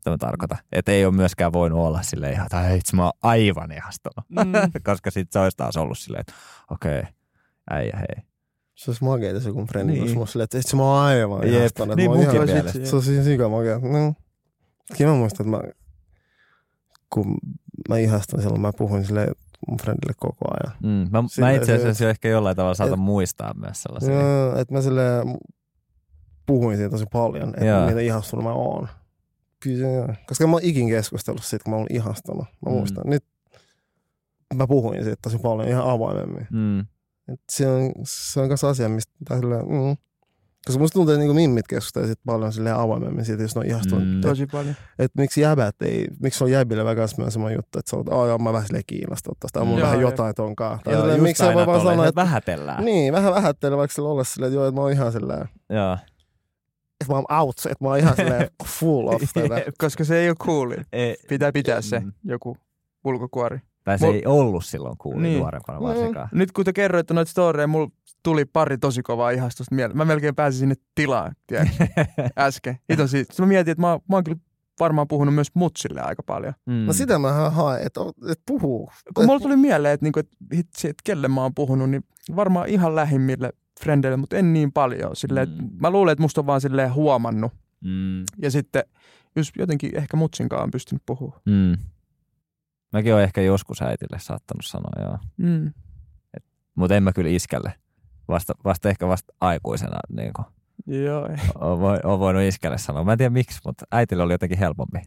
sä, 0.04 0.10
mitä 0.10 0.26
mä 0.26 0.30
tarkoitan. 0.30 0.58
Että 0.72 0.92
ei 0.92 1.04
ole 1.06 1.14
myöskään 1.14 1.52
voinut 1.52 1.78
olla 1.78 2.02
silleen 2.02 2.32
ihan, 2.32 2.46
tai 2.50 2.78
itse 2.78 2.96
mä 2.96 3.04
oon 3.04 3.12
aivan 3.22 3.72
ihastunut. 3.72 4.26
Mm. 4.30 4.52
Koska 4.84 5.10
sit 5.10 5.32
se 5.32 5.38
olisi 5.38 5.56
taas 5.56 5.76
ollut 5.76 5.98
silleen, 5.98 6.20
että 6.20 6.32
okei, 6.70 6.98
okay, 7.00 7.12
äijä 7.70 7.96
hei. 7.96 8.24
Se 8.74 8.90
olisi 8.90 9.04
makeeta, 9.04 9.34
jos 9.36 9.44
joku 9.46 9.66
frendi 9.66 9.92
Niin. 9.92 10.00
olisi 10.02 10.14
mulla 10.14 10.26
silleen, 10.26 10.44
että 10.44 10.58
itse 10.58 10.76
mä 10.76 10.82
oon 10.82 11.02
aivan 11.04 11.46
Jep, 11.46 11.60
ihastunut. 11.60 11.96
niin 11.96 12.10
munkin 12.10 12.30
ihan- 12.34 12.46
mielestä. 12.46 12.84
Se 12.86 12.96
on 12.96 13.02
siis 13.02 13.24
sika 13.24 13.48
makea. 13.48 13.78
No. 13.78 14.14
Kyllä 14.98 15.10
mä 15.10 15.16
muistan, 15.16 15.46
että 15.46 15.56
mä, 15.66 15.72
kun 17.10 17.36
mä 17.88 17.98
ihastun 17.98 18.42
silloin, 18.42 18.60
mä 18.60 18.70
puhuin 18.78 19.04
sille 19.04 19.26
mun 19.68 19.78
friendille 19.78 20.12
koko 20.16 20.44
ajan. 20.50 20.76
Mm, 20.82 21.10
mä, 21.12 21.22
mä 21.22 21.28
Silleen 21.28 21.56
itse 21.56 21.66
se- 21.66 21.74
asiassa 21.74 22.04
jo 22.04 22.10
ehkä 22.10 22.28
jollain 22.28 22.56
tavalla 22.56 22.74
saatan 22.74 22.94
et- 22.98 23.00
muistaa 23.04 23.54
myös 23.54 23.82
sellaisia. 23.82 24.14
Joo, 24.14 24.56
että 24.58 24.74
mä 24.74 24.80
sille 24.82 25.02
puhuin 26.46 26.76
siitä 26.76 26.90
tosi 26.90 27.06
paljon, 27.12 27.48
että 27.48 27.86
mitä 27.88 28.00
ihastunut 28.00 28.44
mä 28.44 28.52
oon. 28.52 28.88
Kyllä, 29.62 29.88
joo. 29.88 30.08
Koska 30.26 30.46
mä 30.46 30.52
oon 30.52 30.60
ikin 30.64 30.88
keskustellut 30.88 31.44
siitä, 31.44 31.64
kun 31.64 31.72
mä 31.72 31.76
oon 31.78 31.86
ihastunut. 31.90 32.44
Mä 32.66 32.70
Mm. 32.72 32.76
muistan. 32.76 33.04
Nyt 33.06 33.24
mä 34.54 34.66
puhuin 34.66 35.02
siitä 35.04 35.18
tosi 35.22 35.38
paljon 35.38 35.68
ihan 35.68 35.90
avoimemmin. 35.90 36.46
Mm, 36.50 36.80
Et 37.32 37.40
se 37.52 37.68
on, 37.68 37.92
se 38.04 38.40
on 38.40 38.48
kanssa 38.48 38.68
asia, 38.68 38.88
mistä 38.88 39.12
silleen, 39.40 39.68
mm. 39.68 39.96
Koska 40.66 40.80
musta 40.80 40.94
tuntuu, 40.94 41.12
että 41.12 41.18
niinku 41.18 41.34
mimmit 41.34 41.68
keskustelee 41.68 42.08
sit 42.08 42.18
paljon 42.26 42.52
silleen 42.52 42.76
avoimemmin 42.76 43.24
siitä, 43.24 43.42
jos 43.42 43.54
ne 43.54 43.58
on 43.58 43.66
ihastunut. 43.66 44.04
Mm. 44.04 44.10
Mm. 44.14 44.20
Tosi 44.20 44.46
paljon. 44.46 44.74
Että 44.98 45.20
miksi 45.22 45.40
jäbät 45.40 45.82
ei, 45.82 46.08
miksi 46.22 46.44
on 46.44 46.50
jäbillä 46.50 46.84
vähän 46.84 46.96
kanssa 46.96 47.22
myös 47.22 47.32
semmoinen 47.32 47.56
juttu, 47.58 47.78
että 47.78 47.90
sä 47.90 47.96
oot, 47.96 48.06
joo, 48.28 48.38
mä 48.38 48.52
vähän 48.52 48.66
silleen 48.66 48.84
kiinnostunut 48.86 49.40
tosta, 49.40 49.60
on 49.60 49.66
mulla 49.66 49.80
Joo, 49.80 49.86
vähän 49.86 50.00
joo. 50.00 50.10
jotain 50.10 50.34
tonkaan. 50.34 50.80
Tai 50.84 50.92
Joo, 50.92 51.00
silleen, 51.02 51.16
just 51.18 51.22
miksi 51.22 51.40
sä 51.40 51.44
aina 51.48 51.54
voi 51.58 51.66
vaan 51.66 51.78
tolleen, 51.78 51.96
sanoa, 51.96 52.08
että 52.08 52.20
vähätellään. 52.20 52.84
niin, 52.84 53.12
vähän 53.12 53.34
vähättele 53.34 53.76
vaikka 53.76 53.94
sillä 53.94 54.08
olla 54.08 54.24
silleen, 54.24 54.48
että 54.48 54.56
joo, 54.56 54.66
että 54.68 54.74
mä 54.74 54.82
oon 54.82 54.92
ihan 54.92 55.12
silleen, 55.12 55.48
Joo. 55.70 55.96
Että 57.02 57.12
mä 57.12 57.16
oon 57.18 57.40
out, 57.40 57.56
että 57.70 57.84
mä 57.84 57.88
oon 57.88 57.98
ihan 57.98 58.16
silleen 58.16 58.50
full 58.66 59.08
off 59.08 59.22
tätä. 59.34 59.62
Koska 59.78 60.04
se 60.04 60.18
ei 60.18 60.28
ole 60.28 60.36
cooli. 60.36 60.76
Pitää 61.28 61.52
pitää 61.52 61.80
se 61.80 62.00
Mm. 62.00 62.12
joku 62.24 62.56
ulkokuori. 63.04 63.58
tai 63.84 63.98
se 63.98 64.06
Mul- 64.06 64.14
ei 64.14 64.22
ollut 64.26 64.64
silloin 64.64 64.96
kuuli 64.98 65.22
Niin. 65.22 65.38
nuorempana 65.38 65.80
varsinkaan. 65.80 66.28
Nyt 66.32 66.52
kun 66.52 66.64
te 66.64 66.72
kerroitte 66.72 67.14
noita 67.14 67.30
storeja, 67.30 67.66
mulla 67.66 67.90
tuli 68.22 68.44
pari 68.44 68.78
tosi 68.78 69.02
kovaa 69.02 69.30
ihastusta 69.30 69.74
mieleen. 69.74 69.96
Mä 69.96 70.04
melkein 70.04 70.34
pääsin 70.34 70.58
sinne 70.58 70.74
tilaan, 70.94 71.32
tiedätkö, 71.46 71.86
äsken. 72.38 72.78
Hiton 72.92 73.08
siitä. 73.08 73.32
Sitten 73.32 73.44
mä 73.46 73.48
mietin, 73.48 73.72
että 73.72 73.80
mä, 73.82 73.98
mä 74.08 74.16
oon 74.16 74.24
kyllä 74.24 74.38
varmaan 74.80 75.08
puhunut 75.08 75.34
myös 75.34 75.48
mutsille 75.54 76.00
aika 76.00 76.22
paljon. 76.22 76.54
Mm. 76.66 76.72
No 76.86 76.92
sitä 76.92 77.18
mä 77.18 77.32
haen, 77.50 77.86
että, 77.86 78.00
että 78.30 78.42
puhuu. 78.46 78.90
Kun 79.14 79.26
mulla 79.26 79.40
tuli 79.40 79.56
mieleen, 79.56 79.94
että, 79.94 80.06
niinku, 80.06 80.20
että 80.20 80.36
hitsi, 80.54 80.88
että 80.88 81.02
kelle 81.04 81.28
mä 81.28 81.42
oon 81.42 81.54
puhunut, 81.54 81.90
niin 81.90 82.04
varmaan 82.36 82.68
ihan 82.68 82.94
lähimmille 82.96 83.52
frendeille, 83.82 84.16
mutta 84.16 84.36
en 84.36 84.52
niin 84.52 84.72
paljon. 84.72 85.16
Silleen, 85.16 85.48
Mm. 85.48 85.70
Mä 85.80 85.90
luulen, 85.90 86.12
että 86.12 86.22
musta 86.22 86.40
on 86.40 86.46
vaan 86.46 86.60
silleen 86.60 86.94
huomannut. 86.94 87.52
Mm. 87.84 88.20
Ja 88.42 88.50
sitten 88.50 88.82
just 89.36 89.56
jotenkin 89.58 89.96
ehkä 89.96 90.16
mutsinkaan 90.16 90.62
on 90.62 90.70
pystynyt 90.70 91.02
puhumaan. 91.06 91.40
Mm. 91.46 91.76
Mäkin 92.92 93.12
olen 93.12 93.24
ehkä 93.24 93.40
joskus 93.40 93.82
äitille 93.82 94.18
saattanut 94.18 94.64
sanoa, 94.66 95.02
joo. 95.08 95.18
Mm. 95.36 95.72
Mutta 96.74 96.96
en 96.96 97.02
mä 97.02 97.12
kyllä 97.12 97.30
iskälle. 97.30 97.74
Vasta, 98.28 98.52
vasta 98.64 98.88
ehkä 98.88 99.08
vasta 99.08 99.32
aikuisena 99.40 99.98
niin 100.08 100.32
kuin, 100.36 100.46
Joo, 101.04 101.28
on 102.04 102.18
voinut 102.20 102.42
iskälle 102.42 102.78
sanoa. 102.78 103.04
Mä 103.04 103.12
en 103.12 103.18
tiedä 103.18 103.30
miksi, 103.30 103.60
mutta 103.64 103.84
äitille 103.92 104.22
oli 104.22 104.34
jotenkin 104.34 104.58
helpompi. 104.58 104.98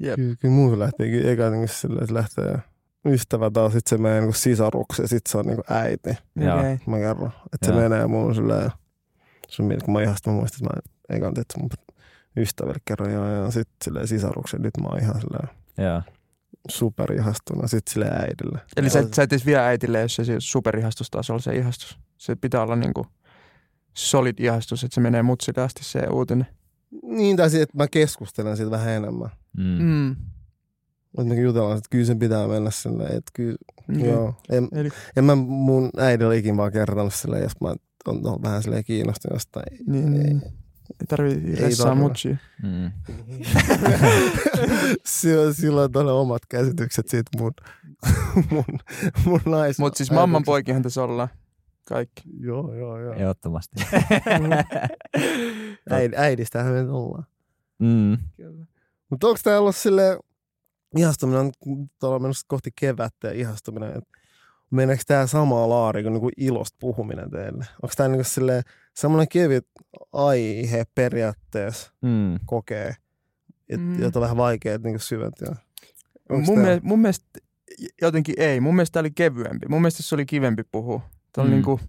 jep. 0.00 0.16
Kyllä, 0.16 0.36
kyllä 0.40 0.54
mulla 0.54 0.78
lähtee 0.78 1.10
kyllä 1.10 1.30
eka 1.30 1.50
niin 1.50 1.68
silleen, 1.68 2.02
että 2.02 2.14
lähtee 2.14 2.58
ystävä 3.06 3.50
taas, 3.50 3.72
sit 3.72 3.86
se 3.86 3.98
menee 3.98 4.20
niin 4.20 4.34
sisaruksi 4.34 5.02
ja 5.02 5.08
sit 5.08 5.26
se 5.28 5.38
on 5.38 5.46
niin 5.46 5.58
äiti. 5.70 6.10
Okay. 6.10 6.78
Mä 6.86 6.98
kerron, 6.98 7.32
että 7.52 7.66
se 7.66 7.72
menee 7.72 8.06
mun 8.06 8.34
silleen, 8.34 8.70
se 9.48 9.62
on 9.62 9.68
mieli, 9.68 9.80
kun 9.84 9.94
mä 9.94 10.02
ihastun, 10.02 10.32
mä 10.32 10.38
muistan, 10.38 10.68
että 10.78 10.92
mä 11.12 11.16
ekan 11.16 11.34
että 11.40 11.58
mun 11.60 11.70
ystävälle 12.36 12.78
kerran 12.84 13.12
ja, 13.12 13.26
ja 13.28 13.50
sit 13.50 13.68
silleen 13.84 14.08
sisaruksen, 14.08 14.62
nyt 14.62 14.76
mä 14.82 14.88
oon 14.88 14.98
ihan 15.00 15.20
silleen 15.20 15.48
Joo. 15.78 16.02
super 16.68 17.12
ihastunut, 17.12 17.70
sit 17.70 17.88
silleen 17.88 18.12
äidille. 18.20 18.58
Eli 18.76 18.90
sä, 18.90 18.98
Ja- 18.98 19.04
et- 19.06 19.14
sä 19.14 19.22
et 19.22 19.32
edes 19.32 19.46
vie 19.46 19.58
äitille, 19.58 20.00
jos 20.00 20.16
se 20.16 20.24
superihastustasolla 20.38 21.40
se 21.40 21.56
ihastus. 21.56 21.98
Se 22.18 22.36
pitää 22.36 22.62
olla 22.62 22.76
niinku 22.76 23.06
solid 23.94 24.38
ihastus, 24.38 24.84
että 24.84 24.94
se 24.94 25.00
menee 25.00 25.22
mutsille 25.22 25.62
asti 25.62 25.84
se 25.84 26.00
uutinen. 26.12 26.46
Niin, 27.02 27.36
tai 27.36 27.46
että 27.60 27.76
mä 27.76 27.88
keskustelen 27.88 28.56
siitä 28.56 28.70
vähän 28.70 28.88
enemmän. 28.88 29.30
Mm. 29.56 29.82
Mm. 29.82 30.16
Että 31.18 31.34
me 31.34 31.40
jutellaan, 31.40 31.78
että 31.78 31.88
kyllä 31.90 32.04
sen 32.04 32.18
pitää 32.18 32.48
mennä 32.48 32.70
silleen, 32.70 33.08
että 33.16 33.30
kyllä, 33.34 33.56
Mm. 33.88 34.04
joo. 34.04 34.34
En, 34.50 34.68
Eli, 34.72 34.88
en 35.16 35.24
mä 35.24 35.34
mun 35.34 35.90
äidille 35.98 36.36
ikin 36.36 36.56
vaan 36.56 36.72
kertonut 36.72 37.14
silleen, 37.14 37.42
jos 37.42 37.60
mä 37.60 37.68
on, 37.68 37.76
on 38.26 38.42
vähän 38.42 38.62
silleen 38.62 38.84
kiinnostunut 38.84 39.36
jostain. 39.36 39.78
niin, 39.86 40.12
niin. 40.12 40.42
Ei 41.00 41.06
tarvii 41.08 41.42
Ei 41.46 41.54
ressaa 41.54 41.94
mutsia. 41.94 42.36
Mm. 42.62 42.90
Sillä, 45.06 45.52
sillä 45.52 45.82
on 45.82 45.92
todella 45.92 46.20
omat 46.20 46.42
käsitykset 46.48 47.08
siitä 47.08 47.30
mun, 47.38 47.52
mun, 48.50 48.64
mun 49.24 49.40
nais. 49.46 49.78
Mutta 49.78 49.96
siis 49.96 50.10
mamman 50.10 50.42
poikihan 50.44 50.82
tässä 50.82 51.02
ollaan. 51.02 51.28
Kaikki. 51.88 52.22
Joo, 52.40 52.74
joo, 52.74 53.00
joo. 53.00 53.14
Ehdottomasti. 53.14 53.76
Äid, 55.90 56.12
äidistähän 56.16 56.72
me 56.72 56.82
nyt 56.82 56.90
ollaan. 56.90 57.26
mm. 57.78 58.18
Mutta 59.10 59.26
onko 59.26 59.40
tämä 59.44 59.58
ollut 59.58 59.76
sille 59.76 60.18
ihastuminen, 60.96 61.40
on 61.40 61.52
tuolla 62.00 62.18
menossa 62.18 62.44
kohti 62.48 62.70
kevättä 62.80 63.28
ja 63.28 63.34
ihastuminen, 63.34 63.88
että 63.88 64.10
meneekö 64.70 65.02
tämä 65.06 65.26
samaa 65.26 65.68
laari 65.68 66.02
kuin 66.02 66.12
niinku 66.12 66.30
ilosta 66.36 66.76
puhuminen 66.80 67.30
teille? 67.30 67.66
Onko 67.82 67.92
tämä 67.96 68.08
niinku 68.08 68.24
sille 68.24 68.62
semmoinen 68.94 69.28
kevyt 69.28 69.66
aihe 70.12 70.84
periaatteessa 70.94 71.92
Mm. 72.02 72.38
kokee, 72.46 72.94
et, 73.68 73.80
Mm. 73.80 74.00
jota 74.02 74.18
on 74.18 74.22
vähän 74.22 74.36
vaikea 74.36 74.78
niinku 74.78 74.98
syventyä? 74.98 75.56
Onks 76.30 76.46
Mun, 76.48 76.56
tää- 76.56 76.64
mielestä, 76.64 76.86
mun 76.88 76.98
mielestä 77.00 77.26
jotenkin 78.02 78.34
ei. 78.38 78.60
Mun 78.60 78.74
mielestä 78.76 78.92
tää 78.92 79.00
oli 79.00 79.10
kevyempi. 79.10 79.66
Mun 79.68 79.80
mielestä 79.82 80.02
se 80.02 80.14
oli 80.14 80.26
kivempi 80.26 80.62
puhua. 80.72 81.00
Tämä 81.32 81.42
oli 81.42 81.50
Mm. 81.50 81.54
niinku 81.56 81.80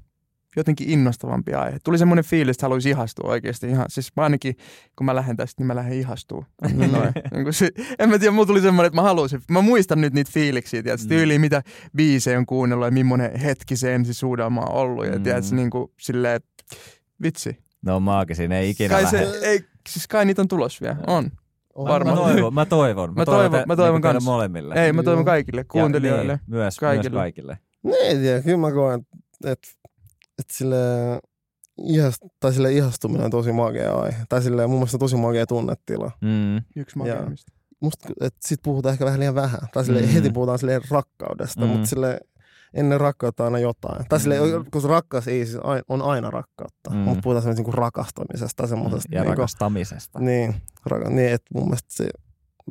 jotenkin 0.56 0.90
innostavampi 0.90 1.54
aihe. 1.54 1.78
Tuli 1.84 1.98
semmoinen 1.98 2.26
fiilis, 2.26 2.56
että 2.56 2.66
haluaisi 2.66 2.90
ihastua 2.90 3.30
oikeasti. 3.30 3.68
Ihan, 3.68 3.86
siis 3.90 4.12
mä 4.16 4.24
ainakin, 4.24 4.56
kun 4.96 5.06
mä 5.06 5.16
lähden 5.16 5.38
tästä, 5.38 5.62
niin 5.62 5.68
mä 5.68 5.76
lähden 5.76 5.98
ihastua. 6.00 6.46
Noin. 6.76 7.12
niin 7.34 7.44
kuin 7.44 7.54
se, 7.54 7.70
en 8.00 8.10
mä 8.10 8.20
tiedä, 8.20 8.32
mulla 8.32 8.46
tuli 8.48 8.62
semmoinen, 8.62 8.88
että 8.88 8.96
mä 8.96 9.02
haluaisin. 9.02 9.42
Mä 9.52 9.62
muistan 9.62 10.02
nyt 10.02 10.14
niitä 10.14 10.32
fiiliksiä, 10.34 10.84
tiedätkö, 10.84 11.06
Mm. 11.06 11.10
tyyliin, 11.10 11.42
mitä 11.42 11.64
biisejä 11.96 12.38
on 12.38 12.46
kuunnellut 12.46 12.88
ja 12.88 12.92
millainen 12.92 13.40
hetki 13.40 13.76
se 13.76 13.96
ensisuudelma 13.96 14.62
on 14.62 14.72
ollut. 14.76 15.06
Ja 15.06 15.16
Mm. 15.16 15.24
tiedätkö, 15.24 15.56
niin 15.56 15.70
kuin 15.70 15.92
silleen, 16.00 16.42
vitsi. 17.24 17.58
No 17.82 18.00
maagisia, 18.00 18.48
ne 18.48 18.60
ei 18.60 18.70
ikinä 18.70 18.90
Kai 18.90 19.04
lähde. 19.04 19.18
se, 19.26 19.40
ei, 19.46 19.60
siis 19.90 20.08
kai 20.08 20.26
niitä 20.26 20.42
on 20.42 20.48
tulos 20.48 20.82
vielä. 20.82 20.96
On. 21.08 21.32
On. 21.76 21.86
Mä 21.86 21.94
varmaan. 21.94 22.18
toivon, 22.18 22.54
mä 22.54 22.66
toivon. 22.66 23.14
Mä 23.16 23.26
toivon- 23.26 23.64
mä 23.68 23.76
toivon 23.76 23.94
niinku 23.96 24.02
teille 24.08 24.14
kans. 24.14 24.24
molemmille. 24.26 24.86
Ei, 24.86 24.94
mä 24.94 25.04
toivon 25.04 25.26
kaikille 25.26 25.62
Ja 25.62 25.66
kuuntelijoille. 25.72 26.34
Niin, 26.34 26.42
myös, 26.48 26.78
kaikille. 26.80 27.10
myös 27.10 27.22
kaikille. 27.22 27.58
Niin, 27.84 28.18
tiedä, 28.22 28.42
kyllä 28.42 28.58
mä 28.58 28.72
koen, 28.72 29.02
että 29.46 29.68
et, 30.40 30.46
et 30.46 30.50
sille, 30.52 30.76
ihast, 31.84 32.22
tai 32.40 32.54
sille 32.54 32.72
ihastuminen 32.74 33.26
on 33.26 33.32
tosi 33.32 33.52
magea 33.52 33.94
aihe. 33.96 34.18
Tai 34.30 34.42
sille 34.42 34.68
mun 34.68 34.78
mielestä 34.78 34.98
tosi 34.98 35.16
magea 35.16 35.46
tunnetila. 35.46 36.12
Mm. 36.22 36.64
Yksi 36.76 36.98
makeimmista. 36.98 37.52
Musta, 37.82 38.10
että 38.22 38.40
sit 38.48 38.60
puhutaan 38.64 38.94
ehkä 38.94 39.06
vähän 39.06 39.20
liian 39.20 39.36
vähän. 39.36 39.60
Tai 39.74 39.86
sille, 39.86 40.02
Mm. 40.02 40.08
heti 40.08 40.30
puhutaan 40.30 40.60
sille 40.60 40.82
rakkaudesta, 40.92 41.62
Mm. 41.62 41.68
mutta 41.68 41.88
sille 41.88 42.20
ennen 42.74 43.02
rakkautta 43.02 43.46
aina 43.46 43.60
jotain. 43.60 44.06
Tai 44.10 44.20
sille, 44.20 44.36
Mm. 44.40 44.66
koska 44.72 44.90
rakkaus 44.90 45.28
ei 45.28 45.46
siis 45.46 45.58
on 45.90 46.02
aina 46.02 46.30
rakkautta, 46.32 46.90
Mm. 46.90 46.96
mutta 46.98 47.22
puhutaan 47.24 47.42
semmoisesta 47.42 47.60
niinku 47.60 47.72
rakastamisesta 47.72 48.58
tai 48.58 48.68
semmoisesta. 48.68 49.08
Ja 49.16 49.22
niinku, 49.22 49.30
rakastamisesta. 49.30 50.20
Niin, 50.20 50.56
raka, 50.86 51.10
niin 51.10 51.32
että 51.34 51.48
mun 51.54 51.64
mielestä 51.64 51.88
se 51.94 52.10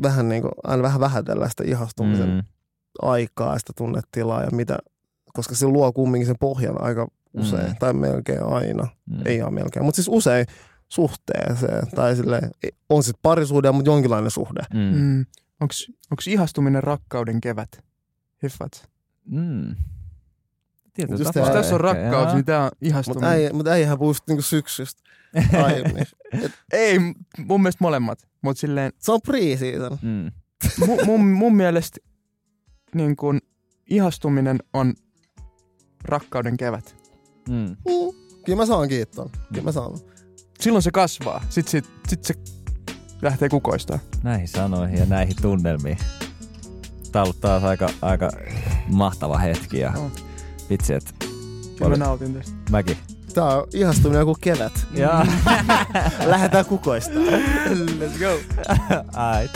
vähän 0.03 0.29
niinku, 0.29 0.49
aina 0.65 0.83
vähän 0.83 1.01
vähätellään 1.01 1.51
sitä 1.51 1.65
ihastumisen 1.67 2.29
Mm. 2.31 2.43
aikaa 3.03 3.53
ja 3.53 3.59
sitä 3.59 3.73
tunnetilaa 3.77 4.43
ja 4.43 4.51
mitä, 4.53 4.79
koska 5.35 5.55
se 5.55 5.67
luo 5.67 5.93
kumminkin 5.93 6.27
sen 6.27 6.37
pohjan 6.41 6.83
aika 6.83 7.09
usein, 7.35 7.67
Mm. 7.69 7.77
tai 7.79 7.93
melkein 7.93 8.43
aina, 8.43 8.87
Mm. 9.07 9.23
ei 9.27 9.37
ihan 9.37 9.55
melkein, 9.55 9.85
mutta 9.85 9.97
siis 9.97 10.09
usein 10.11 10.47
suhteeseen, 10.89 11.87
tai 11.95 12.17
sille 12.17 12.41
on 12.89 13.03
sitten 13.03 13.21
parisuhde, 13.23 13.73
mutta 13.73 13.91
jonkinlainen 13.91 14.31
suhde. 14.31 14.61
Mm. 14.75 14.99
Mm. 15.01 15.27
Onks 16.11 16.29
ihastuminen 16.29 16.83
rakkauden 16.83 17.41
kevät? 17.41 17.85
Hiffat. 18.43 18.89
Mm. 19.25 19.77
Tietyllä 20.95 21.19
Jos 21.21 21.31
tässä 21.33 21.51
on 21.55 21.65
ehkä, 21.65 21.79
rakkaus, 21.79 22.35
niin 22.35 22.45
tää 22.45 22.59
on 22.59 22.65
Mutta 22.65 22.87
ihastuminen. 22.87 23.31
äijä, 23.31 23.53
mut 23.53 23.67
äijähän 23.67 23.99
puhuu 23.99 24.15
niinku 24.29 24.43
syksystä 24.43 25.03
aiemmin. 25.65 26.07
Ei, 26.73 26.99
mun 27.39 27.63
mielestä 27.63 27.85
molemmat. 27.85 28.19
Mutta 28.43 28.61
silleen, 28.61 28.93
Se 28.99 29.13
on 29.13 29.21
pre-season. 29.29 29.99
Mm. 30.03 30.31
mu, 30.87 31.05
mun, 31.05 31.27
mun 31.27 31.57
mielestä 31.57 31.99
niin 32.95 33.17
kun, 33.17 33.41
ihastuminen 33.91 34.59
on 34.73 34.95
rakkauden 36.05 36.57
kevät. 36.57 36.97
Mm. 37.49 37.57
Mm. 37.69 38.15
Kyllä 38.45 38.57
mä 38.57 38.67
saan 38.67 38.89
kiittää. 38.89 39.25
Kyllä 39.49 39.65
mä 39.65 39.73
saan. 39.73 39.99
Silloin 40.61 40.83
se 40.83 40.91
kasvaa. 40.91 41.45
Sitten 41.49 41.71
sit, 41.71 41.91
sit 42.09 42.25
se 42.25 42.35
lähtee 43.23 43.49
kukoistaan. 43.49 44.01
Näihin 44.23 44.49
sanoihin 44.49 44.99
ja 44.99 45.07
näihin 45.07 45.37
tunnelmiin. 45.43 45.99
Tää 47.13 47.23
on 47.23 47.27
ollut 47.27 47.41
taas 47.41 47.65
aika, 47.65 47.89
aika 48.03 48.31
mahtava 48.89 49.39
hetki 49.39 49.79
ja 49.79 49.93
On. 49.97 50.13
vitsi, 50.71 50.95
että 50.95 51.11
Kyllä 51.77 51.91
mä 51.91 51.97
nautin 51.97 52.35
tästä. 52.35 52.53
mäkin. 52.71 52.97
Tää 53.35 53.45
on 53.45 53.67
ihastuminen 53.75 54.21
joku 54.21 54.37
kevät. 54.41 54.87
Ja. 54.95 55.27
Lähdetään 56.27 56.65
kukoista. 56.65 57.15
Let's 57.15 58.19
go. 58.19 58.39
Ai. 59.15 59.49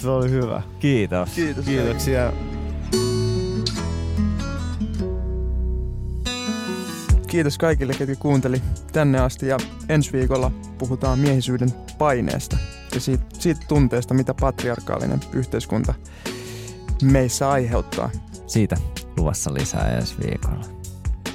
Se 0.00 0.08
oli 0.08 0.30
hyvä. 0.30 0.62
Kiitos. 0.78 1.28
Kiitos. 1.30 1.64
Kiitoksia. 1.64 2.32
Kiitos 7.26 7.58
kaikille, 7.58 7.94
ketkä 7.94 8.16
kuunteli 8.16 8.62
tänne 8.92 9.18
asti 9.20 9.46
ja 9.48 9.58
ensi 9.88 10.12
viikolla 10.12 10.50
puhutaan 10.78 11.18
miehisyyden 11.18 11.68
paineesta 11.98 12.56
ja 12.94 13.00
siitä, 13.00 13.24
siitä 13.38 13.60
tunteesta, 13.68 14.14
mitä 14.14 14.34
patriarkaalinen 14.40 15.20
yhteiskunta 15.32 15.94
meissä 17.02 17.50
aiheuttaa. 17.50 18.10
Siitä 18.46 18.76
luvassa 19.16 19.54
lisää 19.54 19.90
ensi 19.96 20.14
viikolla. 20.26 20.64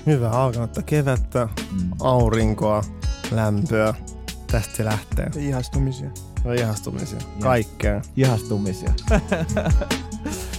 Hyvää 0.06 0.32
alkanutta 0.32 0.82
kevättä, 0.82 1.48
Mm. 1.72 1.92
aurinkoa, 2.00 2.84
lämpöä. 3.32 3.94
Tästä 4.52 4.76
se 4.78 4.86
lähtee. 4.86 5.30
Ihastumisia. 5.36 6.10
Ja 6.46 6.54
ihastumisia. 6.54 7.20
Kaikkea. 7.42 8.02
Ihastumisia. 8.16 8.94